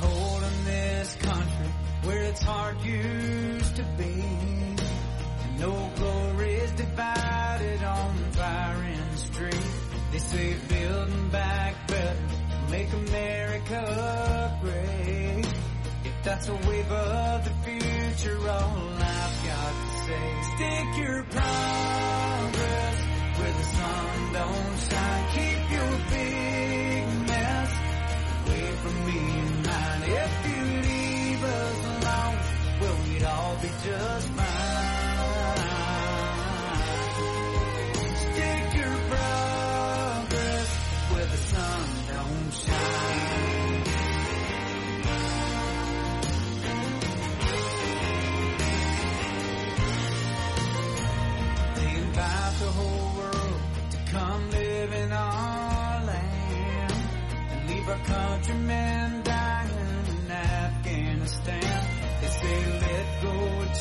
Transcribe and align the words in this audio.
Hole 0.00 0.42
in 0.42 0.64
this 0.64 1.16
country 1.16 1.70
where 2.04 2.22
its 2.22 2.42
heart 2.42 2.80
used 2.84 3.76
to 3.76 3.82
be. 3.98 4.24
And 5.42 5.60
no 5.60 5.90
glory 5.96 6.54
is 6.54 6.70
divided 6.72 7.82
on 7.82 8.16
the 8.16 8.36
firing 8.38 9.16
street. 9.16 9.66
They 10.12 10.18
say 10.18 10.56
building 10.68 11.28
back 11.28 11.86
better, 11.88 12.18
make 12.70 12.92
America 12.92 14.58
great. 14.62 15.46
If 16.04 16.24
that's 16.24 16.48
a 16.48 16.54
wave 16.54 16.90
of 16.90 17.44
the 17.44 17.50
future, 17.64 18.38
all 18.48 18.88
I've 18.98 19.44
got 19.46 19.72
to 19.72 19.90
say, 20.06 20.42
stick 20.54 20.96
your 21.04 21.22
progress 21.24 22.98
where 23.38 23.52
the 23.52 23.62
sun 23.62 24.32
don't 24.32 24.78
shine. 24.88 25.26
Keep 25.34 25.70
your 25.70 25.92
big 26.10 27.28
mess 27.28 27.72
away 28.46 28.70
from 28.82 28.94
me 29.06 29.39
just 33.82 34.28
fine. 34.28 34.49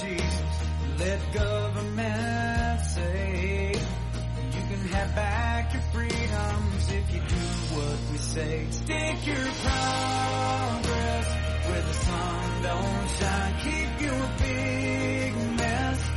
Jesus, 0.01 0.59
let 0.97 1.19
government 1.33 2.81
say 2.85 3.73
you 3.73 4.61
can 4.69 4.87
have 4.93 5.13
back 5.15 5.73
your 5.73 5.81
freedoms 5.93 6.91
if 6.91 7.13
you 7.13 7.19
do 7.19 7.75
what 7.75 7.99
we 8.11 8.17
say. 8.17 8.65
Stick 8.69 9.27
your 9.27 9.35
progress 9.35 11.27
where 11.67 11.81
the 11.81 11.93
sun 11.93 12.63
don't 12.63 13.09
shine. 13.19 13.53
Keep 13.63 14.01
your 14.07 14.29
big 14.39 15.33
mess 15.57 16.09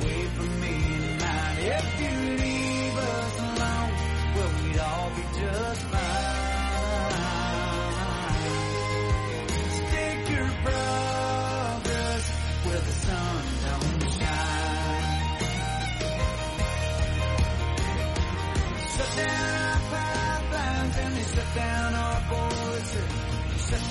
away 0.00 0.22
from 0.36 0.60
me 0.60 0.76
mine. 1.20 1.58
If 1.60 2.00
you 2.00 2.14
leave 2.44 2.96
us 2.98 3.38
alone, 3.40 3.92
well, 4.34 4.50
we'd 4.64 4.78
all 4.78 5.10
be 5.16 5.22
just 5.40 5.80
fine. 5.82 6.13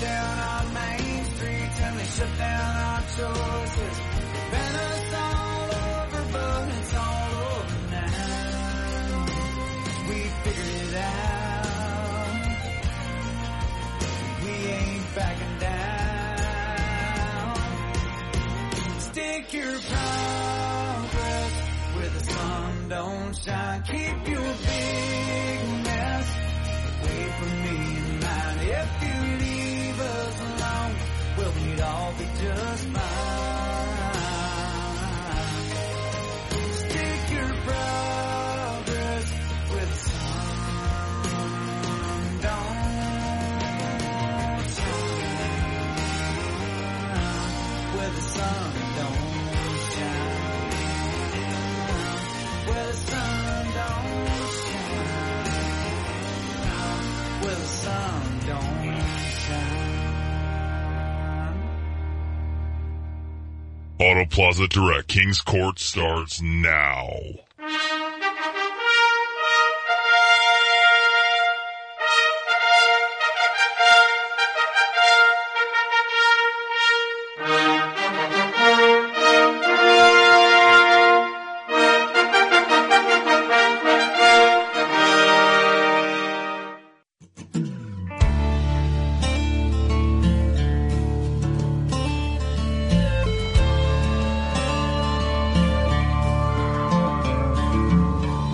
Down 0.04 0.38
our 0.50 0.64
main 0.80 1.24
streets 1.24 1.80
and 1.80 1.98
they 1.98 2.04
shut 2.16 2.32
down 2.38 2.76
our 2.88 3.00
choices. 3.16 3.96
They 4.32 4.44
ban 4.52 4.74
us 4.88 5.14
all 5.24 5.68
over, 5.84 6.22
but 6.32 6.68
it's 6.78 6.94
all 6.94 7.32
over 7.48 7.78
now. 7.90 9.26
We 10.08 10.18
figured 10.42 10.74
it 10.84 10.94
out. 10.96 12.38
We 14.44 14.52
ain't 14.78 15.06
backing 15.16 15.56
down. 15.58 17.54
Stick 19.08 19.44
your 19.54 19.78
progress 19.90 21.52
where 21.94 22.10
the 22.16 22.24
sun 22.32 22.88
don't 22.88 23.32
shine. 23.44 23.82
Keep 23.82 24.28
your 24.28 24.52
big 24.66 25.13
just 32.44 32.84
fine. 32.88 33.53
Auto 64.04 64.26
Plaza 64.26 64.68
Direct 64.68 65.08
Kings 65.08 65.40
Court 65.40 65.78
starts 65.78 66.42
now. 66.42 67.08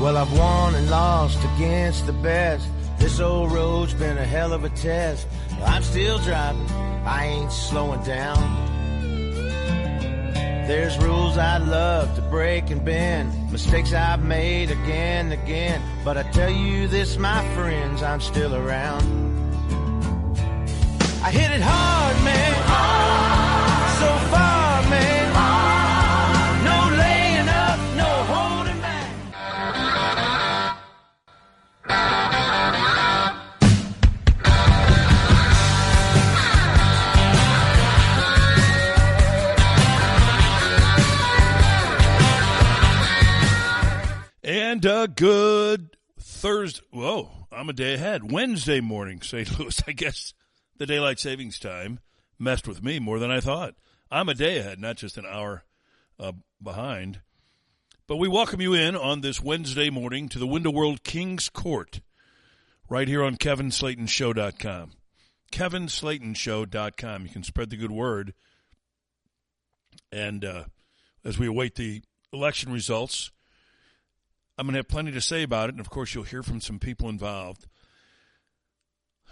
Well, 0.00 0.16
I've 0.16 0.33
won 0.33 0.75
and 0.75 0.88
lost 0.88 1.38
against 1.56 2.06
the 2.06 2.15
best. 2.15 2.66
This 2.99 3.21
old 3.21 3.53
road's 3.53 3.93
been 3.93 4.16
a 4.16 4.25
hell 4.25 4.55
of 4.55 4.65
a 4.65 4.71
test. 4.71 5.28
I'm 5.62 5.83
still 5.83 6.19
driving, 6.21 6.66
I 7.05 7.27
ain't 7.27 7.53
slowing 7.53 8.03
down. 8.03 8.39
There's 10.66 10.97
rules 10.99 11.37
I'd 11.37 11.65
love 11.69 12.15
to 12.15 12.22
break 12.22 12.71
and 12.71 12.83
bend, 12.83 13.53
mistakes 13.53 13.93
I've 13.93 14.25
made 14.25 14.71
again 14.71 15.33
and 15.33 15.34
again. 15.34 15.83
But 16.03 16.16
I 16.16 16.22
tell 16.31 16.50
you 16.50 16.89
this, 16.89 17.19
my 17.19 17.47
friends, 17.55 18.03
I'm 18.03 18.22
still 18.22 18.55
around. 18.55 19.03
I 21.22 21.31
hit 21.31 21.50
it 21.50 21.60
hard, 21.60 22.25
man. 22.25 23.20
And 44.82 44.86
a 44.86 45.09
good 45.09 45.98
Thursday. 46.18 46.80
Whoa, 46.91 47.28
I'm 47.53 47.68
a 47.68 47.74
day 47.74 47.92
ahead. 47.92 48.32
Wednesday 48.32 48.80
morning, 48.80 49.21
St. 49.21 49.59
Louis. 49.59 49.78
I 49.86 49.92
guess 49.92 50.32
the 50.78 50.86
daylight 50.86 51.18
savings 51.18 51.59
time 51.59 52.00
messed 52.38 52.66
with 52.66 52.82
me 52.82 52.98
more 52.98 53.18
than 53.18 53.30
I 53.30 53.41
thought. 53.41 53.74
I'm 54.10 54.30
a 54.30 54.34
day 54.34 54.56
ahead, 54.56 54.80
not 54.80 54.97
just 54.97 55.18
an 55.18 55.27
hour 55.27 55.65
uh, 56.18 56.32
behind. 56.62 57.21
But 58.06 58.16
we 58.16 58.27
welcome 58.27 58.62
you 58.62 58.72
in 58.72 58.97
on 58.97 59.21
this 59.21 59.42
Wednesday 59.42 59.91
morning 59.91 60.30
to 60.30 60.38
the 60.38 60.47
Window 60.47 60.71
World 60.71 61.04
King's 61.04 61.50
Court, 61.50 62.00
right 62.88 63.06
here 63.06 63.22
on 63.22 63.36
KevinSlatenShow.com. 63.36 64.92
KevinSlatenShow.com. 65.53 67.22
You 67.24 67.28
can 67.28 67.42
spread 67.42 67.68
the 67.68 67.77
good 67.77 67.92
word. 67.92 68.32
And 70.10 70.42
uh, 70.42 70.65
as 71.22 71.38
we 71.38 71.47
await 71.47 71.74
the 71.74 72.00
election 72.32 72.72
results, 72.72 73.30
I'm 74.60 74.66
going 74.66 74.74
to 74.74 74.80
have 74.80 74.89
plenty 74.89 75.12
to 75.12 75.22
say 75.22 75.42
about 75.42 75.71
it, 75.71 75.72
and 75.72 75.80
of 75.80 75.89
course, 75.89 76.15
you'll 76.15 76.24
hear 76.24 76.42
from 76.42 76.60
some 76.60 76.78
people 76.78 77.09
involved. 77.09 77.66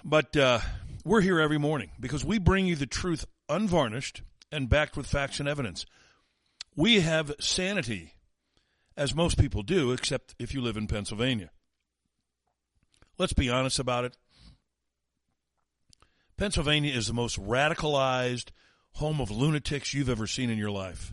But 0.02 0.34
uh, 0.34 0.60
we're 1.04 1.20
here 1.20 1.38
every 1.38 1.58
morning 1.58 1.90
because 2.00 2.24
we 2.24 2.38
bring 2.38 2.66
you 2.66 2.76
the 2.76 2.86
truth 2.86 3.26
unvarnished 3.46 4.22
and 4.50 4.70
backed 4.70 4.96
with 4.96 5.06
facts 5.06 5.38
and 5.38 5.46
evidence. 5.46 5.84
We 6.74 7.00
have 7.00 7.34
sanity, 7.40 8.14
as 8.96 9.14
most 9.14 9.36
people 9.36 9.62
do, 9.62 9.92
except 9.92 10.34
if 10.38 10.54
you 10.54 10.62
live 10.62 10.78
in 10.78 10.86
Pennsylvania. 10.86 11.50
Let's 13.18 13.34
be 13.34 13.50
honest 13.50 13.78
about 13.78 14.06
it. 14.06 14.16
Pennsylvania 16.38 16.94
is 16.94 17.06
the 17.06 17.12
most 17.12 17.38
radicalized 17.38 18.48
home 18.92 19.20
of 19.20 19.30
lunatics 19.30 19.92
you've 19.92 20.08
ever 20.08 20.26
seen 20.26 20.48
in 20.48 20.56
your 20.56 20.70
life. 20.70 21.12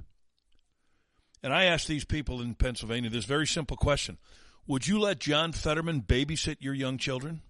And 1.46 1.54
I 1.54 1.66
asked 1.66 1.88
these 1.88 2.06
people 2.06 2.42
in 2.42 2.56
Pennsylvania 2.56 3.12
this 3.12 3.26
very 3.26 3.46
simple 3.46 3.78
question 3.78 4.18
Would 4.66 4.88
you 4.88 5.00
let 5.00 5.20
John 5.20 5.52
Fetterman 5.52 6.02
babysit 6.02 6.56
your 6.60 6.74
young 6.74 6.98
children? 6.98 7.42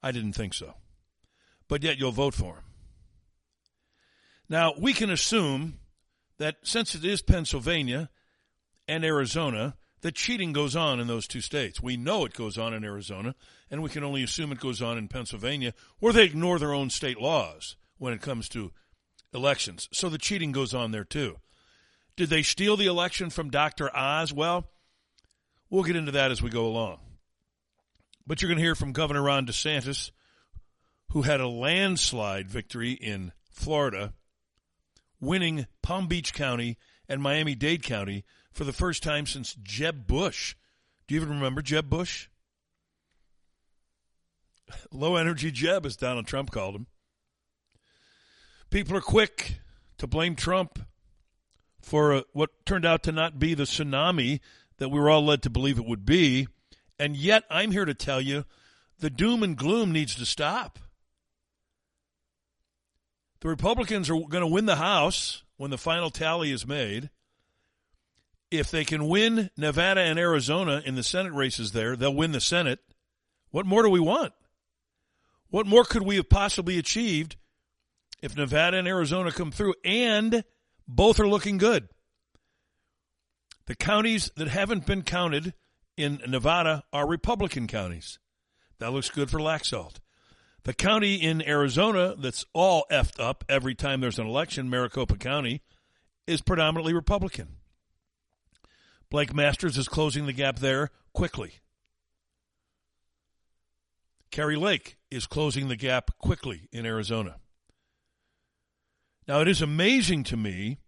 I 0.00 0.12
didn't 0.12 0.34
think 0.34 0.54
so. 0.54 0.74
But 1.66 1.82
yet 1.82 1.98
you'll 1.98 2.12
vote 2.12 2.34
for 2.34 2.54
him. 2.54 2.64
Now, 4.48 4.74
we 4.78 4.92
can 4.92 5.10
assume 5.10 5.80
that 6.38 6.58
since 6.62 6.94
it 6.94 7.04
is 7.04 7.20
Pennsylvania 7.20 8.10
and 8.86 9.04
Arizona, 9.04 9.74
that 10.02 10.14
cheating 10.14 10.52
goes 10.52 10.76
on 10.76 11.00
in 11.00 11.08
those 11.08 11.26
two 11.26 11.40
states. 11.40 11.82
We 11.82 11.96
know 11.96 12.24
it 12.26 12.32
goes 12.32 12.56
on 12.56 12.72
in 12.72 12.84
Arizona, 12.84 13.34
and 13.72 13.82
we 13.82 13.90
can 13.90 14.04
only 14.04 14.22
assume 14.22 14.52
it 14.52 14.60
goes 14.60 14.80
on 14.80 14.98
in 14.98 15.08
Pennsylvania, 15.08 15.74
where 15.98 16.12
they 16.12 16.22
ignore 16.22 16.60
their 16.60 16.74
own 16.74 16.90
state 16.90 17.20
laws 17.20 17.74
when 17.98 18.12
it 18.12 18.22
comes 18.22 18.48
to 18.50 18.70
elections. 19.34 19.88
So 19.92 20.08
the 20.08 20.16
cheating 20.16 20.52
goes 20.52 20.74
on 20.74 20.92
there 20.92 21.02
too. 21.02 21.38
Did 22.16 22.30
they 22.30 22.42
steal 22.42 22.76
the 22.76 22.86
election 22.86 23.30
from 23.30 23.50
Dr. 23.50 23.94
Oz? 23.94 24.32
Well, 24.32 24.66
we'll 25.68 25.84
get 25.84 25.96
into 25.96 26.12
that 26.12 26.30
as 26.30 26.42
we 26.42 26.50
go 26.50 26.66
along. 26.66 26.98
But 28.26 28.40
you're 28.40 28.48
going 28.48 28.58
to 28.58 28.64
hear 28.64 28.74
from 28.74 28.92
Governor 28.92 29.22
Ron 29.22 29.46
DeSantis, 29.46 30.10
who 31.10 31.22
had 31.22 31.40
a 31.40 31.48
landslide 31.48 32.50
victory 32.50 32.92
in 32.92 33.32
Florida, 33.50 34.14
winning 35.20 35.66
Palm 35.82 36.08
Beach 36.08 36.32
County 36.32 36.78
and 37.08 37.22
Miami 37.22 37.54
Dade 37.54 37.82
County 37.82 38.24
for 38.50 38.64
the 38.64 38.72
first 38.72 39.02
time 39.02 39.26
since 39.26 39.54
Jeb 39.62 40.06
Bush. 40.06 40.56
Do 41.06 41.14
you 41.14 41.20
even 41.20 41.34
remember 41.34 41.62
Jeb 41.62 41.88
Bush? 41.88 42.28
Low 44.90 45.16
energy 45.16 45.50
Jeb, 45.50 45.86
as 45.86 45.96
Donald 45.96 46.26
Trump 46.26 46.50
called 46.50 46.74
him. 46.74 46.86
People 48.70 48.96
are 48.96 49.02
quick 49.02 49.60
to 49.98 50.06
blame 50.06 50.34
Trump 50.34 50.80
for 51.86 52.12
uh, 52.12 52.22
what 52.32 52.50
turned 52.66 52.84
out 52.84 53.04
to 53.04 53.12
not 53.12 53.38
be 53.38 53.54
the 53.54 53.62
tsunami 53.62 54.40
that 54.78 54.88
we 54.88 54.98
were 54.98 55.08
all 55.08 55.24
led 55.24 55.40
to 55.42 55.48
believe 55.48 55.78
it 55.78 55.86
would 55.86 56.04
be. 56.04 56.48
And 56.98 57.16
yet, 57.16 57.44
I'm 57.48 57.70
here 57.70 57.84
to 57.84 57.94
tell 57.94 58.20
you 58.20 58.44
the 58.98 59.08
doom 59.08 59.44
and 59.44 59.56
gloom 59.56 59.92
needs 59.92 60.16
to 60.16 60.26
stop. 60.26 60.80
The 63.40 63.48
Republicans 63.48 64.10
are 64.10 64.14
going 64.14 64.40
to 64.40 64.48
win 64.48 64.66
the 64.66 64.76
House 64.76 65.44
when 65.58 65.70
the 65.70 65.78
final 65.78 66.10
tally 66.10 66.50
is 66.50 66.66
made. 66.66 67.08
If 68.50 68.68
they 68.70 68.84
can 68.84 69.06
win 69.06 69.50
Nevada 69.56 70.00
and 70.00 70.18
Arizona 70.18 70.82
in 70.84 70.96
the 70.96 71.04
Senate 71.04 71.34
races 71.34 71.70
there, 71.70 71.94
they'll 71.94 72.14
win 72.14 72.32
the 72.32 72.40
Senate. 72.40 72.80
What 73.50 73.64
more 73.64 73.84
do 73.84 73.90
we 73.90 74.00
want? 74.00 74.32
What 75.50 75.66
more 75.66 75.84
could 75.84 76.02
we 76.02 76.16
have 76.16 76.28
possibly 76.28 76.78
achieved 76.78 77.36
if 78.20 78.36
Nevada 78.36 78.76
and 78.76 78.88
Arizona 78.88 79.30
come 79.30 79.52
through? 79.52 79.74
And 79.84 80.42
both 80.86 81.20
are 81.20 81.28
looking 81.28 81.58
good. 81.58 81.88
The 83.66 83.74
counties 83.74 84.30
that 84.36 84.48
haven't 84.48 84.86
been 84.86 85.02
counted 85.02 85.54
in 85.96 86.20
Nevada 86.26 86.84
are 86.92 87.06
Republican 87.06 87.66
counties. 87.66 88.18
That 88.78 88.92
looks 88.92 89.10
good 89.10 89.30
for 89.30 89.38
Laxalt. 89.38 89.96
The 90.64 90.74
county 90.74 91.14
in 91.14 91.46
Arizona 91.46 92.14
that's 92.18 92.44
all 92.52 92.86
effed 92.90 93.20
up 93.20 93.44
every 93.48 93.74
time 93.74 94.00
there's 94.00 94.18
an 94.18 94.26
election, 94.26 94.68
Maricopa 94.68 95.16
County, 95.16 95.62
is 96.26 96.40
predominantly 96.42 96.92
Republican. 96.92 97.56
Blake 99.10 99.32
Masters 99.32 99.78
is 99.78 99.88
closing 99.88 100.26
the 100.26 100.32
gap 100.32 100.58
there 100.58 100.90
quickly. 101.12 101.54
Kari 104.30 104.56
Lake 104.56 104.96
is 105.10 105.26
closing 105.26 105.68
the 105.68 105.76
gap 105.76 106.10
quickly 106.18 106.68
in 106.72 106.84
Arizona. 106.84 107.36
Now, 109.26 109.40
it 109.40 109.48
is 109.48 109.60
amazing 109.60 110.24
to 110.24 110.36
me 110.36 110.78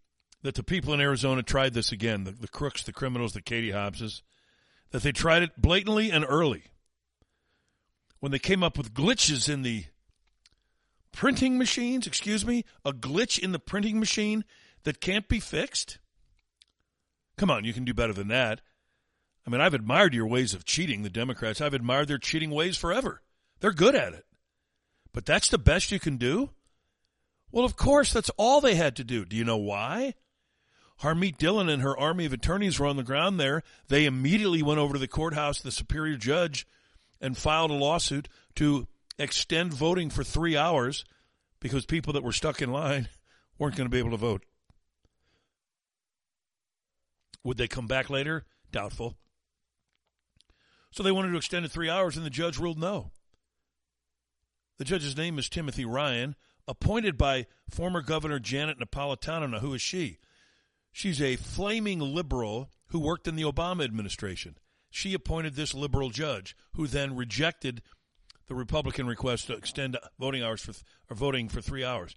that 0.43 0.55
the 0.55 0.62
people 0.62 0.94
in 0.94 1.00
Arizona 1.00 1.43
tried 1.43 1.75
this 1.75 1.90
again 1.90 2.25
the, 2.25 2.31
the 2.31 2.49
crooks, 2.49 2.82
the 2.82 2.93
criminals, 2.93 3.32
the 3.32 3.43
Katie 3.43 3.73
Hobbses 3.73 4.23
that 4.90 5.02
they 5.02 5.12
tried 5.12 5.43
it 5.43 5.61
blatantly 5.61 6.11
and 6.11 6.25
early. 6.26 6.64
When 8.20 8.32
they 8.32 8.38
came 8.38 8.62
up 8.62 8.79
with 8.79 8.94
glitches 8.94 9.49
in 9.49 9.62
the 9.62 9.85
printing 11.12 11.58
machines, 11.58 12.06
excuse 12.06 12.46
me, 12.46 12.64
a 12.85 12.93
glitch 12.93 13.38
in 13.38 13.52
the 13.52 13.58
printing 13.58 13.99
machine 13.99 14.44
that 14.84 15.00
can't 15.00 15.29
be 15.29 15.41
fixed. 15.41 15.99
Come 17.37 17.50
on, 17.50 17.64
you 17.64 17.73
can 17.73 17.84
do 17.84 17.94
better 17.94 18.12
than 18.12 18.29
that. 18.29 18.61
I 19.46 19.50
mean, 19.50 19.61
I've 19.61 19.75
admired 19.75 20.14
your 20.14 20.26
ways 20.26 20.55
of 20.55 20.64
cheating, 20.64 21.02
the 21.02 21.11
Democrats. 21.11 21.61
I've 21.61 21.75
admired 21.75 22.08
their 22.08 22.19
cheating 22.19 22.50
ways 22.50 22.76
forever. 22.76 23.23
They're 23.61 23.73
good 23.73 23.94
at 23.94 24.12
it. 24.12 24.26
But 25.12 25.26
that's 25.26 25.49
the 25.49 25.58
best 25.58 25.91
you 25.91 25.99
can 26.00 26.17
do? 26.17 26.50
Well, 27.50 27.64
of 27.64 27.76
course, 27.76 28.12
that's 28.12 28.30
all 28.36 28.60
they 28.60 28.74
had 28.74 28.96
to 28.96 29.04
do. 29.04 29.24
Do 29.24 29.36
you 29.36 29.44
know 29.44 29.56
why? 29.56 30.14
Harmeet 31.02 31.38
Dillon 31.38 31.68
and 31.68 31.82
her 31.82 31.96
army 31.96 32.26
of 32.26 32.32
attorneys 32.32 32.78
were 32.78 32.86
on 32.86 32.96
the 32.96 33.02
ground 33.02 33.38
there. 33.38 33.62
They 33.88 34.04
immediately 34.04 34.62
went 34.62 34.80
over 34.80 34.94
to 34.94 34.98
the 34.98 35.08
courthouse, 35.08 35.60
the 35.60 35.70
superior 35.70 36.16
judge, 36.16 36.66
and 37.20 37.38
filed 37.38 37.70
a 37.70 37.74
lawsuit 37.74 38.28
to 38.56 38.88
extend 39.18 39.72
voting 39.72 40.10
for 40.10 40.24
three 40.24 40.56
hours 40.56 41.04
because 41.60 41.86
people 41.86 42.12
that 42.12 42.24
were 42.24 42.32
stuck 42.32 42.60
in 42.60 42.72
line 42.72 43.08
weren't 43.58 43.76
going 43.76 43.86
to 43.86 43.92
be 43.92 43.98
able 43.98 44.10
to 44.10 44.16
vote. 44.16 44.44
Would 47.44 47.56
they 47.56 47.68
come 47.68 47.86
back 47.86 48.10
later? 48.10 48.44
Doubtful. 48.72 49.16
So 50.90 51.02
they 51.02 51.12
wanted 51.12 51.30
to 51.30 51.36
extend 51.36 51.64
it 51.64 51.70
three 51.70 51.88
hours, 51.88 52.16
and 52.16 52.26
the 52.26 52.30
judge 52.30 52.58
ruled 52.58 52.78
no. 52.78 53.10
The 54.78 54.84
judge's 54.84 55.16
name 55.16 55.38
is 55.38 55.48
Timothy 55.48 55.84
Ryan 55.84 56.34
appointed 56.69 57.17
by 57.17 57.47
former 57.69 58.03
Governor 58.03 58.38
Janet 58.38 58.79
Napolitano. 58.79 59.50
Now, 59.50 59.59
who 59.59 59.75
is 59.75 59.82
she? 59.82 60.19
She's 60.93 61.20
a 61.20 61.37
flaming 61.37 61.99
liberal 61.99 62.70
who 62.88 63.00
worked 63.00 63.26
in 63.26 63.37
the 63.37 63.43
Obama 63.43 63.85
administration. 63.85 64.56
She 64.91 65.15
appointed 65.15 65.55
this 65.55 65.75
liberal 65.75 66.11
judge, 66.11 66.56
who 66.75 66.87
then 66.87 67.17
rejected 67.17 67.82
the 68.47 68.55
Republican 68.55 69.06
request 69.06 69.47
to 69.47 69.55
extend 69.55 69.98
voting 70.19 70.43
hours 70.43 70.63
for 70.63 70.72
or 71.10 71.17
voting 71.17 71.48
for 71.48 71.60
three 71.60 71.84
hours. 71.84 72.15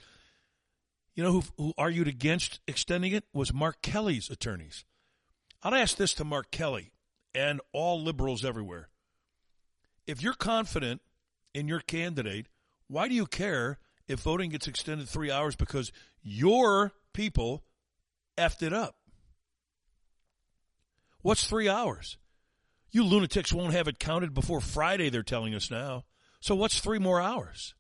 You 1.13 1.23
know 1.23 1.31
who, 1.33 1.43
who 1.57 1.73
argued 1.77 2.07
against 2.07 2.61
extending 2.67 3.11
it 3.11 3.25
was 3.33 3.53
Mark 3.53 3.81
Kelly's 3.81 4.29
attorneys. 4.29 4.85
I'd 5.61 5.73
ask 5.73 5.97
this 5.97 6.13
to 6.15 6.23
Mark 6.23 6.51
Kelly 6.51 6.91
and 7.35 7.59
all 7.73 8.01
liberals 8.01 8.45
everywhere. 8.45 8.89
If 10.07 10.23
you're 10.23 10.33
confident 10.33 11.01
in 11.53 11.67
your 11.67 11.81
candidate, 11.81 12.47
why 12.87 13.07
do 13.07 13.13
you 13.13 13.25
care 13.25 13.79
if 14.07 14.19
voting 14.19 14.49
gets 14.49 14.67
extended 14.67 15.07
three 15.07 15.31
hours 15.31 15.55
because 15.55 15.91
your 16.21 16.93
people 17.13 17.63
effed 18.37 18.63
it 18.63 18.73
up. 18.73 18.95
What's 21.21 21.47
three 21.47 21.69
hours? 21.69 22.17
You 22.91 23.05
lunatics 23.05 23.53
won't 23.53 23.73
have 23.73 23.87
it 23.87 23.99
counted 23.99 24.33
before 24.33 24.59
Friday, 24.59 25.09
they're 25.09 25.23
telling 25.23 25.55
us 25.55 25.71
now. 25.71 26.05
So 26.39 26.55
what's 26.55 26.79
three 26.79 26.99
more 26.99 27.21
hours? 27.21 27.75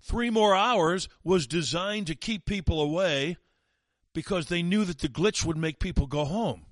Three 0.00 0.30
more 0.30 0.54
hours 0.54 1.08
was 1.22 1.46
designed 1.46 2.06
to 2.08 2.14
keep 2.14 2.46
people 2.46 2.80
away 2.80 3.36
because 4.14 4.46
they 4.46 4.62
knew 4.62 4.84
that 4.84 4.98
the 4.98 5.08
glitch 5.08 5.44
would 5.44 5.56
make 5.56 5.78
people 5.78 6.06
go 6.06 6.24
home. 6.24 6.66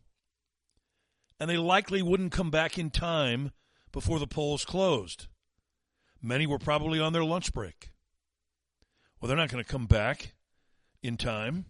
And 1.38 1.49
they 1.49 1.57
likely 1.57 2.02
wouldn't 2.02 2.33
come 2.33 2.50
back 2.50 2.79
in 2.79 2.90
time 2.90 3.52
before 3.93 4.19
the 4.19 4.26
polls 4.26 4.64
closed. 4.64 5.26
Many 6.23 6.47
were 6.47 6.59
probably 6.59 7.00
on 7.00 7.12
their 7.12 7.25
lunch 7.25 7.53
break. 7.53 7.91
Well, 9.21 9.29
they're 9.29 9.37
not 9.37 9.50
going 9.50 9.62
to 9.62 9.71
come 9.71 9.87
back 9.87 10.35
in 11.03 11.17
time. 11.17 11.67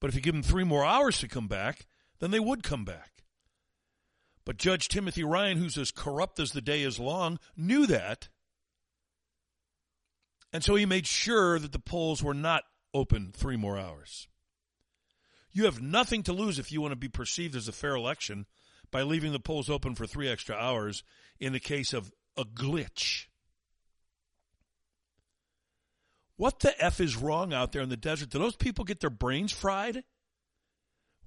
But 0.00 0.08
if 0.08 0.16
you 0.16 0.22
give 0.22 0.34
them 0.34 0.42
three 0.42 0.64
more 0.64 0.84
hours 0.84 1.18
to 1.18 1.28
come 1.28 1.46
back, 1.46 1.86
then 2.18 2.30
they 2.30 2.40
would 2.40 2.62
come 2.62 2.84
back. 2.84 3.24
But 4.44 4.56
Judge 4.56 4.88
Timothy 4.88 5.22
Ryan, 5.22 5.58
who's 5.58 5.76
as 5.76 5.90
corrupt 5.90 6.40
as 6.40 6.52
the 6.52 6.62
day 6.62 6.82
is 6.82 6.98
long, 6.98 7.38
knew 7.56 7.86
that. 7.86 8.28
And 10.52 10.64
so 10.64 10.74
he 10.74 10.86
made 10.86 11.06
sure 11.06 11.58
that 11.58 11.72
the 11.72 11.78
polls 11.78 12.22
were 12.22 12.34
not 12.34 12.64
open 12.92 13.30
three 13.32 13.56
more 13.56 13.78
hours. 13.78 14.26
You 15.52 15.64
have 15.66 15.82
nothing 15.82 16.22
to 16.24 16.32
lose 16.32 16.58
if 16.58 16.72
you 16.72 16.80
want 16.80 16.92
to 16.92 16.96
be 16.96 17.08
perceived 17.08 17.54
as 17.54 17.68
a 17.68 17.72
fair 17.72 17.94
election 17.94 18.46
by 18.90 19.02
leaving 19.02 19.32
the 19.32 19.40
polls 19.40 19.68
open 19.68 19.94
for 19.94 20.06
three 20.06 20.28
extra 20.28 20.56
hours 20.56 21.02
in 21.38 21.52
the 21.52 21.60
case 21.60 21.92
of 21.92 22.10
a 22.36 22.44
glitch. 22.44 23.26
What 26.40 26.60
the 26.60 26.72
F 26.82 27.02
is 27.02 27.18
wrong 27.18 27.52
out 27.52 27.72
there 27.72 27.82
in 27.82 27.90
the 27.90 27.98
desert? 27.98 28.30
Do 28.30 28.38
those 28.38 28.56
people 28.56 28.86
get 28.86 29.00
their 29.00 29.10
brains 29.10 29.52
fried? 29.52 30.04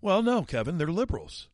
Well, 0.01 0.24
no, 0.24 0.41
Kevin, 0.41 0.79
they're 0.79 0.88
liberals. 0.88 1.50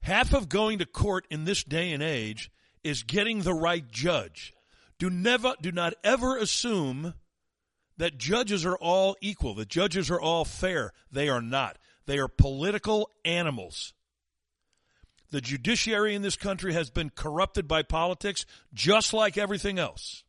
Half 0.00 0.32
of 0.32 0.48
going 0.48 0.78
to 0.78 0.86
court 0.86 1.26
in 1.30 1.44
this 1.44 1.62
day 1.62 1.92
and 1.92 2.02
age 2.02 2.50
is 2.82 3.02
getting 3.02 3.42
the 3.42 3.52
right 3.52 3.86
judge. 3.86 4.54
Do 4.98 5.10
never 5.10 5.52
do 5.60 5.70
not 5.70 5.92
ever 6.02 6.38
assume 6.38 7.12
that 7.98 8.16
judges 8.16 8.64
are 8.64 8.78
all 8.78 9.16
equal, 9.20 9.52
that 9.56 9.68
judges 9.68 10.10
are 10.10 10.20
all 10.20 10.46
fair. 10.46 10.94
They 11.12 11.28
are 11.28 11.42
not. 11.42 11.76
They 12.06 12.16
are 12.16 12.28
political 12.28 13.10
animals. 13.22 13.92
The 15.36 15.42
judiciary 15.42 16.14
in 16.14 16.22
this 16.22 16.34
country 16.34 16.72
has 16.72 16.88
been 16.88 17.10
corrupted 17.10 17.68
by 17.68 17.82
politics 17.82 18.46
just 18.72 19.12
like 19.12 19.36
everything 19.36 19.78
else. 19.78 20.24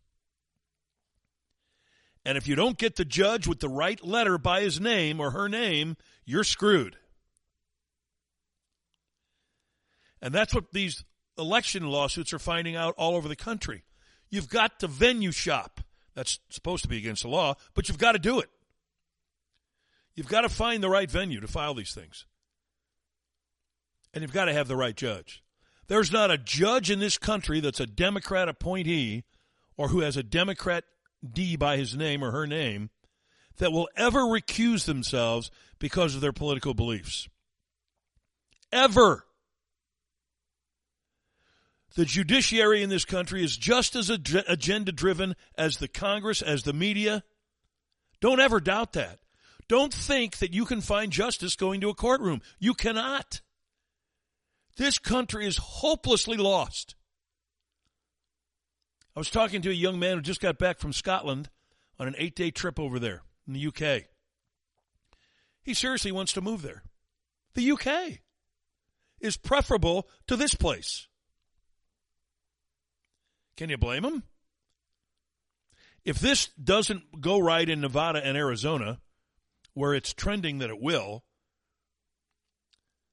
And 2.25 2.37
if 2.37 2.45
you 2.45 2.55
don't 2.55 2.77
get 2.77 2.97
the 2.97 3.05
judge 3.05 3.47
with 3.47 3.61
the 3.61 3.69
right 3.69 4.05
letter 4.05 4.37
by 4.37 4.59
his 4.59 4.81
name 4.81 5.21
or 5.21 5.31
her 5.31 5.47
name, 5.47 5.95
you're 6.25 6.43
screwed. 6.43 6.97
And 10.21 10.33
that's 10.33 10.53
what 10.53 10.73
these 10.73 11.05
election 11.37 11.87
lawsuits 11.87 12.33
are 12.33 12.37
finding 12.37 12.75
out 12.75 12.93
all 12.97 13.15
over 13.15 13.29
the 13.29 13.35
country. 13.37 13.85
You've 14.29 14.49
got 14.49 14.77
to 14.81 14.87
venue 14.87 15.31
shop. 15.31 15.79
That's 16.15 16.37
supposed 16.49 16.83
to 16.83 16.89
be 16.89 16.97
against 16.97 17.21
the 17.21 17.29
law, 17.29 17.55
but 17.75 17.87
you've 17.87 17.97
got 17.97 18.11
to 18.11 18.19
do 18.19 18.41
it. 18.41 18.49
You've 20.15 20.27
got 20.27 20.41
to 20.41 20.49
find 20.49 20.83
the 20.83 20.89
right 20.89 21.09
venue 21.09 21.39
to 21.39 21.47
file 21.47 21.75
these 21.75 21.93
things. 21.93 22.25
And 24.13 24.21
you've 24.21 24.33
got 24.33 24.45
to 24.45 24.53
have 24.53 24.67
the 24.67 24.75
right 24.75 24.95
judge. 24.95 25.43
There's 25.87 26.11
not 26.11 26.31
a 26.31 26.37
judge 26.37 26.91
in 26.91 26.99
this 26.99 27.17
country 27.17 27.59
that's 27.59 27.79
a 27.79 27.85
Democrat 27.85 28.49
appointee 28.49 29.23
or 29.77 29.89
who 29.89 30.01
has 30.01 30.17
a 30.17 30.23
Democrat 30.23 30.83
D 31.27 31.55
by 31.55 31.77
his 31.77 31.95
name 31.95 32.23
or 32.23 32.31
her 32.31 32.47
name 32.47 32.89
that 33.57 33.71
will 33.71 33.89
ever 33.95 34.21
recuse 34.21 34.85
themselves 34.85 35.49
because 35.79 36.15
of 36.15 36.21
their 36.21 36.33
political 36.33 36.73
beliefs. 36.73 37.27
Ever. 38.71 39.23
The 41.95 42.05
judiciary 42.05 42.83
in 42.83 42.89
this 42.89 43.05
country 43.05 43.43
is 43.43 43.57
just 43.57 43.95
as 43.95 44.09
agenda 44.09 44.91
driven 44.91 45.35
as 45.57 45.77
the 45.77 45.87
Congress, 45.87 46.41
as 46.41 46.63
the 46.63 46.73
media. 46.73 47.23
Don't 48.19 48.39
ever 48.39 48.59
doubt 48.59 48.93
that. 48.93 49.19
Don't 49.67 49.93
think 49.93 50.37
that 50.37 50.53
you 50.53 50.65
can 50.65 50.81
find 50.81 51.11
justice 51.11 51.55
going 51.55 51.81
to 51.81 51.89
a 51.89 51.95
courtroom. 51.95 52.41
You 52.59 52.73
cannot. 52.73 53.41
This 54.77 54.99
country 54.99 55.47
is 55.47 55.57
hopelessly 55.57 56.37
lost. 56.37 56.95
I 59.15 59.19
was 59.19 59.31
talking 59.31 59.63
to 59.63 59.71
a 59.71 59.73
young 59.73 59.97
man 59.97 60.15
who 60.15 60.21
just 60.21 60.39
got 60.39 60.59
back 60.59 60.77
from 60.77 60.93
Scotland 60.93 61.49
on 61.99 62.07
an 62.07 62.15
eight 62.17 62.35
day 62.35 62.51
trip 62.51 62.79
over 62.79 62.99
there 62.99 63.23
in 63.47 63.53
the 63.53 63.67
UK. 63.67 64.03
He 65.63 65.73
seriously 65.73 66.11
wants 66.11 66.33
to 66.33 66.41
move 66.41 66.61
there. 66.61 66.83
The 67.55 67.71
UK 67.71 68.19
is 69.19 69.35
preferable 69.35 70.07
to 70.27 70.35
this 70.35 70.53
place. 70.53 71.07
Can 73.57 73.71
you 73.71 73.77
blame 73.77 74.05
him? 74.05 74.23
If 76.05 76.19
this 76.19 76.47
doesn't 76.49 77.19
go 77.19 77.39
right 77.39 77.67
in 77.67 77.81
Nevada 77.81 78.23
and 78.23 78.37
Arizona, 78.37 78.99
where 79.73 79.95
it's 79.95 80.13
trending 80.13 80.59
that 80.59 80.69
it 80.69 80.79
will, 80.79 81.23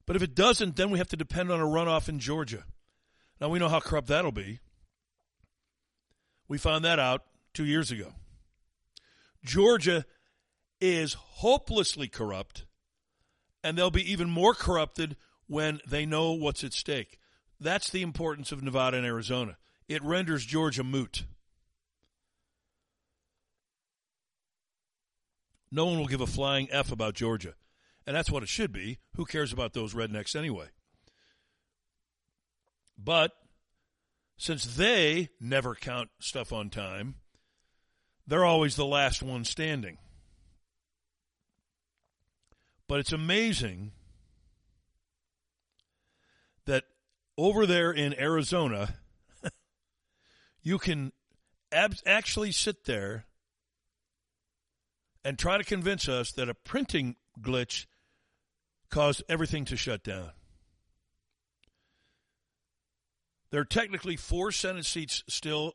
but 0.07 0.17
if 0.17 0.23
it 0.23 0.35
doesn't, 0.35 0.77
then 0.77 0.91
we 0.91 0.99
have 0.99 1.09
to 1.09 1.17
depend 1.17 1.51
on 1.51 1.61
a 1.61 1.65
runoff 1.65 2.09
in 2.09 2.19
Georgia. 2.19 2.65
Now 3.41 3.49
we 3.49 3.59
know 3.59 3.69
how 3.69 3.81
corrupt 3.81 4.09
that'll 4.09 4.33
be. 4.33 4.61
We 6.49 6.59
found 6.59 6.85
that 6.85 6.99
out 6.99 7.25
two 7.53 7.65
years 7.65 7.91
ago. 7.91 8.13
Georgia 9.45 10.05
is 10.81 11.15
hopelessly 11.15 12.09
corrupt, 12.09 12.65
and 13.63 13.77
they'll 13.77 13.91
be 13.91 14.11
even 14.11 14.29
more 14.29 14.55
corrupted 14.55 15.17
when 15.47 15.81
they 15.87 16.07
know 16.07 16.33
what's 16.33 16.65
at 16.65 16.73
stake. 16.73 17.19
That's 17.61 17.91
the 17.91 18.03
importance 18.03 18.53
of 18.53 18.63
Nevada 18.63 18.97
and 18.97 19.07
Arizona 19.07 19.57
it 19.89 20.03
renders 20.03 20.45
Georgia 20.45 20.85
moot. 20.85 21.25
No 25.71 25.87
one 25.87 25.99
will 25.99 26.07
give 26.07 26.21
a 26.21 26.27
flying 26.27 26.69
F 26.71 26.93
about 26.93 27.15
Georgia. 27.15 27.55
And 28.07 28.15
that's 28.15 28.31
what 28.31 28.43
it 28.43 28.49
should 28.49 28.73
be. 28.73 28.99
Who 29.17 29.25
cares 29.25 29.53
about 29.53 29.73
those 29.73 29.95
rednecks 29.95 30.37
anyway? 30.37 30.67
But 32.99 33.33
since 34.37 34.65
they 34.65 35.31
never 35.41 35.75
count 35.75 36.11
stuff 36.21 36.53
on 36.53 36.71
time, 36.71 37.17
they're 38.27 38.45
always 38.45 38.77
the 38.77 38.87
last 38.87 39.23
one 39.23 39.45
standing. 39.45 39.99
But 42.87 43.01
it's 43.01 43.13
amazing 43.13 43.93
that 46.67 46.85
over 47.37 47.67
there 47.67 47.91
in 47.91 48.19
Arizona, 48.19 48.97
you 50.63 50.79
can 50.79 51.13
ab- 51.73 51.97
actually 52.07 52.53
sit 52.53 52.85
there 52.85 53.27
and 55.25 55.39
try 55.39 55.57
to 55.57 55.65
convince 55.65 56.09
us 56.09 56.33
that 56.33 56.49
a 56.49 56.55
printing 56.55 57.17
glitch 57.41 57.87
caused 58.95 59.25
everything 59.29 59.65
to 59.65 59.77
shut 59.77 60.05
down. 60.05 60.31
There 63.51 63.61
are 63.61 63.65
technically 63.65 64.15
four 64.15 64.53
Senate 64.53 64.87
seats 64.87 65.25
still 65.29 65.73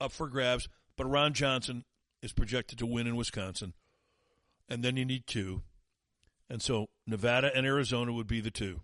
up 0.00 0.12
for 0.12 0.28
grabs, 0.28 0.68
but 0.96 1.10
Ron 1.10 1.34
Johnson 1.34 1.84
is 2.22 2.32
projected 2.32 2.78
to 2.78 2.86
win 2.86 3.08
in 3.08 3.16
Wisconsin. 3.16 3.74
And 4.68 4.84
then 4.84 4.96
you 4.96 5.04
need 5.04 5.26
two. 5.26 5.62
And 6.48 6.62
so 6.62 6.86
Nevada 7.08 7.50
and 7.52 7.66
Arizona 7.66 8.12
would 8.12 8.28
be 8.28 8.40
the 8.40 8.52
two. 8.52 8.82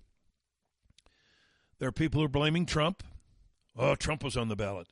There 1.79 1.89
are 1.89 1.93
people 1.93 2.21
who 2.21 2.25
are 2.25 2.29
blaming 2.29 2.67
Trump. 2.67 3.05
Oh, 3.79 3.95
Trump 3.95 4.25
was 4.25 4.37
on 4.37 4.49
the 4.49 4.57
ballot. 4.57 4.89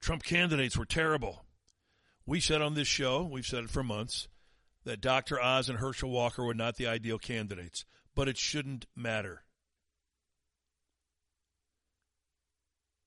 Trump 0.00 0.22
candidates 0.22 0.78
were 0.78 0.86
terrible. 0.86 1.44
We 2.24 2.40
said 2.40 2.62
on 2.62 2.72
this 2.72 2.88
show, 2.88 3.22
we've 3.22 3.44
said 3.44 3.64
it 3.64 3.70
for 3.70 3.82
months, 3.82 4.28
that 4.84 5.00
Dr. 5.00 5.40
Oz 5.40 5.68
and 5.68 5.78
Herschel 5.78 6.10
Walker 6.10 6.44
were 6.44 6.54
not 6.54 6.76
the 6.76 6.86
ideal 6.86 7.18
candidates, 7.18 7.84
but 8.14 8.28
it 8.28 8.38
shouldn't 8.38 8.86
matter. 8.94 9.42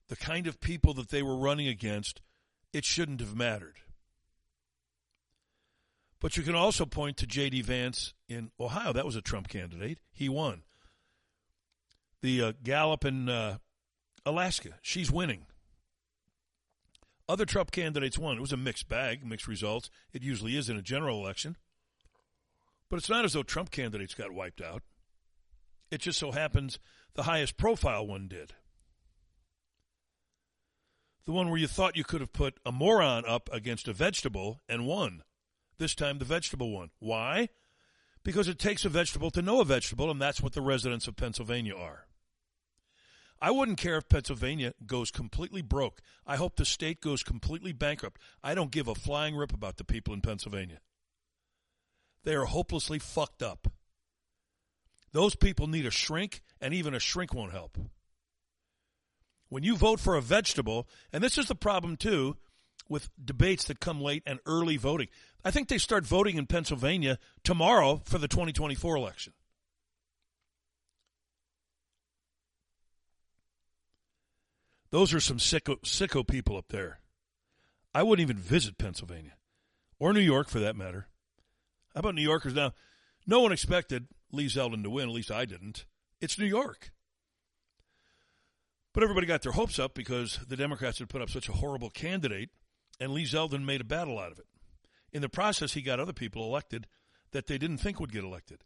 The 0.09 0.15
kind 0.15 0.47
of 0.47 0.59
people 0.59 0.93
that 0.95 1.09
they 1.09 1.21
were 1.21 1.35
running 1.35 1.67
against, 1.67 2.21
it 2.73 2.85
shouldn't 2.85 3.19
have 3.19 3.35
mattered. 3.35 3.75
But 6.19 6.35
you 6.35 6.43
can 6.43 6.55
also 6.55 6.85
point 6.85 7.17
to 7.17 7.27
J.D. 7.27 7.61
Vance 7.61 8.13
in 8.27 8.51
Ohio. 8.59 8.91
That 8.91 9.05
was 9.05 9.15
a 9.15 9.21
Trump 9.21 9.49
candidate. 9.49 9.99
He 10.11 10.29
won. 10.29 10.63
The 12.21 12.41
uh, 12.41 12.53
Gallup 12.63 13.05
in 13.05 13.29
uh, 13.29 13.57
Alaska, 14.25 14.71
she's 14.81 15.11
winning. 15.11 15.45
Other 17.29 17.45
Trump 17.45 17.71
candidates 17.71 18.17
won. 18.17 18.37
It 18.37 18.41
was 18.41 18.53
a 18.53 18.57
mixed 18.57 18.87
bag, 18.87 19.25
mixed 19.25 19.47
results. 19.47 19.89
It 20.13 20.23
usually 20.23 20.55
is 20.55 20.69
in 20.69 20.77
a 20.77 20.81
general 20.81 21.19
election. 21.19 21.57
But 22.89 22.97
it's 22.97 23.09
not 23.09 23.25
as 23.25 23.33
though 23.33 23.43
Trump 23.43 23.71
candidates 23.71 24.13
got 24.13 24.31
wiped 24.31 24.61
out. 24.61 24.81
It 25.91 26.01
just 26.01 26.19
so 26.19 26.31
happens 26.31 26.79
the 27.13 27.23
highest 27.23 27.57
profile 27.57 28.05
one 28.05 28.27
did. 28.27 28.53
The 31.25 31.33
one 31.33 31.49
where 31.49 31.59
you 31.59 31.67
thought 31.67 31.97
you 31.97 32.05
could 32.05 32.21
have 32.21 32.31
put 32.31 32.59
a 32.65 32.71
moron 32.71 33.25
up 33.25 33.49
against 33.51 33.87
a 33.87 33.93
vegetable 33.93 34.61
and 34.69 34.87
won. 34.87 35.23
This 35.77 35.93
time 35.93 36.19
the 36.19 36.25
vegetable 36.25 36.71
won. 36.71 36.91
Why? 36.99 37.49
Because 38.23 38.47
it 38.47 38.59
takes 38.59 38.85
a 38.85 38.89
vegetable 38.89 39.31
to 39.31 39.41
know 39.41 39.61
a 39.61 39.65
vegetable, 39.65 40.09
and 40.09 40.21
that's 40.21 40.41
what 40.41 40.53
the 40.53 40.61
residents 40.61 41.07
of 41.07 41.15
Pennsylvania 41.15 41.75
are. 41.75 42.07
I 43.39 43.51
wouldn't 43.51 43.77
care 43.77 43.97
if 43.97 44.09
Pennsylvania 44.09 44.73
goes 44.85 45.11
completely 45.11 45.61
broke. 45.61 46.01
I 46.25 46.37
hope 46.37 46.55
the 46.55 46.65
state 46.65 47.01
goes 47.01 47.23
completely 47.23 47.71
bankrupt. 47.71 48.19
I 48.43 48.55
don't 48.55 48.71
give 48.71 48.87
a 48.87 48.95
flying 48.95 49.35
rip 49.35 49.53
about 49.53 49.77
the 49.77 49.83
people 49.83 50.13
in 50.13 50.21
Pennsylvania. 50.21 50.79
They 52.27 52.35
are 52.35 52.43
hopelessly 52.43 52.99
fucked 52.99 53.41
up. 53.41 53.69
Those 55.13 55.33
people 55.33 55.67
need 55.67 55.85
a 55.85 55.91
shrink, 55.91 56.41
and 56.59 56.73
even 56.73 56.93
a 56.93 56.99
shrink 56.99 57.33
won't 57.33 57.53
help. 57.53 57.77
When 59.47 59.63
you 59.63 59.77
vote 59.77 60.01
for 60.01 60.17
a 60.17 60.21
vegetable, 60.21 60.89
and 61.13 61.23
this 61.23 61.37
is 61.37 61.47
the 61.47 61.55
problem 61.55 61.95
too 61.95 62.35
with 62.89 63.09
debates 63.23 63.63
that 63.67 63.79
come 63.79 64.01
late 64.01 64.23
and 64.25 64.41
early 64.45 64.75
voting. 64.75 65.07
I 65.45 65.51
think 65.51 65.69
they 65.69 65.77
start 65.77 66.05
voting 66.05 66.35
in 66.35 66.47
Pennsylvania 66.47 67.17
tomorrow 67.45 68.01
for 68.03 68.17
the 68.17 68.27
2024 68.27 68.97
election. 68.97 69.31
Those 74.89 75.13
are 75.13 75.21
some 75.21 75.37
sicko, 75.37 75.79
sicko 75.79 76.27
people 76.27 76.57
up 76.57 76.67
there. 76.67 76.99
I 77.95 78.03
wouldn't 78.03 78.29
even 78.29 78.43
visit 78.43 78.77
Pennsylvania 78.77 79.35
or 79.97 80.11
New 80.11 80.19
York 80.19 80.49
for 80.49 80.59
that 80.59 80.75
matter. 80.75 81.07
How 81.97 82.01
about 82.01 82.13
New 82.13 82.21
Yorkers 82.21 82.53
now? 82.53 82.73
No 83.25 83.39
one 83.39 83.51
expected 83.51 84.05
Lee 84.31 84.45
Zeldin 84.45 84.83
to 84.83 84.89
win, 84.91 85.09
at 85.09 85.15
least 85.15 85.31
I 85.31 85.45
didn't. 85.45 85.85
It's 86.21 86.37
New 86.37 86.45
York. 86.45 86.91
But 88.93 89.01
everybody 89.01 89.25
got 89.25 89.41
their 89.41 89.53
hopes 89.53 89.79
up 89.79 89.95
because 89.95 90.39
the 90.47 90.55
Democrats 90.55 90.99
had 90.99 91.09
put 91.09 91.23
up 91.23 91.31
such 91.31 91.49
a 91.49 91.53
horrible 91.53 91.89
candidate, 91.89 92.51
and 92.99 93.13
Lee 93.13 93.25
Zeldin 93.25 93.65
made 93.65 93.81
a 93.81 93.83
battle 93.83 94.19
out 94.19 94.31
of 94.31 94.37
it. 94.37 94.45
In 95.11 95.23
the 95.23 95.27
process, 95.27 95.73
he 95.73 95.81
got 95.81 95.99
other 95.99 96.13
people 96.13 96.43
elected 96.43 96.85
that 97.31 97.47
they 97.47 97.57
didn't 97.57 97.79
think 97.79 97.99
would 97.99 98.13
get 98.13 98.23
elected. 98.23 98.59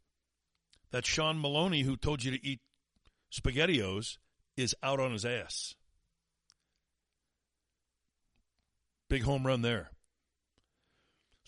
That 0.92 1.06
Sean 1.06 1.40
Maloney, 1.40 1.84
who 1.84 1.96
told 1.96 2.26
you 2.26 2.32
to 2.32 2.46
eat 2.46 2.60
SpaghettiOs, 3.32 4.18
is 4.58 4.76
out 4.84 5.00
on 5.00 5.14
his 5.14 5.24
ass. 5.24 5.76
Big 9.08 9.24
home 9.24 9.48
run 9.48 9.62
there. 9.62 9.92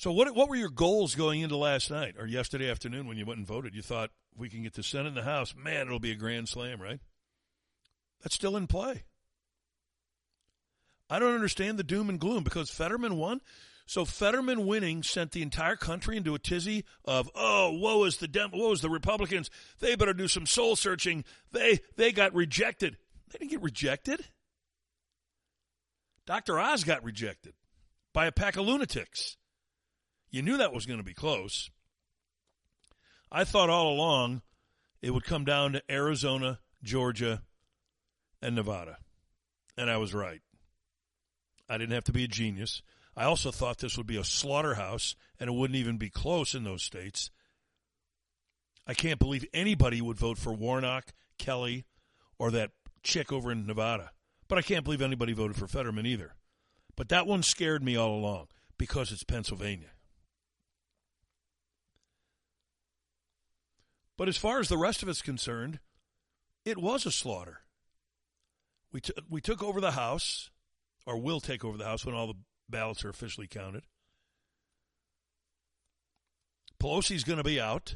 So 0.04 0.12
what 0.12 0.36
what 0.36 0.50
were 0.50 0.58
your 0.58 0.68
goals 0.68 1.16
going 1.16 1.40
into 1.40 1.56
last 1.56 1.90
night 1.90 2.16
or 2.20 2.28
yesterday 2.28 2.70
afternoon 2.70 3.08
when 3.08 3.16
you 3.16 3.26
went 3.26 3.38
and 3.38 3.48
voted? 3.48 3.74
You 3.74 3.82
thought 3.82 4.10
we 4.36 4.50
can 4.50 4.64
get 4.64 4.74
the 4.74 4.84
Senate 4.84 5.08
and 5.08 5.16
the 5.16 5.24
House, 5.24 5.56
man, 5.56 5.88
it'll 5.88 5.98
be 5.98 6.12
a 6.12 6.16
grand 6.16 6.50
slam, 6.50 6.82
right? 6.82 7.00
That's 8.22 8.36
still 8.36 8.58
in 8.58 8.68
play. 8.68 9.06
I 11.10 11.20
don't 11.20 11.36
understand 11.36 11.80
the 11.80 11.86
doom 11.86 12.10
and 12.10 12.20
gloom 12.20 12.44
because 12.44 12.70
Fetterman 12.70 13.16
won. 13.16 13.40
So 13.86 14.04
Fetterman 14.04 14.68
winning 14.68 15.04
sent 15.04 15.32
the 15.32 15.42
entire 15.42 15.78
country 15.78 16.18
into 16.18 16.36
a 16.36 16.40
tizzy 16.40 16.84
of 17.06 17.32
oh 17.34 17.72
woe 17.72 18.04
is 18.04 18.18
the 18.18 18.28
Dem- 18.28 18.52
woe 18.52 18.74
is 18.74 18.82
the 18.82 18.90
Republicans 18.90 19.50
they 19.80 19.96
better 19.96 20.14
do 20.14 20.28
some 20.28 20.46
soul 20.46 20.76
searching 20.76 21.24
they 21.54 21.80
they 21.96 22.12
got 22.12 22.34
rejected 22.34 22.98
they 23.32 23.40
didn't 23.40 23.52
get 23.52 23.62
rejected 23.62 24.28
Dr. 26.26 26.60
Oz 26.60 26.84
got 26.84 27.06
rejected 27.06 27.54
by 28.12 28.26
a 28.26 28.34
pack 28.34 28.58
of 28.58 28.66
lunatics 28.66 29.38
you 30.34 30.42
knew 30.42 30.58
that 30.58 30.74
was 30.74 30.86
going 30.86 31.00
to 31.00 31.06
be 31.06 31.14
close 31.14 31.70
I 33.32 33.46
thought 33.46 33.70
all 33.70 33.94
along 33.94 34.42
it 35.02 35.12
would 35.12 35.24
come 35.24 35.46
down 35.46 35.72
to 35.72 35.84
Arizona 35.90 36.60
Georgia 36.84 37.44
and 38.42 38.56
Nevada 38.56 38.98
and 39.78 39.90
I 39.90 39.96
was 39.96 40.14
right 40.14 40.42
I 41.70 41.78
didn't 41.78 41.94
have 41.94 42.04
to 42.06 42.12
be 42.12 42.26
a 42.26 42.28
genius 42.28 42.82
I 43.16 43.26
also 43.26 43.52
thought 43.52 43.78
this 43.78 43.98
would 43.98 44.08
be 44.08 44.18
a 44.18 44.24
slaughterhouse 44.24 45.16
and 45.40 45.50
it 45.50 45.54
wouldn't 45.54 45.78
even 45.78 45.98
be 45.98 46.10
close 46.10 46.56
in 46.56 46.64
those 46.64 46.84
states. 46.84 47.30
I 48.88 48.94
can't 48.94 49.20
believe 49.20 49.46
anybody 49.54 50.02
would 50.02 50.18
vote 50.18 50.38
for 50.38 50.54
Warnock, 50.54 51.14
Kelly, 51.38 51.86
or 52.40 52.52
that 52.52 52.72
chick 53.04 53.32
over 53.32 53.52
in 53.52 53.66
Nevada. 53.66 54.12
But 54.48 54.58
I 54.58 54.62
can't 54.62 54.84
believe 54.84 55.02
anybody 55.02 55.34
voted 55.34 55.56
for 55.56 55.68
Fetterman 55.68 56.06
either. 56.06 56.34
But 56.96 57.10
that 57.10 57.28
one 57.28 57.44
scared 57.44 57.84
me 57.84 57.96
all 57.96 58.16
along 58.16 58.48
because 58.78 59.12
it's 59.12 59.24
Pennsylvania. 59.24 59.92
But 64.18 64.28
as 64.28 64.38
far 64.38 64.60
as 64.60 64.70
the 64.70 64.78
rest 64.78 65.04
of 65.04 65.10
us 65.10 65.22
concerned, 65.22 65.80
it 66.66 66.78
was 66.78 67.06
a 67.06 67.12
slaughter. 67.12 67.62
We, 68.92 69.02
t- 69.02 69.14
we 69.30 69.42
took 69.42 69.64
over 69.64 69.82
the 69.82 69.92
House, 69.92 70.52
or 71.06 71.18
will 71.18 71.40
take 71.40 71.66
over 71.66 71.78
the 71.78 71.86
House 71.86 72.06
when 72.06 72.16
all 72.16 72.28
the 72.28 72.38
ballots 72.70 73.04
are 73.04 73.10
officially 73.10 73.48
counted. 73.48 73.84
Pelosi's 76.82 77.24
going 77.24 77.38
to 77.38 77.44
be 77.44 77.60
out. 77.60 77.96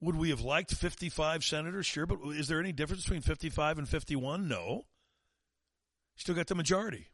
Would 0.00 0.16
we 0.16 0.30
have 0.30 0.42
liked 0.42 0.72
55 0.72 1.42
senators? 1.42 1.86
Sure, 1.86 2.06
but 2.06 2.18
is 2.36 2.46
there 2.46 2.60
any 2.60 2.72
difference 2.72 3.02
between 3.02 3.22
55 3.22 3.78
and 3.78 3.88
51? 3.88 4.46
No. 4.46 4.84
Still 6.16 6.36
got 6.36 6.46
the 6.46 6.54
majority. 6.54 7.08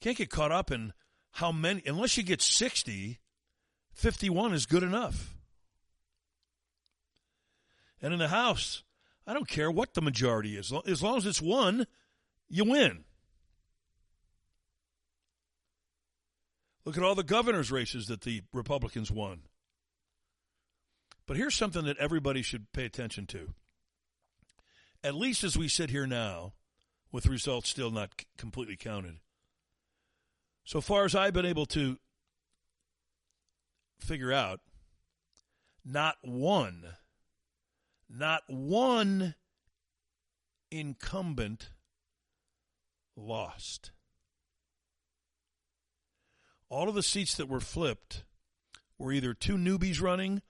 Can't 0.00 0.16
get 0.16 0.30
caught 0.30 0.52
up 0.52 0.70
in 0.70 0.92
how 1.32 1.52
many, 1.52 1.82
unless 1.86 2.16
you 2.16 2.22
get 2.22 2.40
60, 2.40 3.18
51 3.98 4.54
is 4.54 4.64
good 4.64 4.84
enough. 4.84 5.34
And 8.00 8.12
in 8.12 8.20
the 8.20 8.28
House, 8.28 8.84
I 9.26 9.34
don't 9.34 9.48
care 9.48 9.72
what 9.72 9.94
the 9.94 10.00
majority 10.00 10.56
is. 10.56 10.72
As 10.86 11.02
long 11.02 11.16
as 11.16 11.26
it's 11.26 11.42
one, 11.42 11.84
you 12.48 12.64
win. 12.64 13.02
Look 16.84 16.96
at 16.96 17.02
all 17.02 17.16
the 17.16 17.24
governor's 17.24 17.72
races 17.72 18.06
that 18.06 18.20
the 18.20 18.42
Republicans 18.52 19.10
won. 19.10 19.40
But 21.26 21.36
here's 21.36 21.56
something 21.56 21.84
that 21.86 21.98
everybody 21.98 22.40
should 22.42 22.70
pay 22.72 22.84
attention 22.84 23.26
to. 23.26 23.52
At 25.02 25.16
least 25.16 25.42
as 25.42 25.58
we 25.58 25.66
sit 25.66 25.90
here 25.90 26.06
now, 26.06 26.52
with 27.10 27.26
results 27.26 27.68
still 27.68 27.90
not 27.90 28.12
completely 28.36 28.76
counted, 28.76 29.16
so 30.62 30.80
far 30.80 31.04
as 31.04 31.16
I've 31.16 31.32
been 31.32 31.44
able 31.44 31.66
to 31.66 31.98
figure 34.00 34.32
out, 34.32 34.60
not 35.84 36.16
one, 36.22 36.84
not 38.08 38.42
one 38.46 39.34
incumbent 40.70 41.70
lost. 43.16 43.90
All 46.68 46.88
of 46.88 46.94
the 46.94 47.02
seats 47.02 47.34
that 47.36 47.48
were 47.48 47.60
flipped 47.60 48.24
were 48.98 49.12
either 49.12 49.32
two 49.32 49.56
newbies 49.56 50.00
running 50.00 50.42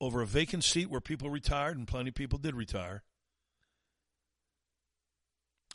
over 0.00 0.22
a 0.22 0.26
vacant 0.26 0.64
seat 0.64 0.88
where 0.88 1.00
people 1.00 1.28
retired, 1.28 1.76
and 1.76 1.86
plenty 1.86 2.10
of 2.10 2.14
people 2.14 2.38
did 2.38 2.54
retire, 2.54 3.02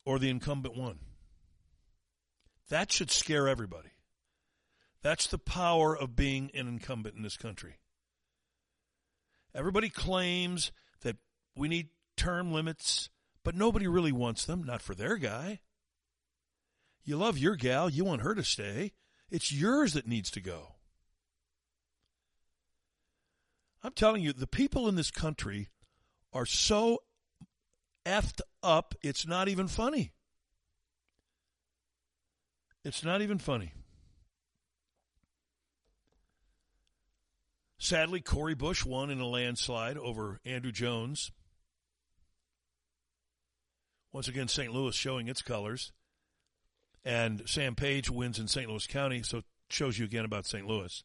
or 0.06 0.18
the 0.18 0.30
incumbent 0.30 0.76
won. 0.76 1.00
That 2.70 2.92
should 2.92 3.12
scare 3.12 3.48
everybody. 3.48 3.93
That's 5.04 5.28
the 5.28 5.38
power 5.38 5.96
of 5.96 6.16
being 6.16 6.50
an 6.54 6.68
incumbent 6.68 7.16
in 7.16 7.24
this 7.24 7.38
country. 7.38 7.76
Everybody 9.54 9.90
claims 9.90 10.72
that 11.02 11.18
we 11.56 11.68
need 11.68 11.90
term 12.16 12.54
limits, 12.54 13.10
but 13.44 13.54
nobody 13.54 13.86
really 13.86 14.14
wants 14.14 14.46
them, 14.46 14.64
not 14.64 14.82
for 14.82 14.96
their 14.96 15.18
guy. 15.18 15.60
You 17.04 17.18
love 17.18 17.38
your 17.38 17.58
gal, 17.58 17.90
you 17.90 18.06
want 18.06 18.22
her 18.22 18.34
to 18.34 18.44
stay. 18.44 18.94
It's 19.30 19.52
yours 19.52 19.94
that 19.94 20.08
needs 20.08 20.32
to 20.32 20.42
go. 20.42 20.76
I'm 23.84 23.92
telling 23.92 24.22
you, 24.22 24.32
the 24.32 24.48
people 24.48 24.88
in 24.88 24.96
this 24.96 25.12
country 25.12 25.68
are 26.32 26.46
so 26.46 27.00
effed 28.06 28.40
up, 28.64 28.96
it's 29.02 29.28
not 29.28 29.50
even 29.50 29.68
funny. 29.68 30.14
It's 32.86 33.04
not 33.04 33.22
even 33.22 33.38
funny. 33.38 33.74
Sadly, 37.84 38.22
Cori 38.22 38.56
Bush 38.56 38.86
won 38.86 39.10
in 39.10 39.20
a 39.20 39.28
landslide 39.28 39.98
over 39.98 40.40
Andrew 40.46 40.72
Jones. 40.72 41.34
Once 44.14 44.30
again, 44.30 44.48
St. 44.48 44.72
Louis 44.72 44.96
showing 44.96 45.28
its 45.28 45.42
colors. 45.42 45.92
And 47.04 47.42
Sam 47.46 47.76
Page 47.76 48.10
wins 48.10 48.40
in 48.40 48.48
St. 48.48 48.70
Louis 48.70 48.88
County, 48.88 49.22
so 49.22 49.42
shows 49.70 50.00
you 50.00 50.06
again 50.06 50.24
about 50.24 50.46
St. 50.46 50.66
Louis. 50.66 51.04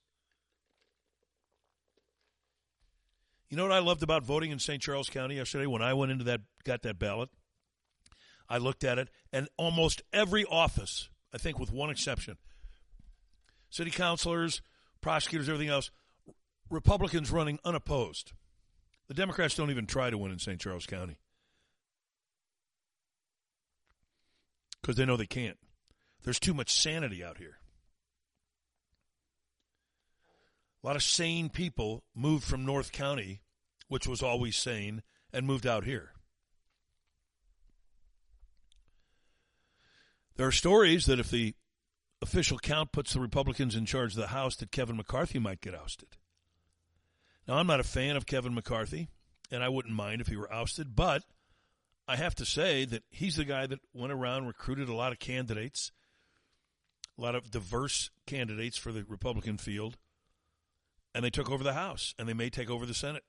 You 3.50 3.56
know 3.56 3.64
what 3.64 3.72
I 3.72 3.80
loved 3.80 4.04
about 4.04 4.22
voting 4.22 4.52
in 4.52 4.60
St. 4.60 4.80
Charles 4.80 5.10
County 5.10 5.34
yesterday 5.34 5.66
when 5.66 5.82
I 5.82 5.94
went 5.94 6.12
into 6.12 6.24
that, 6.26 6.42
got 6.62 6.82
that 6.82 7.00
ballot? 7.00 7.30
I 8.48 8.58
looked 8.58 8.84
at 8.84 9.00
it, 9.00 9.08
and 9.32 9.48
almost 9.56 10.02
every 10.12 10.44
office, 10.44 11.08
I 11.34 11.38
think 11.38 11.58
with 11.58 11.72
one 11.72 11.90
exception, 11.90 12.36
city 13.68 13.90
councilors, 13.90 14.62
prosecutors, 15.00 15.48
everything 15.48 15.70
else, 15.70 15.90
Republicans 16.70 17.30
running 17.30 17.58
unopposed. 17.64 18.32
The 19.08 19.14
Democrats 19.14 19.54
don't 19.54 19.70
even 19.70 19.86
try 19.86 20.10
to 20.10 20.18
win 20.18 20.32
in 20.32 20.38
St. 20.38 20.60
Charles 20.60 20.86
County 20.86 21.18
because 24.80 24.96
they 24.96 25.06
know 25.06 25.16
they 25.16 25.26
can't. 25.26 25.58
There's 26.24 26.40
too 26.40 26.54
much 26.54 26.72
sanity 26.72 27.24
out 27.24 27.38
here. 27.38 27.58
A 30.82 30.86
lot 30.86 30.96
of 30.96 31.02
sane 31.02 31.48
people 31.48 32.04
moved 32.14 32.44
from 32.44 32.64
North 32.64 32.92
County, 32.92 33.42
which 33.88 34.06
was 34.06 34.22
always 34.22 34.56
sane, 34.56 35.02
and 35.32 35.46
moved 35.46 35.66
out 35.66 35.84
here. 35.84 36.12
There 40.36 40.46
are 40.46 40.52
stories 40.52 41.06
that 41.06 41.18
if 41.18 41.30
the 41.30 41.54
official 42.22 42.58
count 42.58 42.92
puts 42.92 43.12
the 43.12 43.20
Republicans 43.20 43.74
in 43.74 43.86
charge 43.86 44.12
of 44.12 44.20
the 44.20 44.28
House, 44.28 44.56
that 44.56 44.70
Kevin 44.70 44.96
McCarthy 44.96 45.38
might 45.38 45.60
get 45.60 45.74
ousted. 45.74 46.16
Now, 47.48 47.54
I'm 47.54 47.66
not 47.66 47.80
a 47.80 47.84
fan 47.84 48.16
of 48.16 48.26
Kevin 48.26 48.54
McCarthy, 48.54 49.08
and 49.50 49.64
I 49.64 49.70
wouldn't 49.70 49.94
mind 49.94 50.20
if 50.20 50.26
he 50.26 50.36
were 50.36 50.52
ousted, 50.52 50.94
but 50.94 51.22
I 52.06 52.16
have 52.16 52.34
to 52.36 52.44
say 52.44 52.84
that 52.84 53.04
he's 53.08 53.36
the 53.36 53.44
guy 53.46 53.66
that 53.66 53.80
went 53.94 54.12
around, 54.12 54.46
recruited 54.46 54.90
a 54.90 54.94
lot 54.94 55.12
of 55.12 55.18
candidates, 55.18 55.90
a 57.18 57.22
lot 57.22 57.34
of 57.34 57.50
diverse 57.50 58.10
candidates 58.26 58.76
for 58.76 58.92
the 58.92 59.02
Republican 59.08 59.56
field, 59.56 59.96
and 61.14 61.24
they 61.24 61.30
took 61.30 61.50
over 61.50 61.64
the 61.64 61.72
House, 61.72 62.14
and 62.18 62.28
they 62.28 62.34
may 62.34 62.50
take 62.50 62.68
over 62.68 62.84
the 62.84 62.92
Senate. 62.92 63.24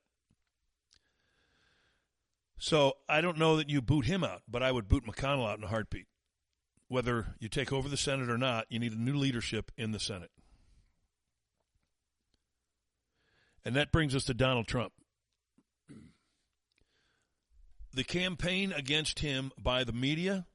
So 2.58 2.98
I 3.08 3.22
don't 3.22 3.38
know 3.38 3.56
that 3.56 3.70
you 3.70 3.80
boot 3.80 4.04
him 4.04 4.22
out, 4.22 4.42
but 4.46 4.62
I 4.62 4.70
would 4.70 4.86
boot 4.86 5.06
McConnell 5.06 5.50
out 5.50 5.56
in 5.56 5.64
a 5.64 5.68
heartbeat. 5.68 6.08
Whether 6.88 7.36
you 7.38 7.48
take 7.48 7.72
over 7.72 7.88
the 7.88 7.96
Senate 7.96 8.28
or 8.28 8.36
not, 8.36 8.66
you 8.68 8.78
need 8.78 8.92
a 8.92 9.00
new 9.00 9.16
leadership 9.16 9.72
in 9.78 9.92
the 9.92 10.00
Senate. 10.00 10.30
And 13.64 13.76
that 13.76 13.92
brings 13.92 14.14
us 14.14 14.24
to 14.24 14.34
Donald 14.34 14.66
Trump. 14.66 14.92
The 17.92 18.04
campaign 18.04 18.72
against 18.72 19.18
him 19.18 19.50
by 19.60 19.84
the 19.84 19.92
media 19.92 20.46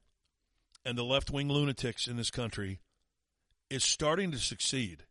and 0.84 0.96
the 0.96 1.04
left 1.04 1.30
wing 1.30 1.48
lunatics 1.48 2.06
in 2.06 2.16
this 2.16 2.30
country 2.30 2.80
is 3.68 3.84
starting 3.84 4.30
to 4.30 4.38
succeed. 4.38 5.04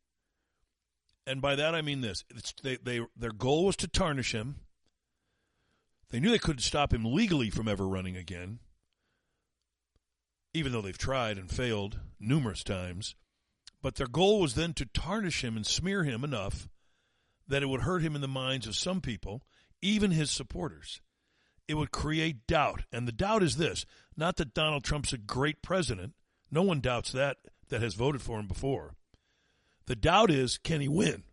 And 1.27 1.41
by 1.41 1.55
that 1.55 1.75
I 1.75 1.81
mean 1.81 2.01
this 2.01 2.23
they, 2.63 2.77
they, 2.77 3.01
their 3.15 3.31
goal 3.31 3.65
was 3.65 3.75
to 3.77 3.87
tarnish 3.87 4.33
him. 4.33 4.57
They 6.09 6.19
knew 6.19 6.31
they 6.31 6.39
couldn't 6.39 6.61
stop 6.61 6.93
him 6.93 7.03
legally 7.03 7.49
from 7.49 7.67
ever 7.67 7.87
running 7.87 8.15
again, 8.15 8.59
even 10.53 10.71
though 10.71 10.81
they've 10.81 10.97
tried 10.97 11.37
and 11.37 11.49
failed 11.49 11.99
numerous 12.19 12.63
times. 12.63 13.15
But 13.81 13.95
their 13.95 14.07
goal 14.07 14.39
was 14.39 14.55
then 14.55 14.73
to 14.75 14.85
tarnish 14.85 15.43
him 15.43 15.55
and 15.55 15.65
smear 15.65 16.03
him 16.03 16.23
enough 16.23 16.69
that 17.47 17.63
it 17.63 17.67
would 17.67 17.81
hurt 17.81 18.01
him 18.01 18.15
in 18.15 18.21
the 18.21 18.27
minds 18.27 18.67
of 18.67 18.75
some 18.75 19.01
people, 19.01 19.43
even 19.81 20.11
his 20.11 20.31
supporters. 20.31 21.01
it 21.67 21.75
would 21.75 21.91
create 21.91 22.47
doubt. 22.47 22.83
And 22.91 23.07
the 23.07 23.11
doubt 23.11 23.43
is 23.43 23.57
this 23.57 23.85
not 24.15 24.37
that 24.37 24.53
Donald 24.53 24.83
Trump's 24.83 25.13
a 25.13 25.17
great 25.17 25.61
president, 25.61 26.13
no 26.51 26.61
one 26.61 26.79
doubts 26.79 27.11
that 27.11 27.37
that 27.69 27.81
has 27.81 27.95
voted 27.95 28.21
for 28.21 28.39
him 28.39 28.47
before. 28.47 28.95
The 29.87 29.95
doubt 29.95 30.31
is 30.31 30.57
can 30.57 30.81
he 30.81 30.87
win? 30.87 31.23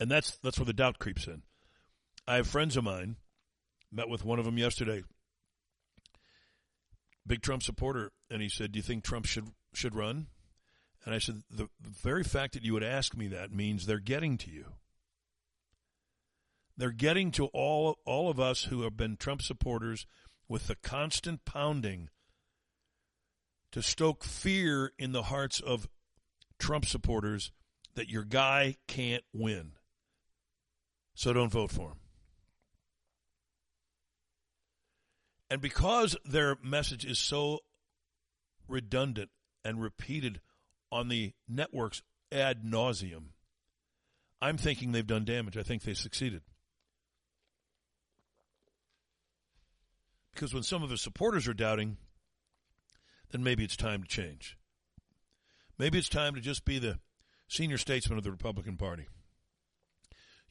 And 0.00 0.10
that's 0.10 0.36
that's 0.38 0.58
where 0.58 0.66
the 0.66 0.72
doubt 0.72 0.98
creeps 0.98 1.26
in. 1.26 1.42
I 2.26 2.36
have 2.36 2.46
friends 2.46 2.76
of 2.76 2.84
mine, 2.84 3.16
met 3.92 4.08
with 4.08 4.24
one 4.24 4.38
of 4.38 4.44
them 4.44 4.58
yesterday. 4.58 5.02
Big 7.26 7.42
Trump 7.42 7.62
supporter, 7.62 8.12
and 8.30 8.42
he 8.42 8.48
said, 8.48 8.72
"Do 8.72 8.78
you 8.78 8.82
think 8.82 9.04
Trump 9.04 9.26
should 9.26 9.48
should 9.72 9.94
run?" 9.94 10.26
And 11.04 11.14
I 11.14 11.18
said, 11.18 11.42
the, 11.50 11.68
very 11.80 12.24
fact 12.24 12.54
that 12.54 12.62
you 12.62 12.72
would 12.72 12.82
ask 12.82 13.16
me 13.16 13.28
that 13.28 13.52
means 13.52 13.84
they're 13.84 13.98
getting 13.98 14.38
to 14.38 14.50
you. 14.50 14.74
They're 16.76 16.90
getting 16.90 17.30
to 17.32 17.46
all 17.46 17.98
all 18.04 18.30
of 18.30 18.40
us 18.40 18.64
who 18.64 18.82
have 18.82 18.96
been 18.96 19.16
Trump 19.16 19.42
supporters 19.42 20.06
with 20.48 20.66
the 20.66 20.74
constant 20.74 21.44
pounding 21.44 22.08
to 23.70 23.82
stoke 23.82 24.24
fear 24.24 24.92
in 24.98 25.12
the 25.12 25.24
hearts 25.24 25.60
of 25.60 25.88
Trump 26.58 26.84
supporters 26.86 27.52
that 27.94 28.08
your 28.08 28.24
guy 28.24 28.76
can't 28.88 29.24
win. 29.32 29.72
So 31.14 31.32
don't 31.32 31.52
vote 31.52 31.70
for 31.70 31.90
him. 31.90 31.98
And 35.50 35.60
because 35.60 36.16
their 36.24 36.56
message 36.62 37.04
is 37.04 37.18
so 37.18 37.60
redundant 38.66 39.30
and 39.64 39.80
repeated 39.80 40.40
on 40.94 41.08
the 41.08 41.32
networks 41.48 42.02
ad 42.30 42.62
nauseum, 42.62 43.30
I'm 44.40 44.56
thinking 44.56 44.92
they've 44.92 45.04
done 45.04 45.24
damage. 45.24 45.56
I 45.56 45.64
think 45.64 45.82
they 45.82 45.92
succeeded. 45.92 46.42
Because 50.32 50.54
when 50.54 50.62
some 50.62 50.84
of 50.84 50.90
his 50.90 51.02
supporters 51.02 51.48
are 51.48 51.54
doubting, 51.54 51.96
then 53.32 53.42
maybe 53.42 53.64
it's 53.64 53.76
time 53.76 54.02
to 54.02 54.08
change. 54.08 54.56
Maybe 55.78 55.98
it's 55.98 56.08
time 56.08 56.36
to 56.36 56.40
just 56.40 56.64
be 56.64 56.78
the 56.78 57.00
senior 57.48 57.78
statesman 57.78 58.18
of 58.18 58.24
the 58.24 58.30
Republican 58.30 58.76
Party. 58.76 59.08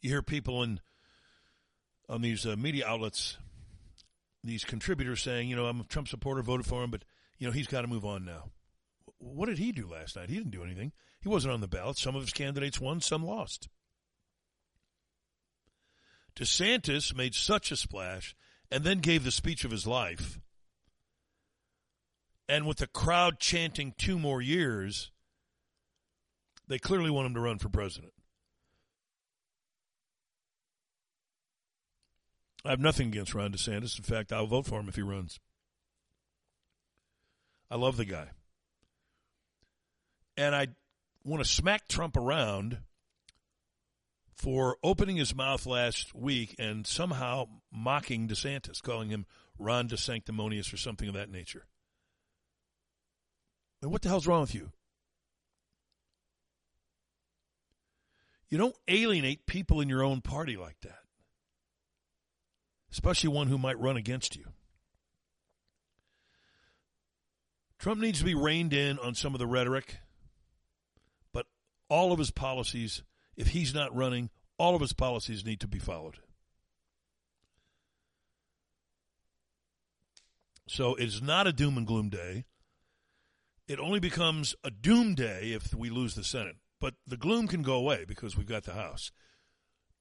You 0.01 0.09
hear 0.09 0.21
people 0.21 0.61
in 0.63 0.81
on 2.09 2.21
these 2.21 2.45
uh, 2.45 2.57
media 2.57 2.85
outlets, 2.85 3.37
these 4.43 4.65
contributors 4.65 5.21
saying, 5.21 5.49
you 5.49 5.55
know, 5.55 5.67
I'm 5.67 5.79
a 5.79 5.85
Trump 5.85 6.09
supporter, 6.09 6.41
voted 6.41 6.65
for 6.65 6.83
him, 6.83 6.91
but 6.91 7.05
you 7.37 7.47
know 7.47 7.53
he's 7.53 7.67
got 7.67 7.81
to 7.81 7.87
move 7.87 8.03
on 8.03 8.25
now. 8.25 8.51
What 9.23 9.47
did 9.47 9.57
he 9.57 9.71
do 9.71 9.87
last 9.87 10.15
night? 10.15 10.29
He 10.29 10.35
didn't 10.35 10.51
do 10.51 10.63
anything. 10.63 10.91
He 11.21 11.29
wasn't 11.29 11.53
on 11.53 11.61
the 11.61 11.67
ballot. 11.67 11.97
Some 11.97 12.15
of 12.15 12.21
his 12.21 12.33
candidates 12.33 12.79
won, 12.79 12.99
some 12.99 13.25
lost. 13.25 13.69
DeSantis 16.35 17.15
made 17.15 17.33
such 17.33 17.71
a 17.71 17.75
splash 17.75 18.35
and 18.69 18.83
then 18.83 18.99
gave 18.99 19.23
the 19.23 19.31
speech 19.31 19.63
of 19.63 19.71
his 19.71 19.87
life. 19.87 20.39
And 22.49 22.67
with 22.67 22.77
the 22.77 22.87
crowd 22.87 23.39
chanting 23.39 23.93
two 23.97 24.19
more 24.19 24.41
years, 24.41 25.11
they 26.67 26.79
clearly 26.79 27.09
want 27.09 27.27
him 27.27 27.35
to 27.35 27.39
run 27.39 27.59
for 27.59 27.69
president. 27.69 28.13
I 32.65 32.69
have 32.69 32.79
nothing 32.79 33.07
against 33.07 33.33
Ron 33.33 33.51
DeSantis. 33.51 33.97
In 33.97 34.03
fact, 34.03 34.33
I'll 34.33 34.47
vote 34.47 34.65
for 34.65 34.79
him 34.79 34.87
if 34.87 34.95
he 34.95 35.01
runs. 35.01 35.39
I 37.69 37.75
love 37.75 37.97
the 37.97 38.05
guy. 38.05 38.29
And 40.35 40.55
I 40.55 40.67
want 41.23 41.43
to 41.43 41.49
smack 41.49 41.87
Trump 41.87 42.17
around 42.17 42.79
for 44.35 44.77
opening 44.83 45.15
his 45.15 45.35
mouth 45.35 45.65
last 45.65 46.13
week 46.13 46.55
and 46.59 46.85
somehow 46.85 47.45
mocking 47.71 48.27
DeSantis, 48.27 48.81
calling 48.81 49.09
him 49.09 49.25
Ron 49.57 49.87
DeSanctimonious 49.87 50.73
or 50.73 50.77
something 50.77 51.07
of 51.07 51.13
that 51.13 51.29
nature. 51.29 51.65
And 53.81 53.91
what 53.91 54.01
the 54.01 54.09
hell's 54.09 54.27
wrong 54.27 54.41
with 54.41 54.55
you? 54.55 54.71
You 58.49 58.57
don't 58.57 58.75
alienate 58.87 59.45
people 59.45 59.81
in 59.81 59.89
your 59.89 60.03
own 60.03 60.21
party 60.21 60.57
like 60.57 60.79
that, 60.81 60.99
especially 62.91 63.29
one 63.29 63.47
who 63.47 63.57
might 63.57 63.79
run 63.79 63.97
against 63.97 64.35
you. 64.35 64.45
Trump 67.79 67.99
needs 67.99 68.19
to 68.19 68.25
be 68.25 68.35
reined 68.35 68.73
in 68.73 68.99
on 68.99 69.15
some 69.15 69.33
of 69.33 69.39
the 69.39 69.47
rhetoric, 69.47 69.97
all 71.93 72.11
of 72.11 72.17
his 72.17 72.31
policies 72.31 73.03
if 73.35 73.49
he's 73.49 73.71
not 73.71 73.95
running, 73.95 74.31
all 74.57 74.73
of 74.73 74.81
his 74.81 74.93
policies 74.93 75.45
need 75.45 75.59
to 75.59 75.67
be 75.67 75.77
followed. 75.77 76.17
So 80.67 80.95
it 80.95 81.03
is 81.03 81.21
not 81.21 81.45
a 81.45 81.53
doom 81.53 81.77
and 81.77 81.85
gloom 81.85 82.09
day. 82.09 82.45
It 83.67 83.79
only 83.79 83.99
becomes 83.99 84.55
a 84.63 84.71
doom 84.71 85.13
day 85.13 85.51
if 85.53 85.75
we 85.75 85.91
lose 85.91 86.15
the 86.15 86.23
Senate. 86.23 86.55
But 86.81 86.95
the 87.05 87.15
gloom 87.15 87.47
can 87.47 87.61
go 87.61 87.75
away 87.75 88.05
because 88.07 88.35
we've 88.35 88.47
got 88.47 88.63
the 88.63 88.73
House. 88.73 89.11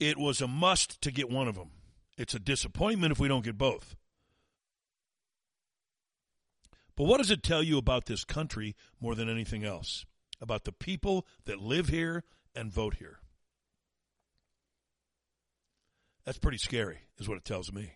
It 0.01 0.17
was 0.17 0.41
a 0.41 0.49
must 0.49 0.99
to 1.03 1.11
get 1.11 1.31
one 1.31 1.47
of 1.47 1.57
them. 1.57 1.73
It's 2.17 2.35
a 2.35 2.39
disappointment 2.39 3.13
if 3.13 3.21
we 3.21 3.29
don't 3.29 3.45
get 3.45 3.59
both. 3.59 3.97
But 6.97 7.05
what 7.05 7.19
does 7.19 7.31
it 7.31 7.43
tell 7.43 7.63
you 7.63 7.77
about 7.77 8.07
this 8.07 8.25
country 8.25 8.75
more 8.99 9.15
than 9.15 9.29
anything 9.29 9.63
else? 9.63 10.07
About 10.43 10.65
the 10.65 10.73
people 10.73 11.25
that 11.45 11.61
live 11.61 11.89
here 11.89 12.25
and 12.53 12.71
vote 12.71 12.95
here? 12.95 13.21
That's 16.25 16.39
pretty 16.39 16.59
scary, 16.59 16.99
is 17.19 17.29
what 17.29 17.39
it 17.39 17.45
tells 17.45 17.73
me. 17.73 17.93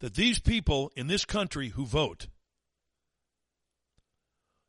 That 0.00 0.14
these 0.14 0.38
people 0.38 0.90
in 0.96 1.08
this 1.08 1.26
country 1.26 1.68
who 1.68 1.84
vote 1.84 2.28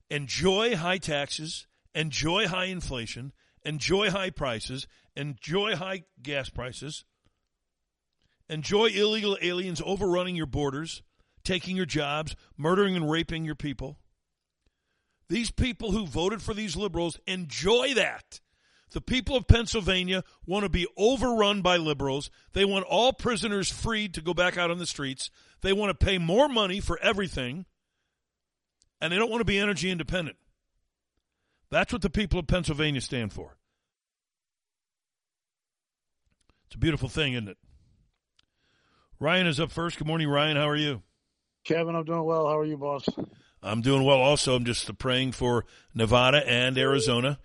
enjoy 0.10 0.76
high 0.76 0.98
taxes, 0.98 1.68
enjoy 1.96 2.48
high 2.48 2.66
inflation, 2.66 3.32
enjoy 3.64 4.10
high 4.10 4.30
prices, 4.30 4.88
enjoy 5.16 5.76
high 5.76 6.04
gas 6.22 6.50
prices, 6.50 7.06
enjoy 8.50 8.88
illegal 8.88 9.38
aliens 9.42 9.82
overrunning 9.86 10.36
your 10.36 10.46
borders, 10.46 11.02
taking 11.46 11.78
your 11.78 11.86
jobs, 11.86 12.36
murdering 12.58 12.98
and 12.98 13.10
raping 13.10 13.46
your 13.46 13.56
people. 13.56 14.00
These 15.30 15.52
people 15.52 15.92
who 15.92 16.08
voted 16.08 16.42
for 16.42 16.54
these 16.54 16.76
liberals 16.76 17.20
enjoy 17.28 17.94
that. 17.96 18.40
The 18.92 19.02
people 19.02 19.36
of 19.36 19.48
Pennsylvania 19.48 20.24
want 20.46 20.64
to 20.64 20.70
be 20.70 20.88
overrun 20.96 21.62
by 21.62 21.76
liberals. 21.76 22.30
They 22.54 22.64
want 22.64 22.86
all 22.86 23.12
prisoners 23.12 23.70
freed 23.70 24.14
to 24.14 24.22
go 24.22 24.34
back 24.34 24.58
out 24.58 24.72
on 24.72 24.78
the 24.78 24.86
streets. 24.86 25.30
They 25.62 25.74
want 25.74 25.90
to 25.90 26.06
pay 26.06 26.18
more 26.18 26.48
money 26.48 26.80
for 26.80 26.98
everything. 27.00 27.66
And 29.02 29.12
they 29.12 29.18
don't 29.18 29.30
want 29.30 29.42
to 29.42 29.46
be 29.46 29.60
energy 29.60 29.92
independent. 29.92 30.38
That's 31.70 31.92
what 31.92 32.02
the 32.02 32.10
people 32.10 32.40
of 32.40 32.48
Pennsylvania 32.48 33.02
stand 33.02 33.34
for. 33.34 33.58
It's 36.68 36.76
a 36.76 36.80
beautiful 36.80 37.10
thing, 37.10 37.34
isn't 37.34 37.50
it? 37.50 37.58
Ryan 39.20 39.48
is 39.48 39.60
up 39.60 39.72
first. 39.72 39.98
Good 39.98 40.08
morning, 40.08 40.30
Ryan. 40.30 40.58
How 40.58 40.70
are 40.70 40.76
you? 40.76 41.02
Kevin, 41.66 41.96
I'm 41.96 42.06
doing 42.06 42.24
well. 42.24 42.48
How 42.48 42.58
are 42.58 42.66
you, 42.66 42.78
boss? 42.78 43.06
I'm 43.64 43.82
doing 43.82 44.04
well 44.04 44.20
also. 44.20 44.56
I'm 44.56 44.66
just 44.66 44.98
praying 44.98 45.34
for 45.34 45.66
Nevada 45.94 46.48
and 46.48 46.78
Arizona 46.78 47.40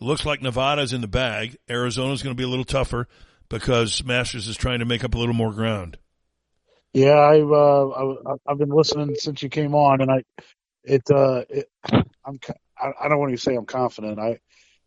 looks 0.00 0.24
like 0.24 0.42
Nevada's 0.42 0.92
in 0.92 1.00
the 1.00 1.08
bag. 1.08 1.56
Arizona's 1.68 2.22
going 2.22 2.34
to 2.34 2.38
be 2.38 2.44
a 2.44 2.48
little 2.48 2.64
tougher 2.64 3.08
because 3.48 4.04
Masters 4.04 4.48
is 4.48 4.56
trying 4.56 4.80
to 4.80 4.84
make 4.84 5.04
up 5.04 5.14
a 5.14 5.18
little 5.18 5.34
more 5.34 5.52
ground. 5.52 5.98
Yeah, 6.92 7.18
I've 7.18 7.50
uh, 7.52 8.36
I've 8.46 8.58
been 8.58 8.70
listening 8.70 9.14
since 9.16 9.42
you 9.42 9.50
came 9.50 9.74
on, 9.74 10.00
and 10.00 10.10
I 10.10 10.22
it 10.82 11.02
uh 11.10 11.44
it, 11.50 11.68
I'm 11.92 12.38
I 12.80 13.08
don't 13.08 13.18
want 13.18 13.32
to 13.32 13.38
say 13.38 13.54
I'm 13.54 13.66
confident. 13.66 14.18
I, 14.18 14.38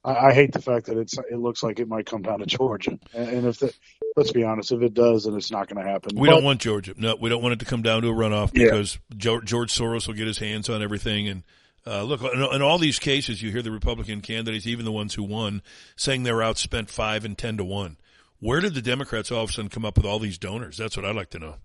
I 0.03 0.33
hate 0.33 0.53
the 0.53 0.61
fact 0.61 0.85
that 0.85 0.97
it's 0.97 1.17
it 1.17 1.37
looks 1.37 1.61
like 1.61 1.79
it 1.79 1.87
might 1.87 2.05
come 2.05 2.21
down 2.21 2.39
to 2.39 2.45
Georgia, 2.45 2.97
and 3.13 3.45
if 3.45 3.59
the, 3.59 3.73
let's 4.15 4.31
be 4.31 4.45
honest, 4.45 4.71
if 4.71 4.81
it 4.81 4.93
does, 4.93 5.25
then 5.25 5.35
it's 5.35 5.51
not 5.51 5.67
going 5.67 5.83
to 5.83 5.91
happen. 5.91 6.15
We 6.15 6.29
but, 6.29 6.35
don't 6.35 6.43
want 6.45 6.61
Georgia. 6.61 6.93
No, 6.95 7.17
we 7.19 7.29
don't 7.29 7.43
want 7.43 7.53
it 7.53 7.59
to 7.59 7.65
come 7.65 7.81
down 7.81 8.03
to 8.03 8.07
a 8.07 8.13
runoff 8.13 8.53
because 8.53 8.97
yeah. 9.09 9.39
George 9.43 9.73
Soros 9.73 10.07
will 10.07 10.13
get 10.13 10.25
his 10.25 10.37
hands 10.37 10.69
on 10.69 10.81
everything, 10.81 11.27
and 11.27 11.43
uh, 11.85 12.03
look, 12.03 12.21
in, 12.21 12.41
in, 12.41 12.61
all 12.61 12.77
these 12.77 12.97
cases, 12.97 13.41
you 13.41 13.51
hear 13.51 13.61
the 13.61 13.71
Republican 13.71 14.21
candidates, 14.21 14.67
even 14.67 14.85
the 14.85 14.91
ones 14.91 15.13
who 15.15 15.23
won, 15.23 15.61
saying 15.97 16.23
they're 16.23 16.35
outspent 16.35 16.89
five 16.89 17.25
and 17.25 17.37
ten 17.37 17.57
to 17.57 17.65
one. 17.65 17.97
Where 18.39 18.61
did 18.61 18.75
the 18.75 18.81
Democrats 18.81 19.33
all 19.33 19.43
of 19.43 19.49
a 19.49 19.53
sudden 19.53 19.69
come 19.69 19.83
up 19.83 19.97
with 19.97 20.05
all 20.05 20.19
these 20.19 20.37
donors? 20.37 20.77
That's 20.77 20.95
what 20.95 21.05
I'd 21.05 21.15
like 21.15 21.31
to 21.31 21.39
know. 21.39 21.55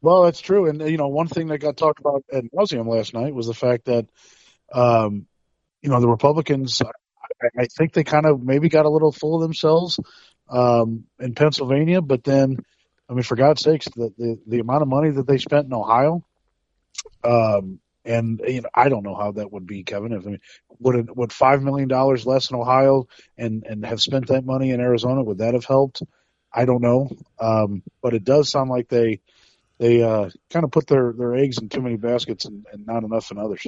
Well, 0.00 0.22
that's 0.22 0.40
true, 0.40 0.66
and 0.66 0.80
you 0.80 0.96
know, 0.96 1.08
one 1.08 1.28
thing 1.28 1.48
that 1.48 1.58
got 1.58 1.76
talked 1.76 2.00
about 2.00 2.24
at 2.32 2.44
nauseum 2.54 2.88
last 2.88 3.12
night 3.12 3.34
was 3.34 3.46
the 3.46 3.54
fact 3.54 3.84
that, 3.84 4.06
um, 4.72 5.26
you 5.82 5.90
know, 5.90 6.00
the 6.00 6.08
Republicans. 6.08 6.80
I, 7.58 7.66
think 7.66 7.92
they 7.92 8.04
kind 8.04 8.26
of 8.26 8.42
maybe 8.42 8.68
got 8.68 8.86
a 8.86 8.90
little 8.90 9.12
full 9.12 9.36
of 9.36 9.42
themselves 9.42 9.98
um, 10.48 11.04
in 11.18 11.34
Pennsylvania, 11.34 12.00
but 12.00 12.24
then, 12.24 12.58
I 13.08 13.14
mean, 13.14 13.22
for 13.22 13.36
God's 13.36 13.62
sakes, 13.62 13.86
the, 13.96 14.12
the 14.18 14.38
the 14.46 14.58
amount 14.60 14.82
of 14.82 14.88
money 14.88 15.10
that 15.10 15.26
they 15.26 15.38
spent 15.38 15.66
in 15.66 15.72
Ohio, 15.72 16.24
um, 17.24 17.80
And 18.04 18.40
you 18.46 18.62
know, 18.62 18.68
I 18.74 18.88
don't 18.88 19.04
know 19.04 19.14
how 19.14 19.32
that 19.32 19.52
would 19.52 19.66
be, 19.66 19.84
Kevin. 19.84 20.12
If 20.12 20.26
I 20.26 20.30
mean, 20.30 20.40
would 20.78 20.96
it, 20.96 21.16
would 21.16 21.32
five 21.32 21.62
million 21.62 21.88
dollars 21.88 22.24
less 22.26 22.50
in 22.50 22.56
Ohio 22.56 23.08
and 23.36 23.64
and 23.64 23.84
have 23.84 24.00
spent 24.00 24.28
that 24.28 24.44
money 24.44 24.70
in 24.70 24.80
Arizona 24.80 25.22
would 25.22 25.38
that 25.38 25.54
have 25.54 25.66
helped? 25.66 26.02
I 26.52 26.64
don't 26.64 26.82
know, 26.82 27.10
um, 27.38 27.82
but 28.02 28.14
it 28.14 28.24
does 28.24 28.50
sound 28.50 28.70
like 28.70 28.88
they 28.88 29.20
they 29.78 30.02
uh, 30.02 30.30
kind 30.50 30.64
of 30.64 30.70
put 30.70 30.86
their 30.86 31.12
their 31.12 31.34
eggs 31.34 31.58
in 31.58 31.68
too 31.68 31.82
many 31.82 31.96
baskets 31.96 32.44
and, 32.46 32.66
and 32.72 32.86
not 32.86 33.04
enough 33.04 33.30
in 33.30 33.38
others. 33.38 33.66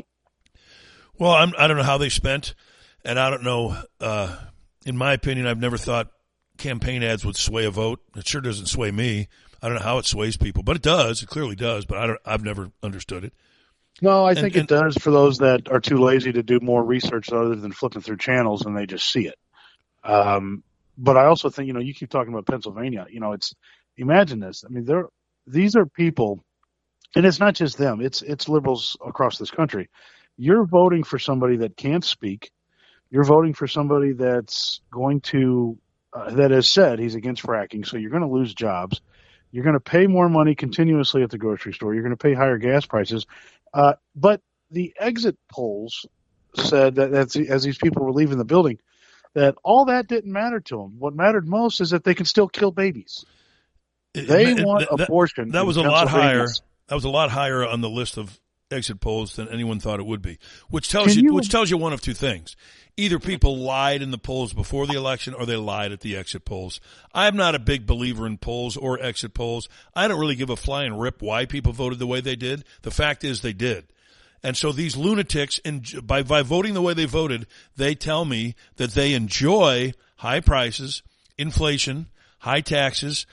Well, 1.18 1.32
I'm, 1.32 1.52
I 1.58 1.68
don't 1.68 1.76
know 1.76 1.82
how 1.82 1.98
they 1.98 2.08
spent, 2.08 2.54
and 3.04 3.18
I 3.18 3.30
don't 3.30 3.42
know. 3.44 3.76
Uh, 4.00 4.36
in 4.86 4.96
my 4.96 5.12
opinion, 5.12 5.46
I've 5.46 5.60
never 5.60 5.76
thought 5.76 6.08
campaign 6.58 7.02
ads 7.02 7.24
would 7.24 7.36
sway 7.36 7.64
a 7.64 7.70
vote. 7.70 8.00
It 8.16 8.26
sure 8.26 8.40
doesn't 8.40 8.66
sway 8.66 8.90
me. 8.90 9.28
I 9.62 9.68
don't 9.68 9.76
know 9.78 9.84
how 9.84 9.98
it 9.98 10.06
sways 10.06 10.36
people, 10.36 10.62
but 10.62 10.76
it 10.76 10.82
does. 10.82 11.22
It 11.22 11.28
clearly 11.28 11.54
does. 11.54 11.84
But 11.86 11.98
I 11.98 12.06
don't. 12.06 12.18
I've 12.24 12.42
never 12.44 12.70
understood 12.82 13.24
it. 13.24 13.32
No, 14.00 14.24
I 14.24 14.30
And- 14.30 14.38
think 14.40 14.56
and- 14.56 14.64
it 14.64 14.68
does 14.68 14.96
for 14.96 15.10
those 15.10 15.38
that 15.38 15.70
are 15.70 15.78
too 15.80 15.98
lazy 15.98 16.32
to 16.32 16.42
do 16.42 16.58
more 16.60 16.82
research 16.82 17.30
other 17.32 17.54
than 17.54 17.70
flipping 17.72 18.02
through 18.02 18.16
channels 18.16 18.64
and 18.66 18.76
they 18.76 18.86
just 18.86 19.10
see 19.10 19.26
it. 19.28 19.38
Um, 20.02 20.62
but 20.98 21.16
I 21.16 21.26
also 21.26 21.50
think, 21.50 21.68
you 21.68 21.72
know, 21.72 21.80
you 21.80 21.94
keep 21.94 22.10
talking 22.10 22.32
about 22.32 22.46
Pennsylvania. 22.46 23.06
You 23.10 23.20
know, 23.20 23.32
it's 23.32 23.54
imagine 23.96 24.40
this. 24.40 24.64
I 24.64 24.72
mean, 24.72 24.84
they're 24.84 25.06
these 25.46 25.76
are 25.76 25.86
people, 25.86 26.42
and 27.14 27.24
it's 27.26 27.38
not 27.40 27.54
just 27.54 27.78
them. 27.78 28.00
It's 28.00 28.22
it's 28.22 28.48
liberals 28.48 28.96
across 29.04 29.38
this 29.38 29.50
country. 29.50 29.88
You're 30.36 30.64
voting 30.64 31.04
for 31.04 31.18
somebody 31.18 31.58
that 31.58 31.76
can't 31.76 32.04
speak. 32.04 32.50
You're 33.12 33.24
voting 33.24 33.52
for 33.52 33.68
somebody 33.68 34.12
that's 34.12 34.80
going 34.90 35.20
to 35.20 35.76
uh, 36.14 36.30
that 36.30 36.50
has 36.50 36.66
said 36.66 36.98
he's 36.98 37.14
against 37.14 37.42
fracking. 37.42 37.86
So 37.86 37.98
you're 37.98 38.10
going 38.10 38.22
to 38.22 38.28
lose 38.28 38.54
jobs. 38.54 39.02
You're 39.50 39.64
going 39.64 39.74
to 39.74 39.80
pay 39.80 40.06
more 40.06 40.30
money 40.30 40.54
continuously 40.54 41.22
at 41.22 41.28
the 41.28 41.36
grocery 41.36 41.74
store. 41.74 41.92
You're 41.92 42.02
going 42.02 42.16
to 42.16 42.22
pay 42.22 42.32
higher 42.32 42.56
gas 42.56 42.86
prices. 42.86 43.26
Uh, 43.74 43.94
but 44.16 44.40
the 44.70 44.94
exit 44.98 45.36
polls 45.50 46.06
said 46.56 46.94
that 46.94 47.12
as, 47.12 47.62
these 47.62 47.76
people 47.76 48.02
were 48.02 48.12
leaving 48.12 48.38
the 48.38 48.46
building, 48.46 48.78
that 49.34 49.56
all 49.62 49.84
that 49.86 50.06
didn't 50.06 50.32
matter 50.32 50.60
to 50.60 50.78
them. 50.78 50.98
What 50.98 51.14
mattered 51.14 51.46
most 51.46 51.82
is 51.82 51.90
that 51.90 52.04
they 52.04 52.14
can 52.14 52.24
still 52.24 52.48
kill 52.48 52.70
babies. 52.70 53.26
They 54.14 54.52
it- 54.52 54.64
want 54.64 54.88
that- 54.88 54.96
that- 54.96 55.04
abortion. 55.04 55.50
That 55.50 55.66
was 55.66 55.76
a 55.76 55.82
lot 55.82 56.08
higher. 56.08 56.46
That 56.88 56.94
was 56.94 57.04
a 57.04 57.10
lot 57.10 57.30
higher 57.30 57.62
on 57.66 57.82
the 57.82 57.90
list 57.90 58.16
of 58.16 58.40
exit 58.72 59.00
polls 59.00 59.36
than 59.36 59.48
anyone 59.48 59.78
thought 59.78 60.00
it 60.00 60.06
would 60.06 60.22
be. 60.22 60.38
Which 60.70 60.88
tells 60.88 61.08
you, 61.16 61.22
you- 61.24 61.34
which 61.34 61.48
tells 61.50 61.70
you 61.70 61.76
one 61.76 61.92
of 61.92 62.00
two 62.00 62.14
things: 62.14 62.56
either 62.96 63.18
people 63.18 63.56
lied 63.58 64.02
in 64.02 64.10
the 64.10 64.18
polls 64.18 64.52
before 64.52 64.86
the 64.86 64.94
election, 64.96 65.34
or 65.34 65.46
they 65.46 65.56
lied 65.56 65.92
at 65.92 66.00
the 66.00 66.16
exit 66.16 66.44
polls. 66.44 66.80
I'm 67.14 67.36
not 67.36 67.54
a 67.54 67.58
big 67.58 67.86
believer 67.86 68.26
in 68.26 68.38
polls 68.38 68.76
or 68.76 69.00
exit 69.00 69.34
polls. 69.34 69.68
I 69.94 70.08
don't 70.08 70.18
really 70.20 70.34
give 70.36 70.50
a 70.50 70.56
flying 70.56 70.94
rip 70.94 71.22
why 71.22 71.46
people 71.46 71.72
voted 71.72 71.98
the 71.98 72.06
way 72.06 72.20
they 72.20 72.36
did. 72.36 72.64
The 72.82 72.90
fact 72.90 73.22
is, 73.24 73.40
they 73.42 73.52
did. 73.52 73.84
And 74.44 74.56
so 74.56 74.72
these 74.72 74.96
lunatics, 74.96 75.60
and 75.64 75.86
by, 76.04 76.24
by 76.24 76.42
voting 76.42 76.74
the 76.74 76.82
way 76.82 76.94
they 76.94 77.04
voted, 77.04 77.46
they 77.76 77.94
tell 77.94 78.24
me 78.24 78.56
that 78.76 78.90
they 78.90 79.14
enjoy 79.14 79.92
high 80.16 80.40
prices, 80.40 81.02
inflation, 81.38 82.06
high 82.40 82.60
taxes, 82.60 83.24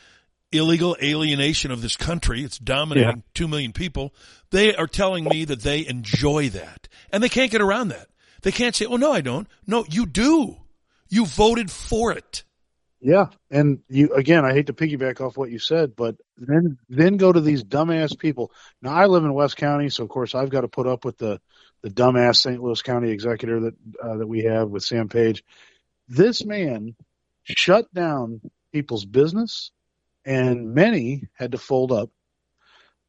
illegal 0.51 0.95
alienation 1.01 1.71
of 1.71 1.81
this 1.81 1.95
country. 1.95 2.43
It's 2.43 2.57
dominating 2.57 3.23
two 3.33 3.47
million 3.47 3.73
people. 3.73 4.13
They 4.51 4.75
are 4.75 4.87
telling 4.87 5.25
me 5.25 5.45
that 5.45 5.61
they 5.61 5.85
enjoy 5.85 6.49
that. 6.49 6.87
And 7.11 7.23
they 7.23 7.29
can't 7.29 7.51
get 7.51 7.61
around 7.61 7.89
that. 7.89 8.07
They 8.41 8.51
can't 8.51 8.75
say, 8.75 8.85
oh 8.85 8.97
no, 8.97 9.11
I 9.11 9.21
don't. 9.21 9.47
No, 9.67 9.85
you 9.89 10.05
do. 10.05 10.57
You 11.09 11.25
voted 11.25 11.69
for 11.71 12.11
it. 12.11 12.43
Yeah, 13.01 13.27
and 13.49 13.79
you 13.87 14.13
again. 14.13 14.43
I 14.43 14.51
hate 14.51 14.67
to 14.67 14.73
piggyback 14.73 15.21
off 15.21 15.37
what 15.37 15.49
you 15.49 15.57
said, 15.57 15.95
but 15.95 16.17
then 16.37 16.77
then 16.89 17.15
go 17.15 17.31
to 17.31 17.39
these 17.39 17.63
dumbass 17.63 18.17
people. 18.17 18.51
Now 18.81 18.93
I 18.93 19.05
live 19.05 19.23
in 19.23 19.33
West 19.33 19.55
County, 19.55 19.89
so 19.89 20.03
of 20.03 20.09
course 20.09 20.35
I've 20.35 20.49
got 20.49 20.61
to 20.61 20.67
put 20.67 20.85
up 20.85 21.05
with 21.05 21.17
the 21.17 21.39
the 21.81 21.89
dumbass 21.89 22.37
St. 22.37 22.61
Louis 22.61 22.81
County 22.81 23.11
executor 23.11 23.61
that 23.61 23.73
uh, 24.03 24.17
that 24.17 24.27
we 24.27 24.43
have 24.43 24.69
with 24.69 24.83
Sam 24.83 25.07
Page. 25.07 25.45
This 26.09 26.43
man 26.43 26.95
shut 27.45 27.91
down 27.93 28.41
people's 28.73 29.05
business, 29.05 29.71
and 30.29 30.75
many 30.75 31.27
had 31.33 31.53
to 31.53 31.57
fold 31.57 31.91
up. 31.91 32.11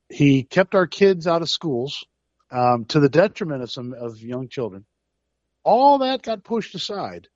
He 0.08 0.42
kept 0.42 0.74
our 0.74 0.86
kids 0.86 1.26
out 1.26 1.42
of 1.42 1.50
schools 1.50 2.02
um, 2.50 2.86
to 2.86 2.98
the 2.98 3.10
detriment 3.10 3.62
of 3.62 3.70
some 3.70 3.92
of 3.92 4.22
young 4.22 4.48
children. 4.48 4.86
All 5.62 5.98
that 5.98 6.22
got 6.22 6.44
pushed 6.44 6.74
aside, 6.74 7.28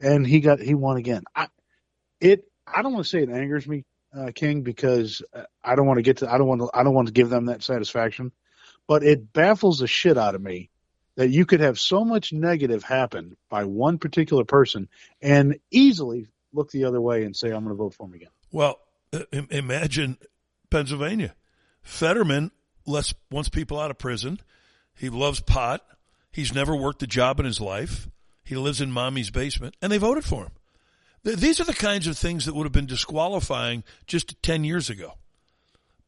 and 0.00 0.26
he 0.26 0.40
got 0.40 0.60
he 0.60 0.74
won 0.74 0.98
again. 0.98 1.24
I, 1.34 1.48
it 2.20 2.44
I 2.66 2.82
don't 2.82 2.92
want 2.92 3.06
to 3.06 3.10
say 3.10 3.22
it 3.22 3.30
angers 3.30 3.66
me, 3.66 3.86
uh, 4.14 4.32
King, 4.34 4.62
because 4.62 5.22
uh, 5.34 5.44
I 5.64 5.76
don't 5.76 5.86
want 5.86 5.96
to 5.96 6.02
get 6.02 6.18
to 6.18 6.30
I 6.30 6.36
don't 6.36 6.46
want 6.46 6.60
to 6.60 6.70
I 6.74 6.82
don't 6.82 6.94
want 6.94 7.08
to 7.08 7.14
give 7.14 7.30
them 7.30 7.46
that 7.46 7.62
satisfaction, 7.62 8.32
but 8.86 9.02
it 9.02 9.32
baffles 9.32 9.78
the 9.78 9.86
shit 9.86 10.18
out 10.18 10.34
of 10.34 10.42
me 10.42 10.68
that 11.16 11.30
you 11.30 11.46
could 11.46 11.60
have 11.60 11.80
so 11.80 12.04
much 12.04 12.34
negative 12.34 12.82
happen 12.82 13.38
by 13.48 13.64
one 13.64 13.96
particular 13.96 14.44
person 14.44 14.90
and 15.22 15.58
easily 15.70 16.28
look 16.52 16.70
the 16.70 16.84
other 16.84 17.00
way 17.00 17.24
and 17.24 17.34
say 17.34 17.48
I'm 17.48 17.64
going 17.64 17.68
to 17.68 17.74
vote 17.74 17.94
for 17.94 18.06
him 18.06 18.12
again. 18.12 18.30
Well, 18.50 18.78
Uh, 19.12 19.20
imagine 19.50 20.18
Pennsylvania. 20.70 21.34
Fetterman 21.82 22.50
lets 22.86 23.14
wants 23.30 23.48
people 23.48 23.78
out 23.78 23.90
of 23.90 23.98
prison. 23.98 24.40
He 24.94 25.08
loves 25.08 25.40
pot. 25.40 25.84
He's 26.30 26.54
never 26.54 26.74
worked 26.74 27.02
a 27.02 27.06
job 27.06 27.38
in 27.40 27.46
his 27.46 27.60
life. 27.60 28.08
He 28.44 28.56
lives 28.56 28.80
in 28.80 28.90
mommy's 28.90 29.30
basement, 29.30 29.76
and 29.82 29.92
they 29.92 29.98
voted 29.98 30.24
for 30.24 30.44
him. 30.44 30.52
These 31.24 31.60
are 31.60 31.64
the 31.64 31.74
kinds 31.74 32.06
of 32.06 32.18
things 32.18 32.46
that 32.46 32.54
would 32.54 32.64
have 32.64 32.72
been 32.72 32.86
disqualifying 32.86 33.84
just 34.06 34.42
10 34.42 34.64
years 34.64 34.90
ago. 34.90 35.14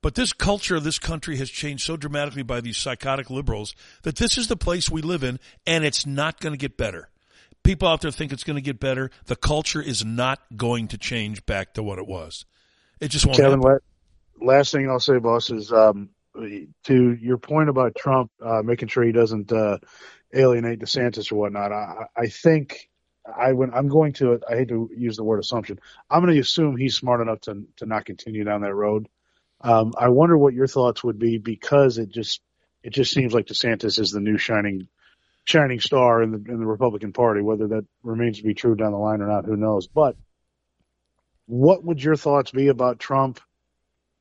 But 0.03 0.17
this 0.17 0.33
culture 0.33 0.77
of 0.77 0.85
this 0.85 0.99
country 0.99 1.37
has 1.37 1.49
changed 1.49 1.85
so 1.85 1.97
dramatically 1.97 2.43
by 2.43 2.61
these 2.61 2.77
psychotic 2.77 3.31
liberals 3.31 3.75
that 4.03 4.17
this 4.17 4.37
is 4.37 4.49
the 4.49 4.57
place 4.57 4.91
we 4.91 5.03
live 5.03 5.23
in, 5.23 5.39
and 5.67 5.85
it's 5.85 6.05
not 6.05 6.41
going 6.41 6.53
to 6.53 6.59
get 6.59 6.77
better. 6.77 7.09
People 7.63 7.89
out 7.89 8.03
there 8.03 8.11
think 8.11 8.33
it's 8.33 8.45
going 8.45 8.57
to 8.57 8.63
get 8.63 8.81
better. 8.81 9.11
The 9.27 9.37
culture 9.37 9.81
is 9.81 10.05
not 10.05 10.41
going 10.57 10.89
to 10.89 10.99
change 10.99 11.47
back 11.47 11.73
to 11.75 11.83
what 11.83 11.99
it 11.99 12.07
was. 12.07 12.45
It 13.01 13.09
just 13.09 13.27
won't 13.27 13.37
Kevin, 13.37 13.61
happen. 13.61 13.79
last 14.41 14.73
thing 14.73 14.89
I'll 14.89 15.01
say, 15.01 15.19
boss, 15.19 15.51
is 15.51 15.73
um, 15.73 16.11
to 16.35 17.15
your 17.15 17.39
point 17.39 17.69
about 17.69 17.95
Trump 17.95 18.31
uh, 18.43 18.63
making 18.63 18.89
sure 18.89 19.05
he 19.05 19.13
doesn't 19.13 19.53
uh, 19.53 19.79
alienate 20.33 20.81
DeSantis 20.81 21.31
or 21.33 21.37
whatnot. 21.37 21.73
I, 21.73 22.07
I 22.17 22.27
think 22.27 22.89
I 23.25 23.53
when 23.53 23.73
I'm 23.73 23.89
going 23.89 24.13
to 24.15 24.41
I 24.49 24.57
hate 24.57 24.69
to 24.69 24.91
use 24.95 25.17
the 25.17 25.25
word 25.25 25.41
assumption. 25.41 25.79
I'm 26.11 26.23
going 26.23 26.35
to 26.35 26.41
assume 26.41 26.77
he's 26.77 26.97
smart 26.97 27.21
enough 27.21 27.41
to 27.43 27.65
to 27.77 27.87
not 27.87 28.05
continue 28.05 28.45
down 28.45 28.63
that 28.63 28.75
road. 28.75 29.09
Um, 29.61 29.95
I 29.99 30.09
wonder 30.09 30.37
what 30.37 30.55
your 30.55 30.67
thoughts 30.67 31.03
would 31.05 31.19
be 31.19 31.39
because 31.39 31.99
it 31.99 32.11
just 32.11 32.41
it 32.83 32.91
just 32.91 33.13
seems 33.13 33.33
like 33.33 33.47
DeSantis 33.47 33.99
is 33.99 34.11
the 34.11 34.21
new 34.21 34.37
shining 34.37 34.89
shining 35.45 35.81
star 35.81 36.23
in 36.23 36.33
the 36.33 36.53
in 36.53 36.59
the 36.59 36.67
Republican 36.67 37.13
Party. 37.13 37.41
Whether 37.41 37.69
that 37.69 37.87
remains 38.03 38.39
to 38.39 38.45
be 38.45 38.55
true 38.55 38.75
down 38.75 38.93
the 38.93 38.99
line 38.99 39.23
or 39.23 39.29
not, 39.29 39.47
who 39.47 39.57
knows? 39.57 39.87
But 39.87 40.17
what 41.47 41.85
would 41.85 42.03
your 42.03 42.17
thoughts 42.17 42.51
be 42.51 42.69
about 42.69 42.99
Trump 42.99 43.41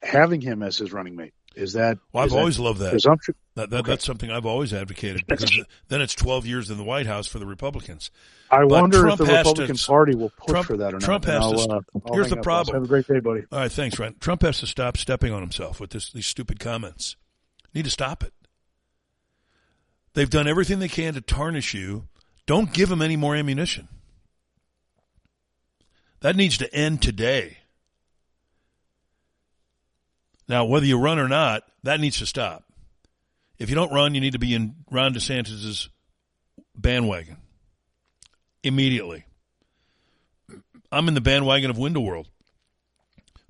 having 0.02 0.42
him 0.42 0.62
as 0.64 0.78
his 0.78 0.92
running 0.92 1.16
mate? 1.16 1.34
Is 1.56 1.74
that 1.74 2.00
Well, 2.12 2.24
I've 2.24 2.32
that 2.32 2.38
always 2.40 2.58
loved 2.58 2.80
that. 2.80 2.90
presumption? 2.92 3.36
That, 3.54 3.70
that 3.70 3.82
Okay. 3.82 3.92
That's 3.92 4.04
something 4.06 4.32
I've 4.32 4.46
always 4.48 4.74
advocated 4.74 5.26
because 5.28 5.52
then 5.88 6.02
it's 6.02 6.16
12 6.16 6.48
years 6.48 6.72
in 6.72 6.78
the 6.78 6.84
White 6.84 7.06
House 7.06 7.28
for 7.28 7.38
the 7.38 7.46
Republicans. 7.46 8.10
I 8.50 8.60
But 8.62 8.70
wonder 8.82 9.02
Trump 9.02 9.22
if 9.22 9.28
the 9.28 9.34
has 9.36 9.46
to- 9.46 9.50
Republican 9.62 9.78
Party 9.86 10.16
will 10.16 10.30
push 10.32 10.48
Trump- 10.50 10.68
for 10.68 10.78
that 10.78 10.96
or 10.96 11.00
Trump 11.00 11.28
not. 11.28 11.52
has 11.54 11.66
to- 11.66 11.72
uh, 11.74 11.80
here's 12.12 12.30
the 12.32 12.38
problem. 12.38 12.74
Have 12.76 12.84
a 12.86 12.88
great 12.88 13.08
day, 13.08 13.20
buddy. 13.20 13.44
All 13.52 13.60
right, 13.60 13.72
thanks, 13.72 14.00
Ryan. 14.00 14.16
Trump 14.20 14.42
has 14.42 14.60
to 14.62 14.68
stop 14.68 14.98
stepping 14.98 15.32
on 15.32 15.42
himself 15.42 15.80
with 15.80 15.92
this, 15.92 16.12
these 16.12 16.26
stupid 16.26 16.60
comments. 16.60 17.16
Need 17.76 17.86
to 17.86 17.92
stop 17.92 18.24
it. 18.24 18.34
They've 20.16 20.30
done 20.30 20.48
everything 20.48 20.80
they 20.80 20.88
can 20.88 21.14
to 21.14 21.22
tarnish 21.22 21.74
you. 21.74 22.08
Don't 22.46 22.74
give 22.74 22.90
them 22.90 23.02
any 23.02 23.16
more 23.16 23.36
ammunition. 23.36 23.88
That 26.24 26.38
needs 26.38 26.58
to 26.60 26.74
end 26.74 27.02
today. 27.02 27.58
Now, 30.48 30.64
whether 30.64 30.86
you 30.86 30.98
run 30.98 31.20
or 31.20 31.28
not, 31.28 31.64
that 31.84 32.00
needs 32.00 32.20
to 32.20 32.26
stop. 32.26 32.64
If 33.60 33.68
you 33.70 33.76
don't 33.76 33.92
run, 33.92 34.16
you 34.16 34.22
need 34.22 34.32
to 34.32 34.40
be 34.40 34.54
in 34.54 34.74
Ron 34.90 35.14
DeSantis's 35.14 35.90
bandwagon 36.74 37.36
immediately. 38.64 39.26
I'm 40.94 41.10
in 41.10 41.14
the 41.14 41.20
bandwagon 41.20 41.70
of 41.70 41.78
Window 41.78 42.00
World. 42.00 42.30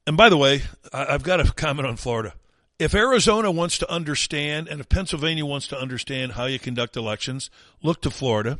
and 0.05 0.15
by 0.15 0.29
the 0.29 0.37
way, 0.37 0.63
I've 0.93 1.23
got 1.23 1.39
a 1.39 1.51
comment 1.51 1.87
on 1.87 1.97
Florida. 1.97 2.33
If 2.79 2.93
Arizona 2.93 3.51
wants 3.51 3.77
to 3.79 3.91
understand 3.91 4.67
and 4.67 4.79
if 4.79 4.87
Pennsylvania 4.87 5.45
wants 5.45 5.67
to 5.69 5.79
understand 5.79 6.33
how 6.33 6.45
you 6.45 6.59
conduct 6.59 6.95
elections, 6.95 7.49
look 7.81 8.01
to 8.03 8.11
Florida. 8.11 8.59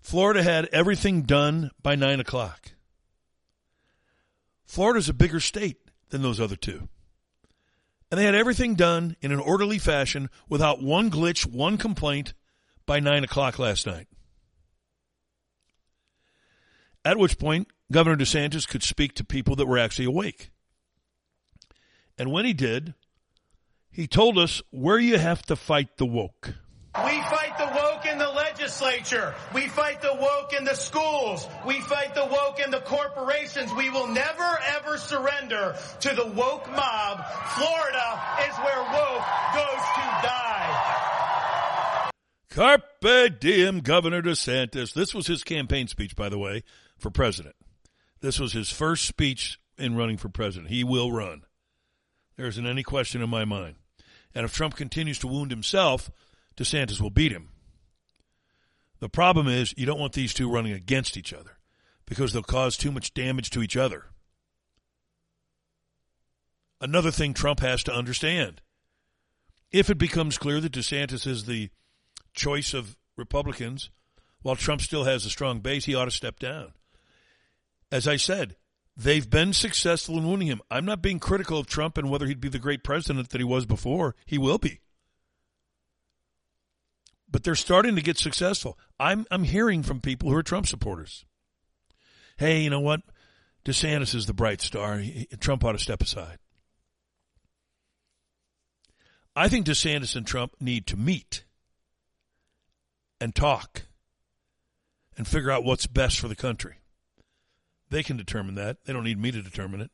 Florida 0.00 0.42
had 0.42 0.66
everything 0.66 1.22
done 1.22 1.70
by 1.82 1.94
nine 1.94 2.20
o'clock. 2.20 2.72
Florida's 4.64 5.08
a 5.08 5.14
bigger 5.14 5.40
state 5.40 5.78
than 6.10 6.22
those 6.22 6.40
other 6.40 6.56
two. 6.56 6.88
And 8.10 8.20
they 8.20 8.24
had 8.24 8.34
everything 8.34 8.74
done 8.76 9.16
in 9.20 9.32
an 9.32 9.40
orderly 9.40 9.78
fashion 9.78 10.30
without 10.48 10.82
one 10.82 11.10
glitch, 11.10 11.46
one 11.46 11.78
complaint 11.78 12.32
by 12.86 13.00
nine 13.00 13.24
o'clock 13.24 13.58
last 13.58 13.86
night. 13.86 14.06
At 17.04 17.18
which 17.18 17.38
point, 17.38 17.68
Governor 17.92 18.16
DeSantis 18.16 18.66
could 18.66 18.82
speak 18.82 19.14
to 19.14 19.24
people 19.24 19.56
that 19.56 19.66
were 19.66 19.78
actually 19.78 20.06
awake. 20.06 20.50
And 22.16 22.30
when 22.30 22.44
he 22.44 22.54
did, 22.54 22.94
he 23.90 24.06
told 24.06 24.38
us 24.38 24.62
where 24.70 24.98
you 24.98 25.18
have 25.18 25.42
to 25.46 25.56
fight 25.56 25.96
the 25.98 26.06
woke. 26.06 26.54
We 26.96 27.20
fight 27.22 27.58
the 27.58 27.66
woke 27.74 28.06
in 28.06 28.18
the 28.18 28.28
legislature. 28.28 29.34
We 29.52 29.66
fight 29.66 30.00
the 30.00 30.14
woke 30.14 30.52
in 30.52 30.64
the 30.64 30.74
schools. 30.74 31.46
We 31.66 31.80
fight 31.80 32.14
the 32.14 32.24
woke 32.24 32.60
in 32.60 32.70
the 32.70 32.80
corporations. 32.80 33.72
We 33.74 33.90
will 33.90 34.06
never 34.06 34.58
ever 34.76 34.96
surrender 34.96 35.76
to 36.00 36.14
the 36.14 36.26
woke 36.26 36.70
mob. 36.70 37.26
Florida 37.56 38.20
is 38.48 38.56
where 38.58 38.82
woke 38.92 39.24
goes 39.54 39.84
to 39.94 40.06
die. 40.22 42.10
Carpe 42.48 43.40
diem, 43.40 43.80
Governor 43.80 44.22
DeSantis. 44.22 44.94
This 44.94 45.12
was 45.12 45.26
his 45.26 45.42
campaign 45.42 45.88
speech, 45.88 46.14
by 46.14 46.28
the 46.28 46.38
way, 46.38 46.62
for 47.04 47.10
president. 47.10 47.54
This 48.22 48.40
was 48.40 48.54
his 48.54 48.70
first 48.70 49.04
speech 49.04 49.58
in 49.76 49.94
running 49.94 50.16
for 50.16 50.30
president. 50.30 50.70
He 50.70 50.82
will 50.82 51.12
run. 51.12 51.42
There 52.38 52.46
isn't 52.46 52.66
any 52.66 52.82
question 52.82 53.20
in 53.20 53.28
my 53.28 53.44
mind. 53.44 53.76
And 54.34 54.46
if 54.46 54.54
Trump 54.54 54.74
continues 54.74 55.18
to 55.18 55.26
wound 55.26 55.50
himself, 55.50 56.10
DeSantis 56.56 57.02
will 57.02 57.10
beat 57.10 57.30
him. 57.30 57.50
The 59.00 59.10
problem 59.10 59.48
is 59.48 59.74
you 59.76 59.84
don't 59.84 60.00
want 60.00 60.14
these 60.14 60.32
two 60.32 60.50
running 60.50 60.72
against 60.72 61.18
each 61.18 61.34
other 61.34 61.58
because 62.06 62.32
they'll 62.32 62.42
cause 62.42 62.78
too 62.78 62.90
much 62.90 63.12
damage 63.12 63.50
to 63.50 63.62
each 63.62 63.76
other. 63.76 64.06
Another 66.80 67.10
thing 67.10 67.34
Trump 67.34 67.60
has 67.60 67.84
to 67.84 67.94
understand. 67.94 68.62
If 69.70 69.90
it 69.90 69.98
becomes 69.98 70.38
clear 70.38 70.58
that 70.62 70.72
DeSantis 70.72 71.26
is 71.26 71.44
the 71.44 71.68
choice 72.32 72.72
of 72.72 72.96
Republicans, 73.14 73.90
while 74.40 74.56
Trump 74.56 74.80
still 74.80 75.04
has 75.04 75.26
a 75.26 75.30
strong 75.30 75.60
base, 75.60 75.84
he 75.84 75.94
ought 75.94 76.06
to 76.06 76.10
step 76.10 76.38
down. 76.38 76.72
As 77.94 78.08
I 78.08 78.16
said, 78.16 78.56
they've 78.96 79.28
been 79.28 79.52
successful 79.52 80.18
in 80.18 80.26
wounding 80.26 80.48
him. 80.48 80.60
I'm 80.70 80.84
not 80.84 81.00
being 81.00 81.20
critical 81.20 81.58
of 81.58 81.66
Trump 81.66 81.96
and 81.96 82.10
whether 82.10 82.26
he'd 82.26 82.40
be 82.40 82.48
the 82.48 82.58
great 82.58 82.82
president 82.82 83.30
that 83.30 83.40
he 83.40 83.44
was 83.44 83.66
before. 83.66 84.14
He 84.26 84.36
will 84.36 84.58
be 84.58 84.80
but 87.34 87.42
they're 87.42 87.56
starting 87.56 87.96
to 87.96 88.00
get 88.00 88.16
successful. 88.16 88.78
I'm 89.00 89.26
I'm 89.28 89.42
hearing 89.42 89.82
from 89.82 90.00
people 90.00 90.30
who 90.30 90.36
are 90.36 90.42
Trump 90.44 90.68
supporters. 90.68 91.24
Hey, 92.36 92.60
you 92.60 92.70
know 92.70 92.78
what? 92.78 93.00
DeSantis 93.64 94.14
is 94.14 94.26
the 94.26 94.32
bright 94.32 94.60
star. 94.60 94.98
He, 94.98 95.26
Trump 95.40 95.64
ought 95.64 95.72
to 95.72 95.80
step 95.80 96.00
aside. 96.00 96.38
I 99.34 99.48
think 99.48 99.66
DeSantis 99.66 100.14
and 100.14 100.24
Trump 100.24 100.52
need 100.60 100.86
to 100.86 100.96
meet 100.96 101.42
and 103.20 103.34
talk 103.34 103.82
and 105.16 105.26
figure 105.26 105.50
out 105.50 105.64
what's 105.64 105.88
best 105.88 106.20
for 106.20 106.28
the 106.28 106.36
country. 106.36 106.76
They 107.94 108.02
can 108.02 108.16
determine 108.16 108.56
that. 108.56 108.78
They 108.84 108.92
don't 108.92 109.04
need 109.04 109.20
me 109.20 109.30
to 109.30 109.40
determine 109.40 109.80
it. 109.80 109.88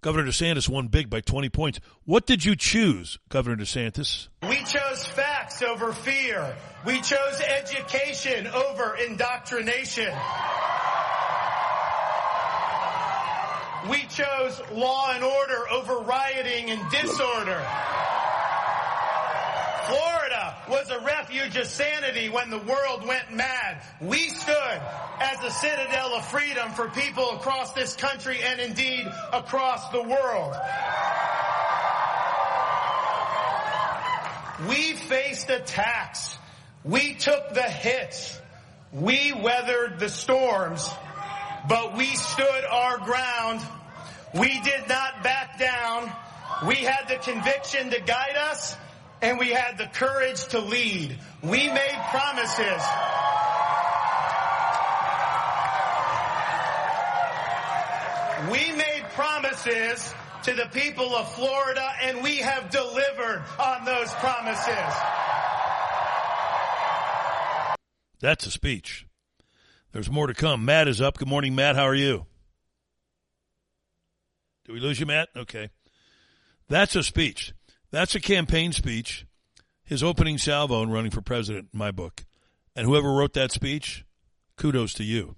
Governor 0.00 0.30
DeSantis 0.30 0.66
won 0.66 0.88
big 0.88 1.10
by 1.10 1.20
20 1.20 1.50
points. 1.50 1.80
What 2.04 2.24
did 2.24 2.42
you 2.42 2.56
choose, 2.56 3.18
Governor 3.28 3.62
DeSantis? 3.62 4.28
We 4.48 4.64
chose 4.64 5.06
facts 5.08 5.60
over 5.60 5.92
fear. 5.92 6.56
We 6.86 7.02
chose 7.02 7.42
education 7.42 8.46
over 8.46 8.96
indoctrination. 8.96 10.10
We 13.90 14.04
chose 14.04 14.58
law 14.72 15.12
and 15.12 15.22
order 15.22 15.68
over 15.70 15.98
rioting 15.98 16.70
and 16.70 16.90
disorder. 16.90 17.62
Florida 19.86 20.19
was 20.70 20.88
a 20.90 21.00
refuge 21.00 21.56
of 21.56 21.66
sanity 21.66 22.28
when 22.28 22.48
the 22.48 22.58
world 22.58 23.06
went 23.06 23.32
mad. 23.32 23.82
We 24.00 24.28
stood 24.28 24.80
as 25.20 25.42
a 25.44 25.50
citadel 25.50 26.14
of 26.14 26.24
freedom 26.26 26.70
for 26.72 26.88
people 26.88 27.30
across 27.32 27.72
this 27.72 27.96
country 27.96 28.38
and 28.42 28.60
indeed 28.60 29.06
across 29.32 29.88
the 29.90 30.02
world. 30.02 30.56
We 34.68 34.92
faced 34.92 35.50
attacks. 35.50 36.36
We 36.84 37.14
took 37.14 37.54
the 37.54 37.62
hits. 37.62 38.38
We 38.92 39.32
weathered 39.32 39.98
the 39.98 40.08
storms, 40.08 40.88
but 41.68 41.96
we 41.96 42.06
stood 42.06 42.64
our 42.70 42.98
ground. 42.98 43.60
We 44.34 44.60
did 44.60 44.88
not 44.88 45.22
back 45.22 45.58
down. 45.58 46.12
We 46.66 46.76
had 46.76 47.08
the 47.08 47.16
conviction 47.16 47.90
to 47.90 48.00
guide 48.00 48.36
us 48.36 48.76
and 49.22 49.38
we 49.38 49.50
had 49.50 49.78
the 49.78 49.86
courage 49.86 50.44
to 50.48 50.58
lead. 50.58 51.18
We 51.42 51.68
made 51.68 51.98
promises. 52.10 52.82
We 58.50 58.72
made 58.72 59.04
promises 59.14 60.14
to 60.44 60.54
the 60.54 60.66
people 60.72 61.14
of 61.14 61.30
Florida 61.34 61.86
and 62.02 62.22
we 62.22 62.38
have 62.38 62.70
delivered 62.70 63.44
on 63.58 63.84
those 63.84 64.12
promises. 64.14 64.94
That's 68.20 68.46
a 68.46 68.50
speech. 68.50 69.06
There's 69.92 70.10
more 70.10 70.26
to 70.26 70.34
come. 70.34 70.64
Matt 70.64 70.88
is 70.88 71.00
up. 71.00 71.18
Good 71.18 71.28
morning, 71.28 71.54
Matt. 71.54 71.76
How 71.76 71.84
are 71.84 71.94
you? 71.94 72.26
Did 74.64 74.72
we 74.72 74.80
lose 74.80 75.00
you, 75.00 75.06
Matt? 75.06 75.28
Okay. 75.36 75.70
That's 76.68 76.94
a 76.94 77.02
speech. 77.02 77.52
That's 77.90 78.14
a 78.14 78.20
campaign 78.20 78.72
speech, 78.72 79.26
his 79.84 80.02
opening 80.02 80.38
salvo 80.38 80.82
in 80.82 80.90
running 80.90 81.10
for 81.10 81.22
president, 81.22 81.68
in 81.72 81.78
my 81.78 81.90
book. 81.90 82.24
And 82.76 82.86
whoever 82.86 83.12
wrote 83.12 83.34
that 83.34 83.50
speech, 83.50 84.04
kudos 84.56 84.94
to 84.94 85.04
you. 85.04 85.36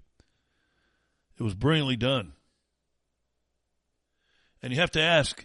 It 1.38 1.42
was 1.42 1.54
brilliantly 1.54 1.96
done. 1.96 2.34
And 4.62 4.72
you 4.72 4.80
have 4.80 4.90
to 4.92 5.00
ask, 5.00 5.44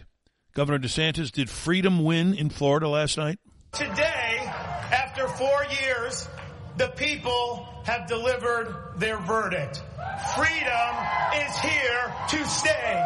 Governor 0.54 0.78
DeSantis, 0.78 1.32
did 1.32 1.48
freedom 1.48 2.04
win 2.04 2.34
in 2.34 2.50
Florida 2.50 2.88
last 2.88 3.16
night? 3.16 3.38
Today, 3.72 4.40
after 4.44 5.26
four 5.28 5.64
years, 5.82 6.28
the 6.76 6.88
people 6.88 7.66
have 7.84 8.06
delivered 8.06 8.92
their 8.96 9.18
verdict. 9.18 9.82
Freedom 10.36 10.96
is 11.34 11.58
here 11.58 12.14
to 12.28 12.44
stay. 12.44 13.04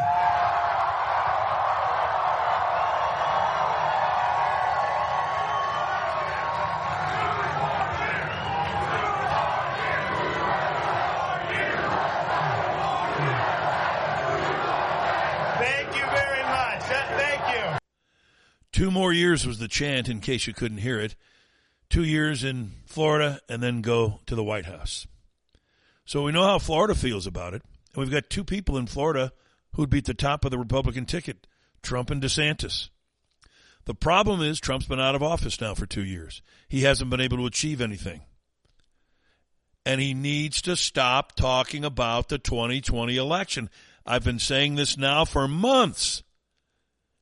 Two 18.72 18.90
more 18.90 19.12
years 19.12 19.46
was 19.46 19.58
the 19.58 19.68
chant, 19.68 20.08
in 20.08 20.20
case 20.20 20.46
you 20.46 20.54
couldn't 20.54 20.78
hear 20.78 20.98
it. 20.98 21.14
Two 21.90 22.04
years 22.04 22.42
in 22.42 22.72
Florida 22.86 23.38
and 23.48 23.62
then 23.62 23.82
go 23.82 24.20
to 24.26 24.34
the 24.34 24.42
White 24.42 24.64
House. 24.64 25.06
So 26.06 26.22
we 26.22 26.32
know 26.32 26.44
how 26.44 26.58
Florida 26.58 26.94
feels 26.94 27.26
about 27.26 27.52
it. 27.52 27.62
And 27.94 28.02
we've 28.02 28.10
got 28.10 28.30
two 28.30 28.44
people 28.44 28.78
in 28.78 28.86
Florida 28.86 29.32
who'd 29.74 29.90
be 29.90 29.98
at 29.98 30.06
the 30.06 30.14
top 30.14 30.44
of 30.44 30.50
the 30.50 30.58
Republican 30.58 31.04
ticket 31.04 31.46
Trump 31.82 32.10
and 32.10 32.22
DeSantis. 32.22 32.88
The 33.84 33.94
problem 33.94 34.40
is 34.40 34.60
Trump's 34.60 34.86
been 34.86 35.00
out 35.00 35.14
of 35.14 35.22
office 35.22 35.60
now 35.60 35.74
for 35.74 35.86
two 35.86 36.04
years. 36.04 36.40
He 36.68 36.82
hasn't 36.82 37.10
been 37.10 37.20
able 37.20 37.38
to 37.38 37.46
achieve 37.46 37.80
anything. 37.80 38.22
And 39.84 40.00
he 40.00 40.14
needs 40.14 40.62
to 40.62 40.76
stop 40.76 41.34
talking 41.34 41.84
about 41.84 42.28
the 42.28 42.38
2020 42.38 43.16
election. 43.16 43.68
I've 44.06 44.24
been 44.24 44.38
saying 44.38 44.76
this 44.76 44.96
now 44.96 45.24
for 45.24 45.48
months. 45.48 46.22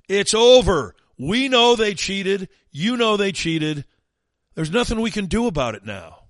It's 0.08 0.34
over. 0.34 0.94
We 1.20 1.50
know 1.50 1.76
they 1.76 1.92
cheated. 1.92 2.48
You 2.70 2.96
know 2.96 3.18
they 3.18 3.30
cheated. 3.30 3.84
There's 4.54 4.70
nothing 4.70 5.02
we 5.02 5.10
can 5.10 5.26
do 5.26 5.46
about 5.46 5.74
it 5.74 5.84
now. 5.84 6.20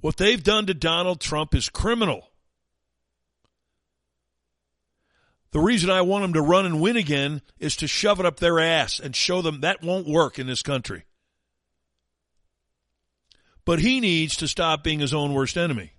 What 0.00 0.16
they've 0.16 0.42
done 0.42 0.66
to 0.66 0.74
Donald 0.74 1.20
Trump 1.20 1.54
is 1.54 1.68
criminal. 1.68 2.30
The 5.52 5.60
reason 5.60 5.88
I 5.88 6.00
want 6.00 6.22
them 6.22 6.32
to 6.32 6.42
run 6.42 6.66
and 6.66 6.80
win 6.80 6.96
again 6.96 7.42
is 7.60 7.76
to 7.76 7.86
shove 7.86 8.18
it 8.18 8.26
up 8.26 8.40
their 8.40 8.58
ass 8.58 8.98
and 8.98 9.14
show 9.14 9.40
them 9.40 9.60
that 9.60 9.84
won't 9.84 10.08
work 10.08 10.40
in 10.40 10.48
this 10.48 10.62
country. 10.62 11.04
But 13.64 13.78
he 13.78 14.00
needs 14.00 14.36
to 14.38 14.48
stop 14.48 14.82
being 14.82 14.98
his 14.98 15.14
own 15.14 15.32
worst 15.32 15.56
enemy. 15.56 15.92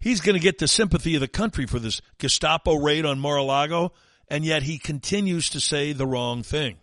He's 0.00 0.22
going 0.22 0.36
to 0.36 0.42
get 0.42 0.56
the 0.56 0.68
sympathy 0.68 1.14
of 1.14 1.20
the 1.20 1.28
country 1.28 1.66
for 1.66 1.78
this 1.78 2.00
Gestapo 2.18 2.76
raid 2.76 3.04
on 3.04 3.18
Mar-a-Lago, 3.18 3.92
and 4.28 4.44
yet 4.44 4.64
he 4.64 4.78
continues 4.78 5.48
to 5.50 5.60
say 5.60 5.92
the 5.92 6.06
wrong 6.06 6.42
thing. 6.42 6.76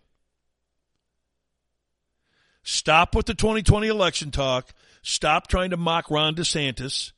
Stop 2.64 3.14
with 3.16 3.26
the 3.26 3.34
2020 3.34 3.88
election 3.88 4.32
talk. 4.32 4.70
Stop 5.02 5.48
trying 5.48 5.72
to 5.72 5.78
mock 5.78 6.10
Ron 6.10 6.34
DeSantis. 6.34 7.12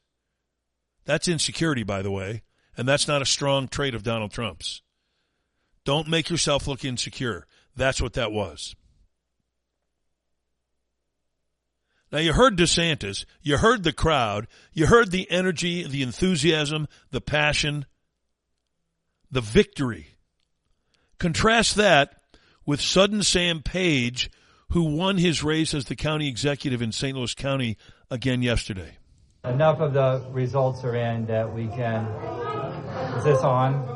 That's 1.05 1.27
insecurity, 1.27 1.83
by 1.83 2.01
the 2.01 2.09
way, 2.09 2.41
and 2.75 2.87
that's 2.87 3.07
not 3.07 3.21
a 3.21 3.25
strong 3.25 3.67
trait 3.67 3.93
of 3.93 4.01
Donald 4.01 4.31
Trump's. 4.31 4.81
Don't 5.83 6.07
make 6.07 6.31
yourself 6.31 6.67
look 6.67 6.83
insecure. 6.83 7.45
That's 7.75 8.01
what 8.01 8.13
that 8.13 8.31
was. 8.31 8.75
Now 12.11 12.19
you 12.19 12.33
heard 12.33 12.57
DeSantis, 12.57 13.25
you 13.41 13.57
heard 13.57 13.83
the 13.83 13.93
crowd, 13.93 14.47
you 14.73 14.87
heard 14.87 15.11
the 15.11 15.29
energy, 15.29 15.85
the 15.85 16.01
enthusiasm, 16.01 16.87
the 17.11 17.21
passion, 17.21 17.85
the 19.29 19.41
victory. 19.41 20.14
Contrast 21.19 21.75
that 21.75 22.15
with 22.65 22.81
sudden 22.81 23.23
Sam 23.23 23.61
Page 23.61 24.29
who 24.71 24.83
won 24.83 25.17
his 25.17 25.43
race 25.43 25.73
as 25.73 25.85
the 25.85 25.95
county 25.95 26.27
executive 26.27 26.81
in 26.81 26.91
St. 26.91 27.15
Louis 27.15 27.33
County 27.33 27.77
again 28.09 28.41
yesterday. 28.41 28.97
Enough 29.43 29.79
of 29.79 29.93
the 29.93 30.25
results 30.31 30.83
are 30.83 30.95
in 30.95 31.27
that 31.27 31.53
we 31.53 31.67
can. 31.67 32.05
Is 33.17 33.23
this 33.23 33.39
on? 33.39 33.91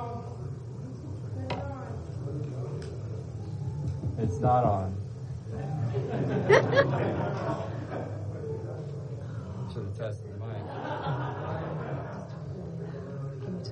It's 4.20 4.39
not 4.39 4.63
on. 4.63 4.95
Should 9.74 9.86
have 9.86 9.97
tested 9.97 10.32
the 10.32 10.38
mic. 10.45 10.63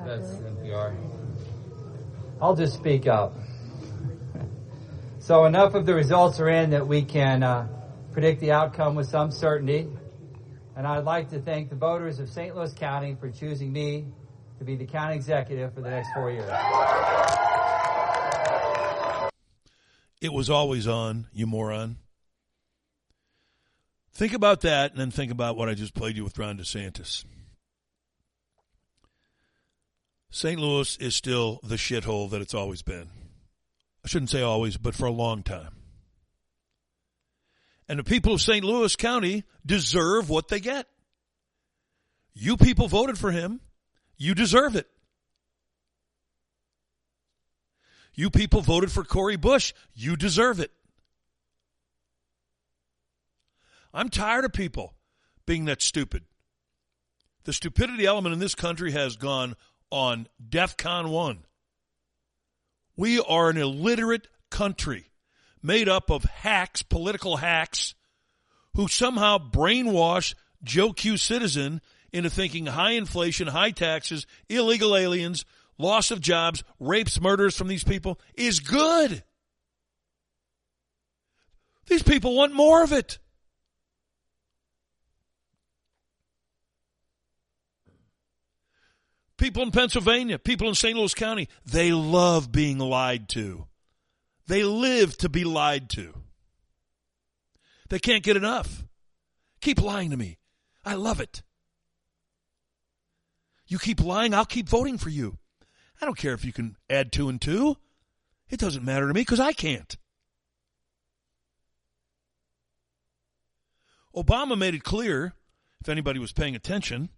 That's 0.06 0.30
NPR. 0.32 1.17
I'll 2.40 2.56
just 2.56 2.76
speak 2.76 3.08
up. 3.08 3.36
So 5.20 5.46
enough 5.46 5.74
of 5.74 5.86
the 5.86 5.94
results 5.94 6.40
are 6.40 6.48
in 6.48 6.70
that 6.70 6.88
we 6.88 7.02
can 7.02 7.44
uh, 7.44 7.68
predict 8.14 8.40
the 8.40 8.52
outcome 8.52 8.96
with 8.96 9.08
some 9.08 9.32
certainty. 9.32 9.88
And 10.76 10.86
I'd 10.86 11.04
like 11.04 11.32
to 11.32 11.42
thank 11.42 11.70
the 11.70 11.76
voters 11.76 12.20
of 12.20 12.30
St. 12.30 12.56
Louis 12.56 12.74
County 12.74 13.18
for 13.20 13.32
choosing 13.32 13.74
me 13.74 14.06
to 14.60 14.64
be 14.64 14.76
the 14.76 14.86
county 14.86 15.16
executive 15.16 15.74
for 15.74 15.82
the 15.82 15.90
next 15.90 16.10
four 16.14 16.32
years. 16.32 16.50
It 20.22 20.32
was 20.32 20.50
always 20.50 20.88
on, 20.88 21.28
you 21.34 21.48
moron. 21.48 21.98
Think 24.14 24.34
about 24.34 24.62
that 24.62 24.92
and 24.92 25.00
then 25.00 25.12
think 25.12 25.32
about 25.32 25.58
what 25.58 25.70
I 25.70 25.74
just 25.74 25.94
played 25.94 26.16
you 26.16 26.24
with 26.24 26.38
Ron 26.38 26.58
DeSantis. 26.58 27.26
St. 30.30 30.60
Louis 30.60 30.98
is 30.98 31.16
still 31.16 31.60
the 31.64 31.76
shithole 31.76 32.30
that 32.32 32.42
it's 32.42 32.54
always 32.54 32.82
been. 32.82 33.10
I 34.04 34.08
shouldn't 34.08 34.30
say 34.30 34.42
always, 34.42 34.78
but 34.78 34.96
for 34.96 35.06
a 35.06 35.12
long 35.12 35.44
time. 35.44 35.74
And 37.90 38.00
the 38.00 38.04
people 38.04 38.34
of 38.34 38.42
St. 38.42 38.64
Louis 38.64 38.96
County 38.96 39.44
deserve 39.66 40.30
what 40.30 40.50
they 40.50 40.60
get. 40.60 40.88
You 42.34 42.58
people 42.58 42.88
voted 42.88 43.18
for 43.18 43.32
him. 43.32 43.62
You 44.18 44.36
deserve 44.36 44.76
it. 44.76 44.88
You 48.14 48.30
people 48.30 48.62
voted 48.62 48.92
for 48.92 49.04
Cori 49.04 49.38
Bush. 49.38 49.74
You 49.94 50.16
deserve 50.16 50.60
it. 50.60 50.72
I'm 53.94 54.10
tired 54.10 54.44
of 54.44 54.54
people 54.54 54.96
being 55.46 55.66
that 55.66 55.82
stupid. 55.82 56.24
The 57.46 57.54
stupidity 57.54 58.06
element 58.06 58.34
in 58.34 58.40
this 58.40 58.56
country 58.56 58.92
has 58.92 59.16
gone 59.16 59.56
on 59.92 60.28
DEFCON 60.50 61.10
1. 61.10 61.46
We 62.96 63.20
are 63.20 63.50
an 63.50 63.58
illiterate 63.58 64.28
country 64.50 65.12
made 65.62 65.90
up 65.90 66.10
of 66.10 66.24
hacks, 66.24 66.82
political 66.82 67.38
hacks, 67.38 67.96
who 68.74 68.88
somehow 68.88 69.38
brainwash 69.38 70.34
Joe 70.64 70.94
Q 70.94 71.18
citizen 71.18 71.82
into 72.12 72.30
thinking 72.30 72.68
high 72.68 72.92
inflation, 72.92 73.48
high 73.48 73.72
taxes, 73.72 74.26
illegal 74.50 74.96
aliens, 74.96 75.46
loss 75.78 76.12
of 76.12 76.22
jobs, 76.22 76.64
rapes, 76.80 77.20
murders 77.20 77.56
from 77.56 77.68
these 77.68 77.84
people 77.84 78.20
is 78.36 78.60
good. 78.60 79.24
These 81.88 82.04
people 82.04 82.36
want 82.36 82.54
more 82.54 82.84
of 82.84 82.92
it. 82.92 83.20
People 89.38 89.62
in 89.64 89.72
Pennsylvania, 89.72 90.40
people 90.40 90.68
in 90.68 90.76
St. 90.76 90.98
Louis 90.98 91.14
County, 91.14 91.48
they 91.66 91.92
love 91.92 92.52
being 92.52 92.80
lied 92.80 93.30
to. 93.30 93.68
They 94.48 94.64
live 94.64 95.18
to 95.18 95.30
be 95.30 95.44
lied 95.44 95.90
to. 95.92 96.14
They 97.90 98.00
can't 98.00 98.24
get 98.24 98.38
enough. 98.38 98.84
Keep 99.62 99.82
lying 99.82 100.10
to 100.10 100.18
me. 100.18 100.38
I 100.84 100.96
love 100.96 101.20
it. 101.20 101.44
You 103.68 103.78
keep 103.78 104.02
lying, 104.02 104.34
I'll 104.34 104.46
keep 104.46 104.68
voting 104.70 104.98
for 104.98 105.10
you. 105.10 105.38
I 106.02 106.06
don't 106.06 106.18
care 106.18 106.34
if 106.34 106.46
you 106.46 106.54
can 106.54 106.78
add 106.90 107.12
two 107.12 107.30
and 107.30 107.42
two. 107.42 107.78
It 108.50 108.60
doesn't 108.60 108.86
matter 108.86 109.08
to 109.08 109.14
me 109.14 109.22
because 109.22 109.40
I 109.40 109.52
can't. 109.52 109.98
Obama 114.16 114.58
made 114.58 114.74
it 114.74 114.84
clear, 114.84 115.34
if 115.82 115.90
anybody 115.90 116.18
was 116.18 116.32
paying 116.32 116.56
attention, 116.56 117.10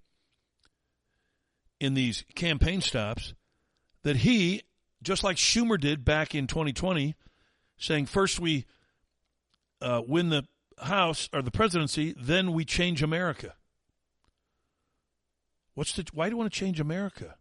in 1.80 1.94
these 1.94 2.26
campaign 2.36 2.82
stops 2.82 3.34
that 4.04 4.18
he, 4.18 4.64
just 5.02 5.24
like 5.24 5.38
Schumer 5.38 5.80
did 5.80 6.04
back 6.04 6.36
in 6.36 6.48
2020, 6.48 7.16
saying 7.78 8.06
first 8.06 8.40
we 8.40 8.66
uh, 9.82 10.02
win 10.06 10.30
the 10.30 10.44
House 10.82 11.30
or 11.34 11.42
the 11.42 11.52
presidency, 11.52 12.16
then 12.18 12.54
we 12.54 12.64
change 12.64 13.04
America. 13.04 13.56
What's 15.74 15.94
the, 15.94 16.06
why 16.14 16.28
do 16.28 16.32
you 16.32 16.38
want 16.38 16.52
to 16.52 16.58
change 16.58 16.80
America? 16.80 17.36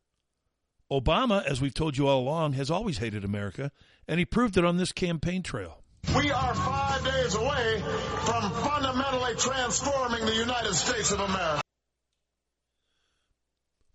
Obama, 0.90 1.44
as 1.44 1.60
we've 1.60 1.74
told 1.74 1.96
you 1.96 2.08
all 2.08 2.20
along, 2.20 2.54
has 2.54 2.70
always 2.70 2.98
hated 2.98 3.24
America, 3.24 3.70
and 4.06 4.18
he 4.18 4.24
proved 4.24 4.56
it 4.56 4.64
on 4.64 4.76
this 4.76 4.90
campaign 4.90 5.42
trail. 5.42 5.82
We 6.16 6.30
are 6.30 6.54
five 6.54 7.04
days 7.04 7.34
away 7.34 7.82
from 8.24 8.50
fundamentally 8.50 9.34
transforming 9.36 10.24
the 10.24 10.34
United 10.34 10.74
States 10.74 11.12
of 11.12 11.20
America 11.20 11.62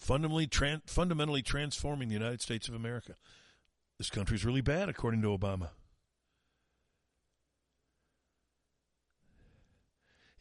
fundamentally 0.04 0.50
fundamentally 0.86 1.42
transforming 1.42 2.10
the 2.10 2.14
United 2.14 2.42
States 2.42 2.68
of 2.68 2.76
America. 2.76 3.16
This 3.98 4.10
country's 4.10 4.44
really 4.44 4.62
bad, 4.62 4.90
according 4.90 5.22
to 5.22 5.30
Obama. 5.30 5.70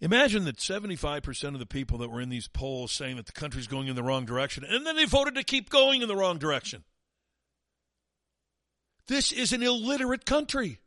Imagine 0.01 0.45
that 0.47 0.57
75% 0.57 1.55
of 1.55 1.61
the 1.61 1.67
people 1.67 1.99
that 1.99 2.11
were 2.11 2.21
in 2.21 2.29
these 2.29 2.49
polls 2.49 2.91
saying 2.91 3.17
that 3.17 3.27
the 3.27 3.33
country's 3.33 3.69
going 3.69 3.87
in 3.87 3.95
the 3.95 4.03
wrong 4.03 4.25
direction, 4.25 4.65
and 4.69 4.85
then 4.85 4.97
they 4.97 5.05
voted 5.05 5.37
to 5.37 5.45
keep 5.45 5.71
going 5.71 6.03
in 6.03 6.09
the 6.09 6.17
wrong 6.17 6.39
direction. 6.39 6.83
This 9.07 9.31
is 9.31 9.53
an 9.53 9.63
illiterate 9.63 10.27
country. 10.27 10.81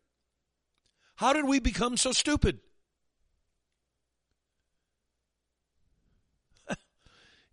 How 1.16 1.32
did 1.32 1.46
we 1.46 1.60
become 1.60 1.96
so 1.96 2.12
stupid? 2.12 2.60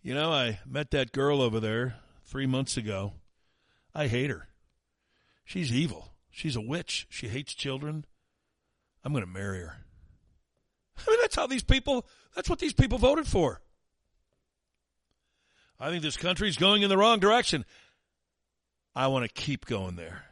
You 0.02 0.14
know, 0.14 0.32
I 0.32 0.58
met 0.66 0.90
that 0.90 1.12
girl 1.12 1.40
over 1.40 1.60
there 1.60 1.96
three 2.24 2.46
months 2.46 2.76
ago. 2.76 3.12
I 3.94 4.08
hate 4.08 4.30
her. 4.30 4.48
She's 5.44 5.72
evil. 5.72 6.12
She's 6.30 6.56
a 6.56 6.60
witch. 6.60 7.06
She 7.08 7.28
hates 7.28 7.54
children. 7.54 8.04
I'm 9.04 9.12
going 9.12 9.24
to 9.24 9.30
marry 9.30 9.60
her. 9.60 9.76
I 10.98 11.10
mean, 11.10 11.20
that's 11.20 11.36
how 11.36 11.46
these 11.46 11.62
people, 11.62 12.06
that's 12.34 12.50
what 12.50 12.58
these 12.58 12.72
people 12.72 12.98
voted 12.98 13.26
for. 13.26 13.60
I 15.78 15.90
think 15.90 16.02
this 16.02 16.16
country's 16.16 16.56
going 16.56 16.82
in 16.82 16.88
the 16.88 16.96
wrong 16.96 17.20
direction. 17.20 17.64
I 18.94 19.06
want 19.06 19.24
to 19.24 19.32
keep 19.32 19.66
going 19.66 19.96
there. 19.96 20.24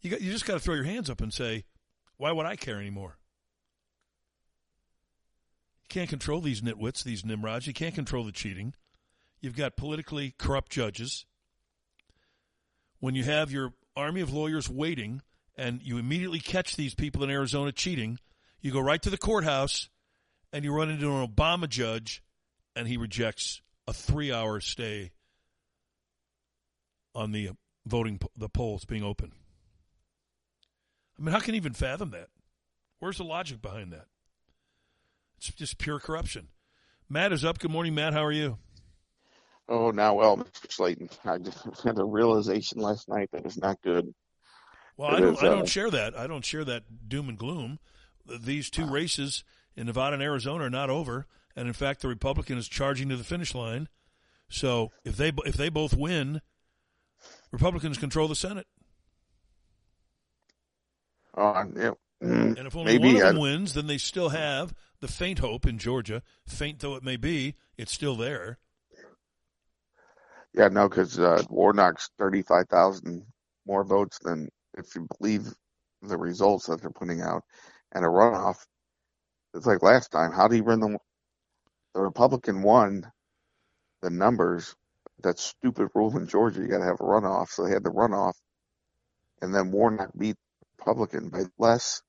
You 0.00 0.10
got, 0.10 0.20
you 0.20 0.30
just 0.30 0.46
got 0.46 0.54
to 0.54 0.60
throw 0.60 0.74
your 0.74 0.84
hands 0.84 1.10
up 1.10 1.20
and 1.20 1.32
say, 1.32 1.64
why 2.16 2.32
would 2.32 2.46
I 2.46 2.56
care 2.56 2.78
anymore? 2.78 3.18
Can't 5.88 6.10
control 6.10 6.40
these 6.40 6.60
nitwits, 6.60 7.02
these 7.02 7.24
nimrods. 7.24 7.66
You 7.66 7.72
can't 7.72 7.94
control 7.94 8.24
the 8.24 8.32
cheating. 8.32 8.74
You've 9.40 9.56
got 9.56 9.76
politically 9.76 10.34
corrupt 10.38 10.70
judges. 10.70 11.24
When 13.00 13.14
you 13.14 13.24
have 13.24 13.50
your 13.50 13.72
army 13.96 14.20
of 14.20 14.32
lawyers 14.32 14.68
waiting 14.68 15.22
and 15.56 15.80
you 15.82 15.98
immediately 15.98 16.40
catch 16.40 16.76
these 16.76 16.94
people 16.94 17.22
in 17.22 17.30
Arizona 17.30 17.72
cheating, 17.72 18.18
you 18.60 18.72
go 18.72 18.80
right 18.80 19.00
to 19.02 19.10
the 19.10 19.18
courthouse 19.18 19.88
and 20.52 20.64
you 20.64 20.72
run 20.72 20.90
into 20.90 21.10
an 21.10 21.26
Obama 21.26 21.68
judge 21.68 22.22
and 22.74 22.86
he 22.88 22.96
rejects 22.96 23.62
a 23.86 23.92
three 23.92 24.32
hour 24.32 24.60
stay 24.60 25.12
on 27.14 27.32
the 27.32 27.50
voting, 27.86 28.20
the 28.36 28.48
polls 28.48 28.84
being 28.84 29.02
open. 29.02 29.32
I 31.18 31.22
mean, 31.22 31.32
how 31.32 31.40
can 31.40 31.54
you 31.54 31.58
even 31.58 31.72
fathom 31.72 32.10
that? 32.10 32.28
Where's 33.00 33.18
the 33.18 33.24
logic 33.24 33.62
behind 33.62 33.92
that? 33.92 34.06
It's 35.38 35.52
just 35.52 35.78
pure 35.78 36.00
corruption. 36.00 36.48
Matt 37.08 37.32
is 37.32 37.44
up. 37.44 37.60
Good 37.60 37.70
morning, 37.70 37.94
Matt. 37.94 38.12
How 38.12 38.24
are 38.24 38.32
you? 38.32 38.58
Oh, 39.68 39.92
now, 39.92 40.14
well, 40.14 40.36
Mr. 40.36 40.66
Slaten, 40.66 41.10
I 41.24 41.38
just 41.38 41.64
had 41.84 41.98
a 41.98 42.04
realization 42.04 42.80
last 42.80 43.08
night 43.08 43.30
that 43.32 43.46
is 43.46 43.56
not 43.56 43.80
good. 43.82 44.12
Well, 44.96 45.14
I 45.14 45.20
don't, 45.20 45.38
I 45.38 45.46
don't 45.46 45.68
share 45.68 45.90
that. 45.90 46.18
I 46.18 46.26
don't 46.26 46.44
share 46.44 46.64
that 46.64 47.08
doom 47.08 47.28
and 47.28 47.38
gloom. 47.38 47.78
These 48.26 48.68
two 48.68 48.84
races 48.84 49.44
in 49.76 49.86
Nevada 49.86 50.14
and 50.14 50.22
Arizona 50.22 50.64
are 50.64 50.70
not 50.70 50.90
over, 50.90 51.26
and 51.54 51.68
in 51.68 51.72
fact, 51.72 52.02
the 52.02 52.08
Republican 52.08 52.58
is 52.58 52.66
charging 52.66 53.08
to 53.10 53.16
the 53.16 53.22
finish 53.22 53.54
line. 53.54 53.88
So 54.48 54.90
if 55.04 55.16
they 55.16 55.30
if 55.46 55.54
they 55.54 55.68
both 55.68 55.96
win, 55.96 56.40
Republicans 57.52 57.96
control 57.96 58.26
the 58.26 58.34
Senate. 58.34 58.66
Uh, 61.36 61.64
yeah, 61.76 61.90
mm, 62.22 62.58
and 62.58 62.66
if 62.66 62.74
only 62.74 62.98
maybe 62.98 63.14
one 63.14 63.22
of 63.22 63.28
them 63.28 63.36
I, 63.36 63.40
wins, 63.40 63.74
then 63.74 63.86
they 63.86 63.98
still 63.98 64.30
have 64.30 64.74
the 65.00 65.08
faint 65.08 65.38
hope 65.38 65.66
in 65.66 65.78
Georgia. 65.78 66.22
Faint 66.46 66.80
though 66.80 66.96
it 66.96 67.04
may 67.04 67.16
be, 67.16 67.54
it's 67.76 67.92
still 67.92 68.16
there. 68.16 68.58
Yeah, 70.54 70.68
no, 70.68 70.88
because 70.88 71.18
uh, 71.18 71.42
Warnock's 71.48 72.10
thirty-five 72.18 72.68
thousand 72.68 73.24
more 73.66 73.84
votes 73.84 74.18
than 74.22 74.48
if 74.76 74.94
you 74.94 75.06
believe 75.18 75.46
the 76.02 76.16
results 76.16 76.66
that 76.66 76.80
they're 76.80 76.90
putting 76.90 77.20
out, 77.20 77.42
and 77.92 78.04
a 78.04 78.08
runoff. 78.08 78.56
It's 79.54 79.66
like 79.66 79.82
last 79.82 80.10
time. 80.10 80.32
How 80.32 80.48
do 80.48 80.56
you 80.56 80.62
run 80.62 80.80
the? 80.80 80.98
The 81.94 82.00
Republican 82.02 82.62
won 82.62 83.10
the 84.02 84.10
numbers. 84.10 84.74
That 85.22 85.38
stupid 85.38 85.88
rule 85.94 86.16
in 86.16 86.28
Georgia. 86.28 86.60
You 86.60 86.68
got 86.68 86.78
to 86.78 86.84
have 86.84 87.00
a 87.00 87.04
runoff. 87.04 87.48
So 87.48 87.64
they 87.64 87.72
had 87.72 87.82
the 87.82 87.90
runoff, 87.90 88.34
and 89.42 89.54
then 89.54 89.72
Warnock 89.72 90.10
beat 90.16 90.36
Republican 90.78 91.28
by 91.28 91.44
less, 91.58 92.02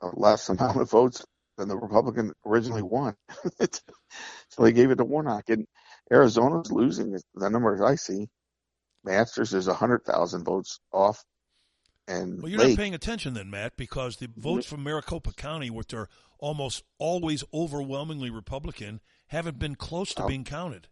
a 0.00 0.08
less 0.14 0.48
amount 0.50 0.80
of 0.80 0.90
votes 0.90 1.24
than 1.56 1.68
the 1.68 1.76
Republican 1.76 2.32
originally 2.44 2.82
won. 2.82 3.14
so 3.60 4.62
they 4.62 4.72
gave 4.72 4.90
it 4.90 4.96
to 4.96 5.04
Warnock. 5.04 5.48
And 5.48 5.66
Arizona's 6.12 6.70
losing 6.70 7.18
the 7.34 7.50
numbers 7.50 7.80
I 7.80 7.96
see. 7.96 8.28
Masters 9.04 9.54
is 9.54 9.68
a 9.68 9.74
hundred 9.74 10.04
thousand 10.04 10.44
votes 10.44 10.80
off. 10.92 11.24
And 12.08 12.42
well, 12.42 12.50
you're 12.50 12.60
Lake, 12.60 12.70
not 12.70 12.78
paying 12.78 12.94
attention 12.94 13.34
then, 13.34 13.50
Matt, 13.50 13.76
because 13.76 14.16
the 14.16 14.28
mm-hmm. 14.28 14.40
votes 14.40 14.66
from 14.66 14.84
Maricopa 14.84 15.32
County, 15.32 15.70
which 15.70 15.92
are 15.94 16.08
almost 16.38 16.82
always 16.98 17.42
overwhelmingly 17.52 18.30
Republican, 18.30 19.00
haven't 19.28 19.58
been 19.58 19.74
close 19.74 20.14
to 20.14 20.24
Oh. 20.24 20.28
being 20.28 20.44
counted. 20.44 20.88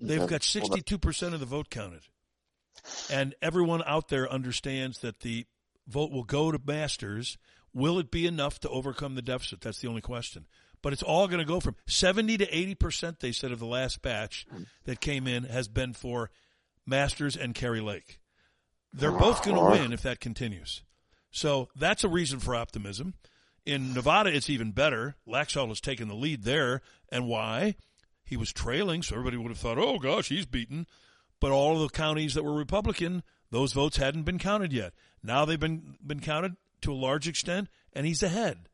They've 0.00 0.28
got 0.28 0.42
62% 0.42 1.34
of 1.34 1.40
the 1.40 1.46
vote 1.46 1.70
counted. 1.70 2.02
And 3.10 3.34
everyone 3.42 3.82
out 3.84 4.08
there 4.08 4.30
understands 4.30 5.00
that 5.00 5.20
the 5.20 5.46
vote 5.88 6.12
will 6.12 6.22
go 6.22 6.52
to 6.52 6.60
Masters. 6.64 7.36
Will 7.74 7.98
it 7.98 8.10
be 8.10 8.26
enough 8.26 8.58
to 8.60 8.68
overcome 8.68 9.14
the 9.14 9.22
deficit? 9.22 9.60
That's 9.60 9.80
the 9.80 9.88
only 9.88 10.00
question. 10.00 10.46
But 10.82 10.92
it's 10.92 11.02
all 11.02 11.26
going 11.26 11.40
to 11.40 11.44
go 11.44 11.60
from 11.60 11.76
70 11.86 12.38
to 12.38 12.46
80%, 12.46 13.18
they 13.18 13.32
said, 13.32 13.52
of 13.52 13.58
the 13.58 13.66
last 13.66 14.00
batch 14.00 14.46
that 14.84 15.00
came 15.00 15.26
in 15.26 15.44
has 15.44 15.68
been 15.68 15.92
for 15.92 16.30
Masters 16.86 17.36
and 17.36 17.54
Kari 17.54 17.80
Lake. 17.80 18.20
They're 18.92 19.10
both 19.12 19.44
going 19.44 19.56
to 19.56 19.80
win 19.80 19.92
if 19.92 20.02
that 20.02 20.20
continues. 20.20 20.82
So 21.30 21.68
that's 21.76 22.04
a 22.04 22.08
reason 22.08 22.38
for 22.38 22.54
optimism. 22.54 23.14
In 23.66 23.92
Nevada, 23.92 24.34
it's 24.34 24.48
even 24.48 24.72
better. 24.72 25.16
Laxalt 25.26 25.68
has 25.68 25.80
taken 25.80 26.08
the 26.08 26.14
lead 26.14 26.44
there. 26.44 26.80
And 27.10 27.28
why? 27.28 27.74
He 28.24 28.36
was 28.36 28.52
trailing, 28.52 29.02
so 29.02 29.14
everybody 29.14 29.36
would 29.36 29.50
have 29.50 29.58
thought, 29.58 29.78
oh, 29.78 29.98
gosh, 29.98 30.28
he's 30.28 30.46
beaten. 30.46 30.86
But 31.40 31.50
all 31.50 31.74
of 31.74 31.80
the 31.80 31.96
counties 31.96 32.34
that 32.34 32.44
were 32.44 32.54
Republican, 32.54 33.22
those 33.50 33.72
votes 33.72 33.96
hadn't 33.96 34.24
been 34.24 34.38
counted 34.38 34.72
yet. 34.72 34.92
Now 35.22 35.44
they've 35.44 35.60
been, 35.60 35.96
been 36.04 36.20
counted 36.20 36.56
to 36.82 36.92
a 36.92 36.94
large 36.94 37.28
extent, 37.28 37.68
and 37.92 38.06
he's 38.06 38.22
ahead. 38.22 38.68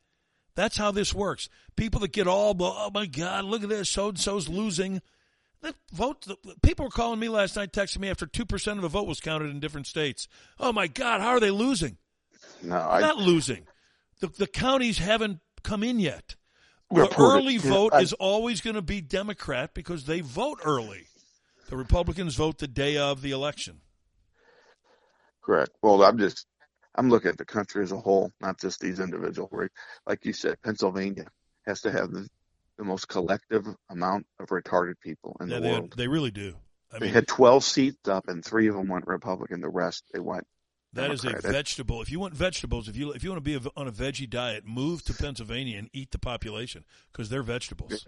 That's 0.55 0.77
how 0.77 0.91
this 0.91 1.13
works. 1.13 1.49
People 1.77 2.01
that 2.01 2.13
get 2.13 2.27
all, 2.27 2.57
oh 2.61 2.91
my 2.95 3.07
God, 3.07 3.45
look 3.45 3.63
at 3.63 3.69
this, 3.69 3.91
so 3.91 4.09
and 4.09 4.19
so's 4.19 4.49
losing. 4.49 5.03
The 5.63 5.75
vote, 5.93 6.23
the, 6.27 6.37
people 6.63 6.85
were 6.85 6.91
calling 6.91 7.19
me 7.19 7.29
last 7.29 7.57
night, 7.57 7.73
texting 7.73 8.01
me 8.01 8.11
after 8.11 8.27
2% 8.27 8.73
of 8.73 8.83
the 8.83 8.89
vote 8.89 9.09
was 9.09 9.21
counted 9.21 9.51
in 9.51 9.61
different 9.61 9.87
states. 9.87 10.29
Oh 10.61 10.73
my 10.73 10.87
God, 10.87 11.21
how 11.21 11.29
are 11.29 11.41
they 11.41 11.51
losing? 11.51 11.97
no, 12.63 12.77
I, 12.77 13.01
Not 13.01 13.17
losing. 13.17 13.67
The, 14.21 14.29
the 14.29 14.47
counties 14.47 14.99
haven't 14.99 15.41
come 15.63 15.83
in 15.83 15.99
yet. 15.99 16.37
The 16.91 17.13
early 17.19 17.57
vote 17.57 17.93
I- 17.93 18.01
is 18.03 18.13
always 18.13 18.61
going 18.61 18.77
to 18.77 18.83
be 18.83 19.01
Democrat 19.01 19.75
because 19.75 20.05
they 20.05 20.21
vote 20.21 20.61
early. 20.65 21.07
The 21.69 21.77
Republicans 21.77 22.37
vote 22.37 22.59
the 22.59 22.69
day 22.69 22.97
of 22.99 23.23
the 23.23 23.31
election. 23.33 23.81
Correct. 25.43 25.71
Well, 25.83 26.03
I'm 26.05 26.19
just, 26.19 26.47
I'm 26.95 27.11
looking 27.11 27.31
at 27.31 27.39
the 27.39 27.45
country 27.45 27.83
as 27.83 27.93
a 27.93 27.99
whole, 27.99 28.31
not 28.41 28.61
just 28.61 28.81
these 28.81 29.01
individual. 29.01 29.49
Right? 29.51 29.71
Like 30.07 30.25
you 30.25 30.33
said, 30.33 30.61
Pennsylvania 30.63 31.27
has 31.67 31.81
to 31.83 31.91
have 31.91 32.11
the, 32.13 32.29
the 32.79 32.85
most 32.85 33.09
collective 33.09 33.67
amount 33.91 34.27
of 34.39 34.49
retarded 34.49 34.95
people 35.01 35.37
in 35.41 35.49
Yeah, 35.49 35.57
the 35.57 35.63
they, 35.63 35.71
world. 35.73 35.95
they 35.97 36.09
really 36.09 36.31
do. 36.31 36.57
I 36.93 36.99
they 36.99 37.07
mean, 37.07 37.15
had 37.15 37.27
12 37.27 37.65
seats 37.65 38.09
up, 38.09 38.29
and 38.29 38.45
three 38.45 38.69
of 38.69 38.77
them 38.77 38.89
went 38.89 39.07
Republican. 39.07 39.61
The 39.61 39.69
rest 39.69 40.05
they 40.13 40.21
went. 40.21 40.47
that 40.93 41.11
is 41.11 41.25
a 41.25 41.33
vegetable. 41.41 42.01
If 42.03 42.11
you 42.11 42.21
want 42.21 42.35
vegetables, 42.35 42.89
if 42.89 42.97
you 42.97 43.11
if 43.13 43.25
you 43.25 43.31
want 43.31 43.45
to 43.45 43.51
be 43.51 43.57
a, 43.57 43.71
on 43.77 43.89
a 43.89 43.93
veggie 43.93 44.31
diet, 44.31 44.65
move 44.65 45.03
to 45.07 45.15
Pennsylvania 45.15 45.79
and 45.79 45.91
eat 45.93 46.13
the 46.13 46.19
population 46.19 46.85
because 47.13 47.29
they're 47.31 47.43
vegetables. 47.43 48.07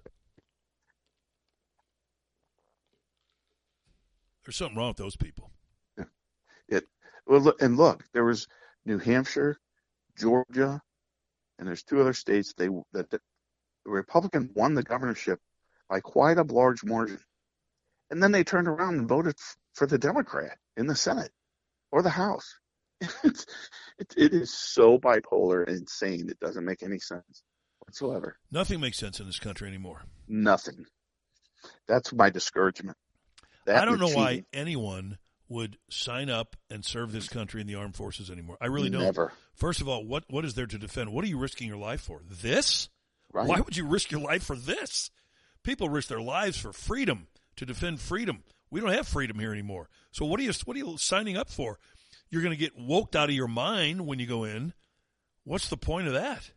There's 4.45 4.57
something 4.57 4.77
wrong 4.79 4.89
with 4.89 4.97
those 4.99 5.17
people. 5.17 5.51
It 6.69 6.85
well, 7.27 7.53
and 7.61 7.77
look, 7.77 8.05
there 8.13 8.25
was 8.25 8.47
New 8.87 8.99
Hampshire, 8.99 9.59
Georgia, 10.17 10.81
and 11.59 11.69
there's 11.69 11.83
two 11.83 12.01
other 12.01 12.15
states. 12.15 12.55
They 12.57 12.69
that 12.93 13.11
the, 13.11 13.21
Republican 13.85 14.51
won 14.55 14.75
the 14.75 14.83
governorship 14.83 15.41
by 15.89 16.01
quite 16.01 16.39
a 16.39 16.43
large 16.43 16.83
margin, 16.85 17.21
and 18.11 18.23
then 18.23 18.33
they 18.33 18.45
turned 18.45 18.69
around 18.69 18.95
and 18.99 19.09
voted 19.09 19.35
f- 19.39 19.57
for 19.75 19.87
the 19.87 19.99
Democrat 19.99 20.59
in 20.77 20.87
the 20.87 20.97
Senate 20.97 21.33
or 21.93 22.03
the 22.03 22.11
House. 22.11 22.59
It's, 23.23 23.45
it, 23.99 24.15
it 24.17 24.33
is 24.33 24.53
so 24.53 24.99
bipolar 24.99 25.67
and 25.67 25.81
insane. 25.81 26.31
It 26.31 26.41
doesn't 26.41 26.65
make 26.65 26.83
any 26.83 26.99
sense 26.99 27.43
whatsoever. 27.81 28.39
Nothing 28.51 28.81
makes 28.81 28.99
sense 28.99 29.21
in 29.21 29.27
this 29.27 29.39
country 29.39 29.69
anymore. 29.69 30.03
Nothing. 30.29 30.87
That's 31.87 32.13
my 32.13 32.31
discouragement. 32.31 32.97
That 33.67 33.83
I 33.83 33.85
don't 33.85 34.01
know 34.01 34.09
why 34.09 34.45
anyone 34.53 35.19
would 35.49 35.79
sign 35.89 36.29
up 36.29 36.57
and 36.71 36.85
serve 36.85 37.13
this 37.13 37.29
country 37.29 37.61
in 37.61 37.67
the 37.67 37.75
armed 37.75 37.95
forces 37.95 38.31
anymore. 38.31 38.57
I 38.61 38.67
really 38.67 38.91
don't. 38.91 39.03
Never. 39.03 39.33
First 39.55 39.81
of 39.81 39.89
all, 39.89 40.05
what 40.05 40.25
what 40.29 40.45
is 40.45 40.55
there 40.55 40.67
to 40.67 40.79
defend? 40.79 41.13
What 41.13 41.25
are 41.25 41.29
you 41.29 41.39
risking 41.39 41.69
your 41.69 41.77
life 41.77 42.01
for? 42.01 42.23
This? 42.29 42.89
Right. 43.33 43.47
Why 43.47 43.61
would 43.61 43.77
you 43.77 43.87
risk 43.87 44.11
your 44.11 44.21
life 44.21 44.45
for 44.45 44.57
this? 44.57 45.11
People 45.63 45.89
risk 45.89 46.09
their 46.09 46.21
lives 46.21 46.59
for 46.59 46.73
freedom 46.73 47.27
to 47.57 47.67
defend 47.67 48.01
freedom. 48.01 48.45
We 48.71 48.81
don't 48.81 48.93
have 48.93 49.07
freedom 49.07 49.39
here 49.39 49.53
anymore. 49.53 49.89
So 50.11 50.25
what 50.25 50.41
are 50.41 50.43
you 50.43 50.53
what 50.65 50.77
are 50.77 50.81
you 50.81 50.97
signing 50.99 51.37
up 51.37 51.51
for? 51.51 51.79
You're 52.31 52.43
going 52.43 52.55
to 52.55 52.61
get 52.61 52.79
woked 52.79 53.15
out 53.15 53.29
of 53.29 53.35
your 53.35 53.49
mind 53.49 54.07
when 54.07 54.19
you 54.19 54.27
go 54.27 54.45
in. 54.45 54.73
What's 55.45 55.69
the 55.69 55.77
point 55.77 56.09
of 56.09 56.15
that? 56.15 56.51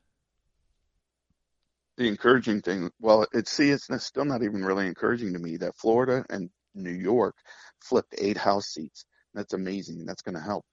the 2.00 2.08
encouraging 2.08 2.62
thing, 2.62 2.90
well, 3.02 3.28
it's 3.34 3.52
see, 3.52 3.72
it's 3.72 3.90
still 4.06 4.24
not 4.24 4.42
even 4.42 4.64
really 4.64 4.88
encouraging 4.88 5.34
to 5.34 5.40
me 5.40 5.58
that 5.58 5.76
Florida 5.76 6.26
and 6.30 6.50
New 6.74 6.94
York 6.94 7.36
flipped 7.82 8.16
eight 8.18 8.38
House 8.38 8.68
seats. 8.68 9.06
That's 9.34 9.54
amazing. 9.54 10.06
That's 10.06 10.22
going 10.22 10.36
to 10.36 10.42
help. 10.42 10.66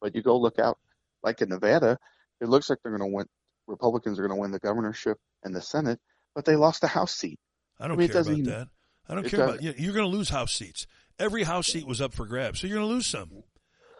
But 0.00 0.14
you 0.14 0.22
go 0.22 0.38
look 0.38 0.58
out, 0.58 0.78
like 1.22 1.40
in 1.42 1.48
Nevada, 1.48 1.98
it 2.40 2.48
looks 2.48 2.70
like 2.70 2.78
they're 2.82 2.96
going 2.96 3.10
to 3.10 3.14
win. 3.14 3.26
Republicans 3.66 4.18
are 4.18 4.26
going 4.26 4.34
to 4.36 4.40
win 4.40 4.50
the 4.50 4.58
governorship 4.58 5.18
and 5.44 5.54
the 5.54 5.60
Senate, 5.60 5.98
but 6.34 6.44
they 6.44 6.56
lost 6.56 6.80
the 6.80 6.86
House 6.86 7.12
seat. 7.14 7.38
I 7.78 7.86
don't 7.88 7.96
I 7.96 8.00
mean, 8.00 8.08
care 8.08 8.20
about 8.22 8.32
even- 8.32 8.44
that. 8.44 8.68
I 9.10 9.14
don't 9.14 9.26
care 9.26 9.42
about 9.42 9.62
you. 9.62 9.72
You're 9.78 9.94
going 9.94 10.10
to 10.10 10.14
lose 10.16 10.28
House 10.28 10.54
seats. 10.54 10.86
Every 11.18 11.42
House 11.42 11.66
seat 11.68 11.86
was 11.86 12.00
up 12.02 12.12
for 12.12 12.26
grabs. 12.26 12.60
So 12.60 12.66
you're 12.66 12.76
going 12.76 12.88
to 12.88 12.94
lose 12.94 13.06
some. 13.06 13.30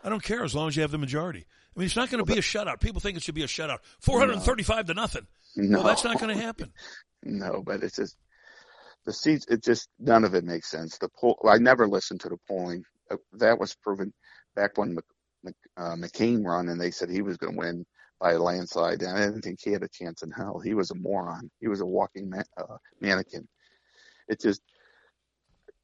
I 0.05 0.11
don't 0.11 0.23
care 0.23 0.45
as 0.45 0.55
long 0.55 0.69
as 0.69 0.77
you 0.77 0.83
have 0.83 0.91
the 0.91 0.99
majority. 0.99 1.47
I 1.75 1.79
mean, 1.81 1.87
it's 1.87 1.97
not 1.97 2.11
going 2.11 2.25
to 2.25 2.31
be 2.31 2.39
a 2.39 2.43
shutout. 2.43 2.81
People 2.81 3.01
think 3.01 3.17
it 3.17 3.23
should 3.23 3.35
be 3.35 3.43
a 3.43 3.47
shutout. 3.47 3.79
435 4.01 4.87
to 4.87 4.95
nothing. 4.95 5.27
No, 5.57 5.79
Well, 5.79 5.87
that's 5.87 6.05
not 6.05 6.21
going 6.21 6.37
to 6.37 6.43
happen. 6.43 6.73
No, 7.25 7.63
but 7.67 7.83
it's 7.83 7.97
just 7.97 8.17
the 9.09 9.15
seats. 9.15 9.47
It 9.49 9.65
just 9.65 9.89
none 9.99 10.23
of 10.23 10.35
it 10.35 10.45
makes 10.45 10.71
sense. 10.71 10.99
The 10.99 11.09
poll. 11.19 11.39
I 11.49 11.57
never 11.57 11.89
listened 11.89 12.21
to 12.21 12.29
the 12.29 12.37
polling. 12.47 12.85
Uh, 13.11 13.17
That 13.33 13.59
was 13.59 13.75
proven 13.75 14.13
back 14.55 14.77
when 14.77 14.95
Mc, 14.95 15.05
Mc, 15.45 15.55
uh, 15.79 15.97
McCain 15.97 16.45
run, 16.45 16.69
and 16.69 16.79
they 16.79 16.91
said 16.91 17.09
he 17.09 17.23
was 17.23 17.39
going 17.39 17.55
to 17.55 17.59
win 17.59 17.87
by 18.21 18.33
a 18.33 18.39
landslide. 18.39 19.01
And 19.01 19.17
I 19.17 19.25
didn't 19.25 19.41
think 19.41 19.61
he 19.63 19.73
had 19.73 19.83
a 19.83 19.89
chance 19.89 20.23
in 20.23 20.31
hell. 20.31 20.61
He 20.63 20.75
was 20.75 20.91
a 20.91 20.95
moron. 20.95 21.51
He 21.59 21.69
was 21.69 21.81
a 21.81 21.87
walking 21.87 22.29
ma- 22.29 22.53
uh, 22.59 22.77
mannequin. 23.01 23.49
It 24.29 24.43
just 24.43 24.61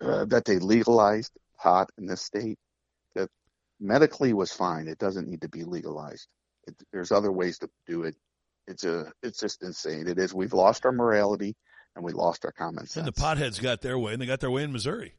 uh, 0.03 0.27
that 0.27 0.45
they 0.45 0.59
legalized 0.59 1.33
pot 1.59 1.89
in 1.97 2.05
this 2.07 2.20
state. 2.20 2.59
That 3.14 3.31
medically 3.81 4.35
was 4.35 4.53
fine. 4.53 4.87
It 4.87 4.99
doesn't 4.99 5.29
need 5.29 5.41
to 5.41 5.49
be 5.49 5.64
legalized. 5.64 6.29
It, 6.66 6.75
there's 6.93 7.11
other 7.11 7.33
ways 7.33 7.59
to 7.61 7.70
do 7.87 8.03
it. 8.03 8.16
It's 8.66 8.85
a. 8.85 9.11
It's 9.22 9.41
just 9.41 9.62
insane. 9.62 10.09
It 10.09 10.18
is. 10.18 10.35
We've 10.35 10.53
lost 10.53 10.85
our 10.85 10.93
morality 10.93 11.57
and 11.97 12.05
we 12.05 12.12
lost 12.12 12.45
our 12.45 12.53
common 12.53 12.86
sense. 12.86 12.97
And 12.97 13.07
the 13.07 13.12
potheads 13.12 13.61
got 13.61 13.80
their 13.80 13.99
way, 13.99 14.12
and 14.12 14.22
they 14.22 14.26
got 14.26 14.40
their 14.40 14.51
way 14.51 14.62
in 14.62 14.72
Missouri. 14.72 15.14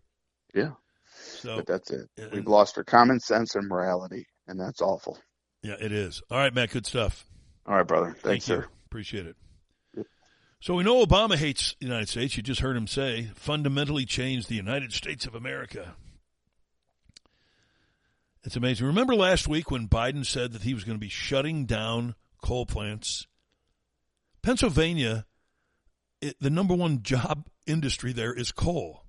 Yeah. 0.53 0.71
So 1.17 1.57
but 1.57 1.67
that's 1.67 1.91
it. 1.91 2.09
Yeah. 2.17 2.27
We've 2.33 2.47
lost 2.47 2.77
our 2.77 2.83
common 2.83 3.19
sense 3.19 3.55
and 3.55 3.67
morality, 3.67 4.27
and 4.47 4.59
that's 4.59 4.81
awful. 4.81 5.17
yeah, 5.63 5.75
it 5.79 5.91
is. 5.91 6.21
All 6.29 6.37
right, 6.37 6.53
Matt. 6.53 6.71
Good 6.71 6.85
stuff. 6.85 7.25
All 7.65 7.75
right, 7.75 7.87
brother. 7.87 8.11
Thank 8.11 8.21
Thanks, 8.23 8.49
you. 8.49 8.55
sir. 8.55 8.67
Appreciate 8.87 9.25
it. 9.27 9.35
So 10.61 10.73
we 10.73 10.83
know 10.83 11.05
Obama 11.05 11.35
hates 11.35 11.75
the 11.79 11.85
United 11.85 12.09
States. 12.09 12.35
You 12.37 12.41
just 12.41 12.61
heard 12.61 12.75
him 12.75 12.87
say 12.87 13.29
fundamentally 13.35 14.05
change 14.05 14.47
the 14.47 14.55
United 14.55 14.93
States 14.93 15.27
of 15.27 15.35
America. 15.35 15.93
It's 18.43 18.55
amazing. 18.55 18.87
Remember 18.87 19.15
last 19.15 19.47
week 19.47 19.69
when 19.69 19.87
Biden 19.87 20.25
said 20.25 20.53
that 20.53 20.63
he 20.63 20.73
was 20.73 20.83
going 20.83 20.97
to 20.97 21.01
be 21.01 21.09
shutting 21.09 21.65
down 21.65 22.15
coal 22.41 22.65
plants? 22.65 23.27
Pennsylvania, 24.41 25.25
it, 26.21 26.35
the 26.39 26.49
number 26.49 26.73
one 26.73 27.03
job 27.03 27.47
industry 27.65 28.13
there 28.13 28.33
is 28.33 28.51
coal. 28.51 29.03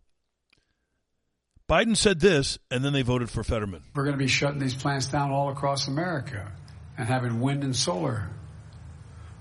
Biden 1.69 1.97
said 1.97 2.21
this, 2.21 2.59
and 2.71 2.85
then 2.85 2.93
they 2.93 3.03
voted 3.03 3.29
for 3.29 3.43
Fetterman. 3.43 3.83
We're 3.95 4.05
going 4.05 4.17
to 4.17 4.23
be 4.23 4.29
shutting 4.29 4.61
these 4.61 4.75
plants 4.75 5.07
down 5.07 5.33
all 5.33 5.51
across 5.51 5.89
America 5.89 6.53
and 6.97 7.09
having 7.09 7.41
wind 7.41 7.65
and 7.65 7.75
solar. 7.75 8.31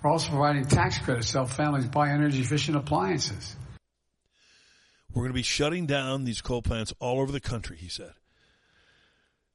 We're 0.02 0.10
also 0.10 0.30
providing 0.30 0.66
tax 0.66 0.98
credits 0.98 1.32
to 1.32 1.40
help 1.40 1.50
families 1.50 1.86
buy 1.86 2.10
energy 2.10 2.42
efficient 2.42 2.78
appliances. 2.78 3.56
We're 5.14 5.22
going 5.22 5.32
to 5.32 5.36
be 5.36 5.44
shutting 5.44 5.86
down 5.86 6.26
these 6.26 6.42
coal 6.42 6.62
plants 6.62 6.94
all 7.00 7.22
over 7.22 7.32
the 7.32 7.40
country, 7.40 7.78
he 7.78 7.90
said. 7.90 8.14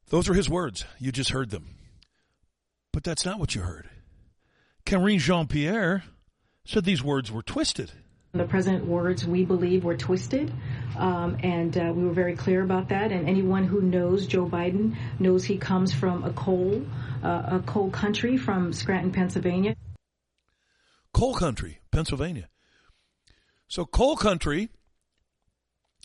Those 0.09 0.29
are 0.29 0.35
his 0.35 0.49
words. 0.49 0.85
You 0.99 1.13
just 1.13 1.31
heard 1.31 1.51
them. 1.51 1.77
But 2.93 3.05
that's 3.05 3.25
not 3.25 3.39
what 3.39 3.55
you 3.55 3.63
heard. 3.63 3.89
Karine 4.87 5.19
Jean 5.19 5.47
Pierre 5.47 6.03
said 6.71 6.85
these 6.85 7.03
words 7.03 7.33
were 7.33 7.43
twisted. 7.43 7.91
The 8.33 8.45
president's 8.45 8.87
words, 8.87 9.27
we 9.27 9.45
believe, 9.45 9.83
were 9.83 9.97
twisted, 9.97 10.53
um, 10.97 11.37
and 11.43 11.77
uh, 11.77 11.93
we 11.93 12.05
were 12.05 12.13
very 12.13 12.37
clear 12.37 12.63
about 12.63 12.91
that. 12.91 13.11
And 13.11 13.29
anyone 13.29 13.65
who 13.65 13.81
knows 13.81 14.25
Joe 14.29 14.47
Biden 14.47 14.95
knows 15.19 15.45
he 15.45 15.59
comes 15.59 15.93
from 15.93 16.23
a 16.23 16.33
coal, 16.33 16.87
uh, 17.25 17.59
a 17.59 17.63
coal 17.67 17.91
country 17.91 18.37
from 18.37 18.73
Scranton, 18.73 19.11
Pennsylvania. 19.11 19.75
Coal 21.13 21.35
country, 21.35 21.81
Pennsylvania. 21.91 22.49
So, 23.67 23.85
coal 23.85 24.15
country 24.17 24.69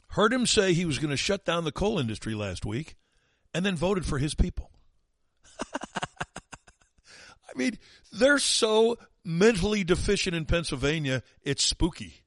heard 0.10 0.34
him 0.34 0.48
say 0.48 0.74
he 0.74 0.86
was 0.86 0.98
going 0.98 1.12
to 1.12 1.18
shut 1.18 1.46
down 1.46 1.64
the 1.64 1.72
coal 1.72 2.00
industry 2.00 2.34
last 2.34 2.66
week 2.66 2.96
and 3.54 3.64
then 3.64 3.76
voted 3.76 4.04
for 4.04 4.18
his 4.18 4.34
people. 4.34 4.72
I 5.76 7.56
mean, 7.56 7.78
they're 8.12 8.40
so 8.40 8.98
mentally 9.26 9.84
deficient 9.84 10.36
in 10.36 10.46
Pennsylvania, 10.46 11.24
it's 11.42 11.66
spooky. 11.66 12.24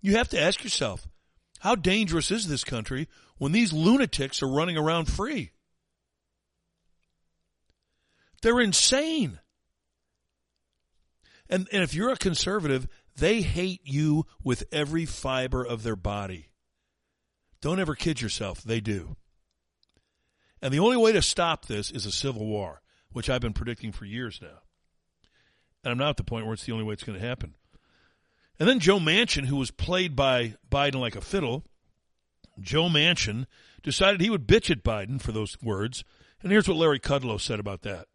You 0.00 0.16
have 0.16 0.28
to 0.30 0.40
ask 0.40 0.64
yourself, 0.64 1.06
how 1.60 1.74
dangerous 1.74 2.30
is 2.30 2.48
this 2.48 2.64
country 2.64 3.08
when 3.38 3.52
these 3.52 3.72
lunatics 3.72 4.42
are 4.42 4.48
running 4.48 4.76
around 4.76 5.06
free? 5.06 5.52
They're 8.42 8.60
insane. 8.60 9.38
And, 11.48 11.68
and 11.72 11.82
if 11.82 11.94
you're 11.94 12.10
a 12.10 12.16
conservative, 12.16 12.88
they 13.16 13.42
hate 13.42 13.82
you 13.84 14.24
with 14.42 14.64
every 14.72 15.04
fiber 15.04 15.64
of 15.64 15.82
their 15.82 15.96
body. 15.96 16.48
Don't 17.60 17.80
ever 17.80 17.94
kid 17.94 18.22
yourself. 18.22 18.62
They 18.62 18.80
do. 18.80 19.16
And 20.62 20.72
the 20.72 20.78
only 20.78 20.96
way 20.96 21.12
to 21.12 21.22
stop 21.22 21.66
this 21.66 21.90
is 21.90 22.06
a 22.06 22.12
civil 22.12 22.46
war, 22.46 22.80
which 23.12 23.28
I've 23.28 23.40
been 23.40 23.52
predicting 23.52 23.92
for 23.92 24.06
years 24.06 24.40
now. 24.40 24.60
And 25.84 25.92
I'm 25.92 25.98
now 25.98 26.10
at 26.10 26.16
the 26.16 26.24
point 26.24 26.44
where 26.44 26.54
it's 26.54 26.64
the 26.64 26.72
only 26.72 26.84
way 26.84 26.92
it's 26.92 27.04
going 27.04 27.18
to 27.18 27.26
happen. 27.26 27.54
And 28.58 28.68
then 28.68 28.78
Joe 28.78 28.98
Manchin, 28.98 29.46
who 29.46 29.56
was 29.56 29.70
played 29.70 30.14
by 30.14 30.54
Biden 30.70 30.96
like 30.96 31.16
a 31.16 31.22
fiddle, 31.22 31.64
Joe 32.60 32.88
Manchin 32.88 33.46
decided 33.82 34.20
he 34.20 34.28
would 34.28 34.46
bitch 34.46 34.70
at 34.70 34.84
Biden 34.84 35.20
for 35.20 35.32
those 35.32 35.56
words. 35.62 36.04
And 36.42 36.52
here's 36.52 36.68
what 36.68 36.76
Larry 36.76 37.00
Kudlow 37.00 37.40
said 37.40 37.58
about 37.58 37.82
that. 37.82 38.06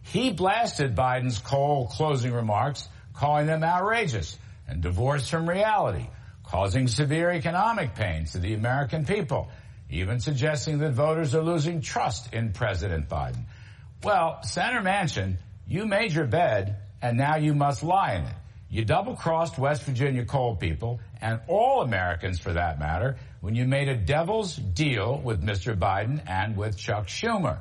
He 0.00 0.30
blasted 0.30 0.94
Biden's 0.94 1.38
coal 1.38 1.88
closing 1.88 2.32
remarks, 2.32 2.88
calling 3.12 3.46
them 3.46 3.64
outrageous 3.64 4.38
and 4.68 4.80
divorced 4.80 5.30
from 5.30 5.48
reality, 5.48 6.06
causing 6.44 6.88
severe 6.88 7.30
economic 7.30 7.94
pain 7.94 8.24
to 8.26 8.38
the 8.38 8.54
American 8.54 9.04
people, 9.04 9.50
even 9.90 10.20
suggesting 10.20 10.78
that 10.78 10.92
voters 10.92 11.34
are 11.34 11.42
losing 11.42 11.80
trust 11.80 12.32
in 12.32 12.52
President 12.52 13.08
Biden. 13.08 13.44
Well, 14.02 14.42
Senator 14.42 14.80
Manchin, 14.80 15.36
you 15.66 15.86
made 15.86 16.12
your 16.12 16.26
bed 16.26 16.76
and 17.02 17.16
now 17.16 17.36
you 17.36 17.54
must 17.54 17.82
lie 17.82 18.14
in 18.14 18.24
it. 18.24 18.34
You 18.68 18.84
double 18.84 19.14
crossed 19.14 19.58
West 19.58 19.84
Virginia 19.84 20.24
coal 20.24 20.56
people 20.56 21.00
and 21.20 21.40
all 21.46 21.82
Americans 21.82 22.40
for 22.40 22.52
that 22.52 22.78
matter 22.78 23.16
when 23.40 23.54
you 23.54 23.64
made 23.64 23.88
a 23.88 23.96
devil's 23.96 24.56
deal 24.56 25.18
with 25.18 25.42
Mr. 25.42 25.78
Biden 25.78 26.20
and 26.26 26.56
with 26.56 26.76
Chuck 26.76 27.06
Schumer. 27.06 27.58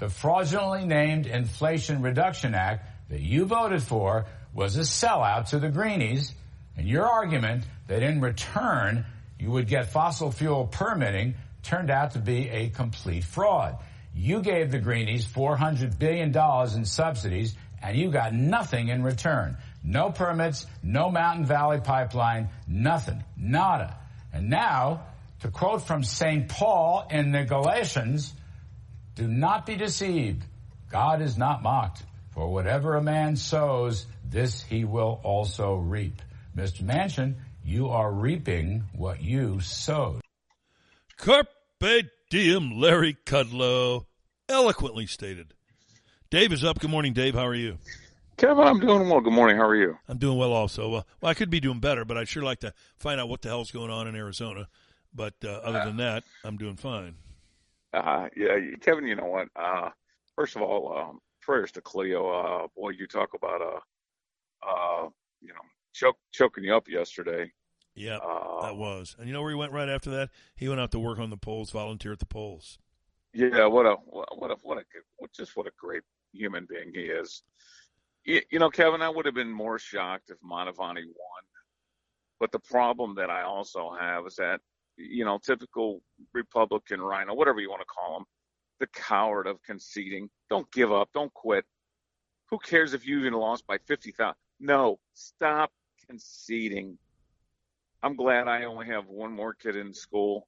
The 0.00 0.08
fraudulently 0.08 0.88
named 0.88 1.26
Inflation 1.26 2.02
Reduction 2.02 2.54
Act 2.54 2.88
that 3.10 3.20
you 3.20 3.44
voted 3.44 3.82
for 3.82 4.26
was 4.52 4.76
a 4.76 4.80
sellout 4.80 5.50
to 5.50 5.58
the 5.58 5.68
Greenies, 5.68 6.34
and 6.76 6.88
your 6.88 7.06
argument 7.06 7.64
that 7.86 8.02
in 8.02 8.20
return 8.20 9.04
you 9.38 9.50
would 9.50 9.68
get 9.68 9.92
fossil 9.92 10.32
fuel 10.32 10.66
permitting 10.66 11.34
turned 11.62 11.90
out 11.90 12.12
to 12.12 12.18
be 12.18 12.48
a 12.48 12.70
complete 12.70 13.24
fraud. 13.24 13.76
You 14.14 14.42
gave 14.42 14.70
the 14.70 14.78
Greenies 14.78 15.26
$400 15.26 15.98
billion 15.98 16.34
in 16.76 16.84
subsidies, 16.84 17.54
and 17.82 17.96
you 17.96 18.10
got 18.10 18.34
nothing 18.34 18.88
in 18.88 19.02
return. 19.02 19.56
No 19.82 20.10
permits, 20.10 20.66
no 20.82 21.10
Mountain 21.10 21.46
Valley 21.46 21.80
pipeline, 21.80 22.48
nothing, 22.68 23.24
nada. 23.36 23.96
And 24.32 24.50
now, 24.50 25.04
to 25.40 25.48
quote 25.48 25.86
from 25.86 26.04
St. 26.04 26.48
Paul 26.48 27.06
in 27.10 27.32
the 27.32 27.44
Galatians, 27.44 28.34
do 29.14 29.26
not 29.26 29.66
be 29.66 29.76
deceived. 29.76 30.44
God 30.90 31.22
is 31.22 31.38
not 31.38 31.62
mocked. 31.62 32.02
For 32.32 32.48
whatever 32.48 32.96
a 32.96 33.02
man 33.02 33.36
sows, 33.36 34.06
this 34.24 34.62
he 34.62 34.84
will 34.84 35.20
also 35.24 35.74
reap. 35.74 36.22
Mr. 36.56 36.82
Manchin, 36.82 37.34
you 37.64 37.88
are 37.88 38.10
reaping 38.10 38.84
what 38.94 39.22
you 39.22 39.60
sowed. 39.60 40.20
Carpe 41.16 41.48
diem, 42.30 42.78
Larry 42.80 43.16
Kudlow. 43.26 44.04
Eloquently 44.48 45.06
stated. 45.06 45.54
Dave 46.30 46.52
is 46.52 46.62
up. 46.62 46.78
Good 46.78 46.90
morning, 46.90 47.12
Dave. 47.12 47.34
How 47.34 47.44
are 47.44 47.56
you? 47.56 47.76
Kevin, 48.36 48.64
I'm 48.64 48.78
doing 48.78 49.08
well. 49.08 49.20
Good 49.20 49.32
morning. 49.32 49.56
How 49.56 49.66
are 49.66 49.74
you? 49.74 49.98
I'm 50.08 50.16
doing 50.18 50.38
well 50.38 50.52
also. 50.52 50.88
Well, 50.88 51.06
well 51.20 51.30
I 51.30 51.34
could 51.34 51.50
be 51.50 51.58
doing 51.58 51.80
better, 51.80 52.04
but 52.04 52.16
I'd 52.16 52.28
sure 52.28 52.44
like 52.44 52.60
to 52.60 52.72
find 52.98 53.20
out 53.20 53.28
what 53.28 53.42
the 53.42 53.48
hell's 53.48 53.72
going 53.72 53.90
on 53.90 54.06
in 54.06 54.14
Arizona. 54.14 54.68
But 55.12 55.34
uh, 55.44 55.48
other 55.48 55.84
than 55.84 55.96
that, 55.96 56.22
I'm 56.44 56.56
doing 56.56 56.76
fine. 56.76 57.16
Uh, 57.92 58.28
yeah, 58.36 58.56
Kevin, 58.80 59.08
you 59.08 59.16
know 59.16 59.24
what? 59.24 59.48
Uh, 59.56 59.90
first 60.36 60.54
of 60.54 60.62
all, 60.62 60.96
um, 60.96 61.18
prayers 61.42 61.72
to 61.72 61.80
Cleo. 61.80 62.30
Uh, 62.30 62.68
boy, 62.76 62.90
you 62.90 63.08
talk 63.08 63.34
about, 63.34 63.60
uh, 63.60 63.80
uh, 64.64 65.08
you 65.40 65.48
know, 65.48 65.60
choke, 65.92 66.16
choking 66.30 66.62
you 66.62 66.76
up 66.76 66.88
yesterday. 66.88 67.50
Yeah, 67.96 68.18
Uh, 68.18 68.62
that 68.62 68.76
was. 68.76 69.16
And 69.18 69.26
you 69.26 69.32
know 69.32 69.42
where 69.42 69.50
he 69.50 69.56
went 69.56 69.72
right 69.72 69.88
after 69.88 70.10
that? 70.10 70.30
He 70.54 70.68
went 70.68 70.80
out 70.80 70.92
to 70.92 71.00
work 71.00 71.18
on 71.18 71.30
the 71.30 71.36
polls, 71.36 71.70
volunteer 71.72 72.12
at 72.12 72.20
the 72.20 72.26
polls. 72.26 72.78
Yeah, 73.34 73.66
what 73.66 73.84
a, 73.84 73.94
what 74.06 74.28
a, 74.52 74.56
what 74.62 74.78
a, 74.78 74.84
what 75.16 75.32
just 75.32 75.56
what 75.56 75.66
a 75.66 75.72
great 75.76 76.02
human 76.32 76.66
being 76.68 76.92
he 76.94 77.02
is. 77.02 77.42
You, 78.24 78.40
you 78.50 78.58
know, 78.58 78.70
Kevin, 78.70 79.02
I 79.02 79.08
would 79.08 79.26
have 79.26 79.34
been 79.34 79.50
more 79.50 79.78
shocked 79.78 80.30
if 80.30 80.38
Mantovani 80.40 81.04
won. 81.04 81.44
But 82.38 82.52
the 82.52 82.58
problem 82.58 83.14
that 83.16 83.30
I 83.30 83.42
also 83.42 83.92
have 83.98 84.26
is 84.26 84.36
that, 84.36 84.60
you 84.96 85.24
know, 85.24 85.38
typical 85.38 86.02
Republican 86.32 87.00
rhino, 87.00 87.34
whatever 87.34 87.60
you 87.60 87.70
want 87.70 87.82
to 87.82 87.86
call 87.86 88.18
him, 88.18 88.24
the 88.78 88.86
coward 88.88 89.46
of 89.46 89.62
conceding. 89.62 90.30
Don't 90.48 90.70
give 90.72 90.92
up. 90.92 91.10
Don't 91.12 91.32
quit. 91.34 91.64
Who 92.50 92.58
cares 92.58 92.94
if 92.94 93.06
you 93.06 93.20
even 93.20 93.34
lost 93.34 93.66
by 93.66 93.78
50,000? 93.86 94.34
No, 94.58 94.98
stop 95.14 95.70
conceding. 96.08 96.98
I'm 98.02 98.16
glad 98.16 98.48
I 98.48 98.64
only 98.64 98.86
have 98.86 99.06
one 99.06 99.32
more 99.32 99.54
kid 99.54 99.76
in 99.76 99.92
school. 99.92 100.46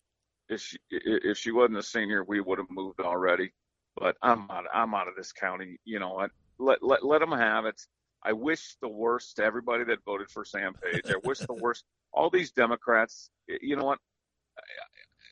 if 0.48 0.60
she 0.60 0.78
if 0.90 1.38
she 1.38 1.52
wasn't 1.52 1.78
a 1.78 1.82
senior, 1.82 2.24
we 2.24 2.40
would 2.40 2.58
have 2.58 2.70
moved 2.70 3.00
already. 3.00 3.52
But 3.96 4.16
I'm 4.22 4.50
out. 4.50 4.64
I'm 4.72 4.94
out 4.94 5.08
of 5.08 5.14
this 5.16 5.32
county. 5.32 5.78
You 5.84 5.98
know 5.98 6.14
what? 6.14 6.30
Let 6.58 6.82
let 6.82 7.04
let 7.04 7.20
them 7.20 7.32
have 7.32 7.66
it. 7.66 7.80
I 8.24 8.32
wish 8.32 8.76
the 8.80 8.88
worst 8.88 9.36
to 9.36 9.44
everybody 9.44 9.84
that 9.84 9.98
voted 10.04 10.30
for 10.30 10.44
Sam 10.44 10.74
Page. 10.74 11.02
I 11.08 11.16
wish 11.24 11.38
the 11.38 11.54
worst. 11.54 11.84
All 12.12 12.30
these 12.30 12.52
Democrats. 12.52 13.30
You 13.48 13.76
know 13.76 13.84
what? 13.84 13.98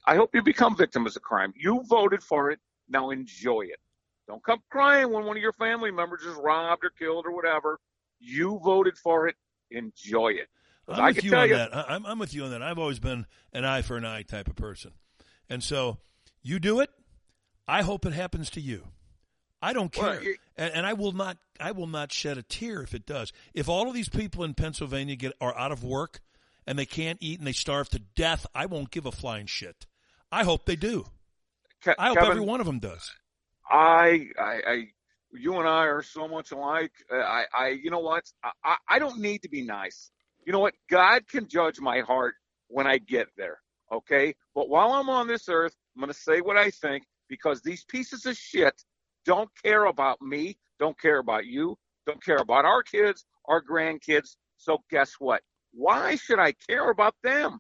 I 0.07 0.17
hope 0.17 0.31
you 0.35 0.43
become 0.43 0.77
victims 0.77 1.15
of 1.17 1.23
crime. 1.23 1.53
You 1.57 1.83
voted 1.89 2.23
for 2.23 2.51
it. 2.51 2.59
Now 2.89 3.11
enjoy 3.11 3.63
it. 3.63 3.79
Don't 4.27 4.43
come 4.45 4.61
crying 4.71 5.13
when 5.13 5.25
one 5.25 5.37
of 5.37 5.43
your 5.43 5.53
family 5.55 5.91
members 5.91 6.23
is 6.23 6.35
robbed 6.37 6.85
or 6.85 6.91
killed 6.91 7.27
or 7.27 7.33
whatever. 7.35 7.79
You 8.19 8.61
voted 8.63 8.97
for 8.99 9.29
it. 9.29 9.37
Enjoy 9.71 10.29
it. 10.29 10.49
I'm 10.89 11.07
with 11.07 11.17
can 11.17 11.25
you 11.25 11.31
tell 11.31 11.41
on 11.41 11.49
you, 11.49 11.55
that. 11.55 11.71
I'm, 11.75 12.07
I'm 12.07 12.19
with 12.19 12.35
you 12.35 12.45
on 12.45 12.51
that. 12.51 12.63
I've 12.63 12.79
always 12.79 12.99
been 12.99 13.27
an 13.53 13.65
eye 13.65 13.83
for 13.83 13.97
an 13.97 14.05
eye 14.05 14.23
type 14.23 14.49
of 14.49 14.57
person. 14.57 14.93
And 15.49 15.63
so 15.63 15.99
you 16.43 16.59
do 16.59 16.81
it. 16.81 16.91
I 17.71 17.83
hope 17.83 18.05
it 18.05 18.13
happens 18.13 18.51
to 18.51 18.61
you. 18.61 18.85
I 19.63 19.73
don't 19.73 19.93
care. 19.93 20.23
you- 20.23 20.37
and, 20.57 20.73
and 20.75 20.87
I 20.87 20.95
will 20.95 21.13
not 21.13 21.37
I 21.61 21.73
will 21.73 21.87
not 21.87 22.11
shed 22.13 22.39
a 22.39 22.43
tear 22.43 22.83
if 22.83 22.95
it 22.95 23.07
does. 23.07 23.33
If 23.55 23.69
all 23.69 23.87
of 23.89 23.95
these 23.95 24.09
people 24.09 24.45
in 24.45 24.55
Pennsylvania 24.55 25.15
get 25.17 25.35
are 25.41 25.57
out 25.57 25.73
of 25.73 25.85
work 25.85 26.21
and 26.67 26.79
they 26.79 26.87
can't 26.87 27.19
eat 27.21 27.39
and 27.39 27.47
they 27.47 27.53
starve 27.53 27.89
to 27.91 27.99
death, 28.17 28.47
I 28.55 28.67
won't 28.67 28.91
give 28.91 29.07
a 29.07 29.13
flying 29.13 29.47
shit. 29.47 29.87
I 30.33 30.45
hope 30.45 30.65
they 30.65 30.77
do. 30.77 31.05
Ke- 31.85 31.95
I 31.99 32.09
hope 32.09 32.17
Kevin, 32.19 32.31
every 32.33 32.45
one 32.45 32.61
of 32.61 32.67
them 32.67 32.79
does. 32.79 33.11
I, 33.69 34.29
I, 34.39 34.61
I, 34.67 34.85
you 35.33 35.59
and 35.59 35.69
I 35.69 35.85
are 35.87 36.03
so 36.03 36.27
much 36.29 36.51
alike. 36.51 36.93
Uh, 37.13 37.17
I, 37.17 37.45
I, 37.57 37.69
you 37.69 37.91
know 37.91 38.01
what? 38.01 38.25
I, 38.43 38.51
I, 38.65 38.77
I 38.89 38.99
don't 38.99 39.21
need 39.21 39.43
to 39.43 39.49
be 39.49 39.63
nice. 39.63 40.11
You 40.47 40.53
know 40.53 40.59
what? 40.61 40.75
God 40.91 41.29
can 41.29 41.47
judge 41.47 41.79
my 41.81 42.01
heart 42.01 42.35
when 42.69 42.87
I 42.87 42.99
get 42.99 43.29
there. 43.37 43.59
Okay. 43.93 44.35
But 44.55 44.69
while 44.69 44.93
I'm 44.93 45.09
on 45.11 45.27
this 45.29 45.49
earth, 45.49 45.75
I'm 45.95 46.01
going 46.01 46.13
to 46.13 46.19
say 46.19 46.41
what 46.41 46.57
I 46.57 46.71
think 46.71 47.05
because 47.31 47.63
these 47.63 47.85
pieces 47.85 48.27
of 48.27 48.37
shit 48.37 48.75
don't 49.25 49.49
care 49.65 49.87
about 49.87 50.21
me, 50.21 50.59
don't 50.79 51.01
care 51.01 51.19
about 51.19 51.47
you, 51.47 51.79
don't 52.07 52.23
care 52.23 52.37
about 52.39 52.67
our 52.67 52.83
kids, 52.83 53.25
our 53.47 53.63
grandkids. 53.63 54.37
So 54.59 54.83
guess 54.91 55.15
what? 55.19 55.41
Why 55.73 56.17
should 56.17 56.39
I 56.39 56.53
care 56.69 56.91
about 56.91 57.15
them? 57.23 57.59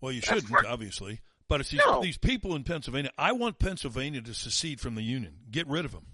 Well, 0.00 0.12
you 0.12 0.20
That's 0.20 0.40
shouldn't, 0.42 0.52
right. 0.52 0.64
obviously. 0.66 1.20
But 1.48 1.60
it's 1.60 1.70
these, 1.70 1.80
No. 1.84 2.00
these 2.00 2.16
people 2.18 2.54
in 2.56 2.64
Pennsylvania. 2.64 3.10
I 3.18 3.32
want 3.32 3.58
Pennsylvania 3.58 4.22
to 4.22 4.32
secede 4.34 4.80
from 4.80 4.94
the 4.94 5.02
Union. 5.02 5.40
Get 5.50 5.66
rid 5.68 5.84
of 5.84 5.92
them. 5.92 6.06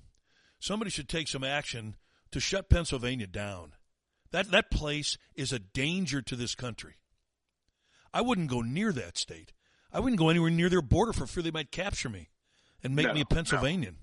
Somebody 0.59 0.91
should 0.91 1.09
take 1.09 1.29
some 1.29 1.45
action 1.45 1.97
to 2.33 2.41
shut 2.41 2.69
Pennsylvania 2.69 3.27
down. 3.27 3.75
That 4.31 4.51
that 4.51 4.71
place 4.71 5.17
is 5.35 5.53
a 5.53 5.59
danger 5.59 6.21
to 6.23 6.37
this 6.37 6.55
country. 6.55 6.97
I 8.13 8.21
wouldn't 8.21 8.51
go 8.51 8.61
near 8.63 8.93
that 8.93 9.17
state. 9.17 9.53
I 9.93 10.01
wouldn't 10.01 10.19
go 10.19 10.29
anywhere 10.29 10.51
near 10.51 10.69
their 10.69 10.83
border 10.83 11.13
for 11.13 11.27
fear 11.27 11.43
they 11.43 11.51
might 11.51 11.71
capture 11.71 12.09
me 12.09 12.29
and 12.83 12.95
make 12.95 13.07
No, 13.07 13.15
me 13.15 13.21
a 13.23 13.27
Pennsylvanian. 13.27 13.97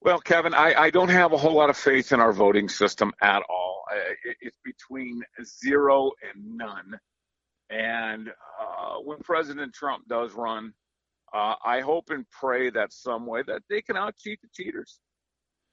Well, 0.00 0.18
Kevin, 0.20 0.54
I, 0.54 0.74
I 0.74 0.90
don't 0.90 1.10
have 1.10 1.32
a 1.32 1.36
whole 1.36 1.54
lot 1.54 1.70
of 1.70 1.76
faith 1.76 2.12
in 2.12 2.20
our 2.20 2.32
voting 2.32 2.68
system 2.68 3.12
at 3.20 3.42
all. 3.48 3.84
It, 4.24 4.36
it's 4.40 4.56
between 4.64 5.22
zero 5.44 6.10
and 6.22 6.56
none. 6.56 6.98
And 7.70 8.28
uh, 8.60 8.96
when 9.04 9.18
President 9.18 9.72
Trump 9.72 10.08
does 10.08 10.32
run, 10.32 10.74
uh, 11.32 11.54
I 11.64 11.80
hope 11.80 12.10
and 12.10 12.28
pray 12.30 12.70
that 12.70 12.92
some 12.92 13.26
way 13.26 13.42
that 13.46 13.62
they 13.70 13.80
can 13.80 13.96
out 13.96 14.16
cheat 14.16 14.40
the 14.42 14.48
cheaters. 14.52 14.98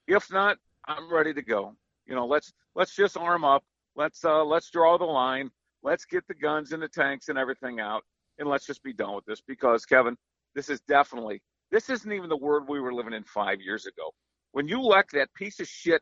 If 0.08 0.32
not, 0.32 0.58
I'm 0.88 1.12
ready 1.12 1.34
to 1.34 1.42
go. 1.42 1.76
You 2.06 2.16
know, 2.16 2.26
let's 2.26 2.54
let's 2.76 2.96
just 2.96 3.18
arm 3.18 3.44
up. 3.44 3.64
Let's 3.96 4.24
uh, 4.24 4.44
let's 4.46 4.70
draw 4.70 4.98
the 4.98 5.06
line. 5.06 5.52
Let's 5.84 6.06
get 6.06 6.28
the 6.28 6.34
guns 6.34 6.72
and 6.72 6.82
the 6.82 6.90
tanks 6.90 7.30
and 7.30 7.38
everything 7.38 7.80
out, 7.80 8.04
and 8.38 8.50
let's 8.50 8.66
just 8.66 8.84
be 8.84 8.94
done 8.94 9.16
with 9.16 9.26
this. 9.26 9.42
Because 9.42 9.86
Kevin, 9.86 10.18
this 10.56 10.70
is 10.70 10.82
definitely 10.82 11.42
this 11.72 11.90
isn't 11.90 12.12
even 12.12 12.30
the 12.30 12.38
world 12.38 12.68
we 12.68 12.80
were 12.80 12.94
living 12.94 13.14
in 13.14 13.24
five 13.24 13.62
years 13.62 13.86
ago. 13.86 14.12
When 14.52 14.68
you 14.68 14.80
elect 14.80 15.12
that 15.14 15.34
piece 15.34 15.60
of 15.60 15.68
shit, 15.68 16.02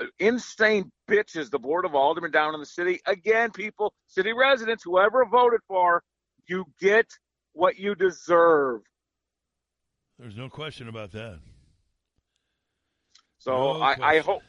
uh, 0.00 0.06
insane 0.18 0.90
bitch 1.08 1.36
as 1.36 1.50
the 1.50 1.58
board 1.58 1.84
of 1.84 1.94
aldermen 1.94 2.32
down 2.32 2.54
in 2.54 2.60
the 2.60 2.66
city, 2.66 3.00
again, 3.06 3.50
people, 3.50 3.92
city 4.08 4.32
residents, 4.32 4.82
whoever 4.84 5.24
voted 5.24 5.60
for, 5.68 6.02
you 6.48 6.64
get 6.80 7.06
what 7.52 7.78
you 7.78 7.94
deserve. 7.94 8.80
There's 10.18 10.36
no 10.36 10.48
question 10.48 10.88
about 10.88 11.12
that. 11.12 11.38
So 13.38 13.52
No 13.52 13.82
I, 13.82 13.96
I 14.00 14.18
hope 14.18 14.42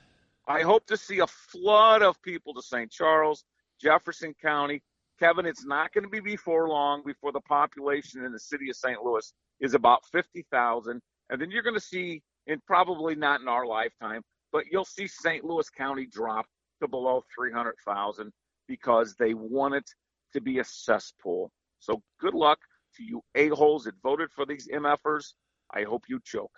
I 0.47 0.61
hope 0.61 0.85
to 0.87 0.97
see 0.97 1.19
a 1.19 1.27
flood 1.27 2.01
of 2.01 2.21
people 2.21 2.53
to 2.53 2.61
St. 2.61 2.91
Charles, 2.91 3.43
Jefferson 3.81 4.33
County. 4.41 4.81
Kevin, 5.19 5.45
it's 5.45 5.65
not 5.65 5.93
going 5.93 6.03
to 6.03 6.09
be 6.09 6.19
before 6.19 6.67
long 6.67 7.03
before 7.05 7.31
the 7.31 7.41
population 7.41 8.25
in 8.25 8.31
the 8.31 8.39
city 8.39 8.69
of 8.69 8.75
St. 8.75 9.01
Louis 9.03 9.31
is 9.59 9.73
about 9.73 10.01
50,000. 10.11 11.01
And 11.29 11.41
then 11.41 11.51
you're 11.51 11.63
going 11.63 11.75
to 11.75 11.81
see, 11.81 12.21
and 12.47 12.63
probably 12.65 13.15
not 13.15 13.41
in 13.41 13.47
our 13.47 13.65
lifetime, 13.65 14.21
but 14.51 14.65
you'll 14.71 14.85
see 14.85 15.07
St. 15.07 15.43
Louis 15.43 15.69
County 15.69 16.05
drop 16.05 16.45
to 16.81 16.87
below 16.87 17.23
300,000 17.35 18.31
because 18.67 19.15
they 19.15 19.33
want 19.33 19.75
it 19.75 19.89
to 20.33 20.41
be 20.41 20.59
a 20.59 20.63
cesspool. 20.63 21.51
So 21.79 22.01
good 22.19 22.33
luck 22.33 22.59
to 22.97 23.03
you 23.03 23.21
a-holes 23.35 23.85
that 23.85 23.95
voted 24.01 24.29
for 24.31 24.45
these 24.45 24.67
MFers. 24.67 25.33
I 25.71 25.83
hope 25.83 26.03
you 26.07 26.19
choke. 26.23 26.51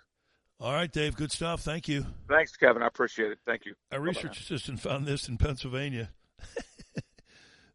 All 0.58 0.72
right, 0.72 0.90
Dave. 0.90 1.16
Good 1.16 1.32
stuff. 1.32 1.62
Thank 1.62 1.86
you. 1.88 2.06
Thanks, 2.28 2.56
Kevin. 2.56 2.82
I 2.82 2.86
appreciate 2.86 3.30
it. 3.30 3.38
Thank 3.46 3.66
you. 3.66 3.74
A 3.90 3.96
Bye-bye 3.96 4.04
research 4.04 4.40
assistant 4.40 4.80
found 4.80 5.06
this 5.06 5.28
in 5.28 5.36
Pennsylvania. 5.36 6.10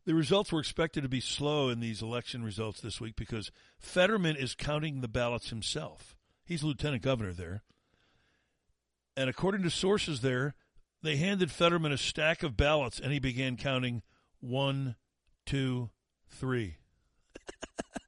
the 0.06 0.16
results 0.16 0.52
were 0.52 0.60
expected 0.60 1.04
to 1.04 1.10
be 1.10 1.20
slow 1.20 1.70
in 1.70 1.80
these 1.80 2.02
election 2.02 2.44
results 2.44 2.82
this 2.82 3.00
week 3.00 3.16
because 3.16 3.52
Fetterman 3.80 4.36
is 4.36 4.56
counting 4.56 5.02
the 5.02 5.08
ballots 5.08 5.50
himself. 5.50 6.18
He's 6.44 6.64
lieutenant 6.64 7.04
governor 7.04 7.34
there. 7.34 7.64
And 9.16 9.30
according 9.30 9.64
to 9.64 9.70
sources 9.70 10.22
there, 10.22 10.56
they 11.04 11.18
handed 11.18 11.52
Fetterman 11.52 11.92
a 11.92 11.98
stack 11.98 12.44
of 12.44 12.58
ballots 12.58 13.00
and 13.00 13.12
he 13.12 13.20
began 13.20 13.58
counting 13.58 14.02
one, 14.40 14.96
two, 15.46 15.90
three. 16.28 16.78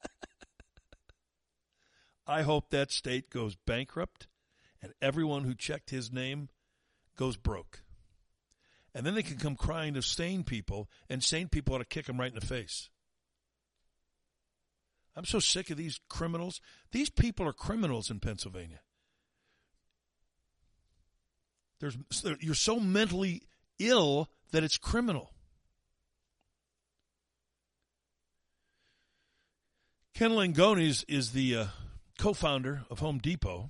I 2.27 2.41
hope 2.41 2.69
that 2.69 2.91
state 2.91 3.29
goes 3.29 3.55
bankrupt 3.55 4.27
and 4.81 4.93
everyone 5.01 5.43
who 5.43 5.53
checked 5.53 5.91
his 5.91 6.11
name 6.11 6.49
goes 7.15 7.37
broke. 7.37 7.83
And 8.95 9.05
then 9.05 9.15
they 9.15 9.23
can 9.23 9.37
come 9.37 9.55
crying 9.55 9.95
to 9.95 10.01
sane 10.01 10.43
people, 10.43 10.89
and 11.09 11.23
sane 11.23 11.47
people 11.47 11.73
ought 11.73 11.79
to 11.79 11.85
kick 11.85 12.05
them 12.05 12.19
right 12.19 12.31
in 12.31 12.39
the 12.39 12.45
face. 12.45 12.89
I'm 15.15 15.25
so 15.25 15.39
sick 15.39 15.69
of 15.69 15.77
these 15.77 15.99
criminals. 16.09 16.61
These 16.91 17.09
people 17.09 17.47
are 17.47 17.53
criminals 17.53 18.09
in 18.09 18.19
Pennsylvania. 18.19 18.81
There's, 21.79 21.97
you're 22.39 22.55
so 22.55 22.79
mentally 22.79 23.43
ill 23.79 24.29
that 24.51 24.63
it's 24.63 24.77
criminal. 24.77 25.31
Ken 30.13 30.31
Langone 30.31 30.87
is, 30.87 31.03
is 31.07 31.31
the 31.31 31.55
uh, 31.55 31.65
co-founder 32.19 32.83
of 32.89 32.99
Home 32.99 33.17
Depot, 33.17 33.69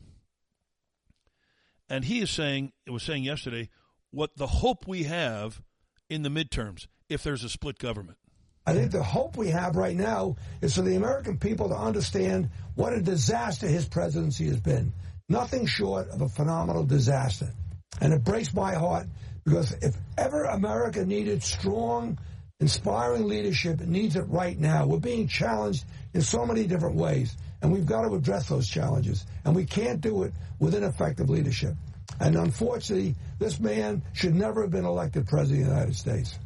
and 1.90 2.04
he 2.06 2.20
is 2.20 2.30
saying, 2.30 2.74
it 2.86 2.92
was 2.92 3.04
saying 3.04 3.24
yesterday, 3.24 3.70
what 4.14 4.38
the 4.38 4.48
hope 4.48 4.88
we 4.88 5.04
have 5.04 5.62
in 6.10 6.22
the 6.22 6.30
midterms 6.30 6.88
if 7.10 7.24
there's 7.24 7.44
a 7.44 7.50
split 7.50 7.80
government. 7.80 8.18
I 8.66 8.74
think 8.74 8.92
the 8.92 9.04
hope 9.04 9.36
we 9.36 9.50
have 9.50 9.76
right 9.76 9.96
now 9.96 10.38
is 10.62 10.76
for 10.76 10.84
the 10.84 10.96
American 10.96 11.38
people 11.38 11.70
to 11.70 11.76
understand 11.76 12.50
what 12.76 12.94
a 12.94 13.02
disaster 13.02 13.68
his 13.68 13.86
presidency 13.86 14.46
has 14.48 14.60
been. 14.60 14.94
Nothing 15.28 15.66
short 15.66 16.10
of 16.10 16.22
a 16.22 16.30
phenomenal 16.30 16.86
disaster. 16.86 17.52
And 18.00 18.14
it 18.14 18.24
breaks 18.24 18.54
my 18.54 18.74
heart 18.74 19.08
because 19.44 19.74
if 19.82 19.96
ever 20.18 20.44
America 20.44 21.06
needed 21.06 21.44
strong, 21.44 22.18
inspiring 22.60 23.28
leadership, 23.28 23.82
it 23.82 23.88
needs 23.88 24.16
it 24.16 24.26
right 24.30 24.58
now. 24.58 24.86
We're 24.86 25.00
being 25.00 25.28
challenged 25.28 25.84
in 26.14 26.22
so 26.22 26.46
many 26.46 26.66
different 26.66 26.96
ways, 26.96 27.36
and 27.62 27.72
we've 27.72 27.86
got 27.86 28.04
to 28.04 28.16
address 28.16 28.48
those 28.48 28.70
challenges. 28.70 29.26
And 29.44 29.56
we 29.56 29.66
can't 29.66 30.00
do 30.00 30.24
it 30.24 30.34
with 30.60 30.76
ineffective 30.76 31.30
leadership. 31.30 31.76
And 32.20 32.36
unfortunately, 32.36 33.16
this 33.40 33.60
man 33.60 34.04
should 34.14 34.36
never 34.36 34.62
have 34.62 34.72
been 34.72 34.86
elected 34.86 35.28
president 35.28 35.64
of 35.64 35.68
the 35.68 35.74
United 35.74 35.96
States. 35.96 36.38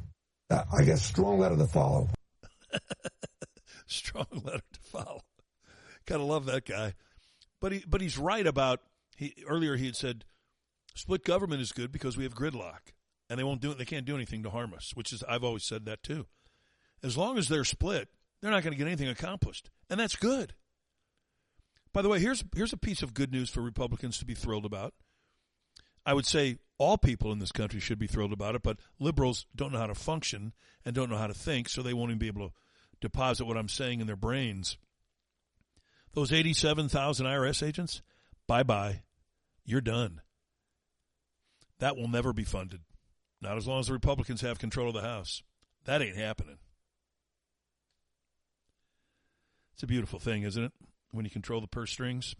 Uh, 0.50 0.64
I 0.72 0.84
guess 0.84 1.04
strong 1.04 1.40
letter 1.40 1.58
to 1.58 1.68
follow. 1.68 2.10
Strong 3.88 4.28
letter 4.44 4.62
to 4.74 4.80
follow. 4.82 5.22
Gotta 6.06 6.24
love 6.24 6.46
that 6.46 6.66
guy. 6.66 6.94
But 7.62 7.72
he 7.72 7.84
but 7.88 8.02
he's 8.02 8.18
right 8.18 8.46
about 8.46 8.82
he 9.16 9.34
earlier 9.48 9.78
he 9.78 9.86
had 9.86 9.96
said 9.96 10.26
split 10.94 11.24
government 11.24 11.62
is 11.62 11.72
good 11.72 11.92
because 11.92 12.18
we 12.18 12.24
have 12.24 12.36
gridlock. 12.36 12.94
And 13.30 13.40
they 13.40 13.44
won't 13.44 13.62
do 13.62 13.72
it 13.72 13.78
they 13.78 13.86
can't 13.86 14.06
do 14.06 14.16
anything 14.16 14.44
to 14.44 14.50
harm 14.50 14.74
us, 14.74 14.92
which 14.94 15.12
is 15.14 15.24
I've 15.28 15.44
always 15.44 15.64
said 15.64 15.86
that 15.86 16.04
too. 16.04 16.28
As 17.04 17.18
long 17.18 17.38
as 17.38 17.48
they're 17.48 17.64
split, 17.64 18.10
they're 18.42 18.52
not 18.52 18.64
going 18.64 18.74
to 18.74 18.78
get 18.78 18.88
anything 18.88 19.08
accomplished. 19.08 19.70
And 19.90 20.00
that's 20.00 20.16
good. 20.16 20.54
By 21.94 22.02
the 22.02 22.10
way, 22.10 22.20
here's 22.20 22.44
here's 22.56 22.74
a 22.74 22.78
piece 22.78 23.02
of 23.02 23.14
good 23.14 23.32
news 23.32 23.50
for 23.50 23.62
Republicans 23.62 24.18
to 24.20 24.26
be 24.26 24.34
thrilled 24.34 24.66
about. 24.66 24.94
I 26.08 26.14
would 26.14 26.26
say 26.26 26.60
all 26.78 26.98
people 26.98 27.34
in 27.34 27.40
this 27.40 27.52
country 27.52 27.82
should 27.82 28.00
be 28.00 28.08
thrilled 28.08 28.32
about 28.32 28.56
it, 28.56 28.64
but 28.64 28.78
liberals 28.98 29.46
don't 29.54 29.74
know 29.74 29.80
how 29.80 29.88
to 29.88 29.94
function 29.94 30.54
and 30.86 30.96
don't 30.96 31.10
know 31.10 31.18
how 31.18 31.28
to 31.28 31.34
think, 31.34 31.68
so 31.68 31.82
they 31.82 31.94
won't 31.94 32.12
even 32.12 32.18
be 32.18 32.28
able 32.28 32.48
to 32.48 32.54
deposit 33.02 33.44
what 33.44 33.58
I'm 33.58 33.68
saying 33.68 34.00
in 34.00 34.08
their 34.08 34.16
brains. 34.16 34.78
Those 36.14 36.32
87,000 36.32 37.26
IRS 37.26 37.62
agents, 37.62 38.02
bye 38.48 38.64
bye. 38.64 39.02
You're 39.66 39.82
done. 39.82 40.22
That 41.80 41.98
will 41.98 42.08
never 42.08 42.32
be 42.32 42.46
funded. 42.46 42.80
Not 43.42 43.58
as 43.58 43.68
long 43.68 43.82
as 43.82 43.88
the 43.88 43.94
Republicans 43.94 44.40
have 44.42 44.60
control 44.60 44.88
of 44.88 44.94
the 44.94 45.02
House. 45.02 45.44
That 45.84 46.02
ain't 46.02 46.16
happening. 46.16 46.58
It's 49.74 49.84
a 49.84 49.88
beautiful 49.88 50.20
thing, 50.20 50.44
isn't 50.44 50.64
it? 50.64 50.72
When 51.12 51.26
you 51.26 51.32
control 51.32 51.60
the 51.60 51.68
purse 51.68 51.92
strings. 51.92 52.34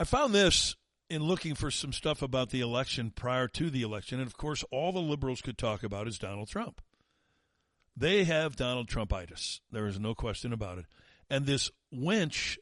I 0.00 0.04
found 0.04 0.34
this 0.34 0.74
in 1.14 1.22
looking 1.22 1.54
for 1.54 1.70
some 1.70 1.92
stuff 1.92 2.20
about 2.20 2.50
the 2.50 2.60
election 2.60 3.10
prior 3.10 3.48
to 3.48 3.70
the 3.70 3.82
election. 3.82 4.18
And 4.18 4.26
of 4.26 4.36
course, 4.36 4.64
all 4.70 4.92
the 4.92 5.00
liberals 5.00 5.40
could 5.40 5.56
talk 5.56 5.82
about 5.82 6.08
is 6.08 6.18
Donald 6.18 6.48
Trump. 6.48 6.80
They 7.96 8.24
have 8.24 8.56
Donald 8.56 8.88
Trumpitis. 8.88 9.60
There 9.70 9.86
is 9.86 10.00
no 10.00 10.14
question 10.14 10.52
about 10.52 10.78
it. 10.78 10.86
And 11.30 11.46
this 11.46 11.70
wench, 11.94 12.58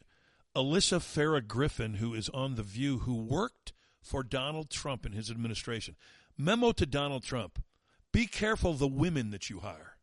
Alyssa 0.55 0.99
Farah 0.99 1.47
Griffin, 1.47 1.95
who 1.95 2.15
is 2.15 2.29
on 2.29 2.55
The 2.55 2.63
View, 2.63 2.99
who 3.01 3.17
worked 3.17 3.73
for 4.03 4.23
Donald 4.23 4.71
Trump 4.71 5.07
in 5.07 5.13
his 5.13 5.31
administration. 5.31 5.97
Memo 6.37 6.73
to 6.73 6.87
Donald 6.87 7.25
Trump 7.25 7.63
be 8.13 8.27
careful 8.27 8.75
the 8.75 8.87
women 8.87 9.31
that 9.31 9.49
you 9.49 9.61
hire. 9.61 9.97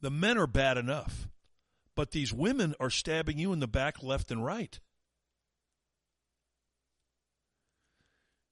The 0.00 0.10
men 0.10 0.36
are 0.36 0.48
bad 0.48 0.76
enough, 0.76 1.28
but 1.94 2.10
these 2.10 2.32
women 2.32 2.74
are 2.80 2.90
stabbing 2.90 3.38
you 3.38 3.52
in 3.52 3.60
the 3.60 3.68
back, 3.68 4.02
left, 4.02 4.32
and 4.32 4.44
right. 4.44 4.80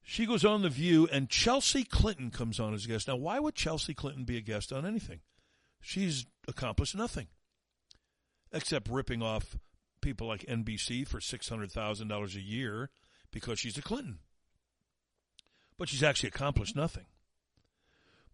She 0.03 0.27
goes 0.27 0.45
on 0.45 0.63
The 0.63 0.69
View, 0.69 1.09
and 1.11 1.29
Chelsea 1.29 1.85
Clinton 1.85 2.31
comes 2.31 2.59
on 2.59 2.75
as 2.75 2.85
a 2.85 2.89
guest. 2.89 3.09
Now, 3.09 3.17
why 3.17 3.39
would 3.39 3.55
Chelsea 3.55 3.95
Clinton 3.95 4.25
be 4.25 4.37
a 4.37 4.43
guest 4.43 4.73
on 4.73 4.85
anything? 4.85 5.21
She's 5.81 6.27
accomplished 6.49 6.97
nothing 6.97 7.29
except 8.53 8.89
ripping 8.89 9.23
off 9.23 9.57
people 10.01 10.27
like 10.27 10.45
NBC 10.47 11.07
for 11.07 11.21
$600,000 11.21 12.35
a 12.35 12.41
year 12.41 12.91
because 13.31 13.59
she's 13.59 13.79
a 13.79 13.83
Clinton. 13.83 14.19
But 15.79 15.89
she's 15.89 16.03
actually 16.03 16.29
accomplished 16.29 16.77
nothing. 16.77 17.07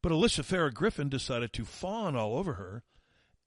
But 0.03 0.13
Alyssa 0.13 0.45
Farah 0.45 0.73
Griffin 0.73 1.09
decided 1.09 1.53
to 1.53 1.65
fawn 1.65 2.17
all 2.17 2.37
over 2.37 2.55
her 2.55 2.83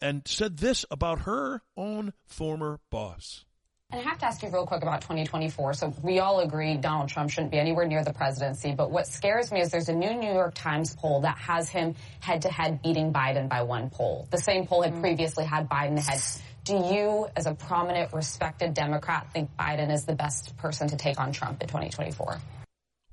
and 0.02 0.28
said 0.28 0.58
this 0.58 0.86
about 0.90 1.22
her 1.22 1.62
own 1.78 2.14
former 2.26 2.80
boss. 2.90 3.46
And 3.92 4.00
I 4.00 4.04
have 4.04 4.20
to 4.20 4.26
ask 4.26 4.42
you 4.42 4.50
real 4.50 4.66
quick 4.66 4.84
about 4.84 5.02
2024. 5.02 5.74
So 5.74 5.94
we 6.02 6.20
all 6.20 6.40
agree 6.40 6.78
Donald 6.78 7.10
Trump 7.10 7.30
shouldn't 7.30 7.52
be 7.52 7.60
anywhere 7.60 7.86
near 7.86 8.06
the 8.06 8.14
presidency. 8.14 8.74
But 8.74 8.90
what 8.90 9.06
scares 9.06 9.52
me 9.52 9.60
is 9.60 9.70
there's 9.70 9.90
a 9.90 9.94
new 9.94 10.14
New 10.14 10.32
York 10.32 10.54
Times 10.56 10.96
poll 10.96 11.22
that 11.22 11.38
has 11.38 11.68
him 11.68 11.96
head 12.22 12.44
to 12.44 12.50
head 12.50 12.82
beating 12.82 13.12
Biden 13.12 13.50
by 13.50 13.64
one 13.64 13.90
poll. 13.90 14.28
The 14.32 14.38
same 14.38 14.66
poll 14.66 14.84
had 14.84 14.94
mm. 14.94 15.02
previously 15.02 15.44
had 15.44 15.70
Biden 15.70 15.98
ahead. 15.98 16.22
Do 16.64 16.76
you, 16.76 17.28
as 17.36 17.48
a 17.48 17.54
prominent, 17.54 18.14
respected 18.14 18.74
Democrat, 18.74 19.28
think 19.34 19.50
Biden 19.58 19.92
is 19.92 20.06
the 20.06 20.16
best 20.16 20.56
person 20.58 20.88
to 20.88 20.96
take 20.96 21.20
on 21.20 21.34
Trump 21.34 21.62
in 21.62 21.68
2024? 21.68 22.40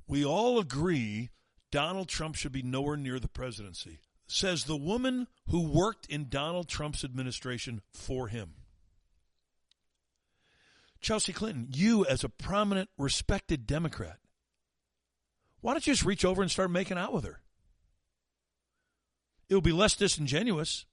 We 0.07 0.23
all 0.23 0.59
agree 0.59 1.29
Donald 1.71 2.07
Trump 2.07 2.35
should 2.35 2.51
be 2.53 2.61
nowhere 2.61 2.95
near 2.95 3.19
the 3.19 3.27
presidency, 3.27 3.99
says 4.27 4.63
the 4.63 4.77
woman 4.77 5.27
who 5.49 5.67
worked 5.67 6.05
in 6.05 6.29
Donald 6.29 6.69
Trump's 6.69 7.03
administration 7.03 7.81
for 7.91 8.27
him. 8.27 8.53
Chelsea 11.01 11.33
Clinton, 11.33 11.67
you 11.71 12.05
as 12.05 12.23
a 12.23 12.29
prominent, 12.29 12.89
respected 12.97 13.65
Democrat, 13.65 14.17
why 15.61 15.73
don't 15.73 15.85
you 15.85 15.93
just 15.93 16.05
reach 16.05 16.25
over 16.25 16.41
and 16.41 16.51
start 16.51 16.71
making 16.71 16.97
out 16.97 17.13
with 17.13 17.23
her? 17.25 17.41
It 19.49 19.53
will 19.53 19.61
be 19.61 19.71
less 19.71 19.95
disingenuous. 19.95 20.85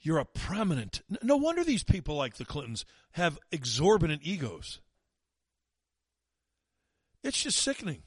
You're 0.00 0.18
a 0.18 0.24
prominent. 0.24 1.02
No 1.22 1.36
wonder 1.36 1.64
these 1.64 1.82
people 1.82 2.14
like 2.14 2.36
the 2.36 2.44
Clintons 2.44 2.84
have 3.12 3.38
exorbitant 3.50 4.22
egos. 4.22 4.80
It's 7.24 7.42
just 7.42 7.58
sickening. 7.58 8.02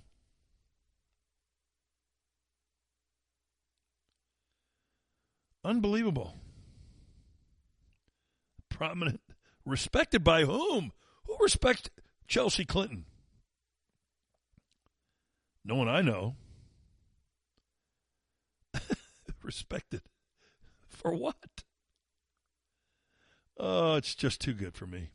Unbelievable. 5.66 6.36
Prominent 8.70 9.20
Respected 9.70 10.24
by 10.24 10.46
whom? 10.46 10.92
Who 11.26 11.38
respects 11.40 11.90
Chelsea 12.28 12.66
Clinton? 12.66 13.06
No 15.64 15.76
one 15.76 15.88
I 15.88 16.02
know. 16.02 16.36
Respected. 19.44 20.02
For 20.88 21.14
what? 21.14 21.36
Oh, 23.60 23.96
it's 23.96 24.16
just 24.16 24.42
too 24.42 24.54
good 24.54 24.74
for 24.74 24.88
me. 24.88 25.10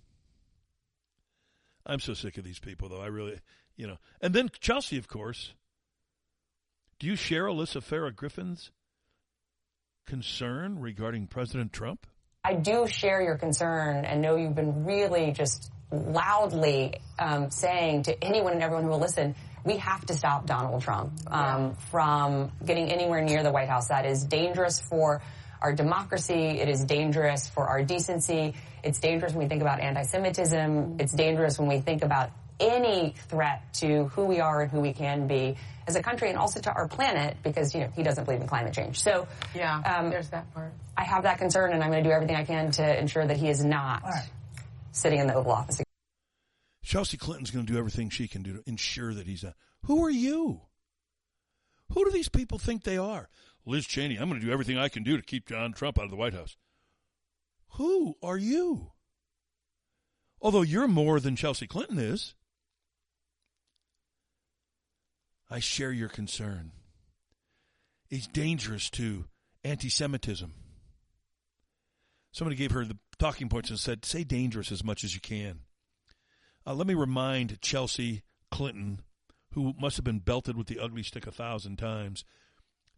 I'm 1.85 1.99
so 1.99 2.15
sick 2.15 2.39
of 2.39 2.45
these 2.45 2.61
people, 2.61 2.89
though. 2.89 3.01
I 3.01 3.07
really, 3.07 3.41
you 3.77 3.89
know. 3.89 3.97
And 4.21 4.33
then 4.35 4.51
Chelsea, 4.61 4.99
of 4.99 5.09
course. 5.09 5.55
Do 7.01 7.09
you 7.09 7.17
share 7.17 7.47
Alyssa 7.47 7.83
Farah 7.83 8.15
Griffin's 8.15 8.71
concern 10.07 10.79
regarding 10.79 11.27
President 11.27 11.73
Trump? 11.73 12.07
I 12.47 12.53
do 12.53 12.87
share 12.87 13.23
your 13.23 13.37
concern 13.37 14.05
and 14.05 14.21
know 14.21 14.37
you've 14.37 14.55
been 14.55 14.85
really 14.85 15.33
just 15.33 15.73
loudly 15.91 17.01
um, 17.19 17.51
saying 17.51 18.03
to 18.03 18.23
anyone 18.23 18.53
and 18.53 18.63
everyone 18.63 18.85
who 18.85 18.91
will 18.91 18.99
listen, 18.99 19.35
we 19.65 19.79
have 19.79 20.05
to 20.07 20.15
stop 20.15 20.45
Donald 20.45 20.83
Trump 20.83 21.13
um, 21.29 21.75
from 21.91 22.53
getting 22.63 22.93
anywhere 22.93 23.23
near 23.23 23.43
the 23.43 23.51
White 23.51 23.71
House. 23.71 23.89
That 23.89 24.05
is 24.05 24.25
dangerous 24.25 24.79
for 24.79 25.23
our 25.63 25.73
democracy. 25.73 26.61
It 26.61 26.69
is 26.69 26.85
dangerous 26.85 27.49
for 27.49 27.67
our 27.67 27.83
decency. 27.83 28.53
It's 28.83 29.01
dangerous 29.01 29.33
when 29.33 29.45
we 29.45 29.49
think 29.49 29.63
about 29.63 29.81
anti-Semitism. 29.81 30.97
It's 31.01 31.15
dangerous 31.15 31.59
when 31.59 31.69
we 31.69 31.81
think 31.81 32.05
about 32.05 32.31
any 32.61 33.15
threat 33.29 33.63
to 33.75 34.05
who 34.07 34.25
we 34.25 34.41
are 34.41 34.63
and 34.63 34.71
who 34.71 34.81
we 34.81 34.93
can 34.93 35.27
be 35.27 35.57
as 35.87 35.97
a 35.97 36.03
country 36.03 36.29
and 36.29 36.39
also 36.39 36.61
to 36.61 36.73
our 36.73 36.89
planet 36.89 37.37
because, 37.43 37.75
you 37.75 37.81
know, 37.81 37.91
he 37.95 38.03
doesn't 38.03 38.25
believe 38.25 38.41
in 38.41 38.47
climate 38.47 38.73
change. 38.73 39.01
So, 39.01 39.27
yeah, 39.55 39.81
um, 39.81 40.11
there's 40.11 40.31
that 40.31 40.53
part. 40.55 40.73
I 40.97 41.05
have 41.05 41.25
that 41.25 41.39
concern 41.39 41.73
and 41.73 41.83
I'm 41.83 41.91
going 41.91 42.03
to 42.03 42.09
do 42.09 42.15
everything 42.15 42.37
I 42.37 42.45
can 42.45 42.71
to 42.73 42.99
ensure 42.99 43.27
that 43.27 43.37
he 43.37 43.49
is 43.49 43.65
not 43.65 44.03
right. 44.05 44.31
sitting 44.93 45.19
in 45.19 45.27
the 45.27 45.35
Oval 45.35 45.53
Office. 45.53 45.83
Chelsea 46.83 47.17
Clinton's 47.17 47.51
going 47.51 47.67
to 47.67 47.73
do 47.73 47.79
everything 47.79 48.11
she 48.11 48.29
can 48.29 48.43
do 48.43 48.55
to 48.55 48.63
ensure 48.67 49.15
that 49.15 49.27
he's 49.27 49.43
not. 49.43 49.55
Who 49.85 50.05
are 50.05 50.11
you? 50.11 50.61
Who 51.93 52.05
do 52.05 52.11
these 52.11 52.29
people 52.29 52.59
think 52.59 52.85
they 52.85 52.99
are? 52.99 53.29
Liz 53.67 53.87
Cheney, 53.87 54.17
I'm 54.17 54.29
going 54.29 54.41
to 54.41 54.47
do 54.47 54.53
everything 54.53 54.79
I 54.79 54.89
can 54.89 55.03
do 55.03 55.17
to 55.17 55.23
keep 55.23 55.49
John 55.49 55.73
Trump 55.73 55.99
out 55.99 56.05
of 56.05 56.11
the 56.11 56.17
White 56.17 56.35
House. 56.35 56.57
Who 57.73 58.15
are 58.23 58.37
you? 58.37 58.93
Although 60.41 60.63
you're 60.63 60.89
more 60.89 61.21
than 61.21 61.37
Chelsea 61.37 61.67
Clinton 61.67 61.99
is. 61.99 62.35
I 65.51 65.61
share 65.61 65.93
your 65.93 66.09
concern. 66.09 66.73
It's 68.11 68.27
dangerous 68.27 68.91
to 68.91 69.25
anti 69.63 69.89
Semitism. 69.89 70.53
Somebody 72.33 72.57
gave 72.57 72.73
her 72.73 72.85
the 72.85 72.99
talking 73.19 73.49
points 73.49 73.71
and 73.71 73.79
said, 73.79 74.05
say 74.05 74.25
dangerous 74.25 74.73
as 74.73 74.83
much 74.85 75.05
as 75.05 75.15
you 75.15 75.21
can. 75.21 75.61
Uh, 76.67 76.75
let 76.75 76.87
me 76.87 76.95
remind 76.95 77.61
Chelsea 77.61 78.23
Clinton, 78.51 79.01
who 79.53 79.75
must 79.81 79.97
have 79.97 80.05
been 80.05 80.19
belted 80.19 80.57
with 80.57 80.67
the 80.67 80.79
ugly 80.81 81.03
stick 81.03 81.27
a 81.27 81.33
thousand 81.33 81.77
times. 81.77 82.25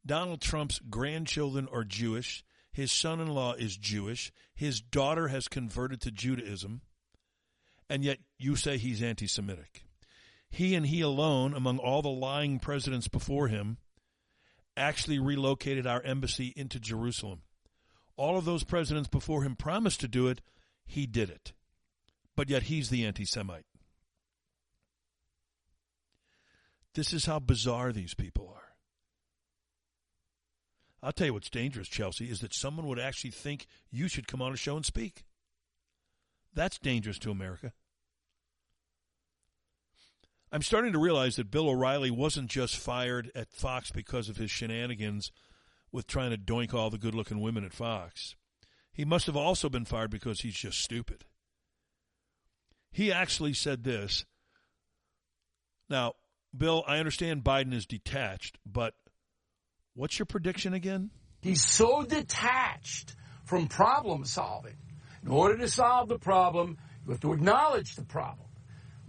Donald 0.04 0.40
Trump's 0.40 0.80
grandchildren 0.88 1.68
are 1.72 1.84
Jewish. 1.84 2.44
His 2.72 2.92
son 2.92 3.20
in 3.20 3.28
law 3.28 3.54
is 3.54 3.76
Jewish. 3.76 4.32
His 4.54 4.80
daughter 4.80 5.28
has 5.28 5.48
converted 5.48 6.00
to 6.02 6.10
Judaism. 6.10 6.82
And 7.88 8.04
yet 8.04 8.18
you 8.38 8.56
say 8.56 8.78
he's 8.78 9.02
anti 9.02 9.26
Semitic. 9.26 9.85
He 10.50 10.74
and 10.74 10.86
he 10.86 11.00
alone, 11.00 11.54
among 11.54 11.78
all 11.78 12.02
the 12.02 12.08
lying 12.08 12.58
presidents 12.58 13.08
before 13.08 13.48
him, 13.48 13.78
actually 14.76 15.18
relocated 15.18 15.86
our 15.86 16.02
embassy 16.02 16.52
into 16.56 16.78
Jerusalem. 16.78 17.42
All 18.16 18.38
of 18.38 18.44
those 18.44 18.64
presidents 18.64 19.08
before 19.08 19.42
him 19.42 19.56
promised 19.56 20.00
to 20.00 20.08
do 20.08 20.28
it. 20.28 20.40
He 20.86 21.06
did 21.06 21.30
it. 21.30 21.52
But 22.34 22.48
yet 22.48 22.64
he's 22.64 22.90
the 22.90 23.04
anti 23.04 23.24
Semite. 23.24 23.66
This 26.94 27.12
is 27.12 27.26
how 27.26 27.38
bizarre 27.38 27.92
these 27.92 28.14
people 28.14 28.48
are. 28.54 28.62
I'll 31.02 31.12
tell 31.12 31.26
you 31.26 31.34
what's 31.34 31.50
dangerous, 31.50 31.88
Chelsea, 31.88 32.30
is 32.30 32.40
that 32.40 32.54
someone 32.54 32.86
would 32.86 32.98
actually 32.98 33.30
think 33.30 33.66
you 33.90 34.08
should 34.08 34.26
come 34.26 34.40
on 34.40 34.52
a 34.52 34.56
show 34.56 34.76
and 34.76 34.84
speak. 34.84 35.24
That's 36.54 36.78
dangerous 36.78 37.18
to 37.20 37.30
America. 37.30 37.72
I'm 40.56 40.62
starting 40.62 40.94
to 40.94 40.98
realize 40.98 41.36
that 41.36 41.50
Bill 41.50 41.68
O'Reilly 41.68 42.10
wasn't 42.10 42.48
just 42.48 42.78
fired 42.78 43.30
at 43.34 43.52
Fox 43.52 43.90
because 43.90 44.30
of 44.30 44.38
his 44.38 44.50
shenanigans 44.50 45.30
with 45.92 46.06
trying 46.06 46.30
to 46.30 46.38
doink 46.38 46.72
all 46.72 46.88
the 46.88 46.96
good 46.96 47.14
looking 47.14 47.42
women 47.42 47.62
at 47.62 47.74
Fox. 47.74 48.36
He 48.90 49.04
must 49.04 49.26
have 49.26 49.36
also 49.36 49.68
been 49.68 49.84
fired 49.84 50.10
because 50.10 50.40
he's 50.40 50.54
just 50.54 50.80
stupid. 50.80 51.26
He 52.90 53.12
actually 53.12 53.52
said 53.52 53.84
this. 53.84 54.24
Now, 55.90 56.14
Bill, 56.56 56.82
I 56.86 57.00
understand 57.00 57.44
Biden 57.44 57.74
is 57.74 57.84
detached, 57.84 58.56
but 58.64 58.94
what's 59.92 60.18
your 60.18 60.24
prediction 60.24 60.72
again? 60.72 61.10
He's 61.42 61.62
so 61.62 62.02
detached 62.02 63.14
from 63.44 63.68
problem 63.68 64.24
solving. 64.24 64.78
In 65.22 65.28
order 65.28 65.58
to 65.58 65.68
solve 65.68 66.08
the 66.08 66.18
problem, 66.18 66.78
you 67.04 67.10
have 67.12 67.20
to 67.20 67.34
acknowledge 67.34 67.94
the 67.94 68.06
problem. 68.06 68.45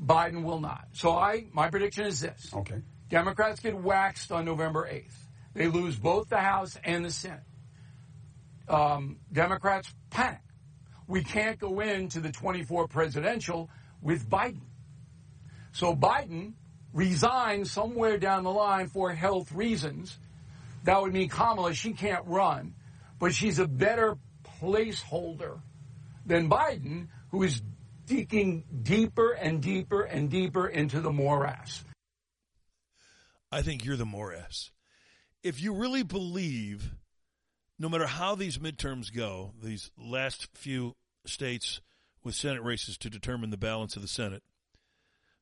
Biden 0.03 0.43
will 0.43 0.59
not. 0.59 0.87
So 0.93 1.11
I, 1.11 1.45
my 1.53 1.69
prediction 1.69 2.05
is 2.05 2.19
this. 2.19 2.51
Okay. 2.53 2.81
Democrats 3.09 3.59
get 3.59 3.75
waxed 3.75 4.31
on 4.31 4.45
November 4.45 4.87
8th. 4.91 5.15
They 5.53 5.67
lose 5.67 5.95
both 5.95 6.29
the 6.29 6.37
House 6.37 6.77
and 6.83 7.05
the 7.05 7.11
Senate. 7.11 7.39
Um, 8.67 9.17
Democrats 9.31 9.93
panic. 10.09 10.41
We 11.07 11.23
can't 11.23 11.57
go 11.57 11.79
into 11.79 12.19
the 12.19 12.31
24 12.31 12.87
presidential 12.89 13.69
with 14.01 14.29
Biden. 14.29 14.61
So 15.71 15.95
Biden 15.95 16.53
resigns 16.93 17.71
somewhere 17.71 18.17
down 18.17 18.43
the 18.43 18.51
line 18.51 18.87
for 18.87 19.13
health 19.13 19.51
reasons. 19.51 20.17
That 20.83 21.01
would 21.01 21.13
mean 21.13 21.29
Kamala, 21.29 21.73
she 21.73 21.93
can't 21.93 22.25
run, 22.25 22.73
but 23.19 23.33
she's 23.33 23.59
a 23.59 23.67
better 23.67 24.17
placeholder 24.61 25.61
than 26.25 26.49
Biden, 26.49 27.07
who 27.31 27.43
is 27.43 27.61
digging 28.07 28.63
deeper 28.81 29.33
and 29.33 29.61
deeper 29.61 30.01
and 30.01 30.31
deeper 30.31 30.67
into 30.67 31.01
the 31.01 31.11
morass. 31.11 31.83
I 33.51 33.61
think 33.61 33.85
you're 33.85 33.97
the 33.97 34.05
morass. 34.05 34.71
If 35.43 35.61
you 35.61 35.73
really 35.73 36.03
believe, 36.03 36.95
no 37.77 37.89
matter 37.89 38.07
how 38.07 38.33
these 38.33 38.57
midterms 38.57 39.13
go, 39.13 39.53
these 39.61 39.91
last 39.97 40.47
few 40.55 40.95
states 41.25 41.81
with 42.23 42.33
Senate 42.33 42.63
races 42.63 42.97
to 42.99 43.09
determine 43.09 43.51
the 43.51 43.57
balance 43.57 43.95
of 43.95 44.01
the 44.01 44.07
Senate, 44.07 44.43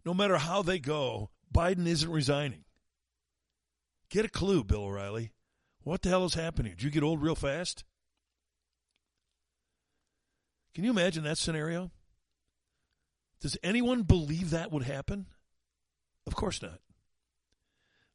no 0.03 0.13
matter 0.13 0.37
how 0.37 0.61
they 0.61 0.79
go, 0.79 1.29
Biden 1.53 1.87
isn't 1.87 2.11
resigning. 2.11 2.65
Get 4.09 4.25
a 4.25 4.29
clue, 4.29 4.63
Bill 4.63 4.83
O'Reilly. 4.83 5.31
What 5.83 6.01
the 6.01 6.09
hell 6.09 6.25
is 6.25 6.33
happening? 6.33 6.73
Did 6.73 6.83
you 6.83 6.91
get 6.91 7.03
old 7.03 7.21
real 7.21 7.35
fast? 7.35 7.83
Can 10.73 10.83
you 10.83 10.89
imagine 10.89 11.23
that 11.23 11.37
scenario? 11.37 11.91
Does 13.45 13.57
anyone 13.61 14.01
believe 14.01 14.49
that 14.49 14.71
would 14.71 14.81
happen? 14.81 15.27
Of 16.25 16.35
course 16.35 16.63
not. 16.63 16.79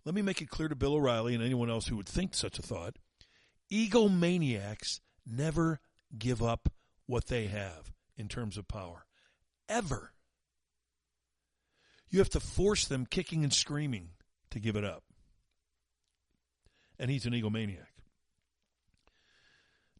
Let 0.05 0.13
me 0.13 0.23
make 0.23 0.43
it 0.43 0.51
clear 0.51 0.67
to 0.67 0.75
Bill 0.75 0.95
O'Reilly 0.95 1.37
and 1.37 1.45
anyone 1.45 1.71
else 1.71 1.87
who 1.87 1.95
would 1.99 2.09
think 2.09 2.35
such 2.35 2.59
a 2.59 2.63
thought. 2.63 2.97
Egomaniacs 3.71 4.99
never 5.25 5.79
give 6.19 6.43
up 6.43 6.69
what 7.07 7.29
they 7.29 7.47
have 7.47 7.93
in 8.17 8.27
terms 8.27 8.59
of 8.59 8.67
power. 8.67 9.07
Ever. 9.69 10.11
You 12.09 12.19
have 12.19 12.31
to 12.31 12.41
force 12.41 12.87
them 12.87 13.07
kicking 13.07 13.45
and 13.45 13.53
screaming 13.53 14.09
to 14.51 14.59
give 14.59 14.75
it 14.75 14.85
up. 14.85 15.05
And 16.99 17.09
he's 17.09 17.25
an 17.27 17.35
egomaniac. 17.35 17.87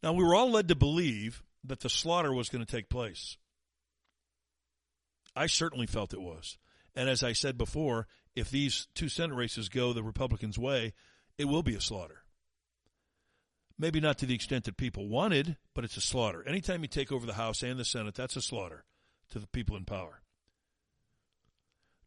Now, 0.03 0.13
we 0.13 0.25
were 0.25 0.35
all 0.35 0.51
led 0.51 0.67
to 0.67 0.75
believe 0.75 1.45
that 1.63 1.79
the 1.79 1.89
slaughter 1.89 2.35
was 2.35 2.49
going 2.49 2.67
to 2.67 2.73
take 2.73 2.89
place. 2.89 3.37
I 5.35 5.47
certainly 5.47 5.87
felt 5.87 6.13
it 6.13 6.21
was. 6.21 6.59
And 6.95 7.09
as 7.09 7.23
I 7.23 7.33
said 7.33 7.57
before, 7.57 8.07
if 8.35 8.51
these 8.51 8.89
two 8.95 9.09
Senate 9.09 9.37
races 9.37 9.69
go 9.69 9.93
the 9.93 10.03
Republicans' 10.03 10.59
way, 10.59 10.93
it 11.39 11.47
will 11.47 11.63
be 11.63 11.75
a 11.75 11.81
slaughter. 11.81 12.23
Maybe 13.79 14.01
not 14.01 14.19
to 14.19 14.27
the 14.27 14.35
extent 14.35 14.65
that 14.65 14.77
people 14.77 15.09
wanted, 15.09 15.57
but 15.75 15.85
it's 15.85 15.97
a 15.97 16.03
slaughter. 16.03 16.47
Anytime 16.47 16.83
you 16.83 16.89
take 16.89 17.11
over 17.11 17.25
the 17.25 17.35
House 17.35 17.63
and 17.63 17.79
the 17.79 17.85
Senate, 17.85 18.15
that's 18.15 18.37
a 18.37 18.43
slaughter 18.43 18.85
to 19.31 19.39
the 19.39 19.47
people 19.47 19.77
in 19.77 19.85
power. 19.85 20.21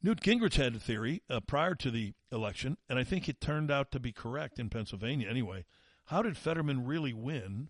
Newt 0.04 0.20
Gingrich 0.20 0.56
had 0.56 0.76
a 0.76 0.80
theory 0.80 1.24
uh, 1.30 1.40
prior 1.40 1.76
to 1.76 1.90
the 1.90 2.14
election, 2.32 2.78
and 2.90 3.00
I 3.00 3.04
think 3.04 3.28
it 3.28 3.40
turned 3.40 3.72
out 3.72 3.92
to 3.92 4.00
be 4.00 4.12
correct 4.12 4.60
in 4.60 4.70
Pennsylvania 4.70 5.30
anyway. 5.30 5.66
How 6.06 6.22
did 6.22 6.38
Fetterman 6.38 6.86
really 6.86 7.14
win? 7.14 7.70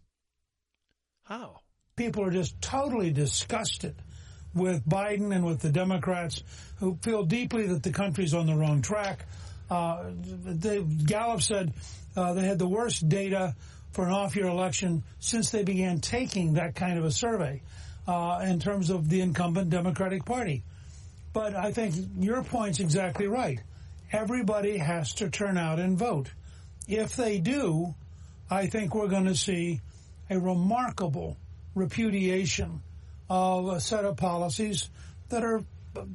How? 1.23 1.59
People 1.95 2.25
are 2.25 2.31
just 2.31 2.59
totally 2.59 3.11
disgusted 3.11 4.01
with 4.53 4.87
Biden 4.87 5.33
and 5.35 5.45
with 5.45 5.59
the 5.59 5.69
Democrats 5.69 6.43
who 6.79 6.97
feel 7.01 7.23
deeply 7.23 7.67
that 7.67 7.83
the 7.83 7.91
country's 7.91 8.33
on 8.33 8.45
the 8.47 8.55
wrong 8.55 8.81
track. 8.81 9.25
Uh, 9.69 10.11
Gallup 11.05 11.41
said 11.41 11.73
uh, 12.15 12.33
they 12.33 12.43
had 12.43 12.59
the 12.59 12.67
worst 12.67 13.07
data 13.09 13.55
for 13.91 14.05
an 14.05 14.11
off-year 14.11 14.47
election 14.47 15.03
since 15.19 15.51
they 15.51 15.63
began 15.63 15.99
taking 15.99 16.53
that 16.53 16.75
kind 16.75 16.97
of 16.97 17.05
a 17.05 17.11
survey 17.11 17.61
uh, 18.07 18.41
in 18.43 18.59
terms 18.59 18.89
of 18.89 19.09
the 19.09 19.21
incumbent 19.21 19.69
Democratic 19.69 20.25
Party. 20.25 20.63
But 21.31 21.55
I 21.55 21.71
think 21.71 21.95
your 22.19 22.43
point's 22.43 22.79
exactly 22.79 23.27
right. 23.27 23.59
Everybody 24.11 24.77
has 24.77 25.15
to 25.15 25.29
turn 25.29 25.57
out 25.57 25.79
and 25.79 25.97
vote. 25.97 26.29
If 26.87 27.15
they 27.15 27.39
do, 27.39 27.95
I 28.49 28.67
think 28.67 28.93
we're 28.93 29.07
going 29.07 29.25
to 29.25 29.35
see 29.35 29.81
a 30.29 30.39
remarkable 30.39 31.37
repudiation 31.73 32.81
of 33.33 33.67
a 33.69 33.81
set 33.81 34.05
of 34.05 34.15
policies 34.15 34.91
that 35.29 35.43
are 35.43 35.63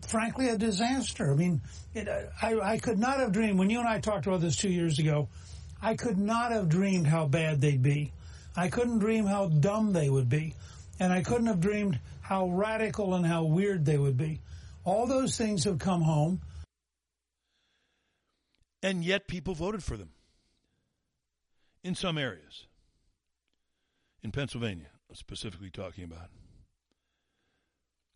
frankly 0.07 0.51
a 0.51 0.57
disaster. 0.57 1.33
I 1.33 1.35
mean, 1.35 1.61
it, 1.93 2.09
I, 2.41 2.55
I 2.61 2.79
could 2.79 3.01
not 3.01 3.19
have 3.19 3.33
dreamed 3.33 3.59
when 3.59 3.71
you 3.71 3.81
and 3.81 3.89
I 3.89 3.99
talked 3.99 4.29
about 4.29 4.41
this 4.41 4.55
two 4.55 4.71
years 4.71 5.01
ago. 5.01 5.29
I 5.83 5.97
could 5.97 6.16
not 6.16 6.53
have 6.53 6.69
dreamed 6.69 7.09
how 7.09 7.27
bad 7.27 7.61
they'd 7.61 7.83
be. 7.83 8.12
I 8.55 8.69
couldn't 8.69 9.01
dream 9.01 9.27
how 9.27 9.49
dumb 9.49 9.93
they 9.93 10.09
would 10.09 10.29
be, 10.29 10.55
and 11.01 11.12
I 11.12 11.23
couldn't 11.25 11.47
have 11.47 11.61
dreamed 11.61 11.99
how 12.21 12.51
radical 12.51 13.14
and 13.14 13.27
how 13.27 13.43
weird 13.45 13.85
they 13.85 13.99
would 13.99 14.16
be. 14.16 14.41
All 14.85 15.09
those 15.09 15.37
things 15.37 15.64
have 15.64 15.81
come 15.81 16.03
home, 16.03 16.41
and 18.81 19.05
yet 19.05 19.27
people 19.27 19.55
voted 19.55 19.83
for 19.83 19.97
them 19.97 20.11
in 21.83 21.97
some 21.97 22.16
areas. 22.16 22.66
In 24.23 24.31
Pennsylvania, 24.31 24.91
specifically 25.12 25.71
talking 25.71 26.05
about 26.05 26.31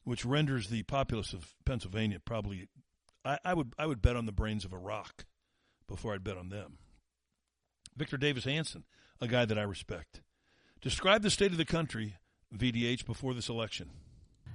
which 0.05 0.25
renders 0.25 0.69
the 0.69 0.83
populace 0.83 1.33
of 1.33 1.55
Pennsylvania 1.65 2.19
probably 2.25 2.69
I, 3.25 3.39
I, 3.45 3.55
would 3.55 3.75
I 3.79 3.87
would 3.87 4.03
bet 4.03 4.17
on 4.17 4.27
the 4.27 4.33
brains 4.33 4.65
of 4.65 4.73
a 4.73 4.79
rock 4.79 5.25
before 5.87 6.15
I'd 6.15 6.25
bet 6.25 6.37
on 6.37 6.49
them. 6.49 6.79
Victor 7.97 8.17
Davis 8.17 8.45
Hanson, 8.45 8.85
a 9.21 9.29
guy 9.29 9.45
that 9.45 9.59
I 9.59 9.63
respect. 9.63 10.23
Describe 10.81 11.23
the 11.23 11.31
state 11.31 11.53
of 11.53 11.59
the 11.59 11.65
country, 11.65 12.17
VDH, 12.57 13.07
before 13.07 13.35
this 13.35 13.49
election. 13.49 13.91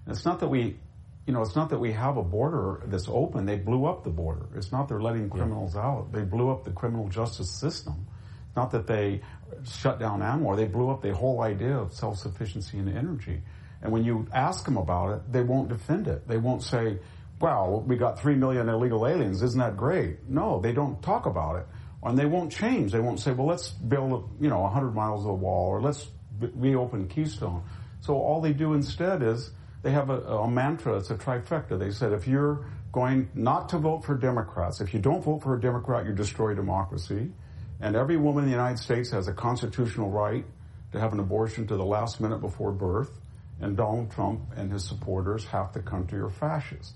It's 0.08 0.26
not 0.26 0.40
that 0.40 0.48
we 0.48 0.78
you 1.26 1.34
know, 1.34 1.42
it's 1.42 1.58
not 1.58 1.70
that 1.72 1.80
we 1.80 1.92
have 1.92 2.16
a 2.16 2.24
border 2.24 2.82
that's 2.86 3.10
open. 3.10 3.46
They 3.46 3.58
blew 3.58 3.86
up 3.86 4.06
the 4.06 4.10
border. 4.10 4.48
It's 4.56 4.72
not 4.72 4.88
they're 4.88 5.02
letting 5.02 5.30
criminals 5.30 5.76
yeah. 5.76 5.82
out. 5.82 6.14
They 6.14 6.24
blew 6.24 6.50
up 6.50 6.64
the 6.64 6.72
criminal 6.72 7.10
justice 7.10 7.52
system. 7.52 8.08
It's 8.48 8.56
not 8.56 8.72
that 8.72 8.88
they 8.88 9.22
shut 9.70 10.00
down 10.00 10.22
ANWR. 10.22 10.56
They 10.56 10.68
blew 10.68 10.90
up 10.90 11.02
the 11.02 11.14
whole 11.14 11.42
idea 11.42 11.78
of 11.78 11.94
self-sufficiency 11.94 12.78
and 12.78 12.88
energy. 12.88 13.42
And 13.82 13.92
when 13.92 14.04
you 14.04 14.28
ask 14.34 14.66
them 14.66 14.78
about 14.78 15.14
it, 15.14 15.32
they 15.32 15.44
won't 15.44 15.70
defend 15.70 16.08
it. 16.08 16.28
They 16.28 16.38
won't 16.38 16.64
say, 16.64 17.00
well, 17.40 17.84
we 17.86 17.96
got 17.96 18.20
3 18.20 18.36
million 18.36 18.68
illegal 18.70 19.08
aliens. 19.08 19.44
Isn't 19.44 19.60
that 19.60 19.78
great? 19.78 20.28
No, 20.28 20.60
they 20.60 20.74
don't 20.74 21.02
talk 21.04 21.26
about 21.26 21.58
it. 21.58 21.68
And 22.04 22.18
they 22.18 22.26
won't 22.26 22.52
change. 22.52 22.92
They 22.92 23.00
won't 23.00 23.20
say, 23.20 23.32
well, 23.34 23.48
let's 23.48 23.70
build, 23.70 24.30
you 24.40 24.50
know, 24.50 24.62
100 24.62 24.96
miles 24.96 25.26
of 25.26 25.40
wall 25.40 25.68
or 25.68 25.82
let's 25.82 26.08
reopen 26.40 27.08
Keystone. 27.08 27.64
So 28.02 28.16
all 28.16 28.42
they 28.42 28.54
do 28.54 28.74
instead 28.74 29.22
is 29.22 29.52
they 29.84 29.92
have 29.92 30.10
a, 30.10 30.20
a 30.22 30.50
mantra. 30.50 30.98
It's 30.98 31.10
a 31.10 31.16
trifecta. 31.16 31.78
They 31.78 31.92
said, 31.92 32.14
if 32.14 32.28
you're 32.28 32.66
going 32.92 33.30
not 33.34 33.70
to 33.70 33.78
vote 33.78 34.06
for 34.06 34.16
Democrats, 34.16 34.82
if 34.82 34.94
you 34.94 35.00
don't 35.00 35.24
vote 35.24 35.44
for 35.44 35.56
a 35.56 35.62
Democrat, 35.62 36.06
you 36.06 36.14
destroy 36.14 36.54
democracy. 36.56 37.32
And 37.80 37.96
every 37.96 38.18
woman 38.18 38.46
in 38.46 38.50
the 38.50 38.56
United 38.56 38.80
States 38.80 39.12
has 39.12 39.28
a 39.28 39.34
constitutional 39.34 40.10
right 40.10 40.46
to 40.94 41.00
have 41.00 41.14
an 41.14 41.20
abortion 41.20 41.68
to 41.68 41.76
the 41.76 41.86
last 41.86 42.20
minute 42.22 42.40
before 42.40 42.72
birth 42.72 43.20
and 43.60 43.76
Donald 43.76 44.12
Trump 44.12 44.42
and 44.56 44.72
his 44.72 44.84
supporters, 44.84 45.46
half 45.46 45.74
the 45.74 45.82
country, 45.82 46.20
are 46.20 46.30
fascists. 46.30 46.94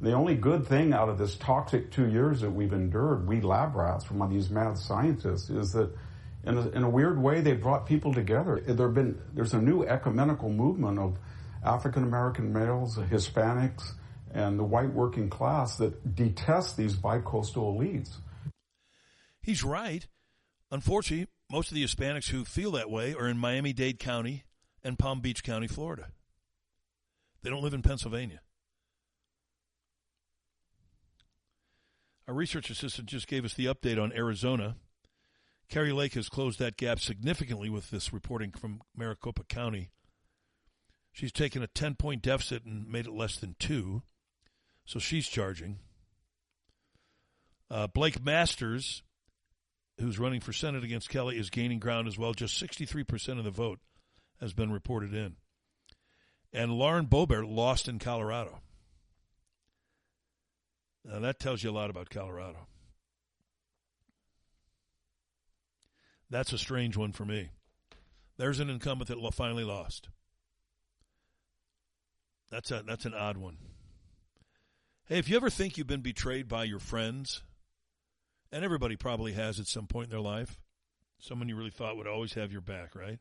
The 0.00 0.12
only 0.12 0.34
good 0.34 0.66
thing 0.66 0.92
out 0.92 1.08
of 1.08 1.18
this 1.18 1.36
toxic 1.36 1.90
two 1.90 2.08
years 2.08 2.40
that 2.40 2.50
we've 2.50 2.72
endured, 2.72 3.26
we 3.26 3.40
lab 3.40 3.74
rats 3.74 4.04
from 4.04 4.28
these 4.28 4.50
mad 4.50 4.76
scientists, 4.76 5.48
is 5.48 5.72
that 5.72 5.90
in 6.44 6.58
a, 6.58 6.68
in 6.70 6.82
a 6.82 6.90
weird 6.90 7.20
way 7.20 7.40
they 7.40 7.54
brought 7.54 7.86
people 7.86 8.12
together. 8.12 8.60
There 8.66 8.88
been 8.88 9.20
there's 9.32 9.54
a 9.54 9.60
new 9.60 9.84
ecumenical 9.84 10.50
movement 10.50 10.98
of 10.98 11.16
African 11.64 12.02
American 12.02 12.52
males, 12.52 12.96
Hispanics, 12.96 13.92
and 14.32 14.58
the 14.58 14.64
white 14.64 14.92
working 14.92 15.30
class 15.30 15.76
that 15.76 16.14
detest 16.14 16.76
these 16.76 16.96
bicoastal 16.96 17.78
elites. 17.78 18.10
He's 19.40 19.64
right. 19.64 20.06
Unfortunately, 20.70 21.28
most 21.50 21.70
of 21.70 21.76
the 21.76 21.84
Hispanics 21.84 22.28
who 22.28 22.44
feel 22.44 22.72
that 22.72 22.90
way 22.90 23.14
are 23.14 23.28
in 23.28 23.38
Miami 23.38 23.72
Dade 23.72 23.98
County 23.98 24.44
and 24.84 24.98
Palm 24.98 25.20
Beach 25.20 25.42
County, 25.42 25.66
Florida. 25.66 26.08
They 27.42 27.50
don't 27.50 27.62
live 27.62 27.74
in 27.74 27.82
Pennsylvania. 27.82 28.40
Our 32.26 32.34
research 32.34 32.70
assistant 32.70 33.08
just 33.08 33.26
gave 33.26 33.44
us 33.44 33.54
the 33.54 33.66
update 33.66 34.02
on 34.02 34.12
Arizona. 34.12 34.76
Kari 35.68 35.92
Lake 35.92 36.14
has 36.14 36.28
closed 36.28 36.58
that 36.58 36.76
gap 36.76 37.00
significantly 37.00 37.68
with 37.68 37.90
this 37.90 38.12
reporting 38.12 38.50
from 38.50 38.80
Maricopa 38.96 39.44
County. 39.44 39.90
She's 41.12 41.32
taken 41.32 41.62
a 41.62 41.66
10 41.66 41.96
point 41.96 42.22
deficit 42.22 42.64
and 42.64 42.88
made 42.88 43.06
it 43.06 43.12
less 43.12 43.36
than 43.36 43.56
two. 43.58 44.02
So 44.84 44.98
she's 44.98 45.28
charging. 45.28 45.78
Uh, 47.70 47.86
Blake 47.86 48.22
Masters 48.22 49.02
who's 49.98 50.18
running 50.18 50.40
for 50.40 50.52
Senate 50.52 50.84
against 50.84 51.08
Kelly, 51.08 51.38
is 51.38 51.50
gaining 51.50 51.78
ground 51.78 52.08
as 52.08 52.18
well. 52.18 52.32
Just 52.32 52.60
63% 52.62 53.38
of 53.38 53.44
the 53.44 53.50
vote 53.50 53.80
has 54.40 54.52
been 54.52 54.72
reported 54.72 55.14
in. 55.14 55.36
And 56.52 56.72
Lauren 56.72 57.06
Boebert 57.06 57.48
lost 57.48 57.88
in 57.88 57.98
Colorado. 57.98 58.60
Now, 61.04 61.18
that 61.20 61.38
tells 61.38 61.62
you 61.62 61.70
a 61.70 61.72
lot 61.72 61.90
about 61.90 62.10
Colorado. 62.10 62.66
That's 66.30 66.52
a 66.52 66.58
strange 66.58 66.96
one 66.96 67.12
for 67.12 67.24
me. 67.24 67.50
There's 68.36 68.60
an 68.60 68.70
incumbent 68.70 69.08
that 69.08 69.34
finally 69.34 69.64
lost. 69.64 70.08
That's 72.50 72.70
a 72.70 72.82
that's 72.86 73.04
an 73.04 73.14
odd 73.14 73.36
one. 73.36 73.58
Hey, 75.06 75.18
if 75.18 75.28
you 75.28 75.36
ever 75.36 75.50
think 75.50 75.76
you've 75.76 75.86
been 75.86 76.00
betrayed 76.00 76.48
by 76.48 76.64
your 76.64 76.78
friends, 76.78 77.42
and 78.50 78.64
everybody 78.64 78.96
probably 78.96 79.32
has 79.32 79.60
at 79.60 79.66
some 79.66 79.86
point 79.86 80.06
in 80.06 80.10
their 80.10 80.20
life, 80.20 80.58
someone 81.18 81.48
you 81.48 81.56
really 81.56 81.70
thought 81.70 81.96
would 81.96 82.06
always 82.06 82.34
have 82.34 82.52
your 82.52 82.60
back, 82.60 82.94
right? 82.94 83.18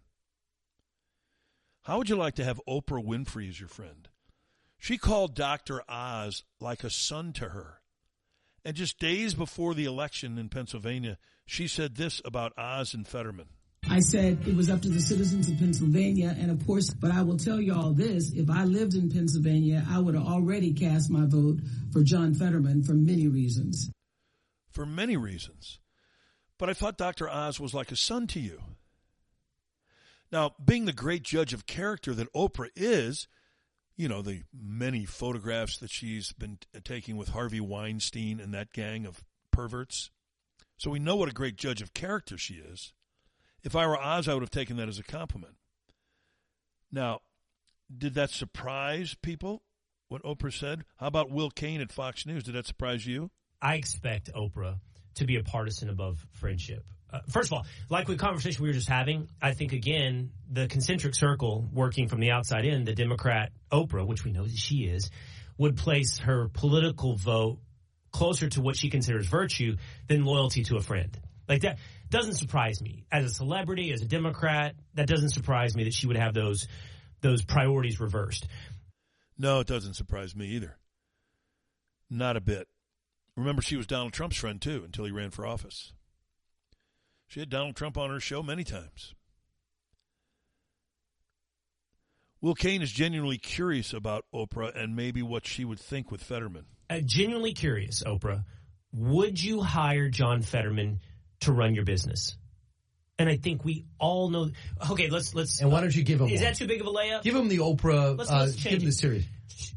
How 1.84 1.98
would 1.98 2.08
you 2.08 2.16
like 2.16 2.36
to 2.36 2.46
have 2.46 2.62
Oprah 2.66 3.04
Winfrey 3.04 3.50
as 3.50 3.60
your 3.60 3.68
friend? 3.68 4.08
She 4.78 4.98
called 4.98 5.36
Dr. 5.36 5.82
Oz 5.90 6.44
like 6.62 6.86
a 6.86 6.90
son 6.90 7.34
to 7.34 7.50
her. 7.50 7.82
And 8.64 8.74
just 8.76 9.00
days 9.00 9.34
before 9.34 9.74
the 9.74 9.84
election 9.84 10.38
in 10.38 10.48
Pennsylvania, 10.48 11.18
she 11.46 11.68
said 11.68 11.96
this 11.96 12.22
about 12.24 12.58
Oz 12.58 12.94
and 12.94 13.06
Fetterman. 13.06 13.48
I 13.90 14.00
said 14.00 14.48
it 14.48 14.56
was 14.56 14.70
up 14.70 14.82
to 14.84 14.90
the 14.90 15.02
citizens 15.02 15.50
of 15.50 15.58
Pennsylvania, 15.58 16.34
and 16.40 16.50
of 16.50 16.66
course, 16.66 16.90
but 16.90 17.12
I 17.12 17.22
will 17.22 17.36
tell 17.36 17.60
you 17.60 17.76
all 17.76 17.92
this: 17.92 18.32
if 18.32 18.50
I 18.50 18.64
lived 18.64 18.94
in 18.94 19.12
Pennsylvania, 19.12 19.86
I 19.90 20.00
would 20.00 20.16
have 20.16 20.26
already 20.26 20.72
cast 20.74 21.12
my 21.12 21.26
vote 21.26 21.60
for 21.92 22.02
John 22.02 22.34
Fetterman 22.34 22.84
for 22.84 22.94
many 22.94 23.28
reasons. 23.28 23.92
For 24.72 24.86
many 24.86 25.18
reasons, 25.18 25.80
but 26.58 26.70
I 26.70 26.74
thought 26.74 26.98
Dr. 26.98 27.30
Oz 27.30 27.60
was 27.60 27.74
like 27.74 27.92
a 27.92 27.98
son 27.98 28.26
to 28.28 28.40
you. 28.40 28.62
Now, 30.34 30.56
being 30.66 30.86
the 30.86 30.94
great 30.94 31.22
judge 31.22 31.54
of 31.54 31.68
character 31.68 32.12
that 32.16 32.34
Oprah 32.34 32.72
is, 32.76 33.28
you 33.96 34.10
know 34.10 34.24
the 34.24 34.42
many 34.52 35.06
photographs 35.06 35.78
that 35.78 35.92
she's 35.92 36.34
been 36.34 36.58
taking 36.84 37.18
with 37.18 37.30
Harvey 37.30 37.60
Weinstein 37.60 38.40
and 38.40 38.52
that 38.52 38.74
gang 38.74 39.06
of 39.06 39.24
perverts. 39.52 40.10
So 40.76 40.90
we 40.90 40.98
know 40.98 41.16
what 41.16 41.30
a 41.30 41.34
great 41.34 41.56
judge 41.56 41.84
of 41.84 41.94
character 41.94 42.36
she 42.36 42.56
is. 42.56 42.94
If 43.62 43.76
I 43.76 43.86
were 43.86 43.96
Oz, 43.96 44.28
I 44.28 44.34
would 44.34 44.42
have 44.42 44.50
taken 44.50 44.76
that 44.78 44.90
as 44.90 44.98
a 44.98 45.04
compliment. 45.04 45.54
Now, 46.92 47.20
did 47.96 48.16
that 48.16 48.32
surprise 48.32 49.16
people? 49.22 49.62
What 50.08 50.24
Oprah 50.24 50.52
said? 50.52 50.84
How 50.98 51.08
about 51.08 51.30
Will 51.30 51.52
Cain 51.52 51.80
at 51.80 51.92
Fox 51.92 52.26
News? 52.26 52.42
Did 52.42 52.56
that 52.56 52.66
surprise 52.66 53.06
you? 53.06 53.30
I 53.62 53.76
expect 53.76 54.34
Oprah 54.34 54.80
to 55.16 55.26
be 55.26 55.38
a 55.38 55.44
partisan 55.44 55.90
above 55.90 56.26
friendship. 56.32 56.84
Uh, 57.12 57.20
first 57.30 57.50
of 57.50 57.54
all, 57.54 57.66
like 57.90 58.08
the 58.08 58.16
conversation 58.16 58.64
we 58.64 58.70
were 58.70 58.74
just 58.74 58.90
having, 58.90 59.30
I 59.42 59.54
think 59.54 59.72
again 59.72 60.32
the 60.52 60.68
concentric 60.68 61.14
circle 61.14 61.70
working 61.72 62.08
from 62.08 62.20
the 62.20 62.32
outside 62.32 62.66
in, 62.66 62.86
the 62.86 62.96
Democrat 62.96 63.52
Oprah, 63.72 64.06
which 64.06 64.24
we 64.24 64.32
know 64.32 64.44
that 64.44 64.58
she 64.58 64.86
is, 64.86 65.12
would 65.58 65.78
place 65.78 66.18
her 66.20 66.50
political 66.52 67.16
vote 67.16 67.60
closer 68.12 68.50
to 68.50 68.62
what 68.62 68.76
she 68.76 68.90
considers 68.90 69.28
virtue 69.28 69.76
than 70.08 70.26
loyalty 70.26 70.64
to 70.64 70.78
a 70.78 70.82
friend. 70.82 71.20
Like 71.48 71.62
that 71.62 71.78
doesn't 72.10 72.36
surprise 72.36 72.82
me 72.82 73.06
as 73.12 73.26
a 73.26 73.30
celebrity, 73.30 73.92
as 73.92 74.02
a 74.02 74.08
Democrat. 74.08 74.76
That 74.96 75.08
doesn't 75.08 75.30
surprise 75.30 75.76
me 75.76 75.84
that 75.84 75.94
she 75.94 76.08
would 76.08 76.18
have 76.18 76.34
those 76.34 76.68
those 77.22 77.44
priorities 77.44 78.00
reversed. 78.00 78.48
No, 79.38 79.60
it 79.60 79.68
doesn't 79.68 79.96
surprise 79.96 80.36
me 80.36 80.48
either. 80.48 80.78
Not 82.10 82.38
a 82.38 82.42
bit. 82.42 82.68
Remember, 83.36 83.62
she 83.62 83.76
was 83.76 83.88
Donald 83.88 84.14
Trump's 84.14 84.38
friend 84.38 84.62
too 84.62 84.84
until 84.86 85.06
he 85.06 85.12
ran 85.12 85.32
for 85.32 85.46
office. 85.46 85.94
She 87.28 87.40
had 87.40 87.50
Donald 87.50 87.76
Trump 87.76 87.98
on 87.98 88.10
her 88.12 88.20
show 88.20 88.44
many 88.44 88.64
times. 88.64 89.16
Will 92.42 92.56
Cain 92.56 92.82
is 92.82 92.92
genuinely 92.92 93.38
curious 93.38 93.94
about 93.94 94.26
Oprah 94.36 94.76
and 94.76 94.96
maybe 94.96 95.24
what 95.24 95.48
she 95.48 95.64
would 95.64 95.80
think 95.80 96.12
with 96.12 96.22
Fetterman. 96.22 96.66
Uh, 96.90 97.00
genuinely 97.00 97.54
curious, 97.54 98.04
Oprah. 98.04 98.44
Would 98.92 99.42
you 99.42 99.62
hire 99.62 100.10
John 100.10 100.42
Fetterman 100.42 101.00
to 101.40 101.54
run 101.54 101.74
your 101.74 101.86
business? 101.86 102.36
And 103.18 103.30
I 103.30 103.38
think 103.38 103.64
we 103.64 103.86
all 103.98 104.30
know. 104.30 104.52
Okay, 104.92 105.10
let's 105.10 105.34
let's. 105.34 105.62
And 105.62 105.72
why 105.72 105.82
don't 105.82 105.96
you 105.96 106.04
give 106.04 106.20
him? 106.20 106.28
Is 106.28 106.42
one? 106.42 106.44
that 106.44 106.56
too 106.56 106.68
big 106.68 106.82
of 106.82 106.88
a 106.88 106.92
layup? 106.92 107.24
Give 107.24 107.36
him 107.36 107.48
the 107.48 107.60
Oprah. 107.60 108.18
Let's, 108.18 108.30
uh, 108.30 108.40
let's 108.40 108.56
give 108.56 108.74
him 108.74 108.86
the 108.86 108.92
series. 108.92 109.26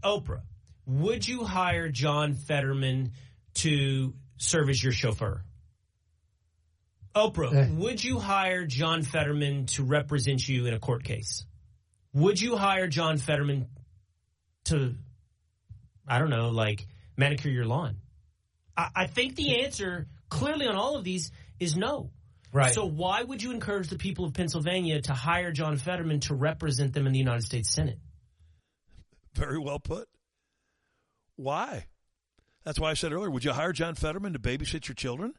Oprah, 0.02 0.40
would 0.86 1.26
you 1.26 1.44
hire 1.44 1.88
John 1.88 2.34
Fetterman 2.34 3.12
to 3.57 4.14
serve 4.38 4.68
as 4.68 4.82
your 4.82 4.92
chauffeur? 4.92 5.42
Oprah, 7.14 7.74
would 7.76 8.04
you 8.04 8.18
hire 8.18 8.66
John 8.66 9.02
Fetterman 9.02 9.66
to 9.66 9.82
represent 9.82 10.46
you 10.46 10.66
in 10.66 10.74
a 10.74 10.78
court 10.78 11.02
case? 11.02 11.46
Would 12.12 12.40
you 12.40 12.57
hire 12.57 12.88
John 12.88 13.16
Fetterman 13.16 13.68
to, 14.66 14.94
I 16.07 16.18
don't 16.18 16.28
know, 16.28 16.50
like 16.50 16.86
manicure 17.16 17.50
your 17.50 17.64
lawn? 17.64 17.96
I, 18.76 18.88
I 18.94 19.07
think 19.07 19.34
the 19.36 19.64
answer 19.64 20.07
clearly 20.28 20.66
on 20.66 20.76
all 20.76 20.96
of 20.96 21.04
these 21.04 21.32
is 21.59 21.76
no. 21.76 22.11
Right. 22.52 22.74
So 22.74 22.84
why 22.84 23.22
would 23.22 23.42
you 23.42 23.50
encourage 23.50 23.88
the 23.88 23.96
people 23.96 24.26
of 24.26 24.34
Pennsylvania 24.34 25.00
to 25.02 25.14
hire 25.14 25.52
John 25.52 25.78
Fetterman 25.78 26.20
to 26.20 26.34
represent 26.34 26.92
them 26.92 27.07
in 27.07 27.12
the 27.12 27.18
United 27.18 27.44
States 27.44 27.70
Senate? 27.70 27.98
Very 29.34 29.59
well 29.59 29.78
put. 29.78 30.07
Why? 31.36 31.86
That's 32.66 32.80
why 32.80 32.90
I 32.90 32.94
said 32.94 33.12
earlier, 33.12 33.30
would 33.30 33.44
you 33.44 33.52
hire 33.52 33.72
John 33.72 33.94
Fetterman 33.94 34.32
to 34.32 34.40
babysit 34.40 34.88
your 34.88 34.96
children? 34.96 35.34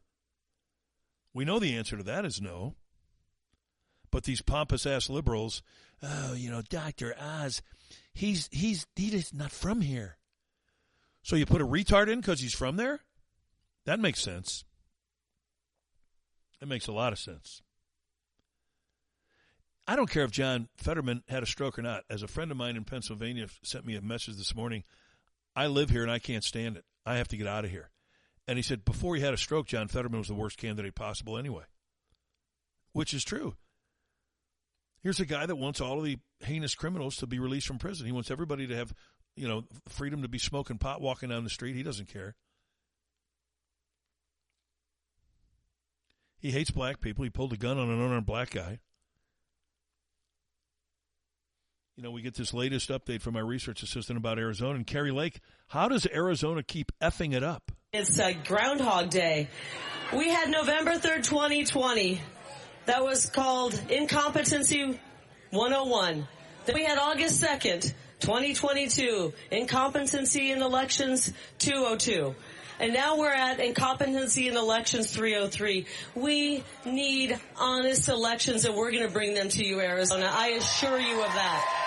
We 1.34 1.43
know 1.43 1.60
the 1.60 1.76
answer 1.76 1.97
to 1.97 2.03
that 2.03 2.23
is 2.23 2.39
no. 2.39 2.76
But 4.10 4.23
these 4.23 4.41
pompous 4.41 4.85
ass 4.85 5.10
liberals, 5.10 5.61
oh, 6.02 6.34
you 6.34 6.49
know, 6.49 6.61
Dr. 6.61 7.14
Oz, 7.19 7.61
he's 8.14 8.47
he's 8.53 8.88
he's 8.95 9.34
not 9.34 9.52
from 9.52 9.81
here. 9.81 10.18
So 11.22 11.35
you 11.35 11.45
put 11.45 11.61
a 11.61 11.68
retard 11.68 12.07
in 12.07 12.22
because 12.22 12.39
he's 12.39 12.56
from 12.56 12.77
there? 12.77 13.02
That 13.84 13.99
makes 13.99 14.22
sense. 14.22 14.64
That 16.61 16.68
makes 16.68 16.88
a 16.88 16.93
lot 16.93 17.11
of 17.11 17.19
sense. 17.19 17.61
I 19.85 19.97
don't 19.97 20.10
care 20.10 20.23
if 20.23 20.31
John 20.31 20.69
Fetterman 20.77 21.23
had 21.27 21.43
a 21.43 21.45
stroke 21.45 21.77
or 21.77 21.81
not. 21.81 22.06
As 22.10 22.23
a 22.23 22.27
friend 22.27 22.52
of 22.52 22.57
mine 22.57 22.77
in 22.77 22.85
Pennsylvania 22.85 23.47
sent 23.64 23.85
me 23.85 23.97
a 23.97 24.02
message 24.02 24.38
this 24.38 24.56
morning, 24.56 24.85
I 25.57 25.68
live 25.68 25.89
here 25.89 26.03
and 26.03 26.11
I 26.11 26.19
can't 26.19 26.43
stand 26.43 26.77
it. 26.77 26.85
I 27.07 27.15
have 27.17 27.29
to 27.29 27.38
get 27.38 27.47
out 27.47 27.63
of 27.63 27.71
here. 27.71 27.89
And 28.47 28.57
he 28.57 28.63
said 28.63 28.85
before 28.85 29.15
he 29.15 29.21
had 29.21 29.34
a 29.34 29.38
stroke, 29.38 29.67
John 29.67 29.88
Fetterman 29.88 30.19
was 30.19 30.27
the 30.27 30.34
worst 30.34 30.57
candidate 30.57 30.95
possible 30.95 31.38
anyway, 31.38 31.63
which 32.93 33.13
is 33.13 33.23
true. 33.23 33.55
Here's 35.01 35.19
a 35.19 35.25
guy 35.25 35.45
that 35.45 35.55
wants 35.55 35.79
all 35.79 35.99
of 35.99 36.03
the 36.03 36.17
heinous 36.41 36.75
criminals 36.75 37.15
to 37.17 37.27
be 37.27 37.39
released 37.39 37.67
from 37.67 37.77
prison. 37.77 38.05
He 38.05 38.11
wants 38.11 38.31
everybody 38.31 38.67
to 38.67 38.75
have, 38.75 38.93
you 39.35 39.47
know, 39.47 39.63
freedom 39.88 40.21
to 40.21 40.27
be 40.27 40.39
smoking 40.39 40.77
pot 40.77 41.01
walking 41.01 41.29
down 41.29 41.43
the 41.43 41.49
street. 41.49 41.75
He 41.75 41.84
doesn't 41.84 42.11
care. 42.11 42.35
He 46.39 46.51
hates 46.51 46.71
black 46.71 46.99
people. 46.99 47.23
He 47.23 47.29
pulled 47.29 47.53
a 47.53 47.57
gun 47.57 47.77
on 47.77 47.89
an 47.89 48.01
unarmed 48.01 48.25
black 48.25 48.51
guy. 48.51 48.79
You 51.98 52.03
know, 52.03 52.11
we 52.11 52.22
get 52.22 52.36
this 52.36 52.53
latest 52.53 52.91
update 52.91 53.24
from 53.24 53.36
our 53.36 53.44
research 53.44 53.82
assistant 53.82 54.19
about 54.19 54.38
Arizona 54.38 54.76
and 54.76 54.86
Kari 54.86 55.10
Lake. 55.10 55.40
How 55.68 55.88
does 55.88 56.06
Arizona 56.06 56.61
keep 56.61 56.91
effing 57.02 57.34
it 57.34 57.41
up? 57.41 57.72
It's 57.91 58.22
Groundhog 58.44 59.10
Day. 59.10 59.49
We 60.15 60.30
had 60.30 60.52
November 60.52 60.91
3rd, 60.91 61.24
2020. 61.24 62.22
That 62.86 63.03
was 63.03 63.26
called 63.32 63.82
Incompetency 63.90 64.99
101. 65.49 66.28
Then 66.68 66.76
we 66.76 66.84
had 66.84 66.99
August 66.99 67.44
2nd, 67.44 67.91
2022. 68.19 69.34
Incompetency 69.49 70.52
in 70.52 70.61
Elections 70.61 71.34
202. 71.57 72.36
And 72.80 72.94
now 72.94 73.18
we're 73.18 73.34
at 73.34 73.60
Incompetency 73.60 74.48
in 74.48 74.56
Elections 74.56 75.10
303. 75.10 75.88
We 76.14 76.64
need 76.86 77.40
honest 77.56 78.07
elections 78.07 78.65
and 78.65 78.76
we're 78.76 78.91
going 78.91 79.07
to 79.07 79.11
bring 79.11 79.34
them 79.34 79.49
to 79.49 79.65
you, 79.65 79.82
Arizona. 79.82 80.30
I 80.32 80.49
assure 80.49 80.99
you 80.99 81.24
of 81.24 81.34
that. 81.34 81.86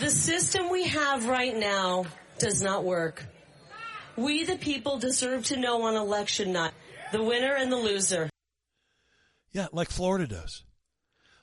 The 0.00 0.08
system 0.08 0.70
we 0.70 0.84
have 0.88 1.28
right 1.28 1.54
now 1.54 2.06
does 2.38 2.62
not 2.62 2.84
work. 2.84 3.26
We, 4.16 4.44
the 4.44 4.56
people, 4.56 4.98
deserve 4.98 5.44
to 5.46 5.58
know 5.58 5.82
on 5.82 5.94
election 5.94 6.54
night 6.54 6.72
the 7.12 7.22
winner 7.22 7.54
and 7.54 7.70
the 7.70 7.76
loser. 7.76 8.30
Yeah, 9.52 9.66
like 9.72 9.90
Florida 9.90 10.26
does, 10.26 10.64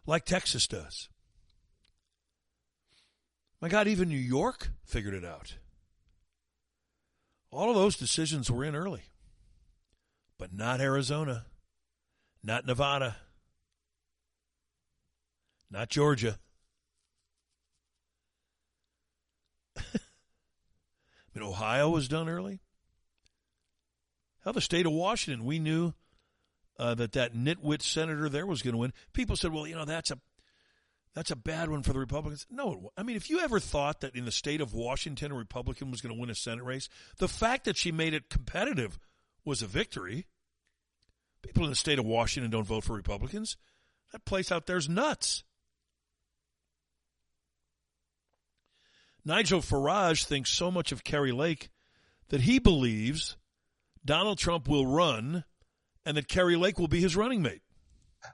like 0.08 0.26
Texas 0.26 0.66
does. 0.66 1.08
My 3.62 3.70
God, 3.70 3.88
even 3.88 4.10
New 4.10 4.18
York 4.18 4.70
figured 4.86 5.14
it 5.14 5.26
out. 5.26 5.58
All 7.52 7.70
of 7.70 7.76
those 7.76 7.96
decisions 7.96 8.50
were 8.50 8.64
in 8.64 8.76
early, 8.76 9.04
but 10.40 10.52
not 10.52 10.82
Arizona, 10.82 11.46
not 12.44 12.66
Nevada, 12.66 13.18
not 15.70 15.90
Georgia. 15.90 16.40
I 19.96 21.40
mean, 21.40 21.48
Ohio 21.48 21.90
was 21.90 22.08
done 22.08 22.30
early. 22.30 22.60
Hell, 24.44 24.54
the 24.54 24.62
state 24.62 24.86
of 24.86 24.92
Washington, 24.92 25.46
we 25.46 25.60
knew 25.60 25.94
uh, 26.80 26.96
that 26.96 27.14
that 27.14 27.36
nitwit 27.36 27.82
senator 27.82 28.30
there 28.30 28.46
was 28.46 28.62
going 28.62 28.74
to 28.74 28.78
win. 28.78 28.94
People 29.14 29.36
said, 29.36 29.52
"Well, 29.52 29.68
you 29.68 29.76
know, 29.76 29.86
that's 29.86 30.12
a 30.12 30.20
that's 31.14 31.32
a 31.32 31.36
bad 31.36 31.70
one 31.70 31.84
for 31.84 31.94
the 31.94 32.00
Republicans." 32.00 32.46
No, 32.50 32.92
I 32.96 33.04
mean, 33.04 33.16
if 33.16 33.30
you 33.30 33.40
ever 33.40 33.60
thought 33.60 34.02
that 34.02 34.16
in 34.16 34.26
the 34.26 34.32
state 34.32 34.62
of 34.62 34.74
Washington 34.74 35.32
a 35.32 35.36
Republican 35.36 35.92
was 35.92 36.02
going 36.02 36.16
to 36.16 36.20
win 36.20 36.30
a 36.30 36.36
Senate 36.36 36.64
race, 36.64 36.90
the 37.18 37.28
fact 37.28 37.66
that 37.66 37.78
she 37.78 37.92
made 37.92 38.14
it 38.14 38.30
competitive 38.30 39.00
was 39.44 39.62
a 39.62 39.68
victory. 39.68 40.28
People 41.42 41.64
in 41.64 41.70
the 41.70 41.76
state 41.76 42.00
of 42.00 42.06
Washington 42.06 42.52
don't 42.52 42.68
vote 42.68 42.84
for 42.84 42.96
Republicans. 42.96 43.58
That 44.12 44.26
place 44.26 44.52
out 44.52 44.66
there's 44.66 44.90
nuts. 44.90 45.44
Nigel 49.28 49.60
Farage 49.60 50.24
thinks 50.24 50.52
so 50.52 50.72
much 50.72 50.94
of 50.94 51.04
Kari 51.04 51.34
Lake 51.34 51.70
that 52.30 52.40
he 52.40 52.60
believes 52.60 53.36
Donald 54.06 54.38
Trump 54.38 54.70
will 54.70 54.88
run 54.88 55.44
and 56.06 56.16
that 56.16 56.30
Kari 56.30 56.56
Lake 56.56 56.80
will 56.80 56.88
be 56.88 57.02
his 57.02 57.18
running 57.18 57.42
mate. 57.42 57.62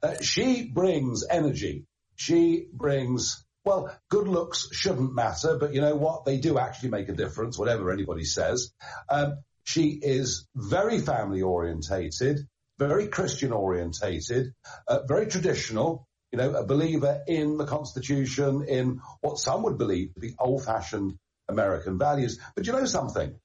Uh, 0.04 0.22
she 0.22 0.70
brings 0.72 1.26
energy. 1.28 1.88
She 2.16 2.68
brings, 2.72 3.44
well, 3.66 3.92
good 4.10 4.28
looks 4.28 4.70
shouldn't 4.72 5.16
matter, 5.16 5.58
but 5.58 5.74
you 5.74 5.82
know 5.82 5.96
what? 5.96 6.26
They 6.26 6.38
do 6.38 6.60
actually 6.60 6.90
make 6.90 7.10
a 7.10 7.14
difference, 7.14 7.58
whatever 7.58 7.92
anybody 7.92 8.24
says. 8.24 8.72
Um, 9.10 9.40
she 9.64 10.00
is 10.00 10.48
very 10.56 11.00
family 11.00 11.42
orientated, 11.42 12.42
very 12.78 13.08
Christian 13.08 13.52
orientated, 13.52 14.54
uh, 14.88 15.00
very 15.08 15.26
traditional, 15.26 16.08
you 16.34 16.38
know, 16.38 16.56
a 16.56 16.66
believer 16.66 17.22
in 17.28 17.58
the 17.58 17.66
Constitution, 17.66 18.66
in 18.68 19.02
what 19.22 19.38
some 19.38 19.62
would 19.62 19.78
believe 19.78 20.16
to 20.16 20.20
be 20.20 20.34
old 20.40 20.66
fashioned 20.66 21.14
American 21.48 22.00
values. 22.00 22.40
But 22.56 22.66
you 22.66 22.74
know 22.74 22.86
something? 22.86 23.36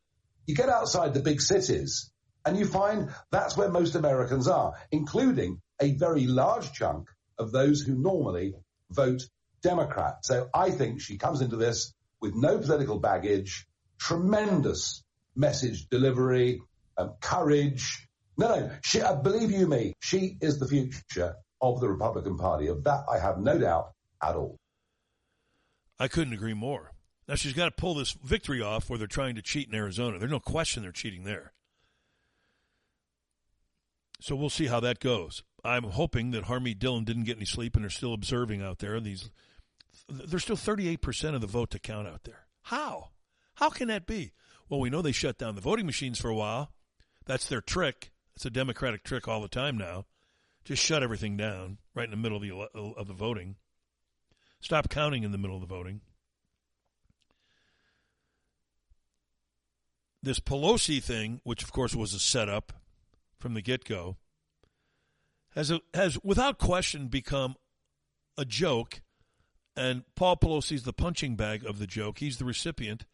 You 0.47 0.55
get 0.55 0.71
outside 0.71 1.13
the 1.13 1.21
big 1.21 1.43
cities 1.43 2.11
and 2.47 2.59
you 2.59 2.65
find 2.65 3.11
that's 3.31 3.59
where 3.59 3.69
most 3.69 3.95
Americans 3.95 4.49
are, 4.49 4.73
including 4.91 5.61
a 5.83 5.97
very 5.97 6.27
large 6.27 6.73
chunk 6.73 7.11
of 7.39 7.53
those 7.53 7.83
who 7.83 7.95
normally 7.95 8.55
vote 8.91 9.21
Democrat. 9.63 10.25
So 10.25 10.49
I 10.55 10.71
think 10.71 11.03
she 11.03 11.19
comes 11.19 11.43
into 11.43 11.57
this 11.57 11.93
with 12.23 12.35
no 12.35 12.57
political 12.57 12.99
baggage, 12.99 13.67
tremendous 13.99 15.05
message 15.37 15.89
delivery, 15.91 16.63
um, 16.97 17.17
courage. 17.21 18.09
No, 18.39 18.49
no, 18.49 18.71
she, 18.83 19.03
uh, 19.03 19.17
believe 19.17 19.51
you 19.51 19.67
me, 19.67 19.93
she 20.01 20.39
is 20.41 20.59
the 20.59 20.67
future 20.67 21.35
of 21.61 21.81
the 21.81 21.89
Republican 21.89 22.37
Party. 22.37 22.67
Of 22.69 22.85
that, 22.85 23.05
I 23.11 23.19
have 23.19 23.39
no 23.39 23.59
doubt 23.59 23.93
at 24.23 24.35
all. 24.35 24.57
I 25.99 26.09
couldn't 26.09 26.35
agree 26.35 26.55
more. 26.55 26.93
Now 27.27 27.35
she's 27.35 27.53
got 27.53 27.67
to 27.67 27.71
pull 27.71 27.95
this 27.95 28.13
victory 28.13 28.63
off 28.63 28.89
where 28.89 28.99
they're 28.99 29.07
trying 29.07 29.35
to 29.35 29.43
cheat 29.43 29.69
in 29.69 29.75
Arizona. 29.75 30.19
There's 30.19 30.31
no 30.31 30.41
question 30.41 30.83
they're 30.83 30.93
cheating 30.93 31.25
there. 31.25 31.53
So 34.21 34.35
we'll 34.35 34.51
see 34.51 34.67
how 34.67 34.81
that 34.81 35.01
goes. 35.01 35.43
I'm 35.65 35.85
hoping 35.85 36.31
that 36.33 36.45
Harmeet 36.45 36.79
Dillon 36.79 37.05
didn't 37.05 37.25
get 37.25 37.37
any 37.37 37.45
sleep 37.45 37.75
and 37.75 37.85
they're 37.85 37.91
still 37.91 38.15
observing 38.15 38.63
out 38.63 38.79
there. 38.79 38.99
These, 39.01 39.31
there's 40.09 40.43
still 40.43 40.57
38% 40.57 41.35
of 41.35 41.41
the 41.41 41.47
vote 41.47 41.71
to 41.71 41.79
count 41.79 42.09
out 42.09 42.25
there. 42.25 42.47
How? 42.63 43.11
How 43.55 43.69
can 43.71 43.89
that 43.89 44.07
be? 44.07 44.33
Well, 44.69 44.81
we 44.81 44.91
know 44.91 45.03
they 45.03 45.13
shut 45.13 45.39
down 45.39 45.55
the 45.55 45.61
voting 45.61 45.87
machines 45.87 46.19
for 46.19 46.29
a 46.29 46.35
while. 46.35 46.73
That's 47.27 47.47
their 47.47 47.61
trick. 47.61 48.13
It's 48.35 48.47
a 48.47 48.51
Democratic 48.51 49.05
trick 49.05 49.29
all 49.29 49.41
the 49.41 49.49
time 49.49 49.77
now. 49.77 50.07
Just 50.69 50.85
shut 50.85 51.03
everything 51.03 51.39
down 51.39 51.79
right 51.95 52.05
in 52.05 52.11
the 52.11 52.17
middle 52.19 52.37
of 52.37 52.43
the 52.43 52.93
of 52.99 53.07
the 53.07 53.15
voting. 53.15 53.57
Stop 54.61 54.91
counting 54.91 55.23
in 55.23 55.33
the 55.33 55.39
middle 55.39 55.57
of 55.57 55.63
the 55.63 55.75
voting. 55.75 56.03
This 60.23 60.41
Pelosi 60.41 61.03
thing, 61.03 61.41
which 61.43 61.63
of 61.63 61.73
course 61.73 61.95
was 61.95 62.13
a 62.13 62.19
setup 62.19 62.75
from 63.39 63.55
the 63.55 63.63
get 63.63 63.87
go, 63.87 64.19
has 65.55 65.71
a, 65.71 65.81
has 65.95 66.23
without 66.23 66.59
question 66.59 67.09
become 67.09 67.55
a 68.37 68.45
joke, 68.45 69.01
and 69.75 70.03
Paul 70.17 70.37
Pelosi's 70.37 70.83
the 70.83 70.93
punching 70.93 71.35
bag 71.35 71.65
of 71.65 71.79
the 71.79 71.87
joke. 71.87 72.19
He's 72.19 72.37
the 72.37 72.45
recipient 72.45 73.07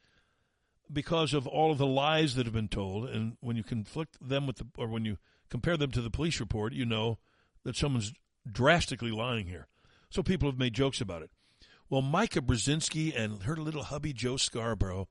because 0.92 1.32
of 1.32 1.46
all 1.46 1.70
of 1.70 1.78
the 1.78 1.86
lies 1.86 2.34
that 2.34 2.46
have 2.46 2.52
been 2.52 2.66
told, 2.66 3.08
and 3.08 3.36
when 3.38 3.54
you 3.54 3.62
conflict 3.62 4.16
them 4.20 4.44
with 4.48 4.56
the 4.56 4.66
or 4.76 4.88
when 4.88 5.04
you 5.04 5.18
compare 5.50 5.76
them 5.76 5.92
to 5.92 6.02
the 6.02 6.10
police 6.10 6.40
report, 6.40 6.72
you 6.72 6.84
know 6.84 7.20
that 7.64 7.76
someone's 7.76 8.12
drastically 8.50 9.10
lying 9.10 9.46
here. 9.46 9.66
So 10.10 10.22
people 10.22 10.48
have 10.48 10.58
made 10.58 10.74
jokes 10.74 11.00
about 11.00 11.22
it. 11.22 11.30
Well, 11.90 12.02
Mika 12.02 12.40
Brzezinski 12.40 13.16
and 13.18 13.42
her 13.42 13.56
little 13.56 13.84
hubby 13.84 14.12
Joe 14.12 14.36
Scarborough 14.36 15.08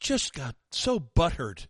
just 0.00 0.34
got 0.34 0.54
so 0.70 0.98
butthurt 1.00 1.66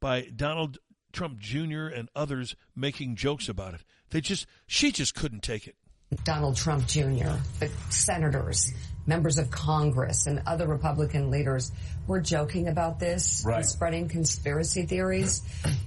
by 0.00 0.22
Donald 0.34 0.78
Trump 1.12 1.38
Jr. 1.38 1.86
and 1.86 2.08
others 2.14 2.56
making 2.74 3.16
jokes 3.16 3.48
about 3.48 3.74
it. 3.74 3.84
They 4.10 4.20
just, 4.20 4.46
she 4.66 4.90
just 4.90 5.14
couldn't 5.14 5.42
take 5.42 5.66
it. 5.66 5.76
Donald 6.22 6.56
Trump 6.56 6.86
Jr., 6.86 7.32
the 7.58 7.70
senators, 7.90 8.72
members 9.06 9.38
of 9.38 9.50
Congress, 9.50 10.26
and 10.26 10.42
other 10.46 10.66
Republican 10.68 11.30
leaders 11.30 11.72
were 12.06 12.20
joking 12.20 12.68
about 12.68 13.00
this 13.00 13.42
Right. 13.44 13.56
and 13.56 13.66
spreading 13.66 14.08
conspiracy 14.08 14.86
theories. 14.86 15.42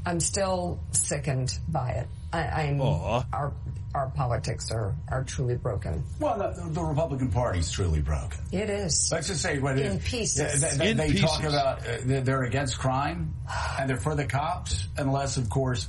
I'm 0.06 0.20
still 0.20 0.80
sickened 0.92 1.58
by 1.70 1.92
it. 1.92 2.08
I, 2.34 2.40
I'm 2.64 2.82
our 2.82 3.54
our 3.96 4.10
politics 4.10 4.70
are 4.72 4.94
are 5.10 5.24
truly 5.24 5.56
broken. 5.56 6.04
Well, 6.20 6.38
the, 6.38 6.70
the 6.70 6.82
Republican 6.84 7.30
Party's 7.32 7.72
truly 7.72 8.02
broken. 8.02 8.40
It 8.52 8.70
is. 8.70 9.10
Let's 9.12 9.28
just 9.28 9.42
say 9.42 9.60
what 9.60 9.80
it 9.80 9.86
In 9.86 9.92
is. 9.98 10.04
pieces. 10.04 10.62
They, 10.62 10.78
they- 10.78 10.92
In 10.92 10.98
they 10.98 11.14
talk 11.14 11.44
about 11.44 11.80
uh, 11.80 11.98
they're- 12.04 12.22
they're 12.22 12.44
against 12.44 12.78
crime 12.80 13.34
and 13.80 13.90
they're 13.90 13.98
for 13.98 14.14
the 14.16 14.26
cops, 14.26 14.88
unless, 14.98 15.38
of 15.38 15.50
course, 15.50 15.88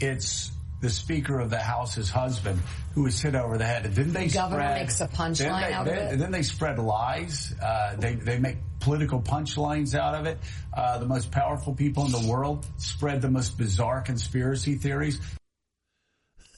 it's 0.00 0.50
the 0.82 0.90
Speaker 0.90 1.38
of 1.40 1.48
the 1.48 1.58
House's 1.58 2.10
husband 2.10 2.60
who 2.94 3.04
was 3.04 3.18
hit 3.20 3.34
over 3.34 3.56
the 3.56 3.64
head. 3.64 3.86
And 3.86 3.94
didn't 3.94 4.12
they 4.12 4.26
The 4.28 4.34
governor 4.34 4.60
spread, 4.62 4.80
makes 4.82 5.00
a 5.00 5.08
punchline 5.08 5.36
didn't 5.36 5.60
they- 5.60 5.72
out 5.72 5.86
of 5.88 5.92
it. 5.94 6.18
Then 6.18 6.30
they 6.32 6.42
spread 6.42 6.78
lies. 6.78 7.54
Uh, 7.62 7.96
they 7.96 8.16
they 8.16 8.38
make 8.38 8.58
political 8.80 9.22
punchlines 9.22 9.94
out 9.94 10.14
of 10.14 10.26
it. 10.26 10.38
Uh, 10.74 10.98
the 10.98 11.06
most 11.06 11.30
powerful 11.30 11.74
people 11.74 12.04
in 12.04 12.12
the 12.12 12.28
world 12.28 12.66
spread 12.76 13.22
the 13.22 13.30
most 13.30 13.56
bizarre 13.56 14.02
conspiracy 14.02 14.74
theories. 14.74 15.20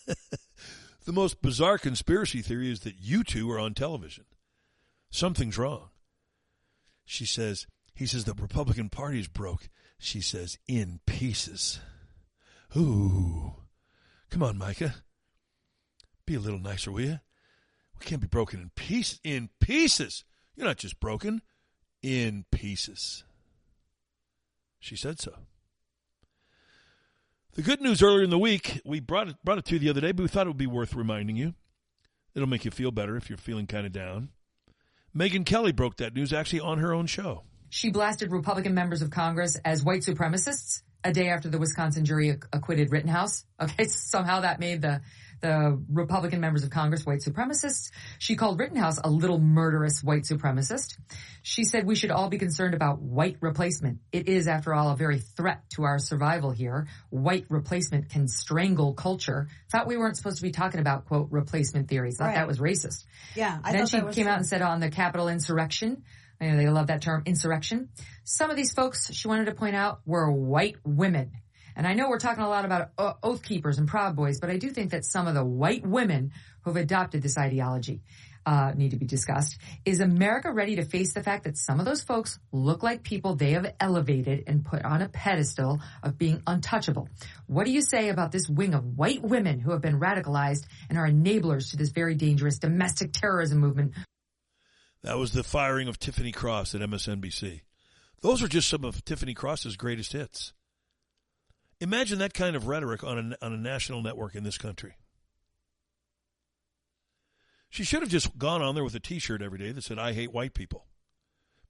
The 1.09 1.15
most 1.15 1.41
bizarre 1.41 1.79
conspiracy 1.79 2.43
theory 2.43 2.71
is 2.71 2.81
that 2.81 3.01
you 3.01 3.25
two 3.25 3.51
are 3.51 3.59
on 3.59 3.73
television. 3.73 4.27
Something's 5.11 5.57
wrong. 5.57 5.89
She 7.07 7.25
says, 7.25 7.67
he 7.95 8.05
says 8.05 8.27
the 8.27 8.35
Republican 8.35 8.91
Party 8.91 9.19
is 9.19 9.27
broke. 9.27 9.71
She 9.99 10.21
says, 10.21 10.59
in 10.69 11.01
pieces. 11.07 11.81
Ooh. 12.77 13.55
Come 14.29 14.43
on, 14.43 14.59
Mika. 14.59 14.97
Be 16.27 16.35
a 16.35 16.41
little 16.41 16.61
nicer, 16.61 16.93
will 16.93 17.01
you? 17.01 17.21
We 17.99 18.05
can't 18.05 18.21
be 18.21 18.27
broken 18.29 18.61
in 18.61 18.71
pieces. 18.77 19.19
In 19.25 19.49
pieces. 19.61 20.25
You're 20.57 20.67
not 20.67 20.77
just 20.77 21.01
broken. 21.01 21.41
In 22.03 22.45
pieces. 22.53 23.25
She 24.79 24.95
said 24.95 25.21
so. 25.21 25.33
The 27.55 27.62
good 27.62 27.81
news 27.81 28.03
earlier 28.03 28.23
in 28.23 28.31
the 28.31 28.39
week, 28.39 28.81
we 28.85 29.01
brought 29.01 29.29
it, 29.29 29.37
brought 29.45 29.59
it 29.59 29.65
to 29.66 29.75
you 29.75 29.79
the 29.79 29.91
other 29.91 30.01
day, 30.01 30.12
but 30.12 30.23
we 30.23 30.29
thought 30.29 30.47
it 30.47 30.51
would 30.51 30.57
be 30.57 30.66
worth 30.66 30.95
reminding 30.95 31.37
you. 31.37 31.55
It'll 32.35 32.49
make 32.49 32.65
you 32.65 32.70
feel 32.70 32.91
better 32.91 33.16
if 33.16 33.29
you're 33.29 33.39
feeling 33.39 33.66
kind 33.66 33.87
of 33.87 33.93
down. 33.93 34.29
Megyn 35.16 35.45
Kelly 35.45 35.73
broke 35.73 35.97
that 35.97 36.15
news 36.15 36.33
actually 36.33 36.61
on 36.61 36.79
her 36.79 36.93
own 36.93 37.07
show. 37.07 37.45
She 37.70 37.91
blasted 37.91 38.31
Republican 38.31 38.75
members 38.75 39.03
of 39.03 39.11
Congress 39.11 39.57
as 39.65 39.83
white 39.83 40.03
supremacists 40.03 40.83
a 41.09 41.13
day 41.13 41.29
after 41.31 41.49
the 41.49 41.59
Wisconsin 41.59 42.05
jury 42.05 42.31
ac- 42.31 42.41
acquitted 42.53 42.93
Rittenhouse. 42.93 43.45
Okay, 43.61 43.87
somehow 43.89 44.43
that 44.43 44.61
made 44.61 44.83
the 44.83 45.01
the 45.41 45.81
Republican 45.93 46.41
members 46.41 46.63
of 46.65 46.71
Congress 46.71 47.05
white 47.07 47.21
supremacists. 47.21 47.91
She 48.21 48.35
called 48.37 48.59
Rittenhouse 48.59 48.99
a 49.03 49.09
little 49.11 49.39
murderous 49.41 50.01
white 50.03 50.23
supremacist. 50.23 50.97
She 51.43 51.65
said 51.65 51.85
we 51.87 51.95
should 51.97 52.11
all 52.13 52.29
be 52.29 52.39
concerned 52.39 52.75
about 52.75 53.01
white 53.01 53.37
replacement. 53.41 53.99
It 54.13 54.29
is, 54.29 54.47
after 54.49 54.73
all, 54.75 54.91
a 54.93 54.97
very 54.97 55.19
threat 55.19 55.69
to 55.71 55.85
our 55.85 55.99
survival 55.99 56.51
here. 56.53 56.87
White 57.11 57.47
replacement 57.49 58.11
can 58.11 58.29
strangle 58.29 58.95
culture. 58.95 59.49
Thought 59.73 59.87
we 59.89 59.97
weren't 59.97 60.17
supposed 60.17 60.37
to 60.39 60.43
be 60.43 60.51
talking 60.53 60.81
about 60.81 61.07
quote 61.07 61.29
replacement 61.31 61.89
theories. 61.89 62.17
Thought 62.19 62.27
Right. 62.27 62.35
that 62.37 62.47
was 62.49 62.59
racist. 62.59 63.05
Yeah, 63.35 63.59
I 63.65 63.73
then 63.73 63.87
she 63.87 64.01
came 64.13 64.27
out 64.29 64.39
and 64.39 64.47
said 64.47 64.63
on 64.63 64.79
the 64.81 64.91
Capitol 64.91 65.29
insurrection, 65.29 66.03
you 66.40 66.51
know, 66.51 66.56
they 66.56 66.69
love 66.69 66.89
that 66.89 67.02
term, 67.02 67.23
insurrection. 67.27 67.89
Some 68.24 68.51
of 68.51 68.56
these 68.56 68.73
folks, 68.73 69.12
she 69.12 69.28
wanted 69.28 69.47
to 69.47 69.55
point 69.55 69.77
out, 69.77 70.01
were 70.06 70.31
white 70.31 70.77
women. 70.85 71.32
And 71.77 71.86
I 71.86 71.94
know 71.94 72.09
we're 72.09 72.19
talking 72.19 72.43
a 72.43 72.48
lot 72.48 72.65
about 72.65 72.90
uh, 72.98 73.12
oath 73.23 73.43
keepers 73.43 73.78
and 73.78 73.86
proud 73.86 74.16
boys, 74.16 74.40
but 74.40 74.51
I 74.51 74.56
do 74.56 74.70
think 74.70 74.90
that 74.90 75.05
some 75.05 75.28
of 75.28 75.35
the 75.35 75.44
white 75.44 75.86
women 75.86 76.32
who've 76.62 76.77
adopted 76.77 77.23
this 77.23 77.39
ideology 77.39 78.02
uh, 78.48 78.73
need 78.74 78.93
to 78.93 78.97
be 78.97 79.06
discussed. 79.06 79.59
Is 79.85 80.01
America 80.01 80.51
ready 80.51 80.77
to 80.77 80.85
face 80.85 81.12
the 81.12 81.23
fact 81.23 81.44
that 81.44 81.59
some 81.59 81.81
of 81.81 81.86
those 81.86 82.02
folks 82.02 82.39
look 82.51 82.82
like 82.82 83.02
people 83.02 83.36
they 83.36 83.52
have 83.52 83.74
elevated 83.78 84.44
and 84.47 84.65
put 84.65 84.85
on 84.85 85.02
a 85.02 85.09
pedestal 85.09 85.81
of 86.02 86.16
being 86.16 86.43
untouchable? 86.47 87.09
What 87.47 87.66
do 87.66 87.73
you 87.73 87.82
say 87.82 88.09
about 88.09 88.32
this 88.32 88.48
wing 88.48 88.74
of 88.74 88.97
white 88.97 89.23
women 89.23 89.60
who 89.60 89.73
have 89.73 89.82
been 89.82 90.01
radicalized 90.01 90.65
and 90.89 90.98
are 90.98 91.06
enablers 91.06 91.70
to 91.70 91.77
this 91.77 91.90
very 91.90 92.15
dangerous 92.15 92.59
domestic 92.59 93.12
terrorism 93.12 93.59
movement 93.59 93.93
That 95.03 95.19
was 95.19 95.33
the 95.33 95.45
firing 95.45 95.89
of 95.89 95.99
Tiffany 95.99 96.33
Cross 96.33 96.75
at 96.75 96.81
MSNBC. 96.81 97.62
Those 98.20 98.43
are 98.43 98.49
just 98.49 98.69
some 98.69 98.85
of 98.85 99.05
Tiffany 99.05 99.35
Cross's 99.35 99.77
greatest 99.77 100.12
hits. 100.12 100.53
Imagine 101.81 102.19
that 102.19 102.35
kind 102.35 102.57
of 102.57 102.66
rhetoric 102.66 103.05
on 103.05 103.37
a, 103.41 103.45
on 103.45 103.53
a 103.53 103.57
national 103.57 104.03
network 104.03 104.35
in 104.35 104.43
this 104.43 104.59
country. 104.59 104.97
She 107.70 107.85
should 107.85 108.01
have 108.01 108.11
just 108.11 108.37
gone 108.39 108.62
on 108.62 108.75
there 108.75 108.83
with 108.83 108.95
a 108.95 109.01
t 109.01 109.19
shirt 109.19 109.43
every 109.43 109.59
day 109.59 109.70
that 109.70 109.85
said, 109.85 109.99
I 109.99 110.12
hate 110.12 110.33
white 110.33 110.55
people. 110.55 110.87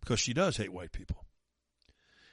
Because 0.01 0.21
she 0.21 0.33
does 0.33 0.57
hate 0.57 0.73
white 0.73 0.93
people. 0.93 1.27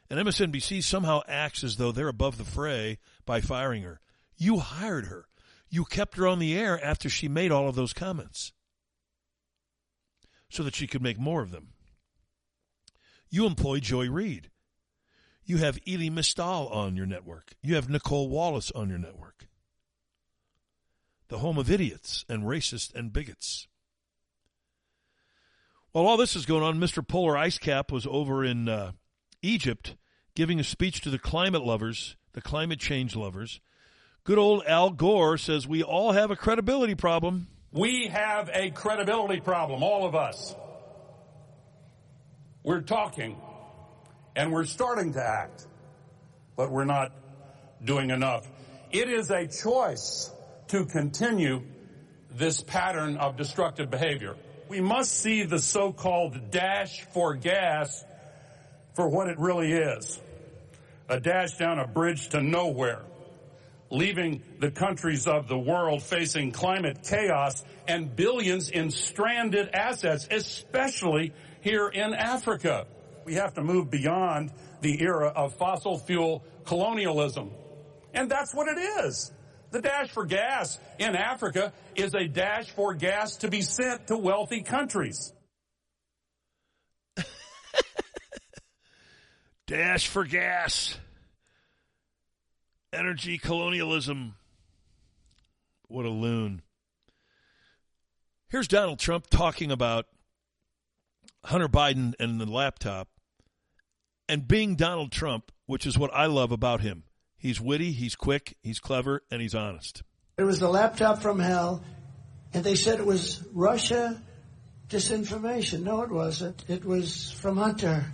And 0.10 0.20
MSNBC 0.20 0.84
somehow 0.84 1.22
acts 1.28 1.64
as 1.64 1.78
though 1.78 1.92
they're 1.92 2.08
above 2.08 2.38
the 2.38 2.46
fray 2.46 3.00
by 3.26 3.42
firing 3.42 3.84
her. 3.84 4.00
You 4.38 4.60
hired 4.60 5.08
her. 5.08 5.26
You 5.68 5.84
kept 5.84 6.16
her 6.18 6.28
on 6.28 6.40
the 6.40 6.58
air 6.58 6.82
after 6.82 7.10
she 7.10 7.28
made 7.28 7.52
all 7.52 7.68
of 7.68 7.76
those 7.76 7.92
comments 7.92 8.54
so 10.50 10.64
that 10.64 10.76
she 10.76 10.88
could 10.88 11.02
make 11.02 11.20
more 11.20 11.42
of 11.42 11.52
them. 11.52 11.70
You 13.30 13.46
employ 13.46 13.80
Joy 13.80 14.10
Reid. 14.10 14.50
You 15.44 15.58
have 15.58 15.80
Elie 15.88 16.10
Mystal 16.10 16.68
on 16.70 16.96
your 16.96 17.06
network. 17.06 17.54
You 17.62 17.76
have 17.76 17.90
Nicolle 17.90 18.30
Wallace 18.30 18.72
on 18.72 18.90
your 18.90 18.98
network. 18.98 19.48
The 21.28 21.40
home 21.40 21.58
of 21.58 21.70
idiots 21.70 22.26
and 22.30 22.44
racists 22.44 22.94
and 22.94 23.12
bigots. 23.12 23.68
While 25.92 26.08
all 26.08 26.18
this 26.18 26.36
is 26.36 26.46
going 26.46 26.64
on, 26.64 26.80
Mr. 26.80 27.08
Polar 27.08 27.38
Ice 27.38 27.58
Cap 27.58 27.92
was 27.92 28.06
over 28.06 28.44
in 28.44 28.68
uh, 28.68 28.92
Egypt 29.42 29.96
giving 30.36 30.60
a 30.60 30.64
speech 30.64 31.02
to 31.02 31.10
the 31.10 31.18
climate 31.18 31.64
lovers, 31.64 32.18
the 32.34 32.42
climate 32.42 32.80
change 32.80 33.16
lovers. 33.16 33.62
Good 34.24 34.38
old 34.38 34.64
Al 34.68 34.90
Gore 34.90 35.38
says 35.38 35.68
we 35.68 35.82
all 35.82 36.12
have 36.12 36.32
a 36.32 36.36
credibility 36.36 36.96
problem. 36.96 37.48
We 37.76 38.08
have 38.08 38.50
a 38.54 38.72
credibility 38.72 39.42
problem, 39.42 39.84
all 39.84 40.06
of 40.06 40.16
us. 40.16 40.56
We're 42.64 42.82
talking 42.82 43.36
and 44.34 44.54
we're 44.54 44.64
starting 44.64 45.12
to 45.14 45.22
act, 45.22 45.68
but 46.56 46.72
we're 46.72 46.86
not 46.86 47.12
doing 47.84 48.12
enough. 48.12 48.50
It 48.92 49.10
is 49.10 49.30
a 49.30 49.46
choice 49.46 50.32
to 50.70 50.86
continue 50.86 51.64
this 52.32 52.62
pattern 52.62 53.18
of 53.18 53.36
destructive 53.36 53.92
behavior. 53.92 54.38
We 54.70 54.80
must 54.80 55.12
see 55.12 55.44
the 55.44 55.60
so-called 55.60 56.52
dash 56.52 57.02
for 57.14 57.36
gas 57.36 58.06
for 58.94 59.10
what 59.10 59.28
it 59.28 59.38
really 59.38 59.74
is. 59.74 60.18
A 61.10 61.20
dash 61.20 61.58
down 61.58 61.80
a 61.80 61.88
bridge 61.88 62.30
to 62.30 62.42
nowhere, 62.42 63.02
leaving 63.90 64.42
the 64.60 64.72
countries 64.72 65.28
of 65.28 65.48
the 65.48 65.58
world 65.58 66.02
facing 66.04 66.52
climate 66.52 67.00
chaos 67.04 67.64
and 67.88 68.16
billions 68.16 68.70
in 68.70 68.90
stranded 68.92 69.70
assets, 69.74 70.28
especially 70.32 71.34
here 71.62 71.88
in 71.88 72.14
Africa. 72.14 72.88
We 73.26 73.36
have 73.36 73.54
to 73.56 73.64
move 73.64 73.90
beyond 73.90 74.52
the 74.82 75.02
era 75.02 75.30
of 75.30 75.56
fossil 75.56 75.98
fuel 75.98 76.44
colonialism. 76.66 77.52
And 78.14 78.30
that's 78.30 78.54
what 78.54 78.68
it 78.68 78.78
is. 79.06 79.32
The 79.72 79.82
dash 79.82 80.10
for 80.12 80.26
gas 80.26 80.80
in 81.00 81.16
Africa 81.16 81.74
is 81.96 82.14
a 82.14 82.28
dash 82.28 82.70
for 82.72 82.94
gas 82.94 83.38
to 83.38 83.50
be 83.50 83.62
sent 83.62 84.08
to 84.08 84.18
wealthy 84.18 84.62
countries. 84.62 85.34
dash 89.68 90.08
for 90.08 90.24
gas. 90.24 90.98
Energy 92.96 93.38
colonialism. 93.38 94.36
What 95.88 96.06
a 96.06 96.10
loon. 96.10 96.62
Here's 98.48 98.68
Donald 98.68 99.00
Trump 99.00 99.28
talking 99.30 99.70
about 99.70 100.06
Hunter 101.44 101.68
Biden 101.68 102.14
and 102.20 102.40
the 102.40 102.46
laptop 102.46 103.10
and 104.30 104.48
being 104.48 104.76
Donald 104.76 105.12
Trump, 105.12 105.52
which 105.66 105.86
is 105.86 105.98
what 105.98 106.14
I 106.14 106.28
love 106.28 106.52
about 106.52 106.82
him. 106.82 107.04
He's 107.38 107.60
witty, 107.60 107.92
he's 107.92 108.16
quick, 108.16 108.58
he's 108.64 108.80
clever, 108.80 109.24
and 109.30 109.42
he's 109.42 109.54
honest. 109.54 110.04
It 110.38 110.44
was 110.44 110.60
the 110.60 110.70
laptop 110.70 111.22
from 111.22 111.40
hell, 111.40 111.84
and 112.54 112.64
they 112.64 112.76
said 112.76 113.00
it 113.00 113.06
was 113.06 113.44
Russia 113.54 114.22
disinformation. 114.88 115.84
No, 115.84 116.02
it 116.02 116.12
wasn't. 116.12 116.64
It 116.70 116.86
was 116.86 117.32
from 117.32 117.58
Hunter. 117.58 118.06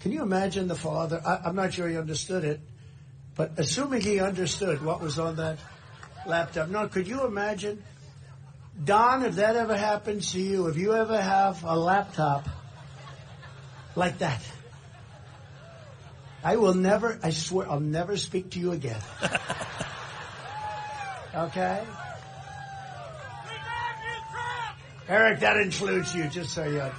Can 0.00 0.12
you 0.12 0.22
imagine 0.22 0.68
the 0.68 0.74
father? 0.74 1.22
I, 1.24 1.48
am 1.48 1.54
not 1.54 1.72
sure 1.72 1.88
he 1.88 1.96
understood 1.96 2.44
it, 2.44 2.60
but 3.34 3.52
assuming 3.56 4.02
he 4.02 4.20
understood 4.20 4.84
what 4.84 5.00
was 5.00 5.18
on 5.18 5.36
that 5.36 5.58
laptop. 6.26 6.68
No, 6.68 6.88
could 6.88 7.08
you 7.08 7.24
imagine? 7.24 7.82
Don, 8.84 9.24
if 9.24 9.36
that 9.36 9.56
ever 9.56 9.76
happens 9.76 10.32
to 10.32 10.40
you, 10.40 10.66
if 10.68 10.76
you 10.76 10.94
ever 10.94 11.20
have 11.20 11.64
a 11.64 11.76
laptop 11.76 12.48
like 13.94 14.18
that, 14.18 14.42
I 16.44 16.56
will 16.56 16.74
never, 16.74 17.18
I 17.22 17.30
swear, 17.30 17.70
I'll 17.70 17.80
never 17.80 18.16
speak 18.16 18.50
to 18.50 18.58
you 18.58 18.72
again. 18.72 19.00
okay? 21.34 21.84
Eric, 25.08 25.40
that 25.40 25.56
includes 25.58 26.14
you, 26.14 26.28
just 26.28 26.50
so 26.50 26.64
you 26.64 26.78
know. 26.78 26.92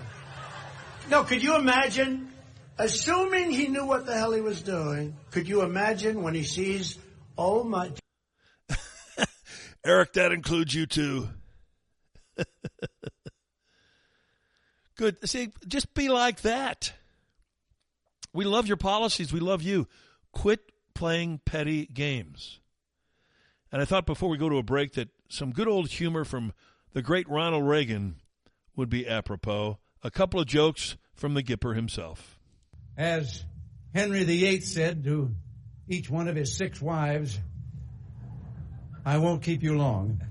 No, 1.09 1.23
could 1.23 1.43
you 1.43 1.55
imagine, 1.55 2.31
assuming 2.77 3.51
he 3.51 3.67
knew 3.67 3.85
what 3.85 4.05
the 4.05 4.15
hell 4.15 4.31
he 4.31 4.41
was 4.41 4.61
doing, 4.61 5.15
could 5.31 5.47
you 5.47 5.61
imagine 5.61 6.23
when 6.23 6.33
he 6.33 6.43
sees, 6.43 6.97
oh 7.37 7.63
my. 7.63 7.91
Eric, 9.85 10.13
that 10.13 10.31
includes 10.31 10.73
you 10.73 10.85
too. 10.85 11.29
Good. 14.95 15.27
See, 15.27 15.49
just 15.67 15.93
be 15.93 16.09
like 16.09 16.41
that. 16.41 16.93
We 18.33 18.45
love 18.45 18.67
your 18.67 18.77
policies. 18.77 19.33
We 19.33 19.39
love 19.39 19.61
you. 19.61 19.87
Quit 20.31 20.71
playing 20.93 21.41
petty 21.45 21.85
games. 21.85 22.59
And 23.71 23.81
I 23.81 23.85
thought 23.85 24.05
before 24.05 24.29
we 24.29 24.37
go 24.37 24.49
to 24.49 24.57
a 24.57 24.63
break 24.63 24.93
that 24.93 25.09
some 25.29 25.51
good 25.51 25.67
old 25.67 25.89
humor 25.89 26.23
from 26.23 26.53
the 26.93 27.01
great 27.01 27.27
Ronald 27.27 27.67
Reagan 27.67 28.21
would 28.75 28.89
be 28.89 29.07
apropos. 29.07 29.79
A 30.03 30.11
couple 30.11 30.39
of 30.39 30.45
jokes 30.47 30.95
from 31.15 31.33
the 31.33 31.43
Gipper 31.43 31.75
himself. 31.75 32.39
As 32.97 33.43
Henry 33.95 34.23
VIII 34.23 34.61
said 34.61 35.03
to 35.05 35.31
each 35.87 36.09
one 36.09 36.27
of 36.27 36.35
his 36.35 36.55
six 36.55 36.79
wives, 36.79 37.39
I 39.05 39.17
won't 39.17 39.41
keep 39.41 39.63
you 39.63 39.77
long. 39.77 40.21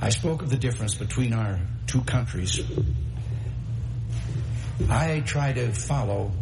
I 0.00 0.08
spoke 0.08 0.42
of 0.42 0.50
the 0.50 0.58
difference 0.58 0.96
between 0.96 1.32
our 1.32 1.60
two 1.86 2.00
countries. 2.02 2.60
I 4.90 5.20
try 5.20 5.52
to 5.52 5.70
follow 5.72 6.32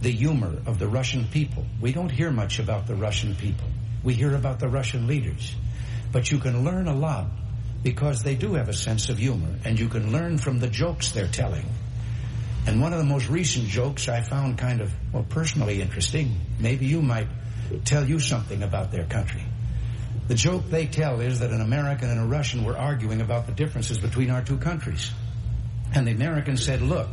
the 0.00 0.12
humor 0.12 0.62
of 0.64 0.78
the 0.78 0.86
Russian 0.86 1.26
people. 1.26 1.66
We 1.80 1.92
don't 1.92 2.10
hear 2.10 2.30
much 2.30 2.60
about 2.60 2.86
the 2.86 2.94
Russian 2.94 3.34
people. 3.34 3.66
We 4.04 4.14
hear 4.14 4.36
about 4.36 4.60
the 4.60 4.68
Russian 4.68 5.08
leaders. 5.08 5.56
But 6.12 6.30
you 6.30 6.38
can 6.38 6.64
learn 6.64 6.86
a 6.86 6.94
lot 6.94 7.26
because 7.82 8.22
they 8.22 8.34
do 8.34 8.54
have 8.54 8.68
a 8.68 8.74
sense 8.74 9.08
of 9.08 9.18
humor 9.18 9.54
and 9.64 9.78
you 9.78 9.88
can 9.88 10.12
learn 10.12 10.38
from 10.38 10.58
the 10.58 10.68
jokes 10.68 11.12
they're 11.12 11.26
telling. 11.26 11.64
And 12.66 12.80
one 12.80 12.92
of 12.92 12.98
the 12.98 13.04
most 13.04 13.28
recent 13.28 13.66
jokes 13.66 14.08
I 14.08 14.20
found 14.20 14.58
kind 14.58 14.80
of, 14.80 14.92
well, 15.12 15.24
personally 15.28 15.80
interesting. 15.80 16.36
Maybe 16.58 16.86
you 16.86 17.00
might 17.00 17.28
tell 17.84 18.04
you 18.06 18.20
something 18.20 18.62
about 18.62 18.92
their 18.92 19.04
country. 19.04 19.42
The 20.28 20.34
joke 20.34 20.68
they 20.68 20.86
tell 20.86 21.20
is 21.20 21.40
that 21.40 21.50
an 21.50 21.60
American 21.60 22.10
and 22.10 22.20
a 22.20 22.26
Russian 22.26 22.64
were 22.64 22.76
arguing 22.76 23.20
about 23.20 23.46
the 23.46 23.52
differences 23.52 23.98
between 23.98 24.30
our 24.30 24.42
two 24.42 24.58
countries. 24.58 25.10
And 25.94 26.06
the 26.06 26.12
American 26.12 26.56
said, 26.56 26.82
look, 26.82 27.08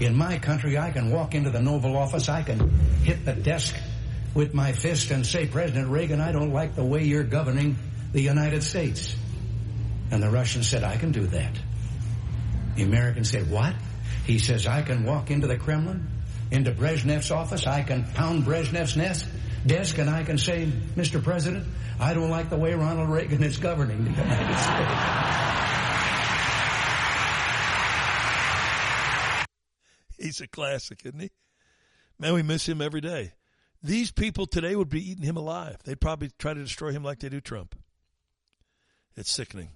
in 0.00 0.16
my 0.16 0.38
country, 0.38 0.76
I 0.76 0.90
can 0.90 1.10
walk 1.10 1.34
into 1.34 1.50
the 1.50 1.60
Oval 1.60 1.96
Office, 1.96 2.28
I 2.28 2.42
can 2.42 2.70
hit 3.02 3.24
the 3.24 3.34
desk 3.34 3.74
with 4.34 4.54
my 4.54 4.72
fist 4.72 5.10
and 5.10 5.24
say, 5.24 5.46
President 5.46 5.88
Reagan, 5.88 6.20
I 6.20 6.32
don't 6.32 6.52
like 6.52 6.74
the 6.74 6.84
way 6.84 7.04
you're 7.04 7.24
governing 7.24 7.76
the 8.12 8.20
United 8.20 8.62
States. 8.62 9.14
And 10.10 10.22
the 10.22 10.30
Russian 10.30 10.62
said, 10.62 10.82
I 10.82 10.96
can 10.96 11.12
do 11.12 11.26
that. 11.26 11.52
The 12.76 12.82
American 12.82 13.24
said, 13.24 13.50
what? 13.50 13.74
He 14.26 14.38
says, 14.38 14.66
I 14.66 14.82
can 14.82 15.04
walk 15.04 15.30
into 15.30 15.46
the 15.46 15.56
Kremlin, 15.56 16.08
into 16.50 16.72
Brezhnev's 16.72 17.30
office, 17.30 17.66
I 17.66 17.82
can 17.82 18.04
pound 18.04 18.44
Brezhnev's 18.44 18.96
nest, 18.96 19.26
desk, 19.66 19.98
and 19.98 20.10
I 20.10 20.24
can 20.24 20.38
say, 20.38 20.66
Mr. 20.96 21.22
President, 21.22 21.66
I 21.98 22.14
don't 22.14 22.30
like 22.30 22.50
the 22.50 22.56
way 22.56 22.74
Ronald 22.74 23.08
Reagan 23.10 23.42
is 23.42 23.58
governing 23.58 24.04
the 24.04 24.10
United 24.10 24.58
States. 24.58 25.20
He's 30.18 30.40
a 30.40 30.48
classic, 30.48 31.00
isn't 31.04 31.20
he? 31.20 31.30
Man, 32.18 32.34
we 32.34 32.42
miss 32.42 32.68
him 32.68 32.82
every 32.82 33.00
day. 33.00 33.32
These 33.82 34.10
people 34.12 34.46
today 34.46 34.76
would 34.76 34.90
be 34.90 35.10
eating 35.10 35.24
him 35.24 35.38
alive. 35.38 35.76
They'd 35.84 36.00
probably 36.00 36.30
try 36.38 36.52
to 36.52 36.62
destroy 36.62 36.90
him 36.92 37.02
like 37.02 37.20
they 37.20 37.30
do 37.30 37.40
Trump. 37.40 37.74
It's 39.16 39.32
sickening. 39.32 39.70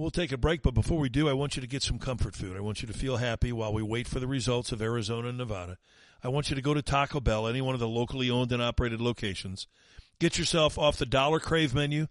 We'll 0.00 0.10
take 0.10 0.32
a 0.32 0.38
break, 0.38 0.62
but 0.62 0.72
before 0.72 0.98
we 0.98 1.10
do, 1.10 1.28
I 1.28 1.34
want 1.34 1.56
you 1.56 1.60
to 1.60 1.68
get 1.68 1.82
some 1.82 1.98
comfort 1.98 2.34
food. 2.34 2.56
I 2.56 2.60
want 2.60 2.80
you 2.80 2.88
to 2.88 2.94
feel 2.94 3.18
happy 3.18 3.52
while 3.52 3.74
we 3.74 3.82
wait 3.82 4.08
for 4.08 4.18
the 4.18 4.26
results 4.26 4.72
of 4.72 4.80
Arizona 4.80 5.28
and 5.28 5.36
Nevada. 5.36 5.76
I 6.24 6.28
want 6.28 6.48
you 6.48 6.56
to 6.56 6.62
go 6.62 6.72
to 6.72 6.80
Taco 6.80 7.20
Bell, 7.20 7.46
any 7.46 7.60
one 7.60 7.74
of 7.74 7.80
the 7.80 7.86
locally 7.86 8.30
owned 8.30 8.50
and 8.50 8.62
operated 8.62 9.02
locations, 9.02 9.66
Get 10.18 10.38
yourself 10.38 10.78
off 10.78 10.96
the 10.96 11.04
dollar 11.04 11.38
crave 11.38 11.74
menu, 11.74 12.06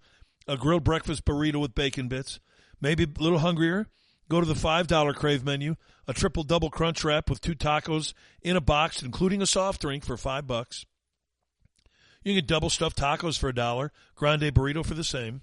a 0.47 0.55
grilled 0.55 0.83
breakfast 0.83 1.25
burrito 1.25 1.59
with 1.59 1.73
bacon 1.73 2.07
bits. 2.07 2.39
Maybe 2.79 3.05
a 3.05 3.23
little 3.23 3.39
hungrier. 3.39 3.87
Go 4.29 4.39
to 4.39 4.45
the 4.45 4.53
$5 4.53 5.15
Crave 5.15 5.43
menu, 5.43 5.75
a 6.07 6.13
triple 6.13 6.43
double 6.43 6.69
crunch 6.69 7.03
wrap 7.03 7.27
with 7.27 7.41
two 7.41 7.55
tacos 7.55 8.13
in 8.43 8.55
a 8.55 8.61
box, 8.61 9.01
including 9.01 9.41
a 9.41 9.47
soft 9.47 9.81
drink 9.81 10.05
for 10.05 10.15
five 10.15 10.45
bucks. 10.45 10.85
You 12.23 12.33
can 12.33 12.41
get 12.41 12.47
double 12.47 12.69
stuffed 12.69 12.99
tacos 12.99 13.39
for 13.39 13.49
a 13.49 13.55
dollar, 13.55 13.91
grande 14.13 14.53
burrito 14.53 14.85
for 14.85 14.93
the 14.93 15.03
same. 15.03 15.41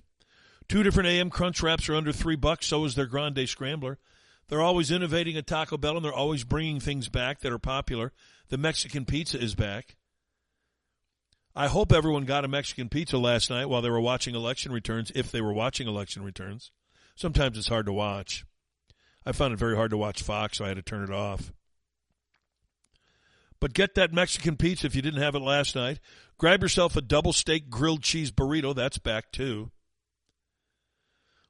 Two 0.68 0.82
different 0.82 1.08
AM 1.08 1.30
crunch 1.30 1.62
wraps 1.62 1.88
are 1.88 1.94
under 1.94 2.12
three 2.12 2.36
bucks, 2.36 2.66
so 2.66 2.84
is 2.84 2.94
their 2.94 3.06
grande 3.06 3.48
scrambler. 3.48 3.98
They're 4.48 4.62
always 4.62 4.90
innovating 4.90 5.36
at 5.36 5.46
Taco 5.46 5.76
Bell 5.76 5.96
and 5.96 6.04
they're 6.04 6.12
always 6.12 6.44
bringing 6.44 6.80
things 6.80 7.08
back 7.08 7.40
that 7.40 7.52
are 7.52 7.58
popular. 7.58 8.12
The 8.48 8.58
Mexican 8.58 9.04
pizza 9.04 9.40
is 9.40 9.54
back. 9.54 9.96
I 11.54 11.68
hope 11.68 11.92
everyone 11.92 12.26
got 12.26 12.44
a 12.44 12.48
Mexican 12.48 12.88
pizza 12.88 13.16
last 13.18 13.48
night 13.48 13.68
while 13.68 13.80
they 13.80 13.90
were 13.90 14.00
watching 14.00 14.34
election 14.34 14.72
returns, 14.72 15.10
if 15.14 15.32
they 15.32 15.40
were 15.40 15.54
watching 15.54 15.88
election 15.88 16.22
returns. 16.22 16.70
Sometimes 17.14 17.56
it's 17.56 17.68
hard 17.68 17.86
to 17.86 17.92
watch. 17.92 18.44
I 19.24 19.32
found 19.32 19.54
it 19.54 19.58
very 19.58 19.74
hard 19.74 19.90
to 19.90 19.96
watch 19.96 20.22
Fox, 20.22 20.58
so 20.58 20.64
I 20.64 20.68
had 20.68 20.76
to 20.76 20.82
turn 20.82 21.02
it 21.02 21.10
off. 21.10 21.52
But 23.58 23.72
get 23.72 23.94
that 23.94 24.12
Mexican 24.12 24.56
pizza 24.56 24.86
if 24.86 24.94
you 24.94 25.02
didn't 25.02 25.22
have 25.22 25.34
it 25.34 25.40
last 25.40 25.74
night. 25.74 25.98
Grab 26.38 26.62
yourself 26.62 26.94
a 26.94 27.00
double 27.00 27.32
steak 27.32 27.70
grilled 27.70 28.02
cheese 28.02 28.30
burrito. 28.30 28.74
That's 28.74 28.98
back 28.98 29.32
too. 29.32 29.70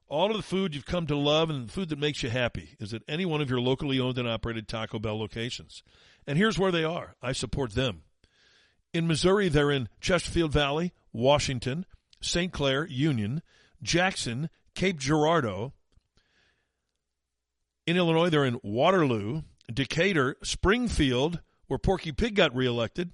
All 0.08 0.30
of 0.30 0.36
the 0.36 0.42
food 0.42 0.74
you've 0.74 0.86
come 0.86 1.06
to 1.08 1.16
love 1.16 1.50
and 1.50 1.68
the 1.68 1.72
food 1.72 1.88
that 1.88 1.98
makes 1.98 2.22
you 2.22 2.30
happy 2.30 2.76
is 2.78 2.94
at 2.94 3.02
any 3.08 3.24
one 3.24 3.40
of 3.40 3.50
your 3.50 3.60
locally 3.60 3.98
owned 3.98 4.18
and 4.18 4.28
operated 4.28 4.68
Taco 4.68 5.00
Bell 5.00 5.18
locations. 5.18 5.82
And 6.26 6.38
here's 6.38 6.58
where 6.58 6.70
they 6.70 6.84
are. 6.84 7.16
I 7.20 7.32
support 7.32 7.72
them. 7.72 8.02
In 8.94 9.06
Missouri, 9.06 9.48
they're 9.48 9.70
in 9.70 9.88
Chesterfield 10.00 10.52
Valley, 10.52 10.92
Washington, 11.12 11.86
St. 12.20 12.52
Clair, 12.52 12.86
Union, 12.86 13.42
Jackson, 13.82 14.48
Cape 14.74 14.98
Girardeau. 14.98 15.72
In 17.86 17.96
Illinois, 17.96 18.30
they're 18.30 18.44
in 18.44 18.60
Waterloo, 18.62 19.42
Decatur, 19.72 20.36
Springfield, 20.42 21.40
where 21.66 21.78
Porky 21.78 22.12
Pig 22.12 22.36
got 22.36 22.54
reelected, 22.54 23.10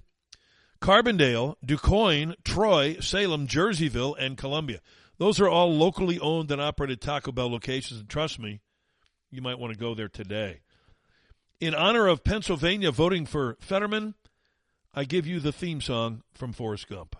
Carbondale, 0.79 1.55
DuQuoin, 1.65 2.35
Troy, 2.43 2.97
Salem, 2.99 3.47
Jerseyville, 3.47 4.15
and 4.19 4.37
Columbia. 4.37 4.79
Those 5.23 5.39
are 5.39 5.47
all 5.47 5.73
locally 5.73 6.19
owned 6.19 6.51
and 6.51 6.59
operated 6.59 6.99
Taco 6.99 7.31
Bell 7.31 7.49
locations, 7.49 8.01
and 8.01 8.09
trust 8.09 8.39
me, 8.39 8.59
you 9.31 9.41
might 9.41 9.57
want 9.57 9.71
to 9.71 9.79
go 9.79 9.95
there 9.95 10.09
today. 10.09 10.59
In 11.61 11.73
honor 11.73 12.07
of 12.07 12.25
Pennsylvania 12.25 12.91
voting 12.91 13.25
for 13.25 13.55
Fetterman, 13.61 14.15
I 14.93 15.05
give 15.05 15.25
you 15.25 15.39
the 15.39 15.53
theme 15.53 15.79
song 15.79 16.23
from 16.33 16.51
Forrest 16.51 16.89
Gump. 16.89 17.15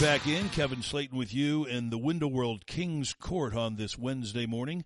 Back 0.00 0.28
in. 0.28 0.48
Kevin 0.50 0.78
Slaten 0.78 1.14
with 1.14 1.34
you 1.34 1.64
in 1.64 1.90
the 1.90 1.98
Window 1.98 2.28
World 2.28 2.66
King's 2.66 3.12
Court 3.14 3.56
on 3.56 3.74
this 3.74 3.98
Wednesday 3.98 4.46
morning, 4.46 4.84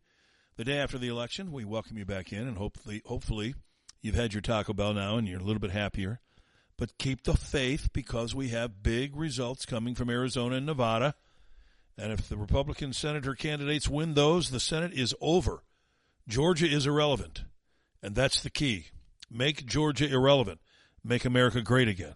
the 0.56 0.64
day 0.64 0.78
after 0.78 0.96
the 0.96 1.08
election. 1.08 1.52
We 1.52 1.66
welcome 1.66 1.98
you 1.98 2.06
back 2.06 2.32
in, 2.32 2.48
and 2.48 2.56
hopefully, 2.56 3.02
hopefully, 3.04 3.54
you've 4.00 4.14
had 4.14 4.32
your 4.32 4.40
Taco 4.40 4.72
Bell 4.72 4.94
now 4.94 5.18
and 5.18 5.28
you're 5.28 5.40
a 5.40 5.44
little 5.44 5.60
bit 5.60 5.70
happier. 5.70 6.20
But 6.78 6.96
keep 6.96 7.24
the 7.24 7.34
faith 7.34 7.90
because 7.92 8.34
we 8.34 8.48
have 8.48 8.82
big 8.82 9.14
results 9.14 9.66
coming 9.66 9.94
from 9.94 10.08
Arizona 10.08 10.56
and 10.56 10.64
Nevada. 10.64 11.14
And 11.98 12.10
if 12.10 12.26
the 12.30 12.38
Republican 12.38 12.94
senator 12.94 13.34
candidates 13.34 13.90
win 13.90 14.14
those, 14.14 14.48
the 14.48 14.60
Senate 14.60 14.94
is 14.94 15.14
over. 15.20 15.62
Georgia 16.26 16.66
is 16.66 16.86
irrelevant. 16.86 17.44
And 18.02 18.14
that's 18.14 18.42
the 18.42 18.50
key. 18.50 18.86
Make 19.30 19.66
Georgia 19.66 20.10
irrelevant. 20.10 20.60
Make 21.04 21.26
America 21.26 21.60
great 21.60 21.88
again. 21.88 22.14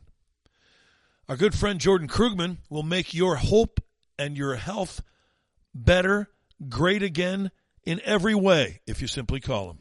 Our 1.29 1.37
good 1.37 1.55
friend 1.55 1.81
Jordan 1.81 2.07
Krugman 2.07 2.59
will 2.71 2.85
make 2.85 3.13
your 3.13 3.37
hope 3.37 3.81
and 4.17 4.37
your 4.37 4.55
health 4.55 5.03
better, 5.75 6.29
great 6.69 7.03
again 7.03 7.51
in 7.83 8.01
every 8.05 8.35
way 8.35 8.81
if 8.87 9.03
you 9.03 9.09
simply 9.09 9.41
call 9.41 9.71
him. 9.71 9.79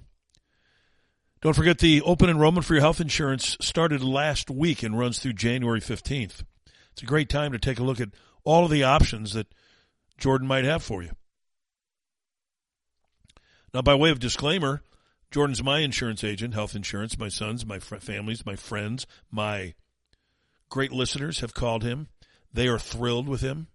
Don't 1.42 1.56
forget 1.56 1.78
the 1.78 2.02
open 2.02 2.30
enrollment 2.30 2.66
for 2.66 2.74
your 2.74 2.82
health 2.82 3.00
insurance 3.00 3.58
started 3.62 4.04
last 4.04 4.50
week 4.50 4.82
and 4.82 4.98
runs 4.98 5.20
through 5.20 5.34
January 5.34 5.80
15th. 5.80 6.44
It's 6.94 7.04
a 7.04 7.06
great 7.06 7.30
time 7.30 7.52
to 7.52 7.60
take 7.60 7.78
a 7.78 7.84
look 7.84 8.00
at 8.00 8.10
all 8.44 8.66
of 8.66 8.72
the 8.72 8.84
options 8.84 9.34
that 9.34 9.54
Jordan 10.18 10.48
might 10.48 10.66
have 10.66 10.82
for 10.82 11.04
you. 11.04 11.12
Now, 13.72 13.84
by 13.84 13.94
way 13.94 14.10
of 14.10 14.20
disclaimer, 14.20 14.82
Jordan's 15.30 15.62
my 15.62 15.80
insurance 15.80 16.24
agent, 16.24 16.56
health 16.56 16.76
insurance, 16.76 17.20
my 17.20 17.30
sons, 17.30 17.66
my 17.66 17.78
fr- 17.78 17.98
families, 17.98 18.46
my 18.46 18.56
friends, 18.56 19.06
my 19.30 19.76
Great 20.70 20.92
listeners 20.92 21.40
have 21.40 21.54
called 21.54 21.84
him. 21.84 22.08
They 22.54 22.68
are 22.68 22.80
thrilled 22.80 23.28
with 23.28 23.42
him. 23.42 23.68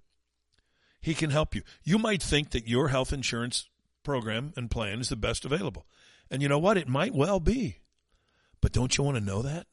He 1.01 1.15
can 1.15 1.31
help 1.31 1.55
you. 1.55 1.63
You 1.83 1.99
might 1.99 2.23
think 2.23 2.51
that 2.51 2.69
your 2.69 2.89
health 2.89 3.13
insurance 3.13 3.69
program 4.03 4.53
and 4.57 4.71
plan 4.71 5.01
is 5.01 5.09
the 5.09 5.17
best 5.17 5.45
available. 5.45 5.87
And 6.31 6.43
you 6.43 6.49
know 6.49 6.59
what? 6.59 6.77
It 6.77 6.89
might 6.89 7.15
well 7.15 7.41
be. 7.41 7.79
But 8.61 8.73
don't 8.73 8.97
you 8.97 9.05
want 9.05 9.17
to 9.17 9.25
know 9.25 9.43
that? 9.43 9.67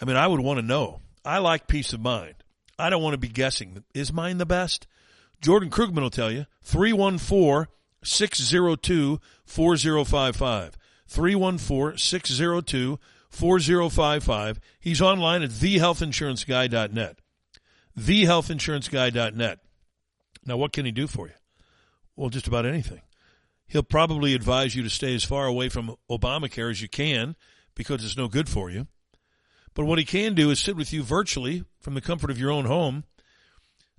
I 0.00 0.04
mean, 0.04 0.16
I 0.16 0.26
would 0.26 0.40
want 0.40 0.58
to 0.58 0.66
know. 0.66 1.00
I 1.24 1.38
like 1.38 1.66
peace 1.66 1.92
of 1.92 2.00
mind. 2.00 2.36
I 2.78 2.90
don't 2.90 3.02
want 3.02 3.14
to 3.14 3.18
be 3.18 3.28
guessing. 3.28 3.84
Is 3.92 4.12
mine 4.12 4.38
the 4.38 4.46
best? 4.46 4.86
Jordan 5.40 5.70
Krugman 5.70 6.02
will 6.02 6.10
tell 6.10 6.30
you. 6.30 6.46
314 6.62 7.66
602 8.04 9.20
4055. 9.44 10.78
314 11.08 11.98
602 11.98 12.98
4055. 13.38 14.60
He's 14.80 15.00
online 15.00 15.42
at 15.42 15.50
thehealthinsuranceguy.net. 15.50 17.18
Thehealthinsuranceguy.net. 17.98 19.58
Now, 20.44 20.56
what 20.56 20.72
can 20.72 20.84
he 20.84 20.92
do 20.92 21.06
for 21.06 21.28
you? 21.28 21.34
Well, 22.16 22.30
just 22.30 22.48
about 22.48 22.66
anything. 22.66 23.02
He'll 23.68 23.82
probably 23.82 24.34
advise 24.34 24.74
you 24.74 24.82
to 24.82 24.90
stay 24.90 25.14
as 25.14 25.24
far 25.24 25.46
away 25.46 25.68
from 25.68 25.94
Obamacare 26.10 26.70
as 26.70 26.82
you 26.82 26.88
can 26.88 27.36
because 27.74 28.04
it's 28.04 28.16
no 28.16 28.26
good 28.26 28.48
for 28.48 28.70
you. 28.70 28.88
But 29.74 29.84
what 29.84 29.98
he 29.98 30.04
can 30.04 30.34
do 30.34 30.50
is 30.50 30.58
sit 30.58 30.74
with 30.74 30.92
you 30.92 31.04
virtually 31.04 31.64
from 31.80 31.94
the 31.94 32.00
comfort 32.00 32.30
of 32.30 32.38
your 32.40 32.50
own 32.50 32.64
home, 32.64 33.04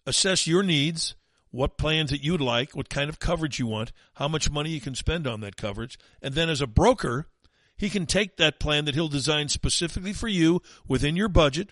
assess 0.05 0.47
your 0.47 0.63
needs, 0.63 1.15
what 1.51 1.77
plans 1.77 2.09
that 2.09 2.23
you'd 2.23 2.41
like, 2.41 2.75
what 2.75 2.89
kind 2.89 3.09
of 3.09 3.19
coverage 3.19 3.59
you 3.59 3.67
want, 3.67 3.93
how 4.15 4.27
much 4.27 4.51
money 4.51 4.71
you 4.71 4.81
can 4.81 4.95
spend 4.95 5.25
on 5.25 5.39
that 5.41 5.55
coverage, 5.55 5.97
and 6.21 6.33
then 6.33 6.49
as 6.49 6.59
a 6.59 6.67
broker, 6.67 7.27
he 7.79 7.89
can 7.89 8.05
take 8.05 8.35
that 8.35 8.59
plan 8.59 8.83
that 8.85 8.93
he'll 8.93 9.07
design 9.07 9.47
specifically 9.47 10.11
for 10.11 10.27
you 10.27 10.61
within 10.85 11.15
your 11.15 11.29
budget 11.29 11.71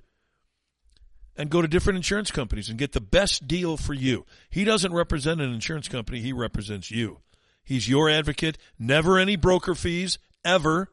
and 1.36 1.50
go 1.50 1.62
to 1.62 1.68
different 1.68 1.98
insurance 1.98 2.32
companies 2.32 2.70
and 2.70 2.80
get 2.80 2.94
the 2.94 3.02
best 3.02 3.46
deal 3.46 3.76
for 3.76 3.94
you. 3.94 4.26
He 4.50 4.64
doesn't 4.64 4.94
represent 4.94 5.42
an 5.42 5.54
insurance 5.54 5.90
company, 5.90 6.22
he 6.22 6.32
represents 6.32 6.90
you. 6.90 7.20
He's 7.62 7.90
your 7.90 8.10
advocate, 8.10 8.58
never 8.80 9.20
any 9.20 9.36
broker 9.36 9.76
fees, 9.76 10.18
ever. 10.46 10.90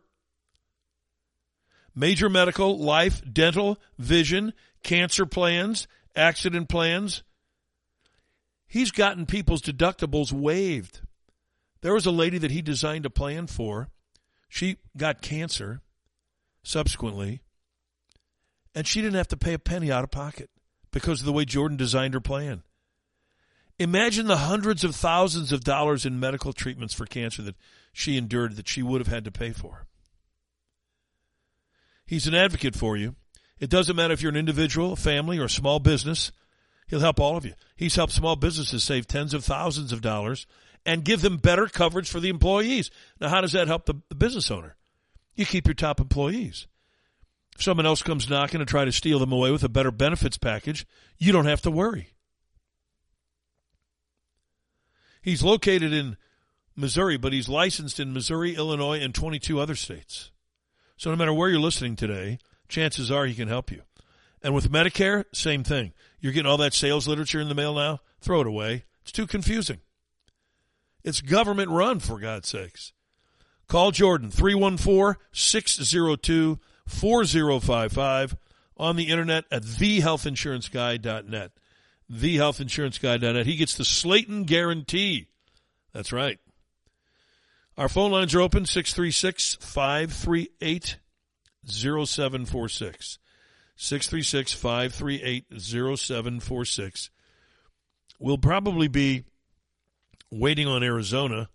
Major 1.95 2.29
medical, 2.29 2.77
life, 2.77 3.23
dental, 3.33 3.79
vision, 3.97 4.53
cancer 4.83 5.27
plans, 5.27 5.87
accident 6.17 6.69
plans. 6.69 7.23
He's 8.67 8.91
gotten 8.91 9.27
people's 9.27 9.63
deductibles 9.63 10.33
waived. 10.33 11.03
There 11.83 11.95
was 11.95 12.05
a 12.05 12.11
lady 12.11 12.39
that 12.39 12.51
he 12.51 12.63
designed 12.63 13.07
a 13.07 13.11
plan 13.11 13.47
for. 13.47 13.91
She 14.49 14.77
got 14.97 15.23
cancer 15.23 15.81
subsequently, 16.63 17.43
and 18.75 18.87
she 18.87 19.01
didn't 19.01 19.17
have 19.17 19.29
to 19.29 19.37
pay 19.37 19.55
a 19.55 19.59
penny 19.59 19.91
out 19.91 20.05
of 20.05 20.11
pocket 20.11 20.51
because 20.91 21.21
of 21.21 21.27
the 21.27 21.33
way 21.33 21.45
Jordan 21.45 21.77
designed 21.77 22.15
her 22.15 22.21
plan. 22.21 22.63
Imagine 23.79 24.27
the 24.27 24.37
hundreds 24.37 24.85
of 24.85 24.95
thousands 24.95 25.53
of 25.53 25.65
dollars 25.65 26.07
in 26.07 26.21
medical 26.21 26.53
treatments 26.53 26.95
for 26.95 27.07
cancer 27.07 27.43
that 27.43 27.57
she 27.93 28.17
endured 28.17 28.57
that 28.57 28.69
she 28.69 28.83
would 28.83 29.01
have 29.01 29.13
had 29.13 29.25
to 29.25 29.33
pay 29.33 29.51
for. 29.51 29.87
He's 32.07 32.27
an 32.27 32.35
advocate 32.35 32.77
for 32.77 32.97
you. 32.97 33.17
It 33.59 33.71
doesn't 33.71 33.97
matter 33.97 34.15
if 34.15 34.23
you're 34.23 34.31
an 34.31 34.37
individual, 34.37 34.93
a 34.93 34.97
family, 34.97 35.39
or 35.39 35.45
a 35.45 35.51
small 35.51 35.81
business. 35.81 36.31
He'll 36.87 37.01
help 37.01 37.19
all 37.19 37.37
of 37.37 37.45
you. 37.45 37.55
He's 37.77 37.97
helped 37.97 38.13
small 38.13 38.37
businesses 38.37 38.85
save 38.85 39.07
tens 39.09 39.35
of 39.35 39.45
thousands 39.45 39.91
of 39.91 40.03
dollars 40.03 40.47
and 40.87 41.05
give 41.05 41.23
them 41.23 41.37
better 41.37 41.67
coverage 41.67 42.11
for 42.11 42.21
the 42.21 42.29
employees. 42.29 42.91
Now, 43.21 43.29
how 43.29 43.41
does 43.41 43.53
that 43.53 43.69
help 43.69 43.87
the, 43.87 43.95
the 44.09 44.15
business 44.15 44.51
owner? 44.51 44.77
You 45.35 45.47
keep 45.47 45.67
your 45.67 45.75
top 45.75 46.01
employees. 46.01 46.67
If 47.57 47.63
someone 47.63 47.87
else 47.87 48.03
comes 48.03 48.29
knocking 48.29 48.61
to 48.61 48.67
try 48.67 48.85
to 48.85 48.93
steal 48.93 49.19
them 49.19 49.33
away 49.33 49.51
with 49.51 49.63
a 49.63 49.69
better 49.69 49.91
benefits 49.91 50.39
package, 50.39 50.87
you 51.19 51.33
don't 51.33 51.47
have 51.47 51.63
to 51.63 51.71
worry. 51.71 52.09
He's 55.23 55.43
located 55.43 55.93
in 55.93 56.17
Missouri, 56.77 57.17
but 57.17 57.33
he's 57.33 57.49
licensed 57.49 57.99
in 57.99 58.13
Missouri, 58.13 58.55
Illinois, 58.57 59.01
and 59.01 59.15
22 59.15 59.59
other 59.59 59.75
states. 59.75 60.31
So 60.97 61.11
no 61.11 61.17
matter 61.17 61.33
where 61.33 61.49
you're 61.49 61.61
listening 61.61 61.97
today, 61.97 62.39
chances 62.69 63.11
are 63.11 63.25
he 63.25 63.35
can 63.35 63.49
help 63.49 63.71
you. 63.71 63.83
And 64.43 64.55
with 64.55 64.71
Medicare, 64.71 65.25
same 65.33 65.65
thing. 65.65 65.93
You're 66.21 66.33
getting 66.33 66.51
all 66.51 66.59
that 66.59 66.75
sales 66.75 67.09
literature 67.09 67.41
in 67.41 67.49
the 67.49 67.55
mail 67.55 67.75
now? 67.75 68.01
Throw 68.21 68.43
it 68.43 68.47
away. 68.47 68.85
It's 69.03 69.13
too 69.13 69.27
confusing. 69.27 69.81
It's 71.05 71.21
government 71.21 71.71
run, 71.71 72.01
for 72.01 72.19
God's 72.19 72.49
sakes. 72.49 72.93
Call 73.69 73.91
Jordan, 73.91 74.31
314 74.31 75.21
602 75.33 76.59
4055 76.87 78.37
on 78.77 78.97
the 78.97 79.09
internet 79.09 79.45
at 79.51 79.63
thehealthinsuranceguy.net. 79.63 81.53
Thehealthinsuranceguy.net. 82.13 83.47
He 83.47 83.57
gets 83.57 83.75
the 83.75 83.85
Slaten 83.85 84.47
guarantee. 84.47 85.29
That's 85.93 86.13
right. 86.13 86.39
Our 87.77 87.89
phone 87.89 88.13
lines 88.13 88.35
are 88.35 88.41
open 88.41 88.67
636 88.67 89.57
538 89.57 90.99
0746. 91.67 93.19
636 93.77 94.53
538 94.53 95.47
0746. 95.61 97.11
We'll 98.19 98.39
probably 98.39 98.89
be 98.89 99.25
waiting 100.39 100.67
on 100.67 100.83
Arizona 100.83 101.49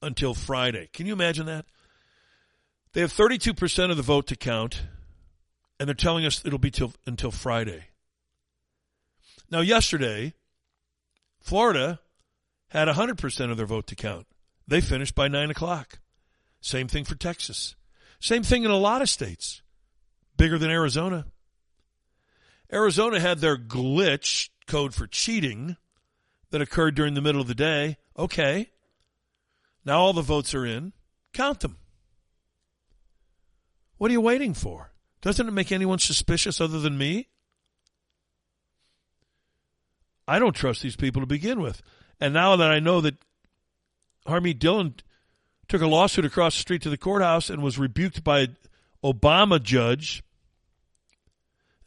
until 0.00 0.34
Friday. 0.34 0.88
Can 0.92 1.06
you 1.06 1.12
imagine 1.12 1.46
that? 1.46 1.64
They 2.92 3.00
have 3.00 3.12
32% 3.12 3.90
of 3.90 3.96
the 3.96 4.02
vote 4.02 4.26
to 4.26 4.36
count, 4.36 4.82
and 5.78 5.88
they're 5.88 5.94
telling 5.94 6.26
us 6.26 6.44
it'll 6.44 6.58
be 6.58 6.70
till, 6.70 6.92
until 7.06 7.30
Friday. 7.30 7.86
Now, 9.50 9.60
yesterday, 9.60 10.34
Florida 11.40 12.00
had 12.68 12.88
100% 12.88 13.50
of 13.50 13.56
their 13.56 13.66
vote 13.66 13.86
to 13.88 13.94
count. 13.94 14.26
They 14.66 14.80
finished 14.80 15.14
by 15.14 15.28
9 15.28 15.50
o'clock. 15.50 15.98
Same 16.60 16.88
thing 16.88 17.04
for 17.04 17.14
Texas. 17.14 17.74
Same 18.20 18.42
thing 18.42 18.64
in 18.64 18.70
a 18.70 18.76
lot 18.76 19.02
of 19.02 19.08
states, 19.08 19.62
bigger 20.36 20.58
than 20.58 20.70
Arizona. 20.70 21.26
Arizona 22.72 23.20
had 23.20 23.38
their 23.38 23.58
glitch 23.58 24.48
code 24.66 24.94
for 24.94 25.06
cheating 25.06 25.76
that 26.52 26.62
occurred 26.62 26.94
during 26.94 27.14
the 27.14 27.20
middle 27.20 27.40
of 27.40 27.48
the 27.48 27.54
day. 27.54 27.96
Okay. 28.16 28.70
Now 29.84 29.98
all 29.98 30.12
the 30.12 30.22
votes 30.22 30.54
are 30.54 30.64
in. 30.64 30.92
Count 31.32 31.60
them. 31.60 31.78
What 33.96 34.10
are 34.10 34.12
you 34.12 34.20
waiting 34.20 34.54
for? 34.54 34.92
Doesn't 35.22 35.48
it 35.48 35.52
make 35.52 35.72
anyone 35.72 35.98
suspicious 35.98 36.60
other 36.60 36.78
than 36.78 36.98
me? 36.98 37.28
I 40.28 40.38
don't 40.38 40.54
trust 40.54 40.82
these 40.82 40.96
people 40.96 41.22
to 41.22 41.26
begin 41.26 41.60
with. 41.60 41.82
And 42.20 42.34
now 42.34 42.54
that 42.56 42.70
I 42.70 42.80
know 42.80 43.00
that 43.00 43.16
Harmeet 44.26 44.58
Dillon 44.58 44.94
took 45.68 45.82
a 45.82 45.86
lawsuit 45.86 46.24
across 46.24 46.54
the 46.54 46.60
street 46.60 46.82
to 46.82 46.90
the 46.90 46.98
courthouse 46.98 47.48
and 47.48 47.62
was 47.62 47.78
rebuked 47.78 48.22
by 48.22 48.48
Obama 49.02 49.60
judge, 49.60 50.22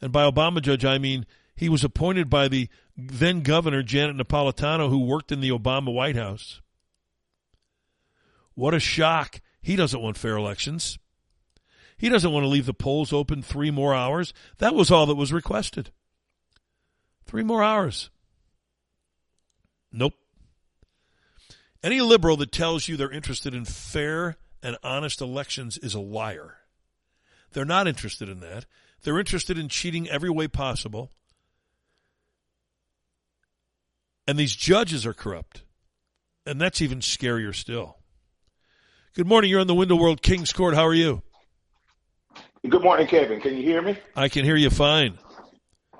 and 0.00 0.12
by 0.12 0.28
Obama 0.28 0.60
judge 0.60 0.84
I 0.84 0.98
mean 0.98 1.24
he 1.56 1.68
was 1.68 1.82
appointed 1.82 2.28
by 2.28 2.48
the 2.48 2.68
then 2.96 3.40
governor 3.40 3.82
Janet 3.82 4.16
Napolitano 4.16 4.88
who 4.88 5.04
worked 5.04 5.32
in 5.32 5.40
the 5.40 5.50
Obama 5.50 5.92
White 5.92 6.16
House. 6.16 6.60
What 8.54 8.74
a 8.74 8.80
shock. 8.80 9.40
He 9.60 9.74
doesn't 9.74 10.00
want 10.00 10.16
fair 10.16 10.36
elections. 10.36 10.98
He 11.98 12.08
doesn't 12.08 12.30
want 12.32 12.44
to 12.44 12.48
leave 12.48 12.66
the 12.66 12.74
polls 12.74 13.12
open 13.12 13.42
three 13.42 13.70
more 13.70 13.94
hours. 13.94 14.34
That 14.58 14.74
was 14.74 14.90
all 14.90 15.06
that 15.06 15.14
was 15.14 15.32
requested. 15.32 15.90
Three 17.24 17.42
more 17.42 17.62
hours. 17.62 18.10
Nope. 19.90 20.14
Any 21.82 22.00
liberal 22.00 22.36
that 22.38 22.52
tells 22.52 22.86
you 22.86 22.96
they're 22.96 23.10
interested 23.10 23.54
in 23.54 23.64
fair 23.64 24.36
and 24.62 24.76
honest 24.82 25.20
elections 25.20 25.78
is 25.78 25.94
a 25.94 26.00
liar. 26.00 26.58
They're 27.52 27.64
not 27.64 27.88
interested 27.88 28.28
in 28.28 28.40
that. 28.40 28.66
They're 29.02 29.18
interested 29.18 29.56
in 29.56 29.68
cheating 29.68 30.08
every 30.08 30.30
way 30.30 30.48
possible. 30.48 31.12
And 34.26 34.38
these 34.38 34.54
judges 34.54 35.06
are 35.06 35.14
corrupt. 35.14 35.62
And 36.44 36.60
that's 36.60 36.82
even 36.82 37.00
scarier 37.00 37.54
still. 37.54 37.98
Good 39.14 39.26
morning. 39.26 39.50
You're 39.50 39.60
on 39.60 39.66
the 39.66 39.74
Window 39.74 39.96
World 39.96 40.22
Kings 40.22 40.52
Court. 40.52 40.74
How 40.74 40.86
are 40.86 40.94
you? 40.94 41.22
Good 42.68 42.82
morning, 42.82 43.06
Kevin. 43.06 43.40
Can 43.40 43.56
you 43.56 43.62
hear 43.62 43.80
me? 43.80 43.96
I 44.14 44.28
can 44.28 44.44
hear 44.44 44.56
you 44.56 44.70
fine. 44.70 45.18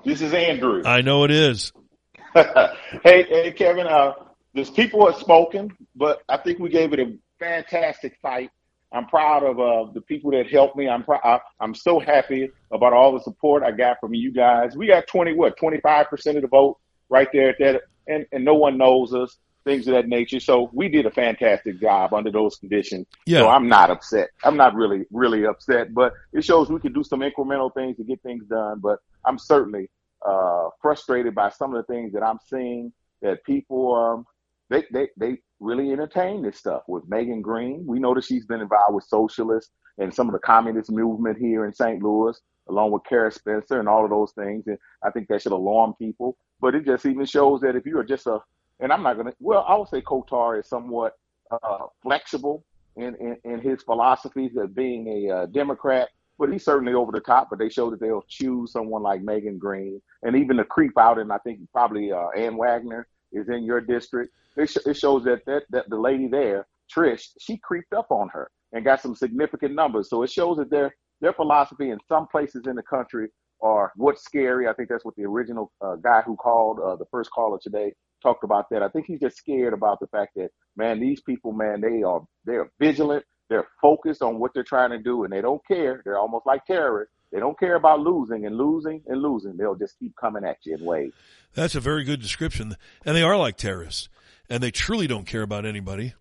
This 0.03 0.21
is 0.21 0.33
Andrew. 0.33 0.83
I 0.85 1.01
know 1.01 1.23
it 1.23 1.31
is. 1.31 1.71
hey, 2.33 3.23
hey, 3.23 3.53
Kevin. 3.55 3.87
Uh, 3.87 4.13
there's 4.53 4.69
people 4.69 5.09
have 5.09 5.19
spoken, 5.19 5.75
but 5.95 6.21
I 6.27 6.37
think 6.37 6.59
we 6.59 6.69
gave 6.69 6.93
it 6.93 6.99
a 6.99 7.17
fantastic 7.39 8.17
fight. 8.21 8.49
I'm 8.91 9.05
proud 9.07 9.43
of 9.43 9.59
uh, 9.59 9.91
the 9.93 10.01
people 10.01 10.31
that 10.31 10.47
helped 10.49 10.75
me. 10.75 10.87
I'm 10.87 11.03
pr- 11.03 11.15
I'm 11.59 11.75
so 11.75 11.99
happy 11.99 12.49
about 12.71 12.93
all 12.93 13.13
the 13.13 13.21
support 13.21 13.63
I 13.63 13.71
got 13.71 13.99
from 13.99 14.13
you 14.13 14.31
guys. 14.31 14.77
We 14.77 14.87
got 14.87 15.07
20 15.07 15.33
what 15.33 15.57
25 15.57 16.07
percent 16.07 16.37
of 16.37 16.43
the 16.43 16.47
vote 16.47 16.77
right 17.09 17.27
there 17.33 17.49
at 17.49 17.55
that, 17.59 17.81
and 18.07 18.25
and 18.31 18.45
no 18.45 18.55
one 18.55 18.77
knows 18.77 19.13
us, 19.13 19.37
things 19.65 19.87
of 19.87 19.93
that 19.93 20.07
nature. 20.07 20.39
So 20.39 20.69
we 20.73 20.89
did 20.89 21.05
a 21.05 21.11
fantastic 21.11 21.79
job 21.79 22.13
under 22.13 22.31
those 22.31 22.55
conditions. 22.55 23.05
Yeah. 23.25 23.39
So 23.39 23.49
I'm 23.49 23.67
not 23.67 23.89
upset. 23.91 24.29
I'm 24.43 24.57
not 24.57 24.75
really 24.75 25.05
really 25.11 25.45
upset, 25.45 25.93
but 25.93 26.13
it 26.33 26.43
shows 26.43 26.69
we 26.69 26.79
can 26.79 26.93
do 26.93 27.03
some 27.03 27.19
incremental 27.19 27.73
things 27.73 27.97
to 27.97 28.03
get 28.03 28.21
things 28.23 28.45
done. 28.45 28.79
But 28.79 28.99
I'm 29.25 29.37
certainly 29.37 29.89
uh, 30.25 30.69
frustrated 30.81 31.35
by 31.35 31.49
some 31.49 31.75
of 31.75 31.85
the 31.85 31.93
things 31.93 32.13
that 32.13 32.23
I'm 32.23 32.39
seeing 32.49 32.91
that 33.21 33.43
people 33.43 33.95
um, 33.95 34.25
they, 34.69 34.83
they 34.91 35.09
they 35.17 35.37
really 35.59 35.91
entertain 35.91 36.41
this 36.41 36.57
stuff 36.57 36.83
with 36.87 37.03
Megan 37.07 37.41
Green. 37.41 37.85
We 37.85 37.99
know 37.99 38.13
that 38.13 38.23
she's 38.23 38.45
been 38.45 38.61
involved 38.61 38.93
with 38.93 39.05
socialists 39.05 39.71
and 39.97 40.13
some 40.13 40.27
of 40.27 40.33
the 40.33 40.39
communist 40.39 40.91
movement 40.91 41.37
here 41.37 41.65
in 41.65 41.73
St. 41.73 42.01
Louis, 42.01 42.39
along 42.69 42.91
with 42.91 43.03
Cara 43.03 43.31
Spencer 43.31 43.79
and 43.79 43.87
all 43.87 44.03
of 44.03 44.09
those 44.09 44.31
things. 44.31 44.67
And 44.67 44.77
I 45.03 45.11
think 45.11 45.27
that 45.27 45.41
should 45.41 45.51
alarm 45.51 45.95
people. 45.99 46.37
But 46.59 46.75
it 46.75 46.85
just 46.85 47.05
even 47.05 47.25
shows 47.25 47.61
that 47.61 47.75
if 47.75 47.85
you 47.85 47.97
are 47.97 48.03
just 48.03 48.27
a, 48.27 48.39
and 48.79 48.91
I'm 48.91 49.03
not 49.03 49.15
going 49.15 49.27
to, 49.27 49.33
well, 49.39 49.65
I 49.67 49.75
would 49.75 49.87
say 49.87 50.01
Kotar 50.01 50.59
is 50.59 50.67
somewhat 50.67 51.13
uh, 51.51 51.87
flexible 52.01 52.65
in, 52.95 53.15
in, 53.15 53.37
in, 53.43 53.59
his 53.59 53.83
philosophies 53.83 54.55
of 54.57 54.75
being 54.75 55.07
a 55.07 55.33
uh, 55.33 55.45
Democrat, 55.47 56.09
but 56.37 56.51
he's 56.51 56.65
certainly 56.65 56.93
over 56.93 57.11
the 57.11 57.19
top. 57.19 57.47
But 57.49 57.59
they 57.59 57.69
show 57.69 57.89
that 57.91 57.99
they'll 57.99 58.25
choose 58.27 58.71
someone 58.71 59.03
like 59.03 59.21
Megan 59.21 59.57
Green 59.57 60.01
and 60.23 60.35
even 60.35 60.57
the 60.57 60.63
creep 60.63 60.97
out, 60.97 61.19
and 61.19 61.31
I 61.31 61.37
think 61.39 61.59
probably 61.71 62.11
uh, 62.11 62.29
Ann 62.35 62.57
Wagner 62.57 63.07
is 63.31 63.49
in 63.49 63.63
your 63.63 63.81
district. 63.81 64.33
It, 64.55 64.69
sh- 64.69 64.85
it 64.85 64.97
shows 64.97 65.23
that, 65.25 65.45
that 65.45 65.63
that 65.69 65.89
the 65.89 65.97
lady 65.97 66.27
there, 66.27 66.67
Trish, 66.93 67.29
she 67.39 67.57
creeped 67.57 67.93
up 67.93 68.07
on 68.09 68.29
her 68.29 68.49
and 68.73 68.83
got 68.83 69.01
some 69.01 69.15
significant 69.15 69.75
numbers. 69.75 70.09
So 70.09 70.23
it 70.23 70.31
shows 70.31 70.57
that 70.57 70.69
their 70.69 70.95
their 71.21 71.33
philosophy 71.33 71.89
in 71.89 71.99
some 72.07 72.27
places 72.27 72.63
in 72.67 72.75
the 72.75 72.83
country 72.83 73.29
are 73.61 73.91
what's 73.95 74.23
scary. 74.23 74.67
I 74.67 74.73
think 74.73 74.89
that's 74.89 75.05
what 75.05 75.15
the 75.15 75.25
original 75.25 75.71
uh, 75.81 75.95
guy 75.95 76.21
who 76.21 76.35
called 76.35 76.79
uh, 76.79 76.95
the 76.95 77.05
first 77.11 77.31
caller 77.31 77.57
today 77.61 77.93
talked 78.21 78.43
about 78.43 78.69
that. 78.71 78.83
I 78.83 78.89
think 78.89 79.05
he's 79.07 79.19
just 79.19 79.37
scared 79.37 79.73
about 79.73 79.99
the 79.99 80.07
fact 80.07 80.33
that 80.35 80.49
man, 80.75 80.99
these 80.99 81.21
people, 81.21 81.51
man, 81.51 81.81
they 81.81 82.03
are 82.03 82.21
they're 82.45 82.71
vigilant. 82.79 83.25
They're 83.49 83.67
focused 83.81 84.21
on 84.21 84.39
what 84.39 84.53
they're 84.53 84.63
trying 84.63 84.89
to 84.89 84.99
do, 84.99 85.23
and 85.23 85.31
they 85.31 85.41
don't 85.41 85.61
care. 85.65 86.01
They're 86.03 86.19
almost 86.19 86.45
like 86.45 86.65
terrorists. 86.65 87.13
They 87.31 87.39
don't 87.39 87.59
care 87.59 87.75
about 87.75 88.01
losing 88.01 88.45
and 88.45 88.57
losing 88.57 89.01
and 89.07 89.21
losing. 89.21 89.57
They'll 89.57 89.75
just 89.75 89.97
keep 89.99 90.13
coming 90.19 90.43
at 90.43 90.57
you 90.63 90.75
in 90.75 90.83
waves. 90.83 91.13
That's 91.53 91.75
a 91.75 91.79
very 91.79 92.03
good 92.03 92.21
description. 92.21 92.75
And 93.05 93.15
they 93.15 93.21
are 93.23 93.37
like 93.37 93.57
terrorists, 93.57 94.09
and 94.49 94.61
they 94.61 94.71
truly 94.71 95.07
don't 95.07 95.25
care 95.25 95.41
about 95.41 95.65
anybody. 95.65 96.13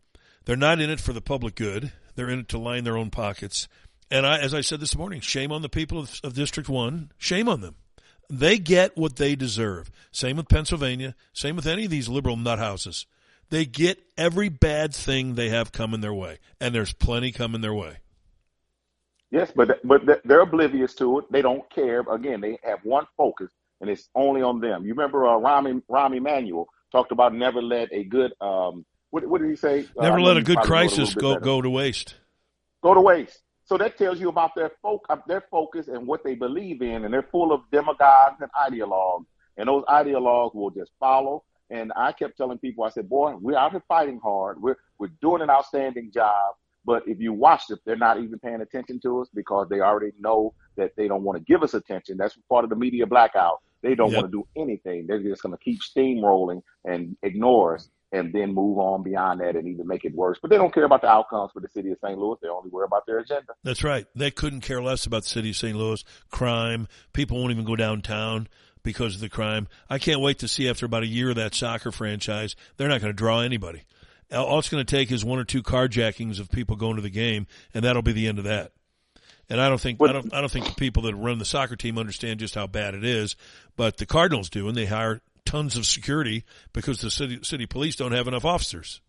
They're 0.44 0.56
not 0.56 0.80
in 0.80 0.90
it 0.90 1.00
for 1.00 1.12
the 1.12 1.20
public 1.20 1.56
good. 1.56 1.92
They're 2.14 2.30
in 2.30 2.40
it 2.40 2.48
to 2.50 2.58
line 2.58 2.84
their 2.84 2.96
own 2.96 3.10
pockets. 3.10 3.68
And 4.10 4.26
I, 4.26 4.38
as 4.38 4.54
I 4.54 4.60
said 4.60 4.80
this 4.80 4.96
morning, 4.96 5.20
shame 5.20 5.50
on 5.50 5.62
the 5.62 5.68
people 5.68 5.98
of, 5.98 6.20
of 6.22 6.34
District 6.34 6.68
1. 6.68 7.12
Shame 7.18 7.48
on 7.48 7.60
them. 7.60 7.76
They 8.28 8.58
get 8.58 8.96
what 8.96 9.16
they 9.16 9.36
deserve. 9.36 9.90
Same 10.10 10.36
with 10.36 10.48
Pennsylvania. 10.48 11.14
Same 11.32 11.56
with 11.56 11.66
any 11.66 11.84
of 11.84 11.90
these 11.90 12.08
liberal 12.08 12.36
nut 12.36 12.58
houses. 12.58 13.06
They 13.50 13.64
get 13.64 14.02
every 14.16 14.48
bad 14.48 14.94
thing 14.94 15.34
they 15.34 15.50
have 15.50 15.72
coming 15.72 16.00
their 16.00 16.14
way. 16.14 16.38
And 16.60 16.74
there's 16.74 16.92
plenty 16.92 17.30
coming 17.30 17.60
their 17.60 17.74
way. 17.74 17.98
Yes, 19.30 19.52
but 19.54 19.80
but 19.84 20.02
they're 20.24 20.40
oblivious 20.40 20.94
to 20.94 21.18
it. 21.18 21.30
They 21.30 21.42
don't 21.42 21.68
care. 21.70 22.00
Again, 22.00 22.40
they 22.40 22.58
have 22.62 22.78
one 22.84 23.06
focus, 23.16 23.50
and 23.80 23.90
it's 23.90 24.08
only 24.14 24.40
on 24.40 24.60
them. 24.60 24.84
You 24.84 24.94
remember 24.94 25.26
uh, 25.26 25.32
Rahm, 25.32 25.82
Rahm 25.90 26.16
Emanuel 26.16 26.68
talked 26.92 27.10
about 27.10 27.34
never 27.34 27.60
let 27.60 27.92
a 27.92 28.04
good 28.04 28.32
um, 28.40 28.86
what, 29.10 29.26
what 29.26 29.40
did 29.40 29.50
he 29.50 29.56
say? 29.56 29.86
Never 29.98 30.20
uh, 30.20 30.22
let 30.22 30.36
a 30.36 30.42
good 30.42 30.58
crisis 30.58 31.12
go 31.14 31.38
go 31.38 31.60
to 31.60 31.68
waste. 31.68 32.14
Go 32.82 32.94
to 32.94 33.00
waste. 33.00 33.42
So 33.66 33.76
that 33.78 33.98
tells 33.98 34.20
you 34.20 34.28
about 34.28 34.54
their 34.54 34.70
folk, 34.80 35.04
uh, 35.10 35.16
their 35.26 35.42
focus 35.50 35.88
and 35.88 36.06
what 36.06 36.22
they 36.22 36.36
believe 36.36 36.82
in, 36.82 37.04
and 37.04 37.12
they're 37.12 37.28
full 37.30 37.52
of 37.52 37.62
demagogues 37.72 38.40
and 38.40 38.50
ideologues, 38.52 39.26
and 39.56 39.68
those 39.68 39.84
ideologues 39.88 40.54
will 40.54 40.70
just 40.70 40.92
follow. 41.00 41.42
And 41.70 41.92
I 41.96 42.12
kept 42.12 42.36
telling 42.36 42.58
people, 42.58 42.84
I 42.84 42.90
said, 42.90 43.08
"Boy, 43.08 43.34
we're 43.40 43.58
out 43.58 43.72
here 43.72 43.82
fighting 43.88 44.20
hard. 44.22 44.62
We're 44.62 44.76
we're 44.98 45.10
doing 45.20 45.42
an 45.42 45.50
outstanding 45.50 46.12
job." 46.12 46.54
But 46.84 47.02
if 47.08 47.18
you 47.18 47.32
watch 47.32 47.66
them, 47.66 47.80
they're 47.84 47.96
not 47.96 48.20
even 48.20 48.38
paying 48.38 48.60
attention 48.60 49.00
to 49.00 49.20
us 49.20 49.28
because 49.34 49.68
they 49.68 49.80
already 49.80 50.12
know 50.20 50.54
that 50.76 50.94
they 50.96 51.08
don't 51.08 51.24
want 51.24 51.36
to 51.36 51.44
give 51.44 51.64
us 51.64 51.74
attention. 51.74 52.16
That's 52.16 52.38
part 52.48 52.62
of 52.62 52.70
the 52.70 52.76
media 52.76 53.04
blackout. 53.04 53.60
They 53.82 53.96
don't 53.96 54.12
yep. 54.12 54.22
want 54.22 54.32
to 54.32 54.38
do 54.38 54.46
anything. 54.60 55.08
They're 55.08 55.20
just 55.20 55.42
going 55.42 55.56
to 55.56 55.62
keep 55.62 55.80
steamrolling 55.80 56.62
and 56.84 57.16
ignore 57.24 57.74
us 57.74 57.90
and 58.12 58.32
then 58.32 58.54
move 58.54 58.78
on 58.78 59.02
beyond 59.02 59.40
that 59.40 59.56
and 59.56 59.66
even 59.66 59.86
make 59.86 60.04
it 60.04 60.14
worse. 60.14 60.38
But 60.40 60.50
they 60.50 60.56
don't 60.56 60.72
care 60.72 60.84
about 60.84 61.00
the 61.00 61.08
outcomes 61.08 61.50
for 61.52 61.60
the 61.60 61.68
city 61.68 61.90
of 61.90 61.98
St. 62.02 62.18
Louis. 62.18 62.36
They 62.40 62.48
only 62.48 62.70
worry 62.70 62.84
about 62.84 63.06
their 63.06 63.18
agenda. 63.18 63.52
That's 63.64 63.82
right. 63.82 64.06
They 64.14 64.30
couldn't 64.30 64.60
care 64.60 64.82
less 64.82 65.06
about 65.06 65.22
the 65.22 65.28
city 65.28 65.50
of 65.50 65.56
St. 65.56 65.76
Louis. 65.76 66.04
Crime. 66.30 66.88
People 67.12 67.38
won't 67.38 67.52
even 67.52 67.64
go 67.64 67.76
downtown 67.76 68.48
because 68.82 69.16
of 69.16 69.20
the 69.20 69.28
crime. 69.28 69.66
I 69.90 69.98
can't 69.98 70.20
wait 70.20 70.38
to 70.38 70.48
see 70.48 70.68
after 70.68 70.86
about 70.86 71.02
a 71.02 71.08
year 71.08 71.30
of 71.30 71.36
that 71.36 71.54
soccer 71.54 71.90
franchise, 71.90 72.54
they're 72.76 72.88
not 72.88 73.00
going 73.00 73.12
to 73.12 73.16
draw 73.16 73.40
anybody. 73.40 73.82
All 74.32 74.58
it's 74.58 74.68
going 74.68 74.84
to 74.84 74.96
take 74.96 75.10
is 75.12 75.24
one 75.24 75.38
or 75.38 75.44
two 75.44 75.62
carjackings 75.62 76.40
of 76.40 76.50
people 76.50 76.76
going 76.76 76.96
to 76.96 77.02
the 77.02 77.10
game, 77.10 77.46
and 77.74 77.84
that'll 77.84 78.02
be 78.02 78.12
the 78.12 78.28
end 78.28 78.38
of 78.38 78.44
that. 78.44 78.72
And 79.48 79.60
I 79.60 79.68
don't 79.68 79.80
think 79.80 80.00
I 80.02 80.12
don't 80.12 80.34
I 80.34 80.40
don't 80.40 80.50
think 80.50 80.66
the 80.66 80.74
people 80.74 81.04
that 81.04 81.14
run 81.14 81.38
the 81.38 81.44
soccer 81.44 81.76
team 81.76 81.98
understand 81.98 82.40
just 82.40 82.56
how 82.56 82.66
bad 82.66 82.94
it 82.94 83.04
is, 83.04 83.36
but 83.76 83.96
the 83.96 84.06
Cardinals 84.06 84.50
do, 84.50 84.66
and 84.66 84.76
they 84.76 84.86
hire 84.86 85.20
tons 85.46 85.76
of 85.76 85.86
security 85.86 86.44
because 86.72 87.00
the 87.00 87.10
city 87.10 87.38
city 87.42 87.66
police 87.66 87.96
don't 87.96 88.12
have 88.12 88.28
enough 88.28 88.44
officers. 88.44 89.00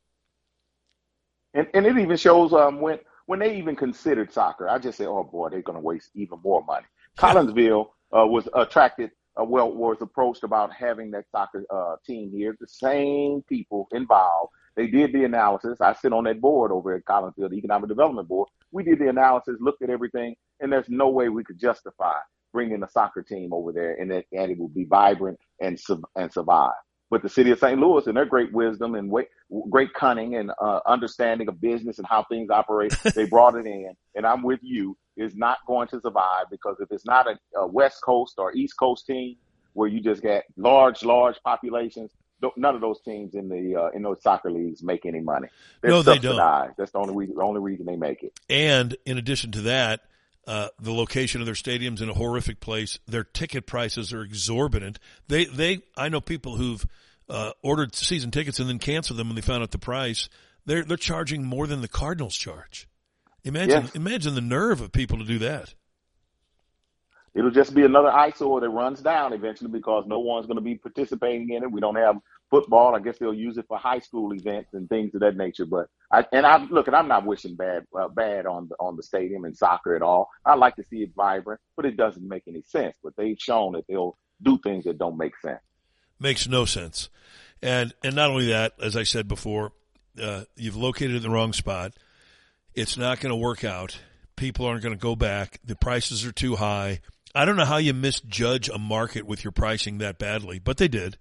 And 1.54 1.68
and 1.74 1.86
it 1.86 1.98
even 1.98 2.18
shows 2.18 2.54
um 2.54 2.80
when 2.80 3.00
when 3.26 3.40
they 3.40 3.58
even 3.58 3.76
considered 3.76 4.32
soccer, 4.32 4.70
I 4.70 4.80
just 4.80 4.98
say, 4.98 5.06
oh 5.06 5.24
boy, 5.24 5.50
they're 5.50 5.62
going 5.62 5.78
to 5.78 5.84
waste 5.84 6.12
even 6.16 6.40
more 6.42 6.64
money. 6.64 6.86
Collinsville 7.18 7.88
uh, 8.16 8.26
was 8.26 8.48
attracted, 8.54 9.12
uh, 9.40 9.44
well, 9.44 9.70
was 9.72 9.98
approached 10.02 10.44
about 10.44 10.72
having 10.74 11.12
that 11.12 11.26
soccer 11.30 11.66
uh, 11.70 11.98
team 12.06 12.32
here. 12.32 12.56
The 12.60 12.68
same 12.68 13.44
people 13.50 13.88
involved. 13.92 14.54
They 14.76 14.88
did 14.88 15.12
the 15.12 15.26
analysis. 15.26 15.82
I 15.82 15.94
sit 15.94 16.14
on 16.14 16.24
that 16.26 16.40
board 16.40 16.72
over 16.72 16.96
at 16.96 17.04
Collinsville, 17.04 17.50
the 17.50 17.58
Economic 17.58 17.90
Development 17.90 18.28
Board. 18.28 18.48
We 18.72 18.84
did 18.84 19.00
the 19.00 19.10
analysis, 19.10 19.58
looked 19.60 19.82
at 19.82 19.90
everything, 19.90 20.36
and 20.60 20.72
there's 20.72 20.88
no 20.88 21.10
way 21.10 21.30
we 21.30 21.44
could 21.44 21.60
justify 21.60 22.20
bringing 22.54 22.76
in 22.76 22.84
a 22.84 22.90
soccer 22.90 23.22
team 23.22 23.54
over 23.54 23.72
there, 23.72 23.94
and 23.94 24.12
it, 24.12 24.28
and 24.32 24.52
it 24.52 24.58
will 24.58 24.70
be 24.70 24.86
vibrant 24.86 25.40
and 25.60 25.80
and 26.16 26.32
survive. 26.32 26.74
But 27.10 27.24
the 27.24 27.30
city 27.30 27.52
of 27.52 27.60
St. 27.60 27.80
Louis, 27.80 28.06
and 28.08 28.18
their 28.18 28.26
great 28.26 28.52
wisdom 28.52 28.96
and 28.96 29.10
way, 29.10 29.28
great 29.70 29.94
cunning 29.94 30.36
and 30.36 30.52
uh, 30.62 30.82
understanding 30.86 31.48
of 31.48 31.62
business 31.62 32.00
and 32.00 32.08
how 32.08 32.26
things 32.30 32.50
operate, 32.50 32.94
they 33.16 33.26
brought 33.26 33.56
it 33.56 33.66
in. 33.66 33.94
And 34.16 34.26
I'm 34.26 34.44
with 34.44 34.60
you, 34.62 34.98
is 35.16 35.36
not 35.36 35.60
going 35.68 35.88
to 35.90 36.02
survive 36.02 36.46
because 36.52 36.76
if 36.80 36.92
it's 36.92 37.06
not 37.06 37.28
a, 37.28 37.60
a 37.60 37.68
West 37.68 38.02
Coast 38.04 38.36
or 38.38 38.54
East 38.54 38.76
Coast 38.78 39.06
team 39.06 39.38
where 39.74 39.88
you 39.88 40.02
just 40.02 40.22
get 40.22 40.46
large, 40.58 41.04
large 41.04 41.38
populations, 41.44 42.12
none 42.56 42.76
of 42.76 42.82
those 42.82 43.00
teams 43.02 43.36
in 43.36 43.48
the 43.48 43.76
uh, 43.76 43.90
in 43.96 44.04
those 44.04 44.22
soccer 44.22 44.52
leagues 44.52 44.84
make 44.84 45.06
any 45.06 45.22
money. 45.22 45.48
They're 45.82 45.92
no, 45.92 46.02
they 46.02 46.20
don't. 46.20 46.38
That's 46.78 46.92
the 46.92 47.00
only 47.00 47.16
reason, 47.16 47.36
the 47.36 47.42
only 47.42 47.62
reason 47.62 47.86
they 47.86 47.96
make 47.96 48.24
it. 48.24 48.38
And 48.50 48.96
in 49.06 49.18
addition 49.18 49.52
to 49.54 49.62
that, 49.62 50.02
uh, 50.48 50.70
the 50.80 50.94
location 50.94 51.42
of 51.42 51.46
their 51.46 51.56
stadiums 51.56 52.02
in 52.02 52.10
a 52.10 52.14
horrific 52.14 52.60
place. 52.62 52.98
Their 53.06 53.26
ticket 53.26 53.68
prices 53.68 54.14
are 54.14 54.22
exorbitant. 54.22 54.98
They, 55.28 55.46
they, 55.46 55.82
I 55.96 56.10
know 56.10 56.22
people 56.22 56.56
who've 56.56 56.86
uh, 57.30 57.52
ordered 57.62 57.94
season 57.94 58.32
tickets 58.32 58.60
and 58.60 58.70
then 58.70 58.80
canceled 58.80 59.20
them 59.20 59.28
when 59.28 59.36
they 59.36 59.42
found 59.42 59.62
out 59.62 59.72
the 59.72 59.78
price. 59.78 60.30
They're 60.66 60.84
they're 60.84 60.98
charging 60.98 61.46
more 61.46 61.68
than 61.68 61.82
the 61.82 61.88
Cardinals 61.88 62.36
charge. 62.36 62.88
Imagine, 63.44 63.84
yes. 63.84 63.96
imagine 63.96 64.36
the 64.36 64.42
nerve 64.42 64.82
of 64.82 64.92
people 64.92 65.18
to 65.20 65.24
do 65.24 65.40
that. 65.40 65.74
It'll 67.34 67.52
just 67.52 67.74
be 67.74 67.84
another 67.84 68.10
eyesore 68.10 68.62
that 68.62 68.70
runs 68.70 69.00
down 69.02 69.32
eventually 69.32 69.70
because 69.70 70.06
no 70.08 70.20
one's 70.20 70.48
going 70.48 70.58
to 70.58 70.62
be 70.62 70.76
participating 70.76 71.50
in 71.52 71.64
it. 71.64 71.72
We 71.72 71.80
don't 71.80 71.96
have 71.96 72.18
football. 72.50 72.96
I 72.96 73.00
guess 73.00 73.18
they'll 73.18 73.34
use 73.34 73.58
it 73.58 73.66
for 73.68 73.78
high 73.78 74.00
school 74.00 74.34
events 74.34 74.74
and 74.74 74.88
things 74.90 75.14
of 75.16 75.22
that 75.22 75.36
nature. 75.36 75.66
But 75.66 75.88
I 76.12 76.26
and 76.32 76.46
I 76.46 76.58
look, 76.66 76.88
and 76.88 76.96
I'm 76.96 77.08
not 77.08 77.26
wishing 77.26 77.56
bad 77.56 77.86
uh, 77.98 78.08
bad 78.08 78.46
on 78.46 78.68
the 78.70 78.76
on 78.80 78.96
the 78.96 79.04
stadium 79.04 79.46
and 79.46 79.56
soccer 79.56 79.96
at 79.96 80.02
all. 80.02 80.30
I 80.46 80.56
like 80.56 80.76
to 80.78 80.84
see 80.84 81.04
it 81.04 81.12
vibrant, 81.16 81.62
but 81.76 81.86
it 81.86 81.98
doesn't 81.98 82.28
make 82.28 82.44
any 82.48 82.62
sense. 82.62 82.96
But 83.04 83.16
they've 83.16 83.40
shown 83.40 83.74
that 83.74 83.86
they'll 83.88 84.18
do 84.42 84.60
things 84.64 84.86
that 84.86 84.98
don't 84.98 85.18
make 85.18 85.38
sense. 85.38 85.62
Makes 86.20 86.48
no 86.48 86.66
sense, 86.66 87.10
and 87.62 87.94
and 88.04 88.16
not 88.16 88.30
only 88.30 88.48
that, 88.48 88.74
as 88.82 88.96
I 88.96 89.04
said 89.04 89.28
before, 89.28 89.74
uh, 90.22 90.46
you've 90.56 90.76
located 90.76 91.16
in 91.16 91.22
the 91.22 91.30
wrong 91.30 91.54
spot. 91.54 91.94
It's 92.74 92.98
not 92.98 93.20
going 93.20 93.32
to 93.32 93.36
work 93.36 93.64
out. 93.64 94.00
People 94.36 94.68
aren't 94.68 94.84
going 94.84 94.94
to 94.94 95.02
go 95.02 95.16
back. 95.16 95.60
The 95.66 95.76
prices 95.76 96.26
are 96.26 96.32
too 96.32 96.58
high. 96.58 97.02
I 97.34 97.46
don't 97.46 97.56
know 97.56 97.66
how 97.66 97.78
you 97.78 97.94
misjudge 97.94 98.70
a 98.70 98.78
market 98.78 99.26
with 99.26 99.44
your 99.44 99.52
pricing 99.52 99.98
that 99.98 100.18
badly, 100.18 100.60
but 100.60 100.78
they 100.78 100.88
did. 100.88 101.18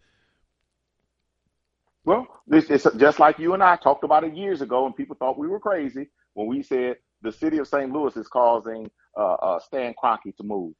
Well, 2.07 2.28
this 2.47 2.70
is 2.70 2.87
just 2.97 3.19
like 3.19 3.41
you 3.41 3.53
and 3.53 3.62
I 3.62 3.74
talked 3.74 4.05
about 4.05 4.23
it 4.23 4.35
years 4.35 4.62
ago, 4.62 4.87
and 4.87 4.95
people 4.95 5.16
thought 5.19 5.37
we 5.37 5.49
were 5.49 5.59
crazy 5.59 6.09
when 6.35 6.47
we 6.47 6.62
said 6.62 6.97
the 7.20 7.33
city 7.33 7.59
of 7.59 7.66
St. 7.66 7.93
Louis 7.93 8.16
is 8.16 8.28
causing 8.28 8.89
uh, 9.19 9.35
uh, 9.35 9.59
Stan 9.59 9.93
Kroenke 10.01 10.35
to 10.37 10.45
move. 10.45 10.73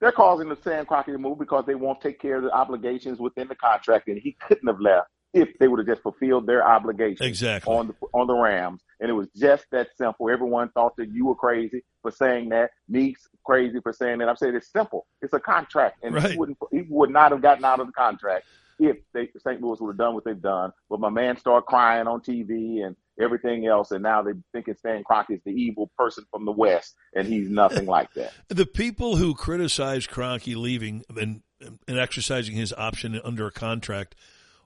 They're 0.00 0.12
causing 0.12 0.48
the 0.48 0.54
Stan 0.54 0.86
Kroenke 0.86 1.06
to 1.06 1.18
move 1.18 1.40
because 1.40 1.64
they 1.66 1.74
won't 1.74 2.00
take 2.00 2.20
care 2.20 2.36
of 2.36 2.44
the 2.44 2.52
obligations 2.52 3.18
within 3.18 3.48
the 3.48 3.56
contract, 3.56 4.06
and 4.06 4.16
he 4.16 4.36
couldn't 4.46 4.68
have 4.68 4.80
left 4.80 5.08
if 5.34 5.58
they 5.58 5.66
would 5.66 5.80
have 5.80 5.88
just 5.88 6.02
fulfilled 6.02 6.46
their 6.46 6.66
obligations 6.66 7.20
exactly. 7.20 7.74
on 7.74 7.88
the 7.88 7.94
on 8.14 8.28
the 8.28 8.34
Rams. 8.34 8.80
And 9.00 9.10
it 9.10 9.14
was 9.14 9.26
just 9.36 9.66
that 9.72 9.88
simple. 9.96 10.30
Everyone 10.30 10.70
thought 10.70 10.96
that 10.98 11.12
you 11.12 11.26
were 11.26 11.34
crazy 11.34 11.82
for 12.00 12.12
saying 12.12 12.50
that. 12.50 12.70
Meeks 12.88 13.26
crazy 13.44 13.80
for 13.82 13.92
saying 13.92 14.18
that. 14.18 14.28
I'm 14.28 14.36
saying 14.36 14.54
it's 14.54 14.70
simple. 14.70 15.08
It's 15.20 15.32
a 15.32 15.40
contract, 15.40 16.04
and 16.04 16.14
right. 16.14 16.30
he 16.30 16.36
wouldn't 16.36 16.58
he 16.70 16.82
would 16.88 17.10
not 17.10 17.32
have 17.32 17.42
gotten 17.42 17.64
out 17.64 17.80
of 17.80 17.88
the 17.88 17.92
contract 17.92 18.44
if 18.78 18.96
they, 19.12 19.28
St. 19.38 19.60
Louis 19.60 19.80
would 19.80 19.92
have 19.92 19.98
done 19.98 20.14
what 20.14 20.24
they've 20.24 20.40
done. 20.40 20.72
But 20.88 21.00
my 21.00 21.10
man 21.10 21.36
started 21.36 21.66
crying 21.66 22.06
on 22.06 22.20
TV 22.20 22.84
and 22.84 22.96
everything 23.20 23.66
else, 23.66 23.90
and 23.90 24.02
now 24.02 24.22
they 24.22 24.32
think 24.52 24.68
it's 24.68 24.78
Stan 24.80 25.02
Kroenke 25.04 25.30
is 25.30 25.40
the 25.44 25.50
evil 25.50 25.90
person 25.98 26.24
from 26.30 26.44
the 26.44 26.52
West, 26.52 26.94
and 27.14 27.26
he's 27.26 27.48
nothing 27.50 27.86
like 27.98 28.12
that. 28.14 28.32
The 28.48 28.66
people 28.66 29.16
who 29.16 29.34
criticize 29.34 30.06
Kroenke 30.06 30.56
leaving 30.56 31.04
and, 31.16 31.42
and 31.88 31.98
exercising 31.98 32.54
his 32.54 32.72
option 32.72 33.20
under 33.24 33.46
a 33.46 33.52
contract 33.52 34.14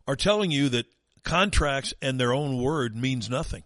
are 0.07 0.17
telling 0.17 0.51
you 0.51 0.69
that 0.71 0.87
contracts 1.25 1.95
and 2.03 2.19
their 2.21 2.35
own 2.35 2.61
word 2.61 2.97
means 2.97 3.31
nothing 3.31 3.63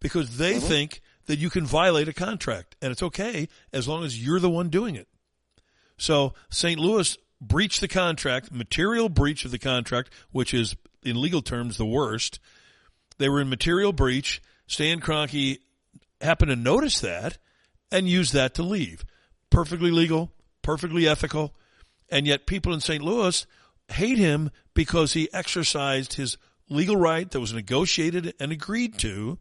because 0.00 0.38
they 0.38 0.54
Mm-hmm. 0.54 0.66
think 0.66 1.00
that 1.26 1.38
you 1.38 1.48
can 1.50 1.64
violate 1.64 2.08
a 2.08 2.12
contract 2.12 2.76
and 2.82 2.90
it's 2.92 3.02
okay 3.02 3.48
as 3.72 3.86
long 3.88 4.04
as 4.04 4.22
you're 4.22 4.40
the 4.40 4.50
one 4.50 4.68
doing 4.68 4.94
it. 4.94 5.08
So 5.96 6.34
St. 6.50 6.78
Louis 6.78 7.16
breached 7.48 7.80
the 7.80 7.88
contract, 7.88 8.52
material 8.52 9.08
breach 9.08 9.44
of 9.44 9.50
the 9.50 9.58
contract, 9.58 10.10
which 10.32 10.54
is 10.54 10.76
in 11.02 11.20
legal 11.20 11.42
terms 11.42 11.76
the 11.76 11.86
worst. 11.86 12.40
They 13.18 13.28
were 13.28 13.40
in 13.40 13.48
material 13.48 13.92
breach. 13.92 14.42
Stan 14.66 15.00
Kroenke 15.00 15.58
happened 16.20 16.50
to 16.50 16.56
notice 16.56 17.00
that 17.00 17.38
and 17.90 18.08
use 18.08 18.32
that 18.32 18.54
to 18.54 18.62
leave. 18.62 19.04
Perfectly 19.50 19.90
legal, 19.90 20.32
perfectly 20.62 21.06
ethical, 21.06 21.54
and 22.08 22.26
yet 22.26 22.46
people 22.46 22.72
in 22.72 22.80
St. 22.80 23.02
Louis 23.02 23.46
hate 23.88 24.18
him 24.18 24.50
because 24.72 25.12
he 25.12 25.32
exercised 25.32 26.14
his 26.14 26.36
legal 26.68 26.96
right 26.96 27.30
that 27.30 27.40
was 27.40 27.52
negotiated 27.52 28.34
and 28.40 28.50
agreed 28.50 28.98
to, 28.98 29.38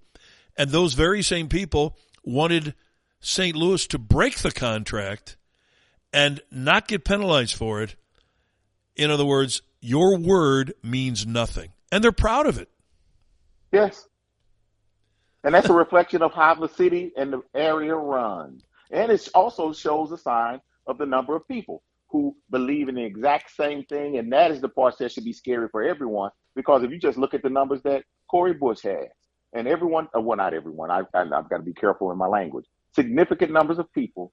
and 0.57 0.69
those 0.69 0.93
very 0.93 1.21
same 1.23 1.47
people 1.47 1.97
wanted 2.23 2.75
St. 3.21 3.55
Louis 3.55 3.87
to 3.87 3.97
break 3.97 4.39
the 4.39 4.51
contract 4.51 5.37
and 6.13 6.39
not 6.51 6.87
get 6.87 7.03
penalized 7.03 7.55
for 7.55 7.81
it. 7.81 7.95
In 8.95 9.09
other 9.09 9.25
words, 9.25 9.63
your 9.81 10.17
word 10.17 10.73
means 10.83 11.25
nothing. 11.25 11.73
And 11.91 12.03
they're 12.03 12.11
proud 12.11 12.45
of 12.45 12.59
it. 12.59 12.69
Yes. 13.71 14.07
And 15.43 15.53
that's 15.53 15.69
a 15.69 15.73
reflection 15.73 16.21
of 16.21 16.33
how 16.33 16.53
the 16.53 16.69
city 16.69 17.11
and 17.17 17.33
the 17.33 17.41
area 17.53 17.95
runs. 17.95 18.63
And 18.91 19.11
it 19.11 19.27
also 19.33 19.73
shows 19.73 20.11
a 20.11 20.17
sign 20.17 20.61
of 20.87 20.97
the 20.97 21.05
number 21.05 21.35
of 21.35 21.47
people 21.47 21.81
who 22.09 22.35
believe 22.51 22.87
in 22.87 22.95
the 22.95 23.03
exact 23.03 23.55
same 23.55 23.83
thing. 23.85 24.17
And 24.17 24.31
that 24.31 24.51
is 24.51 24.61
the 24.61 24.69
part 24.69 24.97
that 24.99 25.11
should 25.11 25.25
be 25.25 25.33
scary 25.33 25.67
for 25.69 25.83
everyone. 25.83 26.29
Because 26.55 26.83
if 26.83 26.91
you 26.91 26.99
just 26.99 27.17
look 27.17 27.33
at 27.33 27.41
the 27.41 27.49
numbers 27.49 27.81
that 27.81 28.03
Cori 28.29 28.53
Bush 28.53 28.81
has, 28.83 29.07
and 29.53 29.67
everyone, 29.67 30.07
uh, 30.15 30.21
well, 30.21 30.37
not 30.37 30.53
everyone, 30.53 30.91
I, 30.91 31.01
I, 31.13 31.21
I've 31.21 31.49
got 31.49 31.57
to 31.57 31.63
be 31.63 31.73
careful 31.73 32.11
in 32.11 32.17
my 32.17 32.27
language, 32.27 32.65
significant 32.95 33.51
numbers 33.51 33.79
of 33.79 33.91
people 33.91 34.31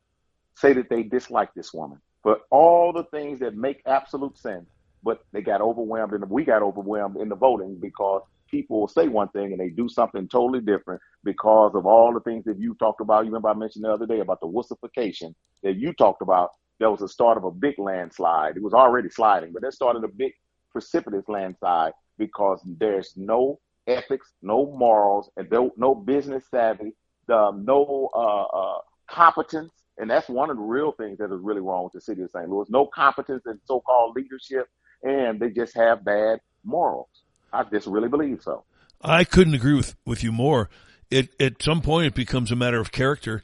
say 0.60 0.72
that 0.74 0.90
they 0.90 1.02
dislike 1.02 1.52
this 1.54 1.72
woman 1.72 1.98
for 2.22 2.38
all 2.50 2.92
the 2.92 3.04
things 3.04 3.40
that 3.40 3.56
make 3.56 3.82
absolute 3.86 4.38
sense. 4.38 4.68
But 5.02 5.24
they 5.32 5.40
got 5.40 5.62
overwhelmed, 5.62 6.12
and 6.12 6.28
we 6.28 6.44
got 6.44 6.62
overwhelmed 6.62 7.16
in 7.16 7.30
the 7.30 7.34
voting 7.34 7.78
because 7.80 8.22
people 8.50 8.80
will 8.80 8.88
say 8.88 9.08
one 9.08 9.28
thing 9.28 9.52
and 9.52 9.60
they 9.60 9.70
do 9.70 9.88
something 9.88 10.28
totally 10.28 10.60
different 10.60 11.00
because 11.24 11.72
of 11.74 11.86
all 11.86 12.12
the 12.12 12.20
things 12.20 12.44
that 12.44 12.58
you 12.58 12.74
talked 12.74 13.00
about. 13.00 13.24
You 13.24 13.30
remember 13.30 13.48
I 13.48 13.54
mentioned 13.54 13.84
the 13.84 13.92
other 13.92 14.06
day 14.06 14.20
about 14.20 14.40
the 14.40 14.48
wussification 14.48 15.34
that 15.62 15.76
you 15.76 15.92
talked 15.94 16.20
about. 16.20 16.50
That 16.80 16.90
was 16.90 17.00
the 17.00 17.08
start 17.08 17.38
of 17.38 17.44
a 17.44 17.50
big 17.50 17.78
landslide. 17.78 18.56
It 18.56 18.62
was 18.62 18.74
already 18.74 19.08
sliding, 19.08 19.52
but 19.52 19.62
that 19.62 19.72
started 19.72 20.04
a 20.04 20.08
big 20.08 20.32
precipitous 20.70 21.24
landslide 21.28 21.92
because 22.18 22.60
there's 22.78 23.14
no 23.16 23.58
ethics, 23.86 24.32
no 24.42 24.74
morals, 24.76 25.30
and 25.36 25.48
no, 25.50 25.72
no 25.76 25.94
business 25.94 26.44
savvy, 26.50 26.92
um, 27.32 27.64
no 27.64 28.10
uh, 28.14 28.44
uh, 28.44 28.78
competence. 29.08 29.72
And 30.00 30.08
that's 30.08 30.30
one 30.30 30.48
of 30.48 30.56
the 30.56 30.62
real 30.62 30.92
things 30.92 31.18
that 31.18 31.30
is 31.30 31.40
really 31.42 31.60
wrong 31.60 31.84
with 31.84 31.92
the 31.92 32.00
city 32.00 32.22
of 32.22 32.30
St. 32.30 32.48
Louis. 32.48 32.70
No 32.70 32.86
competence 32.86 33.42
in 33.46 33.60
so-called 33.66 34.16
leadership, 34.16 34.66
and 35.02 35.38
they 35.38 35.50
just 35.50 35.76
have 35.76 36.02
bad 36.02 36.40
morals. 36.64 37.10
I 37.52 37.64
just 37.64 37.86
really 37.86 38.08
believe 38.08 38.40
so. 38.42 38.64
I 39.02 39.24
couldn't 39.24 39.54
agree 39.54 39.74
with, 39.74 39.94
with 40.06 40.24
you 40.24 40.32
more. 40.32 40.70
It 41.10 41.38
at 41.38 41.62
some 41.62 41.82
point 41.82 42.06
it 42.06 42.14
becomes 42.14 42.50
a 42.50 42.56
matter 42.56 42.80
of 42.80 42.92
character, 42.92 43.42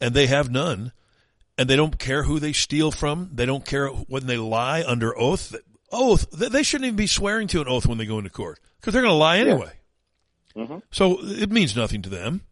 and 0.00 0.14
they 0.14 0.28
have 0.28 0.50
none, 0.50 0.92
and 1.56 1.68
they 1.68 1.74
don't 1.74 1.98
care 1.98 2.22
who 2.22 2.38
they 2.38 2.52
steal 2.52 2.92
from. 2.92 3.30
They 3.32 3.46
don't 3.46 3.64
care 3.64 3.88
when 3.88 4.26
they 4.26 4.36
lie 4.36 4.84
under 4.86 5.18
oath. 5.18 5.56
Oath. 5.90 6.30
They 6.30 6.62
shouldn't 6.62 6.86
even 6.86 6.96
be 6.96 7.08
swearing 7.08 7.48
to 7.48 7.60
an 7.60 7.66
oath 7.66 7.86
when 7.86 7.98
they 7.98 8.06
go 8.06 8.18
into 8.18 8.30
court 8.30 8.60
because 8.80 8.92
they're 8.92 9.02
going 9.02 9.14
to 9.14 9.18
lie 9.18 9.38
anyway. 9.38 9.72
Mhm. 10.54 10.82
So 10.92 11.18
it 11.22 11.50
means 11.50 11.74
nothing 11.74 12.02
to 12.02 12.08
them. 12.08 12.42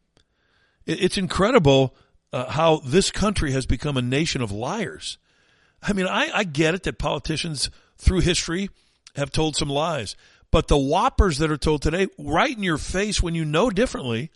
It, 0.84 1.02
it's 1.02 1.18
incredible 1.18 1.94
uh, 2.36 2.50
how 2.50 2.76
this 2.84 3.10
country 3.10 3.52
has 3.52 3.64
become 3.64 3.96
a 3.96 4.02
nation 4.02 4.42
of 4.42 4.52
liars. 4.52 5.16
I 5.82 5.94
mean, 5.94 6.06
I, 6.06 6.30
I 6.34 6.44
get 6.44 6.74
it 6.74 6.82
that 6.82 6.98
politicians 6.98 7.70
through 7.96 8.20
history 8.20 8.68
have 9.14 9.30
told 9.30 9.56
some 9.56 9.70
lies, 9.70 10.16
but 10.50 10.68
the 10.68 10.76
whoppers 10.76 11.38
that 11.38 11.50
are 11.50 11.56
told 11.56 11.80
today, 11.80 12.08
right 12.18 12.54
in 12.54 12.62
your 12.62 12.76
face 12.76 13.22
when 13.22 13.34
you 13.34 13.46
know 13.46 13.70
differently, 13.70 14.30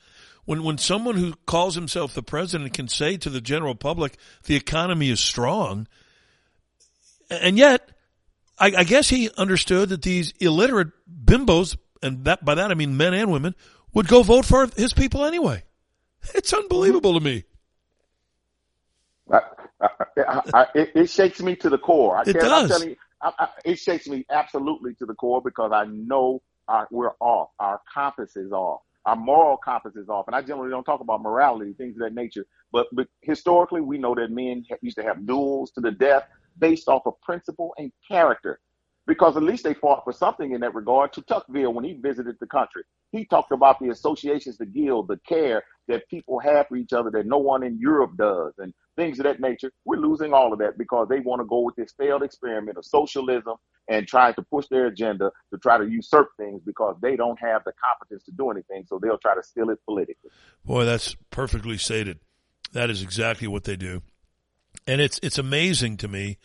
when, 0.47 0.63
when 0.65 0.79
someone 0.79 1.17
who 1.17 1.35
calls 1.45 1.75
himself 1.75 2.15
the 2.15 2.23
president 2.23 2.73
can 2.73 2.89
say 2.89 3.19
to 3.19 3.29
the 3.29 3.43
general 3.43 3.75
public, 3.75 4.17
the 4.45 4.57
economy 4.57 5.11
is 5.11 5.21
strong, 5.21 5.87
and 7.29 7.59
yet, 7.59 7.87
I, 8.59 8.73
I 8.79 8.85
guess 8.85 9.11
he 9.11 9.29
understood 9.37 9.91
that 9.91 10.01
these 10.01 10.33
illiterate 10.41 10.89
bimbos, 11.07 11.77
and 12.03 12.25
that, 12.25 12.47
by 12.47 12.55
that 12.55 12.71
I 12.71 12.75
mean 12.75 12.97
men 12.97 13.13
and 13.13 13.31
women, 13.31 13.55
would 13.93 14.09
go 14.09 14.23
vote 14.23 14.47
for 14.47 14.67
his 14.75 14.95
people 14.95 15.27
anyway. 15.27 15.65
It's 16.35 16.55
unbelievable 16.55 17.15
to 17.15 17.21
me. 17.21 17.45
I, 19.32 19.40
I, 19.82 20.43
I, 20.55 20.66
it, 20.74 20.93
it 20.94 21.11
shakes 21.11 21.40
me 21.43 21.57
to 21.57 21.70
the 21.70 21.78
core. 21.78 22.16
I 22.16 22.24
It 22.24 22.39
can't- 22.39 22.52
I'm 22.52 22.65
does. 22.65 22.66
telling 22.66 22.90
you, 22.90 22.97
it 23.65 23.77
shakes 23.78 24.09
me 24.09 24.27
absolutely 24.31 24.94
to 24.97 25.07
the 25.07 25.15
core 25.15 25.43
because 25.43 25.73
I 25.74 25.85
know 25.86 26.43
our, 26.69 26.89
we're 26.90 27.12
off. 27.20 27.51
Our 27.61 27.81
compass 27.93 28.36
is 28.36 28.52
off. 28.52 28.82
Our 29.07 29.16
moral 29.16 29.57
compass 29.59 29.97
is 29.97 30.09
off. 30.09 30.27
And 30.28 30.36
I 30.36 30.43
generally 30.43 30.70
don't 30.70 30.85
talk 30.85 31.01
about 31.01 31.23
morality, 31.23 31.74
things 31.74 31.97
of 31.97 32.01
that 32.02 32.15
nature. 32.15 32.47
But, 32.73 32.89
but 32.93 33.09
historically, 33.23 33.81
we 33.82 33.98
know 33.98 34.15
that 34.15 34.31
men 34.31 34.65
used 34.82 34.98
to 34.98 35.05
have 35.05 35.27
duels 35.27 35.70
to 35.73 35.82
the 35.82 35.93
death 35.93 36.24
based 36.59 36.89
off 36.89 37.02
of 37.07 37.20
principle 37.23 37.74
and 37.78 37.93
character. 38.09 38.61
Because 39.07 39.36
at 39.36 39.43
least 39.43 39.65
they 39.65 39.74
fought 39.74 40.05
for 40.05 40.12
something 40.12 40.52
in 40.52 40.61
that 40.62 40.74
regard. 40.74 41.12
De 41.12 41.23
Tocqueville, 41.23 41.73
when 41.73 41.85
he 41.85 41.94
visited 41.94 42.36
the 42.40 42.47
country, 42.47 42.82
he 43.12 43.24
talked 43.24 43.52
about 43.52 43.81
the 43.81 43.89
associations, 43.90 44.59
the 44.59 44.66
guild, 44.66 45.09
the 45.09 45.19
care 45.28 45.65
that 45.89 46.09
people 46.11 46.39
have 46.40 46.69
for 46.69 46.77
each 46.77 46.93
other 46.93 47.11
that 47.11 47.27
no 47.27 47.39
one 47.39 47.62
in 47.65 47.78
Europe 47.81 48.12
does, 48.19 48.55
and 48.59 48.74
things 49.01 49.19
of 49.19 49.25
that 49.25 49.41
nature. 49.41 49.73
We're 49.85 49.97
losing 49.97 50.35
all 50.35 50.53
of 50.53 50.59
that 50.59 50.77
because 50.77 51.09
they 51.09 51.21
want 51.21 51.41
to 51.41 51.47
go 51.47 51.61
with 51.61 51.75
this 51.77 51.93
failed 51.99 52.23
experiment 52.23 52.77
of 52.77 52.85
socialism 52.85 53.55
and 53.89 54.07
trying 54.07 54.35
to 54.35 54.43
push 54.43 54.67
their 54.71 54.87
agenda 54.87 55.31
to 55.53 55.59
try 55.59 55.79
to 55.79 55.89
usurp 55.89 56.29
things 56.37 56.61
because 56.65 56.97
they 57.01 57.17
don't 57.17 57.39
have 57.41 57.63
the 57.65 57.73
competence 57.83 58.25
to 58.25 58.33
do 58.33 58.51
anything. 58.51 58.85
So 58.87 58.99
they'll 59.03 59.19
try 59.19 59.35
to 59.35 59.43
steal 59.43 59.71
it 59.71 59.79
politically. 59.87 60.31
Boy, 60.65 60.85
that's 60.85 61.17
perfectly 61.31 61.79
stated. 61.79 62.21
That 62.73 62.91
is 62.91 63.03
exactly 63.03 63.49
what 63.49 63.65
they 63.65 63.77
do. 63.77 64.03
And 64.87 65.01
it's 65.01 65.19
it's 65.23 65.39
amazing 65.39 65.97
to 65.99 66.09
me 66.09 66.39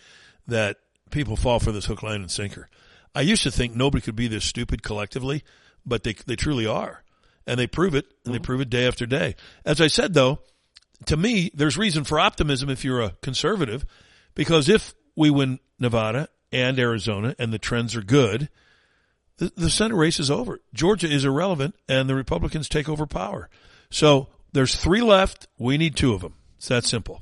that 0.48 0.78
people 1.12 1.36
fall 1.36 1.60
for 1.60 1.72
this 1.72 1.86
hook, 1.86 2.04
line, 2.04 2.22
and 2.22 2.32
sinker. 2.32 2.70
I 3.14 3.22
used 3.22 3.44
to 3.44 3.52
think 3.52 3.76
nobody 3.76 4.02
could 4.02 4.16
be 4.16 4.28
this 4.28 4.46
stupid 4.46 4.82
collectively, 4.82 5.44
but 5.86 6.04
they 6.04 6.14
they 6.26 6.36
truly 6.36 6.66
are, 6.66 7.04
and 7.46 7.60
they 7.60 7.68
prove 7.68 7.96
it, 7.96 8.06
and 8.24 8.34
they 8.34 8.38
mm-hmm. 8.38 8.46
prove 8.46 8.62
it 8.62 8.70
day 8.70 8.88
after 8.88 9.06
day. 9.06 9.36
As 9.64 9.80
I 9.80 9.88
said, 9.88 10.14
though, 10.14 10.40
to 11.06 11.18
me, 11.18 11.52
there's 11.54 11.78
reason 11.78 12.04
for 12.04 12.20
optimism 12.20 12.70
if 12.70 12.84
you're 12.84 13.02
a 13.02 13.14
conservative, 13.22 13.86
because 14.34 14.70
if 14.70 14.94
we 15.16 15.30
win 15.30 15.60
Nevada 15.80 16.30
and 16.52 16.80
Arizona 16.80 17.36
and 17.38 17.52
the 17.52 17.60
trends 17.60 17.96
are 17.96 18.02
good, 18.02 18.50
the, 19.38 19.52
the 19.56 19.70
Senate 19.70 19.96
race 19.96 20.20
is 20.20 20.32
over. 20.32 20.60
Georgia 20.74 21.08
is 21.12 21.26
irrelevant, 21.26 21.76
and 21.90 22.10
the 22.10 22.16
Republicans 22.16 22.70
take 22.70 22.88
over 22.88 23.06
power. 23.06 23.50
So 23.90 24.28
there's 24.54 24.76
three 24.76 25.02
left. 25.02 25.48
We 25.58 25.78
need 25.78 25.96
two 25.96 26.14
of 26.14 26.22
them. 26.22 26.36
It's 26.58 26.70
that 26.70 26.86
simple. 26.86 27.22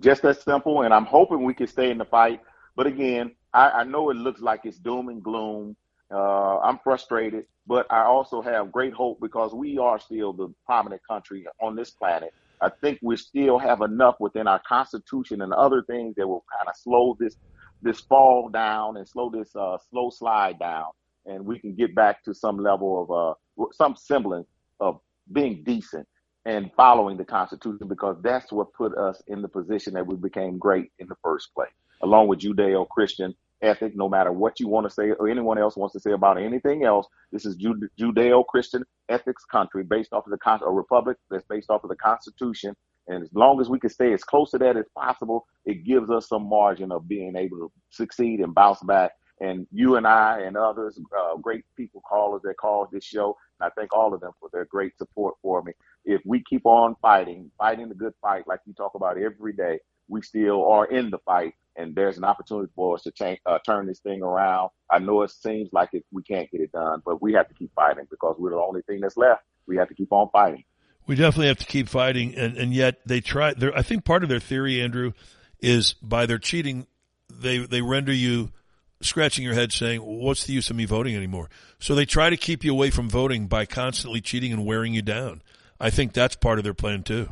Just 0.00 0.22
that 0.22 0.42
simple. 0.42 0.82
And 0.82 0.92
I'm 0.92 1.06
hoping 1.06 1.44
we 1.44 1.54
can 1.54 1.66
stay 1.66 1.90
in 1.90 1.98
the 1.98 2.04
fight. 2.04 2.40
But 2.76 2.86
again, 2.86 3.32
I, 3.52 3.70
I 3.70 3.84
know 3.84 4.10
it 4.10 4.16
looks 4.16 4.40
like 4.40 4.60
it's 4.64 4.78
doom 4.78 5.08
and 5.08 5.22
gloom. 5.22 5.76
Uh, 6.10 6.58
I'm 6.60 6.78
frustrated, 6.78 7.46
but 7.66 7.86
I 7.90 8.04
also 8.04 8.40
have 8.40 8.72
great 8.72 8.94
hope 8.94 9.20
because 9.20 9.52
we 9.52 9.78
are 9.78 9.98
still 9.98 10.32
the 10.32 10.52
prominent 10.64 11.02
country 11.06 11.46
on 11.60 11.76
this 11.76 11.90
planet. 11.90 12.32
I 12.60 12.70
think 12.80 12.98
we 13.02 13.16
still 13.16 13.58
have 13.58 13.80
enough 13.82 14.16
within 14.20 14.46
our 14.48 14.60
constitution 14.66 15.42
and 15.42 15.52
other 15.52 15.82
things 15.86 16.14
that 16.16 16.26
will 16.26 16.44
kind 16.58 16.68
of 16.68 16.76
slow 16.76 17.16
this 17.18 17.36
this 17.82 18.00
fall 18.00 18.48
down 18.48 18.96
and 18.96 19.08
slow 19.08 19.30
this 19.30 19.54
uh, 19.54 19.78
slow 19.90 20.10
slide 20.10 20.58
down, 20.58 20.86
and 21.26 21.44
we 21.44 21.58
can 21.58 21.74
get 21.74 21.94
back 21.94 22.24
to 22.24 22.34
some 22.34 22.58
level 22.58 23.02
of 23.02 23.10
uh, 23.10 23.64
some 23.72 23.96
semblance 23.96 24.48
of 24.80 25.00
being 25.32 25.62
decent 25.64 26.06
and 26.44 26.70
following 26.76 27.16
the 27.16 27.24
Constitution 27.24 27.86
because 27.88 28.16
that's 28.22 28.50
what 28.50 28.72
put 28.72 28.96
us 28.96 29.22
in 29.28 29.42
the 29.42 29.48
position 29.48 29.94
that 29.94 30.06
we 30.06 30.16
became 30.16 30.58
great 30.58 30.90
in 30.98 31.06
the 31.08 31.16
first 31.22 31.54
place, 31.54 31.70
along 32.02 32.28
with 32.28 32.40
Judeo 32.40 32.88
Christian 32.88 33.34
ethic, 33.62 33.96
no 33.96 34.08
matter 34.08 34.32
what 34.32 34.60
you 34.60 34.68
want 34.68 34.86
to 34.86 34.90
say 34.90 35.10
or 35.10 35.28
anyone 35.28 35.58
else 35.58 35.76
wants 35.76 35.92
to 35.94 36.00
say 36.00 36.12
about 36.12 36.40
anything 36.40 36.84
else. 36.84 37.06
This 37.32 37.44
is 37.44 37.56
Judeo 37.56 38.46
Christian 38.46 38.84
ethics 39.08 39.44
country 39.44 39.84
based 39.84 40.12
off 40.12 40.26
of 40.26 40.30
the 40.30 40.38
con- 40.38 40.60
a 40.64 40.70
republic 40.70 41.16
that's 41.30 41.44
based 41.48 41.70
off 41.70 41.84
of 41.84 41.90
the 41.90 41.96
Constitution. 41.96 42.74
And 43.08 43.22
as 43.22 43.30
long 43.34 43.60
as 43.60 43.68
we 43.68 43.80
can 43.80 43.90
stay 43.90 44.12
as 44.12 44.22
close 44.22 44.50
to 44.50 44.58
that 44.58 44.76
as 44.76 44.84
possible, 44.94 45.46
it 45.64 45.84
gives 45.84 46.10
us 46.10 46.28
some 46.28 46.48
margin 46.48 46.92
of 46.92 47.08
being 47.08 47.36
able 47.36 47.58
to 47.58 47.72
succeed 47.90 48.40
and 48.40 48.54
bounce 48.54 48.82
back. 48.82 49.12
And 49.40 49.66
you 49.72 49.96
and 49.96 50.06
I 50.06 50.40
and 50.40 50.56
others, 50.56 50.98
uh, 51.16 51.36
great 51.36 51.64
people 51.76 52.02
callers 52.08 52.42
that 52.42 52.56
call 52.56 52.88
this 52.92 53.04
show, 53.04 53.36
and 53.58 53.66
I 53.66 53.70
thank 53.78 53.94
all 53.94 54.12
of 54.12 54.20
them 54.20 54.32
for 54.40 54.48
their 54.52 54.64
great 54.64 54.98
support 54.98 55.36
for 55.42 55.62
me. 55.62 55.72
If 56.04 56.20
we 56.26 56.42
keep 56.48 56.66
on 56.66 56.96
fighting, 57.00 57.50
fighting 57.56 57.88
the 57.88 57.94
good 57.94 58.14
fight 58.20 58.48
like 58.48 58.60
you 58.66 58.74
talk 58.74 58.92
about 58.94 59.16
every 59.16 59.52
day, 59.52 59.78
we 60.08 60.22
still 60.22 60.66
are 60.66 60.86
in 60.86 61.10
the 61.10 61.18
fight, 61.18 61.54
and 61.76 61.94
there's 61.94 62.18
an 62.18 62.24
opportunity 62.24 62.70
for 62.74 62.96
us 62.96 63.02
to 63.02 63.12
change, 63.12 63.40
uh, 63.46 63.58
turn 63.64 63.86
this 63.86 64.00
thing 64.00 64.22
around. 64.22 64.70
I 64.90 64.98
know 64.98 65.22
it 65.22 65.30
seems 65.30 65.68
like 65.72 65.90
it, 65.92 66.04
we 66.10 66.22
can't 66.22 66.50
get 66.50 66.60
it 66.60 66.72
done, 66.72 67.02
but 67.04 67.22
we 67.22 67.34
have 67.34 67.48
to 67.48 67.54
keep 67.54 67.72
fighting 67.74 68.06
because 68.10 68.36
we're 68.38 68.50
the 68.50 68.56
only 68.56 68.82
thing 68.82 69.00
that's 69.00 69.16
left. 69.16 69.42
We 69.66 69.76
have 69.76 69.88
to 69.88 69.94
keep 69.94 70.12
on 70.12 70.28
fighting. 70.30 70.64
We 71.06 71.14
definitely 71.14 71.48
have 71.48 71.58
to 71.58 71.66
keep 71.66 71.88
fighting, 71.88 72.34
and 72.34 72.56
and 72.56 72.74
yet 72.74 72.96
they 73.06 73.20
try. 73.20 73.54
I 73.74 73.82
think 73.82 74.04
part 74.04 74.22
of 74.22 74.28
their 74.28 74.40
theory, 74.40 74.80
Andrew, 74.82 75.12
is 75.60 75.94
by 75.94 76.26
their 76.26 76.38
cheating, 76.38 76.86
they 77.30 77.58
they 77.58 77.80
render 77.80 78.12
you 78.12 78.50
scratching 79.00 79.44
your 79.44 79.54
head 79.54 79.72
saying, 79.72 80.00
what's 80.00 80.44
the 80.44 80.52
use 80.52 80.70
of 80.70 80.76
me 80.76 80.84
voting 80.84 81.14
anymore? 81.14 81.48
So 81.78 81.94
they 81.94 82.04
try 82.04 82.30
to 82.30 82.36
keep 82.36 82.64
you 82.64 82.72
away 82.72 82.90
from 82.90 83.08
voting 83.08 83.46
by 83.46 83.64
constantly 83.64 84.20
cheating 84.20 84.52
and 84.52 84.66
wearing 84.66 84.92
you 84.92 85.02
down. 85.02 85.42
I 85.80 85.90
think 85.90 86.12
that's 86.12 86.34
part 86.36 86.58
of 86.58 86.64
their 86.64 86.74
plan 86.74 87.04
too. 87.04 87.28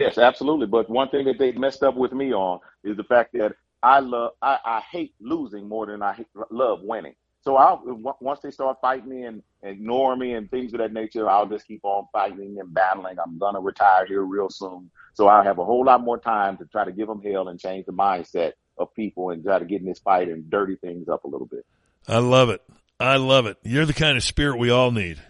Yes, 0.00 0.16
absolutely. 0.16 0.66
But 0.66 0.88
one 0.88 1.10
thing 1.10 1.26
that 1.26 1.38
they 1.38 1.52
messed 1.52 1.82
up 1.82 1.94
with 1.94 2.12
me 2.12 2.32
on 2.32 2.60
is 2.82 2.96
the 2.96 3.04
fact 3.04 3.34
that 3.34 3.52
I 3.82 4.00
love, 4.00 4.32
I, 4.40 4.58
I 4.64 4.80
hate 4.90 5.14
losing 5.20 5.68
more 5.68 5.84
than 5.84 6.02
I 6.02 6.14
hate, 6.14 6.26
love 6.50 6.80
winning. 6.82 7.14
So 7.42 7.56
I'll, 7.56 7.82
once 8.20 8.40
they 8.40 8.50
start 8.50 8.78
fighting 8.80 9.10
me 9.10 9.24
and 9.24 9.42
ignore 9.62 10.16
me 10.16 10.34
and 10.34 10.50
things 10.50 10.72
of 10.72 10.78
that 10.78 10.94
nature, 10.94 11.28
I'll 11.28 11.46
just 11.46 11.66
keep 11.66 11.80
on 11.84 12.06
fighting 12.12 12.56
and 12.58 12.72
battling. 12.72 13.16
I'm 13.18 13.38
to 13.38 13.60
retire 13.60 14.06
here 14.06 14.22
real 14.22 14.48
soon. 14.48 14.90
So 15.12 15.28
I'll 15.28 15.44
have 15.44 15.58
a 15.58 15.64
whole 15.64 15.84
lot 15.84 16.02
more 16.02 16.18
time 16.18 16.56
to 16.58 16.64
try 16.64 16.84
to 16.86 16.92
give 16.92 17.06
them 17.06 17.22
hell 17.22 17.48
and 17.48 17.60
change 17.60 17.84
the 17.84 17.92
mindset 17.92 18.52
of 18.78 18.94
people 18.94 19.30
and 19.30 19.44
try 19.44 19.58
to 19.58 19.66
get 19.66 19.82
in 19.82 19.86
this 19.86 19.98
fight 19.98 20.28
and 20.28 20.48
dirty 20.48 20.76
things 20.76 21.08
up 21.08 21.24
a 21.24 21.28
little 21.28 21.46
bit. 21.46 21.66
I 22.08 22.18
love 22.18 22.48
it. 22.48 22.62
I 22.98 23.16
love 23.16 23.44
it. 23.46 23.58
You're 23.62 23.86
the 23.86 23.94
kind 23.94 24.16
of 24.16 24.24
spirit 24.24 24.58
we 24.58 24.70
all 24.70 24.92
need. 24.92 25.20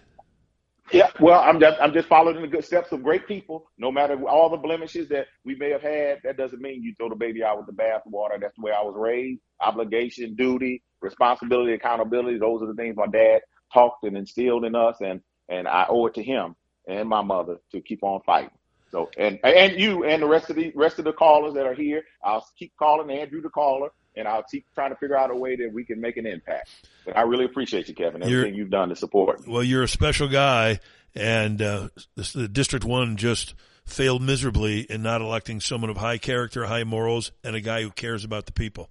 Yeah, 0.93 1.11
well, 1.21 1.41
I'm 1.41 1.61
just 1.61 1.79
I'm 1.81 1.93
just 1.93 2.09
following 2.09 2.41
the 2.41 2.49
good 2.49 2.65
steps 2.65 2.93
of 2.93 3.03
great 3.03 3.27
people. 3.29 3.71
No 3.79 3.93
matter 3.93 4.19
all 4.29 4.49
the 4.51 4.57
blemishes 4.57 5.09
that 5.11 5.27
we 5.45 5.55
may 5.57 5.71
have 5.71 5.83
had, 5.83 6.19
that 6.25 6.37
doesn't 6.37 6.63
mean 6.63 6.83
you 6.83 6.95
throw 6.97 7.09
the 7.09 7.15
baby 7.17 7.45
out 7.45 7.59
with 7.59 7.67
the 7.67 7.73
bathwater. 7.83 8.41
That's 8.41 8.57
the 8.57 8.63
way 8.63 8.73
I 8.73 8.83
was 8.83 8.95
raised. 8.97 9.41
Obligation, 9.61 10.35
duty, 10.35 10.83
responsibility, 11.03 11.75
accountability. 11.75 12.39
Those 12.39 12.63
are 12.63 12.67
the 12.67 12.75
things 12.75 12.97
my 12.97 13.07
dad 13.07 13.43
talked 13.73 14.05
and 14.05 14.17
instilled 14.17 14.65
in 14.65 14.75
us, 14.75 14.97
and 15.01 15.21
and 15.49 15.69
I 15.69 15.87
owe 15.89 16.07
it 16.07 16.15
to 16.15 16.23
him 16.23 16.57
and 16.89 17.09
my 17.09 17.23
mother 17.23 17.59
to 17.73 17.81
keep 17.81 18.03
on 18.03 18.21
fighting. 18.27 18.51
So 18.91 19.11
and 19.19 19.39
and 19.45 19.81
you 19.81 20.05
and 20.05 20.23
the 20.23 20.27
rest 20.29 20.51
of 20.51 20.57
the 20.57 20.73
rest 20.75 20.99
of 20.99 21.05
the 21.05 21.13
callers 21.13 21.55
that 21.55 21.67
are 21.67 21.75
here, 21.75 22.03
I'll 22.25 22.47
keep 22.59 22.73
calling 22.79 23.17
Andrew 23.17 23.43
the 23.43 23.51
caller, 23.51 23.91
and 24.17 24.27
I'll 24.27 24.43
keep 24.43 24.67
trying 24.75 24.91
to 24.91 24.97
figure 24.97 25.17
out 25.17 25.31
a 25.31 25.37
way 25.37 25.57
that 25.57 25.73
we 25.73 25.85
can 25.85 26.01
make 26.01 26.17
an 26.17 26.27
impact. 26.27 26.69
But 27.05 27.17
I 27.17 27.23
really 27.23 27.45
appreciate 27.45 27.89
you, 27.89 27.95
Kevin, 27.95 28.23
everything 28.23 28.55
you're, 28.55 28.65
you've 28.65 28.71
done 28.71 28.89
to 28.91 28.97
support. 28.97 29.47
Well, 29.47 29.63
you're 29.63 29.83
a 29.83 29.89
special 29.89 30.29
guy, 30.29 30.81
and 31.15 31.61
uh, 31.61 31.89
the, 32.15 32.31
the 32.35 32.49
District 32.49 32.85
One 32.85 33.17
just 33.17 33.55
failed 33.85 34.23
miserably 34.23 34.81
in 34.81 35.03
not 35.03 35.21
electing 35.21 35.61
someone 35.61 35.91
of 35.91 35.97
high 35.97 36.19
character, 36.19 36.67
high 36.67 36.85
morals, 36.85 37.33
and 37.43 37.57
a 37.57 37.61
guy 37.61 37.83
who 37.83 37.91
cares 37.91 38.25
about 38.25 38.47
the 38.47 38.53
people. 38.53 38.91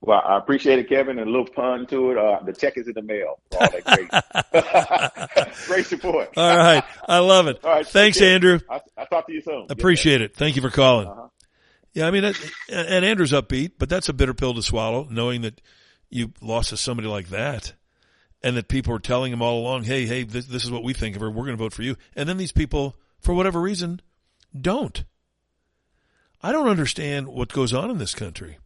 Well, 0.00 0.20
I 0.22 0.36
appreciate 0.36 0.78
it, 0.78 0.88
Kevin, 0.90 1.18
and 1.18 1.28
a 1.28 1.30
little 1.30 1.48
pun 1.48 1.86
to 1.86 2.10
it. 2.10 2.18
Uh, 2.18 2.40
the 2.44 2.52
check 2.52 2.76
is 2.76 2.86
in 2.86 2.92
the 2.92 3.00
mail 3.00 3.40
all 3.52 3.70
that 3.70 3.84
great, 5.32 5.66
great 5.66 5.86
support. 5.86 6.28
All 6.36 6.56
right. 6.56 6.84
I 7.08 7.20
love 7.20 7.46
it. 7.46 7.64
All 7.64 7.70
right. 7.70 7.86
Thanks, 7.86 8.20
Andrew. 8.20 8.60
I, 8.68 8.82
will 8.98 9.06
talk 9.06 9.26
to 9.28 9.32
you 9.32 9.40
soon. 9.40 9.66
Appreciate 9.70 10.20
it. 10.20 10.36
Thank 10.36 10.56
you 10.56 10.62
for 10.62 10.68
calling. 10.68 11.08
Uh-huh. 11.08 11.28
Yeah, 11.94 12.08
I 12.08 12.10
mean, 12.10 12.24
and 12.24 13.04
Andrew's 13.04 13.32
upbeat, 13.32 13.72
but 13.78 13.88
that's 13.88 14.08
a 14.08 14.12
bitter 14.12 14.34
pill 14.34 14.52
to 14.54 14.62
swallow, 14.62 15.06
knowing 15.10 15.42
that 15.42 15.60
you 16.10 16.32
lost 16.40 16.70
to 16.70 16.76
somebody 16.76 17.08
like 17.08 17.28
that 17.28 17.74
and 18.42 18.56
that 18.56 18.68
people 18.68 18.92
are 18.94 18.98
telling 18.98 19.32
him 19.32 19.40
all 19.40 19.60
along, 19.60 19.84
hey, 19.84 20.04
hey, 20.04 20.24
this, 20.24 20.46
this 20.46 20.64
is 20.64 20.70
what 20.70 20.84
we 20.84 20.92
think 20.92 21.14
of 21.16 21.22
her. 21.22 21.30
We're 21.30 21.44
going 21.44 21.56
to 21.56 21.62
vote 21.62 21.72
for 21.72 21.82
you. 21.82 21.96
And 22.14 22.28
then 22.28 22.36
these 22.36 22.52
people, 22.52 22.96
for 23.20 23.32
whatever 23.32 23.60
reason, 23.60 24.02
don't. 24.60 25.04
I 26.42 26.52
don't 26.52 26.68
understand 26.68 27.28
what 27.28 27.52
goes 27.52 27.72
on 27.72 27.90
in 27.90 27.98
this 27.98 28.14
country. 28.14 28.58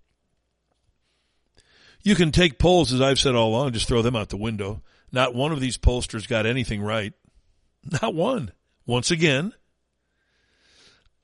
You 2.03 2.15
can 2.15 2.33
take 2.33 2.59
polls, 2.59 2.93
as 2.93 3.01
I've 3.01 3.19
said 3.19 3.35
all 3.35 3.51
along, 3.51 3.73
just 3.73 3.87
throw 3.87 4.03
them 4.03 4.17
out 4.17 4.31
the 4.31 4.37
window. 4.37 4.83
Not 5.13 5.35
one 5.35 5.53
of 5.53 5.61
these 5.61 5.79
pollsters 5.79 6.27
got 6.29 6.47
anything 6.47 6.83
right. 6.83 7.13
Not 8.03 8.15
one. 8.15 8.53
Once 8.87 9.11
again, 9.11 9.53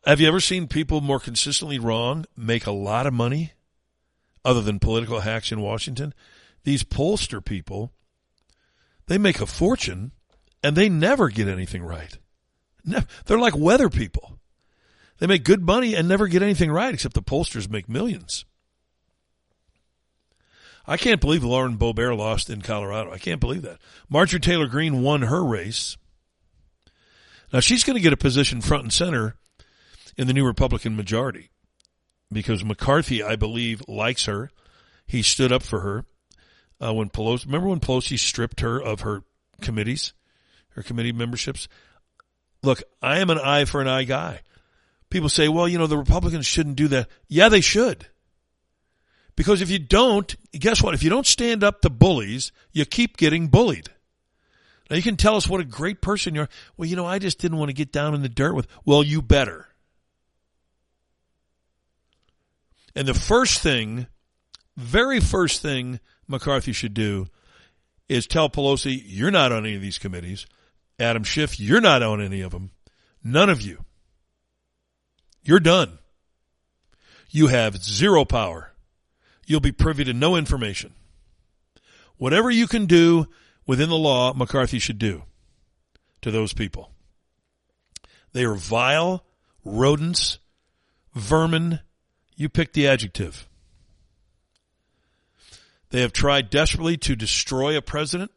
have 0.06 0.20
you 0.20 0.28
ever 0.28 0.40
seen 0.40 0.68
people 0.68 1.00
more 1.00 1.20
consistently 1.20 1.78
wrong 1.78 2.26
make 2.36 2.66
a 2.66 2.72
lot 2.72 3.06
of 3.06 3.14
money 3.14 3.52
other 4.44 4.60
than 4.60 4.78
political 4.78 5.20
hacks 5.20 5.50
in 5.50 5.60
Washington? 5.60 6.14
These 6.64 6.84
pollster 6.84 7.44
people, 7.44 7.92
they 9.06 9.18
make 9.18 9.40
a 9.40 9.46
fortune 9.46 10.12
and 10.62 10.76
they 10.76 10.88
never 10.88 11.28
get 11.28 11.48
anything 11.48 11.82
right. 11.82 12.16
They're 12.84 13.38
like 13.38 13.56
weather 13.56 13.88
people. 13.88 14.38
They 15.18 15.26
make 15.26 15.44
good 15.44 15.62
money 15.62 15.94
and 15.94 16.08
never 16.08 16.26
get 16.26 16.42
anything 16.42 16.70
right 16.70 16.92
except 16.92 17.14
the 17.14 17.22
pollsters 17.22 17.70
make 17.70 17.88
millions. 17.88 18.44
I 20.86 20.98
can't 20.98 21.20
believe 21.20 21.42
Lauren 21.42 21.78
Boebert 21.78 22.16
lost 22.18 22.50
in 22.50 22.60
Colorado. 22.60 23.10
I 23.10 23.18
can't 23.18 23.40
believe 23.40 23.62
that. 23.62 23.78
Marjorie 24.08 24.40
Taylor 24.40 24.66
Greene 24.66 25.02
won 25.02 25.22
her 25.22 25.42
race. 25.42 25.96
Now 27.52 27.60
she's 27.60 27.84
going 27.84 27.96
to 27.96 28.02
get 28.02 28.12
a 28.12 28.18
position 28.18 28.60
front 28.60 28.82
and 28.82 28.92
center 28.92 29.36
in 30.16 30.26
the 30.26 30.32
new 30.32 30.46
Republican 30.46 30.96
majority 30.96 31.50
because 32.32 32.64
McCarthy, 32.64 33.22
I 33.22 33.36
believe, 33.36 33.82
likes 33.88 34.26
her. 34.26 34.50
He 35.06 35.22
stood 35.22 35.52
up 35.52 35.62
for 35.62 35.80
her 35.80 36.04
uh, 36.84 36.92
when 36.92 37.10
Pelosi. 37.10 37.46
Remember 37.46 37.68
when 37.68 37.80
Pelosi 37.80 38.18
stripped 38.18 38.60
her 38.60 38.80
of 38.80 39.00
her 39.00 39.22
committees, 39.60 40.12
her 40.70 40.82
committee 40.82 41.12
memberships? 41.12 41.68
Look, 42.62 42.82
I 43.02 43.18
am 43.18 43.30
an 43.30 43.38
eye 43.38 43.64
for 43.64 43.80
an 43.80 43.88
eye 43.88 44.04
guy. 44.04 44.40
People 45.10 45.28
say, 45.28 45.48
well, 45.48 45.68
you 45.68 45.78
know, 45.78 45.86
the 45.86 45.98
Republicans 45.98 46.46
shouldn't 46.46 46.76
do 46.76 46.88
that. 46.88 47.08
Yeah, 47.28 47.48
they 47.48 47.60
should. 47.60 48.06
Because 49.36 49.60
if 49.60 49.70
you 49.70 49.78
don't, 49.78 50.34
guess 50.52 50.82
what? 50.82 50.94
If 50.94 51.02
you 51.02 51.10
don't 51.10 51.26
stand 51.26 51.62
up 51.62 51.80
to 51.82 51.90
bullies, 51.90 52.52
you 52.72 52.84
keep 52.84 53.16
getting 53.16 53.48
bullied. 53.48 53.88
Now 54.90 54.96
you 54.96 55.02
can 55.02 55.16
tell 55.16 55.36
us 55.36 55.48
what 55.48 55.60
a 55.60 55.64
great 55.64 56.00
person 56.00 56.34
you 56.34 56.42
are. 56.42 56.48
Well, 56.76 56.88
you 56.88 56.96
know, 56.96 57.06
I 57.06 57.18
just 57.18 57.38
didn't 57.38 57.58
want 57.58 57.68
to 57.70 57.74
get 57.74 57.92
down 57.92 58.14
in 58.14 58.22
the 58.22 58.28
dirt 58.28 58.54
with. 58.54 58.66
Well, 58.84 59.02
you 59.02 59.22
better. 59.22 59.68
And 62.94 63.08
the 63.08 63.14
first 63.14 63.60
thing, 63.60 64.06
very 64.76 65.20
first 65.20 65.62
thing 65.62 66.00
McCarthy 66.28 66.72
should 66.72 66.94
do 66.94 67.26
is 68.08 68.26
tell 68.26 68.48
Pelosi, 68.48 69.02
you're 69.04 69.30
not 69.30 69.52
on 69.52 69.64
any 69.66 69.74
of 69.74 69.82
these 69.82 69.98
committees. 69.98 70.46
Adam 70.98 71.24
Schiff, 71.24 71.58
you're 71.58 71.80
not 71.80 72.02
on 72.02 72.20
any 72.20 72.40
of 72.40 72.52
them. 72.52 72.70
None 73.22 73.50
of 73.50 73.62
you. 73.62 73.84
You're 75.42 75.60
done. 75.60 75.98
You 77.30 77.48
have 77.48 77.82
zero 77.82 78.24
power 78.24 78.74
you'll 79.46 79.60
be 79.60 79.72
privy 79.72 80.04
to 80.04 80.12
no 80.12 80.36
information. 80.36 80.94
Whatever 82.16 82.50
you 82.50 82.66
can 82.66 82.86
do 82.86 83.26
within 83.66 83.88
the 83.88 83.96
law, 83.96 84.32
McCarthy 84.32 84.78
should 84.78 84.98
do 84.98 85.24
to 86.22 86.30
those 86.30 86.52
people. 86.52 86.90
They 88.32 88.44
are 88.44 88.54
vile, 88.54 89.24
rodents, 89.64 90.38
vermin. 91.14 91.80
You 92.36 92.48
pick 92.48 92.72
the 92.72 92.88
adjective. 92.88 93.48
They 95.90 96.00
have 96.00 96.12
tried 96.12 96.50
desperately 96.50 96.96
to 96.98 97.14
destroy 97.14 97.76
a 97.76 97.82
president 97.82 98.32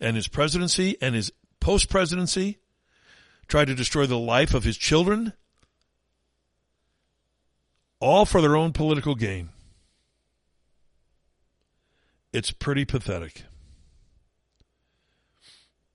and 0.00 0.16
his 0.16 0.28
presidency 0.28 0.96
and 1.02 1.14
his 1.14 1.32
post 1.60 1.90
presidency, 1.90 2.58
tried 3.46 3.66
to 3.66 3.74
destroy 3.74 4.06
the 4.06 4.18
life 4.18 4.54
of 4.54 4.64
his 4.64 4.78
children, 4.78 5.34
all 8.00 8.24
for 8.24 8.40
their 8.40 8.56
own 8.56 8.72
political 8.72 9.14
gain. 9.14 9.50
It's 12.32 12.50
pretty 12.50 12.84
pathetic. 12.84 13.44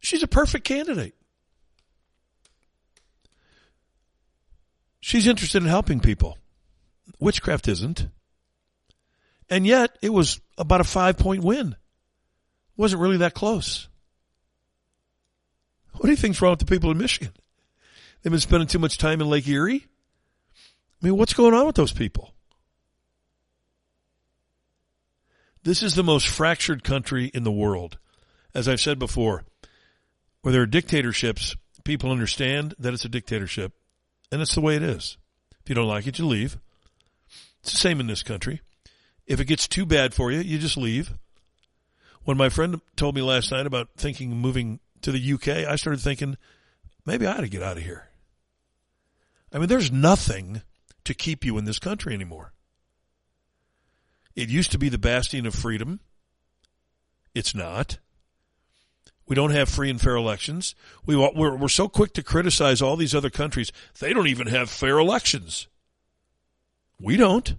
She's 0.00 0.22
a 0.22 0.28
perfect 0.28 0.64
candidate. 0.64 1.14
She's 5.00 5.28
interested 5.28 5.62
in 5.62 5.68
helping 5.68 6.00
people. 6.00 6.38
Witchcraft 7.20 7.68
isn't. 7.68 8.08
And 9.48 9.64
yet, 9.64 9.96
it 10.02 10.12
was 10.12 10.40
about 10.58 10.80
a 10.80 10.84
five 10.84 11.16
point 11.16 11.44
win. 11.44 11.76
Wasn't 12.76 13.00
really 13.00 13.18
that 13.18 13.34
close. 13.34 13.88
What 15.92 16.02
do 16.04 16.10
you 16.10 16.16
think's 16.16 16.42
wrong 16.42 16.52
with 16.52 16.58
the 16.58 16.66
people 16.66 16.90
in 16.90 16.98
Michigan? 16.98 17.32
They've 18.22 18.30
been 18.32 18.40
spending 18.40 18.66
too 18.66 18.80
much 18.80 18.98
time 18.98 19.20
in 19.20 19.30
Lake 19.30 19.46
Erie? 19.46 19.86
I 21.00 21.06
mean, 21.06 21.16
what's 21.16 21.34
going 21.34 21.54
on 21.54 21.66
with 21.66 21.76
those 21.76 21.92
people? 21.92 22.34
This 25.66 25.82
is 25.82 25.96
the 25.96 26.04
most 26.04 26.28
fractured 26.28 26.84
country 26.84 27.28
in 27.34 27.42
the 27.42 27.50
world. 27.50 27.98
As 28.54 28.68
I've 28.68 28.80
said 28.80 29.00
before, 29.00 29.42
where 30.40 30.52
there 30.52 30.62
are 30.62 30.66
dictatorships, 30.66 31.56
people 31.82 32.12
understand 32.12 32.76
that 32.78 32.94
it's 32.94 33.04
a 33.04 33.08
dictatorship, 33.08 33.72
and 34.30 34.40
it's 34.40 34.54
the 34.54 34.60
way 34.60 34.76
it 34.76 34.84
is. 34.84 35.18
If 35.60 35.68
you 35.68 35.74
don't 35.74 35.88
like 35.88 36.06
it, 36.06 36.20
you 36.20 36.26
leave. 36.28 36.58
It's 37.62 37.72
the 37.72 37.78
same 37.78 37.98
in 37.98 38.06
this 38.06 38.22
country. 38.22 38.60
If 39.26 39.40
it 39.40 39.46
gets 39.46 39.66
too 39.66 39.84
bad 39.84 40.14
for 40.14 40.30
you, 40.30 40.38
you 40.38 40.60
just 40.60 40.76
leave. 40.76 41.14
When 42.22 42.36
my 42.36 42.48
friend 42.48 42.80
told 42.94 43.16
me 43.16 43.22
last 43.22 43.50
night 43.50 43.66
about 43.66 43.88
thinking 43.96 44.36
moving 44.36 44.78
to 45.02 45.10
the 45.10 45.32
UK, 45.32 45.68
I 45.68 45.74
started 45.74 46.00
thinking, 46.00 46.36
maybe 47.04 47.26
I 47.26 47.32
ought 47.32 47.40
to 47.40 47.48
get 47.48 47.64
out 47.64 47.76
of 47.76 47.82
here. 47.82 48.08
I 49.52 49.58
mean, 49.58 49.66
there's 49.66 49.90
nothing 49.90 50.62
to 51.02 51.12
keep 51.12 51.44
you 51.44 51.58
in 51.58 51.64
this 51.64 51.80
country 51.80 52.14
anymore. 52.14 52.52
It 54.36 54.50
used 54.50 54.70
to 54.72 54.78
be 54.78 54.90
the 54.90 54.98
bastion 54.98 55.46
of 55.46 55.54
freedom. 55.54 56.00
It's 57.34 57.54
not. 57.54 57.98
We 59.26 59.34
don't 59.34 59.50
have 59.50 59.68
free 59.68 59.90
and 59.90 60.00
fair 60.00 60.14
elections. 60.14 60.74
We, 61.04 61.16
we're, 61.16 61.56
we're 61.56 61.68
so 61.68 61.88
quick 61.88 62.12
to 62.12 62.22
criticize 62.22 62.80
all 62.80 62.96
these 62.96 63.14
other 63.14 63.30
countries. 63.30 63.72
They 63.98 64.12
don't 64.12 64.28
even 64.28 64.46
have 64.46 64.70
fair 64.70 64.98
elections. 64.98 65.66
We 67.00 67.16
don't. 67.16 67.56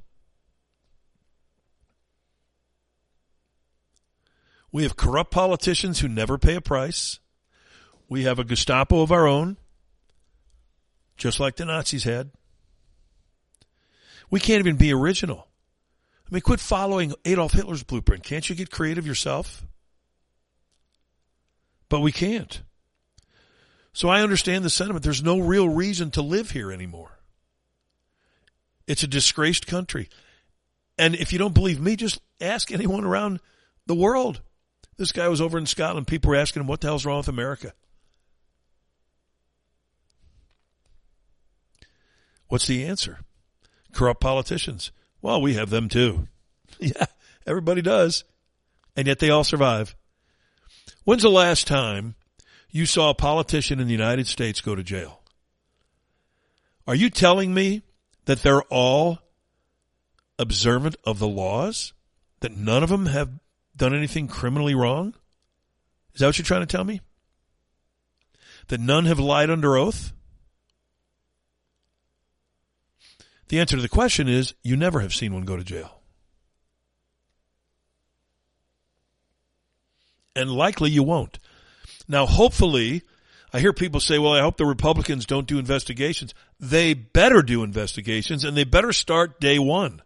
We 4.71 4.83
have 4.83 4.95
corrupt 4.95 5.31
politicians 5.31 5.99
who 5.99 6.07
never 6.07 6.37
pay 6.37 6.55
a 6.55 6.61
price. 6.61 7.19
We 8.07 8.23
have 8.23 8.39
a 8.39 8.43
Gestapo 8.43 9.01
of 9.01 9.11
our 9.11 9.27
own, 9.27 9.57
just 11.17 11.39
like 11.39 11.55
the 11.55 11.65
Nazis 11.65 12.03
had. 12.03 12.31
We 14.29 14.39
can't 14.39 14.59
even 14.59 14.77
be 14.77 14.93
original. 14.93 15.46
I 16.29 16.33
mean, 16.33 16.41
quit 16.41 16.59
following 16.59 17.13
Adolf 17.23 17.53
Hitler's 17.53 17.83
blueprint. 17.83 18.23
Can't 18.23 18.49
you 18.49 18.55
get 18.55 18.69
creative 18.69 19.07
yourself? 19.07 19.65
But 21.87 22.01
we 22.01 22.11
can't. 22.11 22.61
So 23.93 24.09
I 24.09 24.21
understand 24.21 24.65
the 24.65 24.69
sentiment. 24.69 25.03
There's 25.03 25.23
no 25.23 25.39
real 25.39 25.69
reason 25.69 26.11
to 26.11 26.21
live 26.21 26.51
here 26.51 26.71
anymore. 26.71 27.11
It's 28.87 29.03
a 29.03 29.07
disgraced 29.07 29.67
country. 29.67 30.09
And 30.97 31.15
if 31.15 31.31
you 31.31 31.39
don't 31.39 31.53
believe 31.53 31.79
me, 31.79 31.95
just 31.95 32.19
ask 32.41 32.71
anyone 32.71 33.05
around 33.05 33.39
the 33.85 33.95
world. 33.95 34.41
This 34.97 35.13
guy 35.13 35.29
was 35.29 35.39
over 35.39 35.57
in 35.57 35.65
Scotland. 35.65 36.07
People 36.07 36.31
were 36.31 36.35
asking 36.35 36.61
him, 36.61 36.67
what 36.67 36.81
the 36.81 36.87
hell's 36.87 37.05
wrong 37.05 37.17
with 37.17 37.27
America? 37.27 37.73
What's 42.49 42.67
the 42.67 42.85
answer? 42.85 43.19
Corrupt 43.93 44.21
politicians. 44.21 44.91
Well, 45.21 45.41
we 45.41 45.55
have 45.55 45.69
them 45.69 45.89
too. 45.89 46.27
Yeah, 46.79 47.05
everybody 47.47 47.81
does. 47.81 48.23
And 48.95 49.07
yet 49.07 49.17
they 49.17 49.31
all 49.31 49.43
survive. 49.43 49.95
When's 51.05 51.23
the 51.23 51.29
last 51.29 51.65
time 51.65 52.13
you 52.69 52.85
saw 52.85 53.09
a 53.09 53.15
politician 53.15 53.79
in 53.79 53.87
the 53.87 53.93
United 53.93 54.27
States 54.27 54.61
go 54.61 54.75
to 54.75 54.83
jail? 54.83 55.21
Are 56.85 56.93
you 56.93 57.09
telling 57.09 57.53
me 57.53 57.81
that 58.25 58.43
they're 58.43 58.61
all 58.63 59.19
observant 60.37 60.97
of 61.03 61.17
the 61.17 61.27
laws? 61.27 61.93
That 62.41 62.55
none 62.55 62.83
of 62.83 62.89
them 62.89 63.07
have 63.07 63.31
done 63.75 63.95
anything 63.95 64.27
criminally 64.27 64.75
wrong? 64.75 65.15
Is 66.13 66.19
that 66.19 66.27
what 66.27 66.37
you're 66.37 66.45
trying 66.45 66.61
to 66.61 66.67
tell 66.67 66.83
me? 66.83 67.01
That 68.67 68.79
none 68.79 69.05
have 69.05 69.19
lied 69.19 69.49
under 69.49 69.77
oath? 69.77 70.13
The 73.47 73.59
answer 73.59 73.75
to 73.75 73.81
the 73.81 73.89
question 73.89 74.27
is 74.27 74.53
you 74.61 74.75
never 74.75 74.99
have 74.99 75.13
seen 75.13 75.33
one 75.33 75.45
go 75.45 75.57
to 75.57 75.63
jail. 75.63 76.01
And 80.35 80.51
likely 80.51 80.91
you 80.91 81.03
won't. 81.03 81.39
Now, 82.07 82.25
hopefully, 82.25 83.01
I 83.51 83.59
hear 83.59 83.73
people 83.73 83.99
say, 83.99 84.19
well, 84.19 84.33
I 84.33 84.41
hope 84.41 84.57
the 84.57 84.65
Republicans 84.65 85.25
don't 85.25 85.47
do 85.47 85.57
investigations. 85.57 86.33
They 86.59 86.93
better 86.93 87.41
do 87.41 87.63
investigations 87.63 88.43
and 88.43 88.55
they 88.55 88.63
better 88.63 88.93
start 88.93 89.39
day 89.39 89.57
one. 89.57 90.01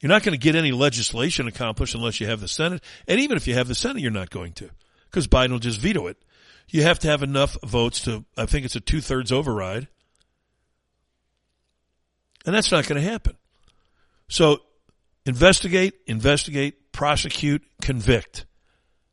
You're 0.00 0.10
not 0.10 0.22
going 0.22 0.34
to 0.34 0.38
get 0.38 0.54
any 0.54 0.70
legislation 0.70 1.48
accomplished 1.48 1.94
unless 1.94 2.20
you 2.20 2.26
have 2.26 2.40
the 2.40 2.48
Senate. 2.48 2.84
And 3.08 3.18
even 3.20 3.38
if 3.38 3.48
you 3.48 3.54
have 3.54 3.68
the 3.68 3.74
Senate, 3.74 4.02
you're 4.02 4.10
not 4.10 4.28
going 4.28 4.52
to 4.54 4.68
because 5.06 5.26
Biden 5.26 5.50
will 5.50 5.58
just 5.58 5.80
veto 5.80 6.06
it 6.08 6.18
you 6.68 6.82
have 6.82 6.98
to 7.00 7.08
have 7.08 7.22
enough 7.22 7.56
votes 7.62 8.00
to, 8.02 8.24
I 8.36 8.46
think 8.46 8.64
it's 8.64 8.76
a 8.76 8.80
two 8.80 9.00
thirds 9.00 9.32
override. 9.32 9.88
And 12.46 12.54
that's 12.54 12.72
not 12.72 12.86
going 12.86 13.02
to 13.02 13.10
happen. 13.10 13.36
So 14.28 14.58
investigate, 15.24 15.94
investigate, 16.06 16.92
prosecute, 16.92 17.62
convict, 17.80 18.46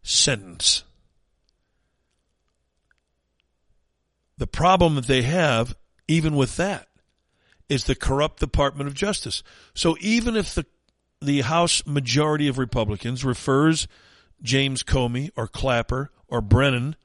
sentence. 0.03 0.83
The 4.37 4.47
problem 4.47 4.95
that 4.95 5.07
they 5.07 5.21
have, 5.21 5.75
even 6.07 6.35
with 6.35 6.57
that, 6.57 6.87
is 7.69 7.85
the 7.85 7.95
corrupt 7.95 8.39
Department 8.39 8.87
of 8.87 8.95
Justice. 8.95 9.43
So 9.73 9.95
even 10.01 10.35
if 10.35 10.55
the 10.55 10.65
the 11.21 11.41
House 11.41 11.85
majority 11.85 12.47
of 12.47 12.57
Republicans 12.57 13.23
refers 13.23 13.87
James 14.41 14.81
Comey 14.83 15.29
or 15.37 15.47
Clapper 15.47 16.09
or 16.27 16.41
Brennan 16.41 16.95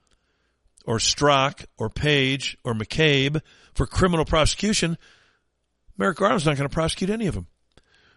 or 0.87 0.99
Strzok 0.99 1.67
or 1.77 1.91
Page 1.91 2.57
or 2.65 2.73
McCabe 2.73 3.43
for 3.75 3.87
criminal 3.87 4.25
prosecution, 4.25 4.97
Merrick 5.99 6.17
Garland's 6.17 6.47
not 6.47 6.57
going 6.57 6.69
to 6.69 6.73
prosecute 6.73 7.11
any 7.11 7.27
of 7.27 7.35
them. 7.35 7.49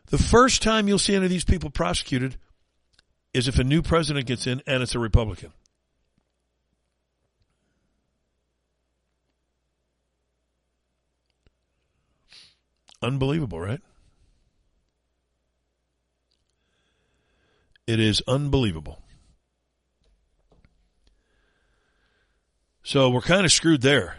The 0.07 0.17
first 0.17 0.61
time 0.61 0.87
you'll 0.87 0.99
see 0.99 1.15
any 1.15 1.25
of 1.25 1.31
these 1.31 1.43
people 1.43 1.69
prosecuted 1.69 2.37
is 3.33 3.47
if 3.47 3.59
a 3.59 3.63
new 3.63 3.81
president 3.81 4.25
gets 4.25 4.47
in 4.47 4.61
and 4.65 4.81
it's 4.81 4.95
a 4.95 4.99
Republican. 4.99 5.51
Unbelievable, 13.01 13.59
right? 13.59 13.81
It 17.87 17.99
is 17.99 18.21
unbelievable. 18.27 19.01
So 22.89 23.07
we're 23.07 23.21
kind 23.21 23.45
of 23.45 23.51
screwed 23.51 23.83
there. 23.83 24.17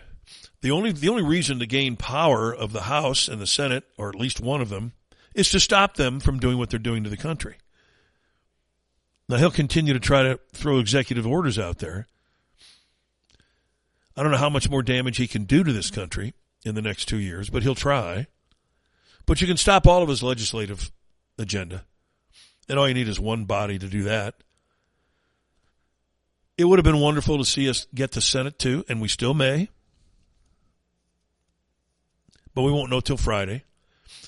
The 0.60 0.70
only 0.70 0.92
the 0.92 1.08
only 1.08 1.24
reason 1.24 1.58
to 1.58 1.66
gain 1.66 1.96
power 1.96 2.54
of 2.54 2.70
the 2.70 2.82
House 2.82 3.26
and 3.26 3.40
the 3.40 3.46
Senate, 3.46 3.82
or 3.98 4.08
at 4.10 4.14
least 4.14 4.40
one 4.40 4.60
of 4.60 4.68
them, 4.68 4.92
is 5.34 5.48
to 5.48 5.58
stop 5.58 5.96
them 5.96 6.20
from 6.20 6.38
doing 6.38 6.56
what 6.56 6.70
they're 6.70 6.78
doing 6.78 7.02
to 7.02 7.10
the 7.10 7.16
country. 7.16 7.56
Now 9.28 9.38
he'll 9.38 9.50
continue 9.50 9.92
to 9.92 9.98
try 9.98 10.22
to 10.22 10.38
throw 10.52 10.78
executive 10.78 11.26
orders 11.26 11.58
out 11.58 11.78
there. 11.78 12.06
I 14.16 14.22
don't 14.22 14.30
know 14.30 14.38
how 14.38 14.48
much 14.48 14.70
more 14.70 14.84
damage 14.84 15.16
he 15.16 15.26
can 15.26 15.46
do 15.46 15.64
to 15.64 15.72
this 15.72 15.90
country 15.90 16.32
in 16.64 16.76
the 16.76 16.82
next 16.82 17.06
two 17.06 17.18
years, 17.18 17.50
but 17.50 17.64
he'll 17.64 17.74
try. 17.74 18.28
But 19.26 19.40
you 19.40 19.48
can 19.48 19.56
stop 19.56 19.84
all 19.84 20.00
of 20.00 20.08
his 20.08 20.22
legislative 20.22 20.92
agenda. 21.36 21.86
And 22.68 22.78
all 22.78 22.86
you 22.86 22.94
need 22.94 23.08
is 23.08 23.18
one 23.18 23.46
body 23.46 23.80
to 23.80 23.88
do 23.88 24.04
that. 24.04 24.36
It 26.60 26.68
would 26.68 26.78
have 26.78 26.84
been 26.84 27.00
wonderful 27.00 27.38
to 27.38 27.44
see 27.46 27.70
us 27.70 27.86
get 27.94 28.10
the 28.10 28.20
Senate 28.20 28.58
too, 28.58 28.84
and 28.86 29.00
we 29.00 29.08
still 29.08 29.32
may. 29.32 29.70
But 32.54 32.64
we 32.64 32.70
won't 32.70 32.90
know 32.90 33.00
till 33.00 33.16
Friday. 33.16 33.64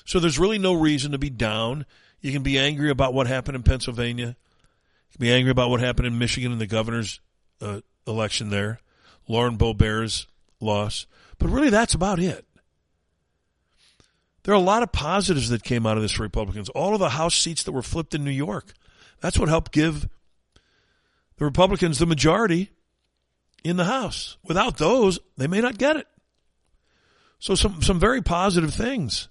So 0.03 0.19
there's 0.19 0.39
really 0.39 0.57
no 0.57 0.73
reason 0.73 1.11
to 1.11 1.19
be 1.19 1.29
down. 1.29 1.85
You 2.21 2.31
can 2.31 2.41
be 2.41 2.57
angry 2.57 2.89
about 2.89 3.13
what 3.13 3.27
happened 3.27 3.55
in 3.55 3.61
Pennsylvania. 3.61 4.25
You 4.25 5.17
can 5.17 5.19
be 5.19 5.31
angry 5.31 5.51
about 5.51 5.69
what 5.69 5.79
happened 5.79 6.07
in 6.07 6.17
Michigan 6.17 6.51
in 6.51 6.57
the 6.57 6.65
governor's 6.65 7.19
uh, 7.61 7.81
election 8.07 8.49
there. 8.49 8.79
Lauren 9.27 9.55
Boebert's 9.55 10.25
loss. 10.59 11.05
But 11.37 11.51
really 11.51 11.69
that's 11.69 11.93
about 11.93 12.17
it. 12.17 12.47
There 14.41 14.55
are 14.55 14.57
a 14.57 14.59
lot 14.59 14.81
of 14.81 14.91
positives 14.91 15.49
that 15.49 15.63
came 15.63 15.85
out 15.85 15.97
of 15.97 16.01
this 16.01 16.13
for 16.13 16.23
Republicans. 16.23 16.69
All 16.69 16.95
of 16.95 16.99
the 16.99 17.09
House 17.09 17.35
seats 17.35 17.61
that 17.61 17.73
were 17.73 17.83
flipped 17.83 18.15
in 18.15 18.23
New 18.23 18.31
York. 18.31 18.73
That's 19.21 19.37
what 19.37 19.49
helped 19.49 19.71
give 19.71 20.09
the 21.37 21.45
Republicans 21.45 21.99
the 21.99 22.05
majority 22.05 22.69
in 23.63 23.77
the 23.77 23.85
House. 23.85 24.37
Without 24.43 24.77
those, 24.77 25.19
they 25.37 25.47
may 25.47 25.61
not 25.61 25.77
get 25.77 25.97
it. 25.97 26.07
So 27.39 27.55
some, 27.55 27.81
some 27.81 27.99
very 27.99 28.21
positive 28.21 28.73
things. 28.73 29.27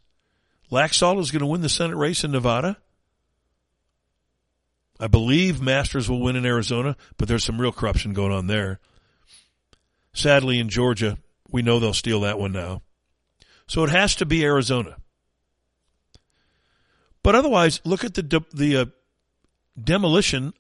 Laxalt 0.71 1.21
is 1.21 1.31
going 1.31 1.41
to 1.41 1.47
win 1.47 1.61
the 1.61 1.69
Senate 1.69 1.97
race 1.97 2.25
in 2.25 2.33
Nevada. 2.33 2.79
I 4.99 5.07
believe 5.07 5.61
Masters 5.61 6.09
will 6.09 6.21
win 6.21 6.37
in 6.37 6.47
Arizona, 6.47 6.97
but 7.17 7.29
there's 7.29 7.45
some 7.45 7.61
real 7.61 7.73
corruption 7.73 8.13
going 8.13 8.33
on 8.33 8.47
there. 8.47 8.81
Sadly, 10.13 10.59
in 10.59 10.69
Georgia, 10.69 11.19
we 11.51 11.63
know 11.63 11.79
they'll 11.79 11.95
steal 11.95 12.21
that 12.21 12.39
one 12.39 12.53
now. 12.53 12.83
So 13.67 13.85
it 13.85 13.91
has 13.91 14.15
to 14.17 14.27
be 14.27 14.45
Arizona. 14.45 14.97
But 17.23 17.35
otherwise, 17.35 17.81
look 17.85 18.05
at 18.05 18.15
the 18.15 18.23
de- 18.23 18.45
the 18.53 18.77
uh, 18.77 18.85
demolition 19.83 20.55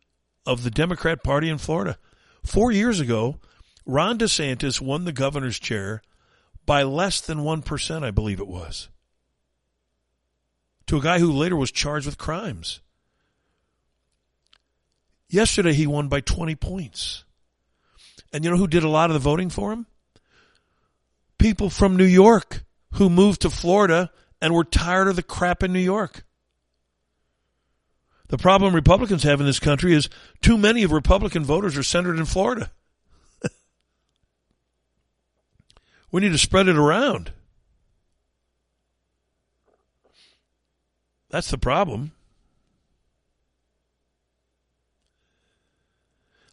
of 0.46 0.62
the 0.62 0.70
Democrat 0.70 1.22
Party 1.22 1.48
in 1.48 1.58
Florida. 1.58 1.98
Four 2.44 2.72
years 2.72 3.00
ago, 3.00 3.38
Ron 3.86 4.18
DeSantis 4.18 4.80
won 4.80 5.04
the 5.04 5.12
governor's 5.12 5.58
chair 5.58 6.02
by 6.66 6.82
less 6.82 7.20
than 7.20 7.38
1%, 7.38 8.04
I 8.04 8.10
believe 8.10 8.40
it 8.40 8.48
was, 8.48 8.88
to 10.86 10.96
a 10.96 11.02
guy 11.02 11.18
who 11.18 11.32
later 11.32 11.56
was 11.56 11.72
charged 11.72 12.06
with 12.06 12.18
crimes. 12.18 12.80
Yesterday, 15.28 15.72
he 15.72 15.86
won 15.86 16.08
by 16.08 16.20
20 16.20 16.54
points. 16.56 17.24
And 18.32 18.44
you 18.44 18.50
know 18.50 18.56
who 18.56 18.66
did 18.66 18.84
a 18.84 18.88
lot 18.88 19.10
of 19.10 19.14
the 19.14 19.20
voting 19.20 19.50
for 19.50 19.72
him? 19.72 19.86
People 21.38 21.70
from 21.70 21.96
New 21.96 22.04
York 22.04 22.64
who 22.92 23.08
moved 23.08 23.42
to 23.42 23.50
Florida 23.50 24.10
and 24.40 24.54
were 24.54 24.64
tired 24.64 25.08
of 25.08 25.16
the 25.16 25.22
crap 25.22 25.62
in 25.62 25.72
New 25.72 25.80
York. 25.80 26.24
The 28.32 28.38
problem 28.38 28.74
Republicans 28.74 29.24
have 29.24 29.40
in 29.40 29.46
this 29.46 29.60
country 29.60 29.92
is 29.92 30.08
too 30.40 30.56
many 30.56 30.84
of 30.84 30.90
Republican 30.90 31.44
voters 31.44 31.76
are 31.76 31.82
centered 31.82 32.16
in 32.16 32.24
Florida. 32.24 32.70
we 36.10 36.22
need 36.22 36.32
to 36.32 36.38
spread 36.38 36.66
it 36.66 36.78
around. 36.78 37.32
That's 41.28 41.50
the 41.50 41.58
problem. 41.58 42.12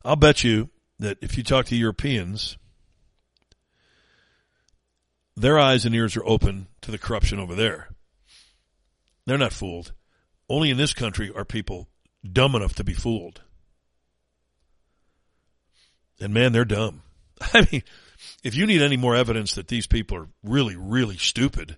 I'll 0.04 0.18
bet 0.18 0.44
you 0.44 0.72
that 1.00 1.18
if 1.22 1.38
you 1.38 1.44
talk 1.46 1.68
to 1.68 1.78
Europeans, 1.78 2.58
their 5.34 5.58
eyes 5.58 5.86
and 5.86 5.96
ears 5.96 6.18
are 6.18 6.26
open 6.26 6.68
to 6.82 6.92
the 6.92 6.98
corruption 6.98 7.40
over 7.40 7.56
there. 7.56 7.88
They're 9.26 9.38
not 9.38 9.54
fooled. 9.54 9.94
Only 10.50 10.72
in 10.72 10.78
this 10.78 10.94
country 10.94 11.32
are 11.34 11.46
people 11.46 11.88
dumb 12.30 12.56
enough 12.56 12.76
to 12.76 12.84
be 12.84 12.94
fooled. 12.94 13.42
And 16.20 16.34
man, 16.34 16.52
they're 16.52 16.66
dumb. 16.66 17.04
I 17.54 17.68
mean, 17.72 17.84
if 18.44 18.56
you 18.56 18.66
need 18.66 18.82
any 18.82 18.98
more 18.98 19.16
evidence 19.16 19.56
that 19.56 19.68
these 19.68 19.88
people 19.88 20.18
are 20.18 20.28
really, 20.44 20.76
really 20.76 21.18
stupid, 21.18 21.78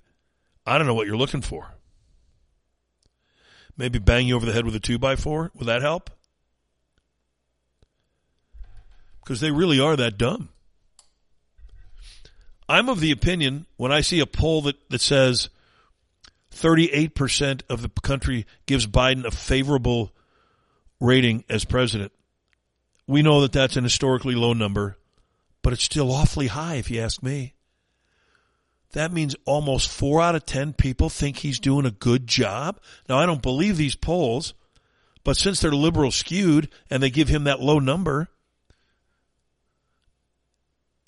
I 0.66 0.78
don't 0.78 0.88
know 0.88 0.94
what 0.94 1.08
you're 1.08 1.18
looking 1.18 1.42
for. 1.42 1.76
Maybe 3.78 4.00
bang 4.00 4.28
you 4.28 4.36
over 4.36 4.46
the 4.46 4.54
head 4.54 4.66
with 4.66 4.76
a 4.76 4.80
two 4.80 4.98
by 4.98 5.16
four? 5.16 5.52
Will 5.56 5.66
that 5.66 5.82
help? 5.82 6.10
Because 9.24 9.40
they 9.40 9.52
really 9.52 9.80
are 9.80 9.96
that 9.96 10.18
dumb. 10.18 10.50
I'm 12.68 12.90
of 12.90 13.00
the 13.00 13.12
opinion 13.12 13.66
when 13.78 13.92
I 13.92 14.02
see 14.02 14.20
a 14.20 14.26
poll 14.26 14.62
that, 14.64 14.76
that 14.90 15.02
says 15.02 15.50
38% 16.52 17.62
of 17.70 17.82
the 17.82 17.90
country 18.02 18.46
gives 18.66 18.86
Biden 18.86 19.26
a 19.26 19.32
favorable 19.32 20.14
rating 21.00 21.44
as 21.50 21.66
president. 21.66 22.12
We 23.08 23.22
know 23.22 23.42
that 23.42 23.52
that's 23.52 23.78
an 23.78 23.84
historically 23.84 24.36
low 24.36 24.54
number, 24.54 24.98
but 25.62 25.74
it's 25.74 25.84
still 25.84 26.12
awfully 26.12 26.48
high 26.48 26.76
if 26.76 26.92
you 26.92 27.02
ask 27.02 27.24
me. 27.24 27.56
That 28.94 29.14
means 29.14 29.36
almost 29.46 29.90
four 29.90 30.22
out 30.22 30.36
of 30.36 30.46
10 30.46 30.74
people 30.74 31.10
think 31.10 31.38
he's 31.38 31.60
doing 31.60 31.86
a 31.86 31.92
good 31.92 32.28
job. 32.28 32.80
Now, 33.08 33.18
I 33.18 33.26
don't 33.26 33.42
believe 33.42 33.78
these 33.78 33.96
polls, 33.96 34.54
but 35.24 35.38
since 35.38 35.62
they're 35.62 35.72
liberal 35.72 36.12
skewed 36.12 36.70
and 36.90 37.02
they 37.02 37.10
give 37.10 37.30
him 37.30 37.46
that 37.46 37.62
low 37.62 37.80
number, 37.80 38.28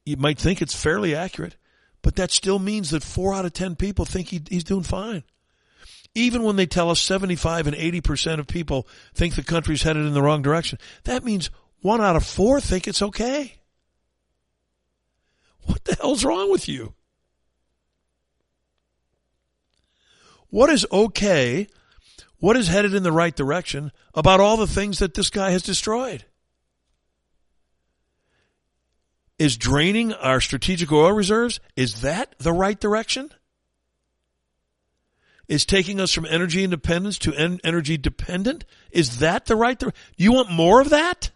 you 0.05 0.17
might 0.17 0.39
think 0.39 0.61
it's 0.61 0.75
fairly 0.75 1.13
accurate, 1.13 1.57
but 2.01 2.15
that 2.15 2.31
still 2.31 2.59
means 2.59 2.91
that 2.91 3.03
four 3.03 3.33
out 3.33 3.45
of 3.45 3.53
10 3.53 3.75
people 3.75 4.05
think 4.05 4.29
he, 4.29 4.41
he's 4.49 4.63
doing 4.63 4.83
fine. 4.83 5.23
Even 6.15 6.43
when 6.43 6.55
they 6.55 6.65
tell 6.65 6.89
us 6.89 6.99
75 6.99 7.67
and 7.67 7.75
80% 7.75 8.39
of 8.39 8.47
people 8.47 8.87
think 9.15 9.35
the 9.35 9.43
country's 9.43 9.81
headed 9.81 10.05
in 10.05 10.13
the 10.13 10.21
wrong 10.21 10.41
direction, 10.41 10.77
that 11.05 11.23
means 11.23 11.49
one 11.81 12.01
out 12.01 12.15
of 12.15 12.25
four 12.25 12.61
think 12.61 12.87
it's 12.87 13.01
okay. 13.01 13.55
What 15.65 15.83
the 15.85 15.95
hell's 15.95 16.25
wrong 16.25 16.51
with 16.51 16.67
you? 16.67 16.93
What 20.49 20.69
is 20.69 20.85
okay? 20.91 21.67
What 22.37 22.57
is 22.57 22.67
headed 22.67 22.93
in 22.93 23.03
the 23.03 23.11
right 23.11 23.35
direction 23.35 23.91
about 24.13 24.39
all 24.39 24.57
the 24.57 24.67
things 24.67 24.99
that 24.99 25.13
this 25.13 25.29
guy 25.29 25.51
has 25.51 25.63
destroyed? 25.63 26.25
Is 29.39 29.57
draining 29.57 30.13
our 30.13 30.39
strategic 30.39 30.91
oil 30.91 31.11
reserves, 31.11 31.59
is 31.75 32.01
that 32.01 32.35
the 32.37 32.53
right 32.53 32.79
direction? 32.79 33.31
Is 35.47 35.65
taking 35.65 35.99
us 35.99 36.13
from 36.13 36.25
energy 36.25 36.63
independence 36.63 37.19
to 37.19 37.33
en- 37.33 37.59
energy 37.63 37.97
dependent? 37.97 38.63
Is 38.91 39.19
that 39.19 39.45
the 39.45 39.55
right 39.55 39.77
direction? 39.77 40.01
You 40.15 40.31
want 40.31 40.49
more 40.49 40.79
of 40.79 40.89
that? 40.89 41.31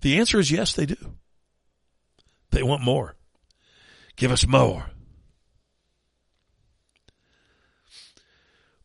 The 0.00 0.18
answer 0.18 0.38
is 0.38 0.50
yes, 0.50 0.72
they 0.72 0.86
do. 0.86 0.96
They 2.50 2.62
want 2.62 2.82
more. 2.82 3.14
Give 4.16 4.32
us 4.32 4.46
more. 4.46 4.86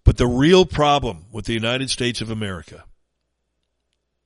But 0.03 0.17
the 0.17 0.27
real 0.27 0.65
problem 0.65 1.25
with 1.31 1.45
the 1.45 1.53
United 1.53 1.89
States 1.89 2.21
of 2.21 2.29
America, 2.29 2.85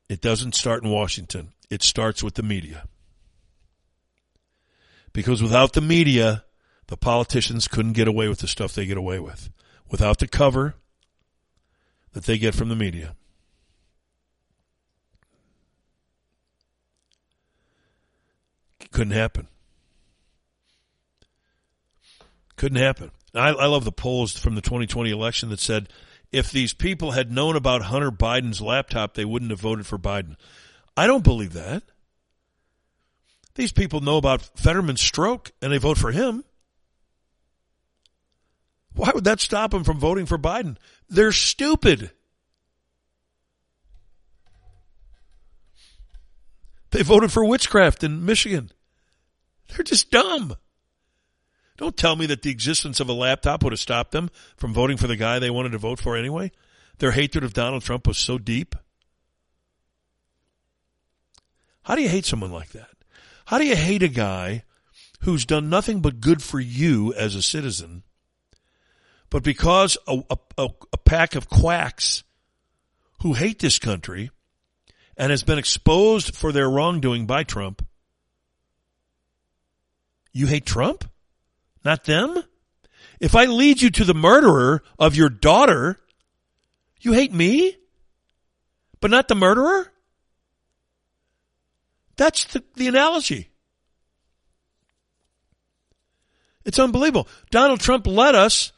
it 0.10 0.20
doesn't 0.20 0.56
start 0.56 0.84
in 0.84 0.90
Washington. 0.90 1.54
It 1.70 1.84
starts 1.84 2.22
with 2.22 2.34
the 2.34 2.44
media. 2.44 2.84
Because 5.14 5.42
without 5.42 5.74
the 5.74 5.82
media, 5.82 6.44
the 6.90 6.98
politicians 6.98 7.68
couldn't 7.68 7.94
get 7.94 8.08
away 8.08 8.28
with 8.28 8.40
the 8.40 8.48
stuff 8.48 8.74
they 8.74 8.88
get 8.88 8.98
away 8.98 9.20
with. 9.20 9.52
Without 9.92 10.18
the 10.18 10.28
cover 10.28 10.74
that 12.14 12.26
they 12.26 12.40
get 12.40 12.56
from 12.56 12.70
the 12.70 12.76
media. 12.76 13.16
Couldn't 18.92 19.14
happen. 19.14 19.48
Couldn't 22.56 22.80
happen. 22.80 23.12
I, 23.36 23.50
I 23.50 23.68
love 23.68 23.86
the 23.86 23.92
polls 23.92 24.38
from 24.38 24.56
the 24.56 24.62
2020 24.62 25.12
election 25.12 25.50
that 25.50 25.60
said 25.60 25.90
if 26.32 26.52
these 26.52 26.74
people 26.74 27.12
had 27.12 27.32
known 27.32 27.56
about 27.56 27.84
Hunter 27.84 28.12
Biden's 28.12 28.62
laptop, 28.62 29.14
they 29.14 29.26
wouldn't 29.26 29.52
have 29.52 29.60
voted 29.60 29.86
for 29.86 30.00
Biden. 30.00 30.38
I 30.98 31.06
don't 31.06 31.24
believe 31.24 31.54
that. 31.54 31.84
These 33.54 33.72
people 33.74 34.02
know 34.02 34.18
about 34.18 34.42
Fetterman's 34.58 35.02
stroke 35.02 35.52
and 35.62 35.72
they 35.72 35.78
vote 35.78 36.00
for 36.00 36.12
him. 36.12 36.44
Why 39.00 39.12
would 39.16 39.24
that 39.24 39.40
stop 39.40 39.72
them 39.72 39.86
from 39.86 39.98
voting 39.98 40.26
for 40.26 40.38
Biden? 40.38 40.76
They're 41.08 41.32
stupid. 41.32 42.12
They 46.92 47.02
voted 47.04 47.32
for 47.32 47.46
witchcraft 47.46 48.04
in 48.04 48.26
Michigan. 48.26 48.74
They're 49.70 49.86
just 49.86 50.12
dumb. 50.12 50.58
Don't 51.78 51.96
tell 51.96 52.18
me 52.18 52.26
that 52.26 52.42
the 52.42 52.52
existence 52.52 53.00
of 53.00 53.08
a 53.08 53.14
laptop 53.14 53.64
would 53.64 53.72
have 53.72 53.80
stopped 53.80 54.12
them 54.12 54.30
from 54.58 54.74
voting 54.74 54.98
for 54.98 55.08
the 55.08 55.16
guy 55.16 55.40
they 55.40 55.50
wanted 55.50 55.72
to 55.72 55.78
vote 55.78 56.02
for 56.02 56.18
anyway. 56.18 56.52
Their 56.98 57.12
hatred 57.12 57.46
of 57.46 57.54
Donald 57.54 57.84
Trump 57.84 58.06
was 58.06 58.18
so 58.18 58.38
deep. 58.38 58.76
How 61.84 61.96
do 61.96 62.02
you 62.02 62.10
hate 62.10 62.26
someone 62.26 62.52
like 62.52 62.72
that? 62.72 62.90
How 63.46 63.60
do 63.60 63.66
you 63.66 63.78
hate 63.78 64.04
a 64.04 64.10
guy 64.10 64.64
who's 65.22 65.46
done 65.46 65.70
nothing 65.70 66.02
but 66.02 66.20
good 66.20 66.44
for 66.44 66.60
you 66.60 67.14
as 67.14 67.34
a 67.34 67.42
citizen, 67.42 68.04
but 69.30 69.44
because 69.44 69.98
a, 70.08 70.22
a, 70.58 70.70
a 70.94 70.98
pack 70.98 71.36
of 71.36 71.50
quacks 71.50 72.24
who 73.22 73.34
hate 73.34 73.60
this 73.60 73.80
country 73.80 74.32
and 75.18 75.32
has 75.32 75.44
been 75.44 75.58
exposed 75.58 76.36
for 76.36 76.52
their 76.52 76.70
wrongdoing 76.70 77.26
by 77.26 77.44
Trump, 77.44 77.86
you 80.32 80.48
hate 80.48 80.66
Trump? 80.66 81.10
Not 81.84 82.06
them? 82.06 82.44
If 83.20 83.36
I 83.36 83.46
lead 83.46 83.82
you 83.82 83.90
to 83.92 84.06
the 84.06 84.14
murderer 84.14 84.82
of 84.98 85.16
your 85.16 85.30
daughter, 85.30 86.00
you 87.02 87.14
hate 87.14 87.34
me? 87.34 87.76
But 89.02 89.12
not 89.12 89.28
the 89.28 89.36
murderer? 89.36 89.92
That's 92.18 92.46
the, 92.46 92.64
the 92.76 92.88
analogy. 92.88 93.50
It's 96.66 96.80
unbelievable. 96.80 97.28
Donald 97.50 97.80
Trump 97.80 98.06
led 98.06 98.36
us 98.36 98.72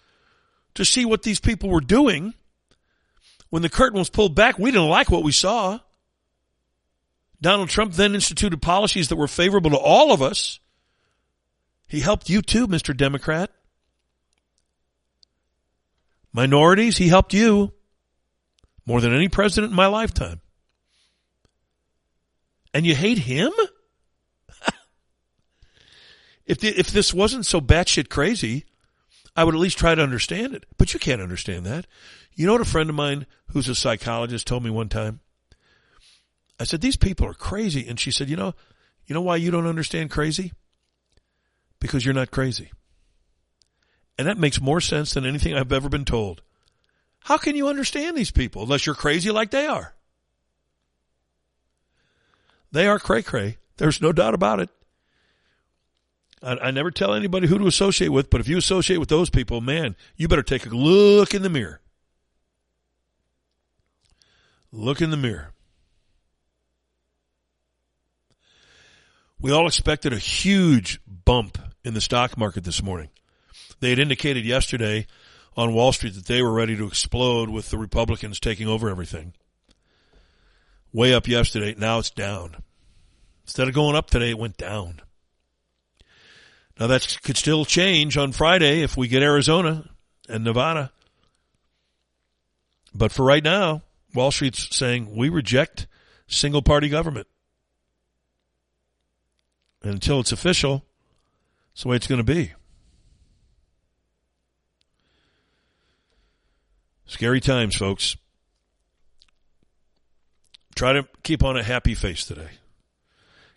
to 0.76 0.86
see 0.86 1.06
what 1.06 1.24
these 1.24 1.40
people 1.40 1.70
were 1.70 1.82
doing. 1.82 2.34
When 3.50 3.62
the 3.62 3.70
curtain 3.70 4.00
was 4.00 4.10
pulled 4.10 4.36
back, 4.36 4.58
we 4.58 4.72
didn't 4.72 4.90
like 4.90 5.10
what 5.10 5.24
we 5.24 5.32
saw. 5.32 5.80
Donald 7.42 7.70
Trump 7.70 7.94
then 7.94 8.14
instituted 8.14 8.62
policies 8.62 9.10
that 9.10 9.16
were 9.16 9.28
favorable 9.28 9.72
to 9.72 9.78
all 9.78 10.14
of 10.14 10.22
us. 10.22 10.60
He 11.88 12.00
helped 12.00 12.30
you 12.30 12.42
too, 12.42 12.68
Mr. 12.68 12.96
Democrat. 12.96 13.50
Minorities, 16.32 16.98
he 16.98 17.10
helped 17.10 17.34
you 17.34 17.74
more 18.86 19.02
than 19.02 19.14
any 19.14 19.28
president 19.28 19.72
in 19.72 19.76
my 19.76 19.88
lifetime. 19.88 20.40
And 22.74 22.86
you 22.86 22.96
hate 22.96 23.18
him? 23.18 23.52
if 26.46 26.60
the, 26.60 26.70
if 26.70 26.92
this 26.92 27.14
wasn't 27.14 27.46
so 27.46 27.60
batshit 27.60 28.08
crazy, 28.08 28.66
I 29.36 29.44
would 29.44 29.56
at 29.56 29.62
least 29.62 29.78
try 29.78 29.96
to 29.96 30.04
understand 30.04 30.54
it. 30.54 30.66
But 30.78 30.94
you 30.94 31.00
can't 31.00 31.22
understand 31.22 31.66
that. 31.66 31.88
You 32.34 32.46
know 32.46 32.54
what 32.54 32.62
a 32.62 32.66
friend 32.66 32.90
of 32.90 32.96
mine 32.96 33.26
who's 33.48 33.70
a 33.70 33.76
psychologist 33.76 34.48
told 34.48 34.64
me 34.64 34.70
one 34.70 34.90
time? 34.90 35.20
I 36.60 36.64
said, 36.64 36.82
these 36.82 36.98
people 36.98 37.28
are 37.28 37.34
crazy. 37.34 37.88
And 37.88 38.00
she 38.00 38.12
said, 38.12 38.30
you 38.30 38.36
know, 38.36 38.54
you 39.06 39.14
know 39.14 39.22
why 39.22 39.38
you 39.38 39.52
don't 39.52 39.68
understand 39.68 40.12
crazy? 40.12 40.54
Because 41.80 42.06
you're 42.06 42.14
not 42.14 42.32
crazy. 42.32 42.72
And 44.18 44.28
that 44.28 44.38
makes 44.38 44.62
more 44.62 44.82
sense 44.82 45.14
than 45.14 45.26
anything 45.26 45.56
I've 45.56 45.72
ever 45.72 45.90
been 45.90 46.06
told. 46.06 46.42
How 47.22 47.38
can 47.38 47.56
you 47.56 47.68
understand 47.68 48.16
these 48.16 48.32
people 48.32 48.64
unless 48.64 48.86
you're 48.86 48.96
crazy 48.96 49.32
like 49.32 49.52
they 49.52 49.66
are? 49.66 49.94
They 52.72 52.88
are 52.88 53.00
cray 53.00 53.22
cray. 53.22 53.58
There's 53.78 54.02
no 54.02 54.12
doubt 54.12 54.34
about 54.34 54.60
it. 54.60 54.70
I, 56.42 56.58
I, 56.58 56.72
never 56.72 56.92
tell 56.92 57.14
anybody 57.14 57.48
who 57.48 57.58
to 57.60 57.68
associate 57.68 58.10
with, 58.10 58.30
but 58.30 58.42
if 58.42 58.48
you 58.48 58.58
associate 58.58 58.98
with 58.98 59.10
those 59.10 59.30
people, 59.30 59.62
man, 59.62 59.96
you 60.16 60.28
better 60.28 60.44
take 60.44 60.66
a 60.66 60.70
look 60.70 61.34
in 61.34 61.42
the 61.42 61.50
mirror. 61.50 61.82
Look 64.72 65.02
in 65.02 65.12
the 65.12 65.18
mirror. 65.18 65.52
We 69.40 69.52
all 69.52 69.68
expected 69.68 70.14
a 70.14 70.18
huge 70.18 71.00
bump 71.08 71.58
in 71.84 71.94
the 71.94 72.02
stock 72.02 72.38
market 72.38 72.64
this 72.64 72.82
morning. 72.82 73.10
They 73.80 73.90
had 73.90 74.00
indicated 74.00 74.46
yesterday 74.46 75.08
on 75.58 75.74
Wall 75.74 75.92
Street 75.92 76.14
that 76.14 76.28
they 76.28 76.42
were 76.42 76.54
ready 76.54 76.78
to 76.78 76.86
explode 76.86 77.50
with 77.50 77.70
the 77.70 77.78
Republicans 77.78 78.40
taking 78.40 78.68
over 78.68 78.90
everything. 78.90 79.34
Way 80.94 81.14
up 81.14 81.28
yesterday, 81.28 81.76
now 81.78 82.00
it's 82.00 82.12
down. 82.12 82.58
Instead 83.44 83.68
of 83.68 83.74
going 83.74 83.96
up 83.96 84.10
today, 84.10 84.30
it 84.30 84.38
went 84.38 84.58
down. 84.58 85.02
Now 86.82 86.88
that 86.88 87.20
could 87.22 87.38
still 87.38 87.64
change 87.64 88.18
on 88.18 88.32
Friday 88.32 88.82
if 88.82 88.98
we 88.98 89.08
get 89.08 89.22
Arizona 89.22 89.88
and 90.28 90.44
Nevada. 90.44 90.92
But 92.92 93.12
for 93.12 93.24
right 93.24 93.44
now, 93.44 93.84
Wall 94.16 94.32
Street's 94.32 94.76
saying 94.76 95.16
we 95.16 95.30
reject 95.30 95.86
single 96.26 96.64
party 96.64 96.90
government. 96.90 97.28
And 99.84 99.94
until 99.94 100.22
it's 100.22 100.32
official, 100.32 100.84
it's 101.74 101.84
the 101.84 101.90
way 101.90 101.98
it's 101.98 102.08
going 102.08 102.18
to 102.18 102.24
be. 102.24 102.54
Scary 107.06 107.42
times, 107.42 107.76
folks. 107.76 108.18
Try 110.74 110.94
to 110.94 111.08
keep 111.22 111.44
on 111.44 111.58
a 111.58 111.62
happy 111.62 111.94
face 111.94 112.26
today. 112.26 112.50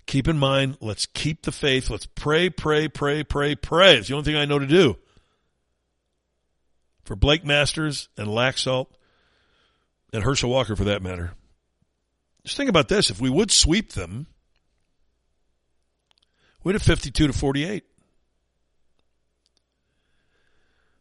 Keep 0.06 0.28
in 0.28 0.38
mind, 0.38 0.76
let's 0.80 1.06
keep 1.06 1.42
the 1.42 1.52
faith. 1.52 1.90
Let's 1.90 2.06
pray, 2.06 2.50
pray, 2.50 2.88
pray, 2.88 3.24
pray, 3.24 3.54
pray. 3.54 3.96
It's 3.96 4.08
the 4.08 4.14
only 4.14 4.24
thing 4.24 4.36
I 4.36 4.44
know 4.44 4.58
to 4.58 4.66
do. 4.66 4.96
For 7.04 7.16
Blake 7.16 7.44
Masters 7.44 8.08
and 8.16 8.28
Laxalt 8.28 8.86
and 10.12 10.22
Herschel 10.22 10.50
Walker 10.50 10.76
for 10.76 10.84
that 10.84 11.02
matter. 11.02 11.32
Just 12.44 12.56
think 12.56 12.68
about 12.70 12.88
this. 12.88 13.10
If 13.10 13.20
we 13.20 13.30
would 13.30 13.50
sweep 13.50 13.92
them, 13.92 14.26
We'd 16.64 16.72
have 16.72 16.82
52 16.82 17.26
to 17.26 17.32
48. 17.32 17.84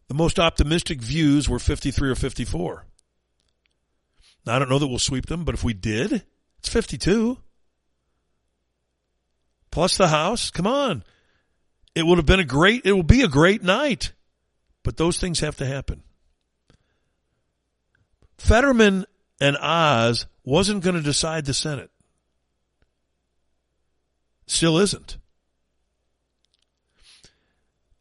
The 0.10 0.14
most 0.14 0.38
optimistic 0.38 1.02
views 1.02 1.48
were 1.48 1.58
53 1.58 2.10
or 2.10 2.16
54. 2.16 2.86
Now, 4.46 4.58
I 4.58 4.60
don't 4.60 4.70
know 4.70 4.78
that 4.78 4.88
we'll 4.88 5.00
sweep 5.00 5.28
them, 5.28 5.46
but 5.46 5.56
if 5.56 5.64
we 5.64 5.74
did, 5.74 6.26
it's 6.60 6.68
52. 6.68 7.38
Plus 9.74 9.98
the 9.98 10.10
House. 10.10 10.52
Come 10.52 10.68
on. 10.68 11.04
It 11.96 12.06
would 12.06 12.20
have 12.20 12.28
been 12.28 12.40
a 12.40 12.46
great, 12.46 12.86
it 12.86 12.92
will 12.92 13.02
be 13.02 13.24
a 13.24 13.28
great 13.28 13.64
night. 13.64 14.12
But 14.84 14.98
those 14.98 15.18
things 15.18 15.40
have 15.40 15.58
to 15.58 15.66
happen. 15.66 16.04
Fetterman 18.38 19.08
and 19.42 19.58
Oz 19.58 20.28
wasn't 20.44 20.84
going 20.84 20.96
to 20.96 21.02
decide 21.02 21.46
the 21.46 21.56
Senate. 21.56 21.90
Still 24.46 24.78
isn't. 24.78 25.18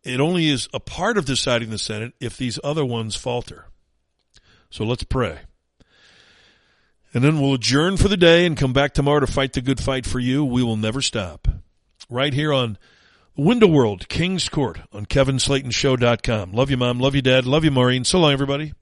It 0.04 0.20
only 0.20 0.50
is 0.50 0.68
a 0.74 0.80
part 0.80 1.16
of 1.16 1.24
deciding 1.24 1.70
the 1.70 1.78
Senate 1.78 2.12
if 2.20 2.36
these 2.36 2.60
other 2.62 2.84
ones 2.84 3.16
falter. 3.16 3.64
So 4.68 4.84
let's 4.84 5.04
pray. 5.04 5.38
And 7.14 7.24
then 7.24 7.40
we'll 7.40 7.54
adjourn 7.54 7.96
for 7.96 8.08
the 8.08 8.18
day 8.18 8.44
and 8.44 8.58
come 8.58 8.74
back 8.74 8.92
tomorrow 8.92 9.20
to 9.20 9.26
fight 9.26 9.54
the 9.54 9.62
good 9.62 9.80
fight 9.80 10.04
for 10.04 10.18
you. 10.18 10.44
We 10.44 10.62
will 10.62 10.76
never 10.76 11.00
stop. 11.00 11.48
Right 12.08 12.34
here 12.34 12.52
on 12.52 12.78
Window 13.36 13.66
World, 13.66 14.08
King's 14.08 14.48
Court 14.48 14.80
on 14.92 15.06
KevinSlatenShow.com. 15.06 16.52
Love 16.52 16.70
you, 16.70 16.76
Mom. 16.76 16.98
Love 16.98 17.14
you, 17.14 17.22
Dad. 17.22 17.46
Love 17.46 17.64
you, 17.64 17.70
Maureen. 17.70 18.04
So 18.04 18.18
long, 18.18 18.32
everybody. 18.32 18.74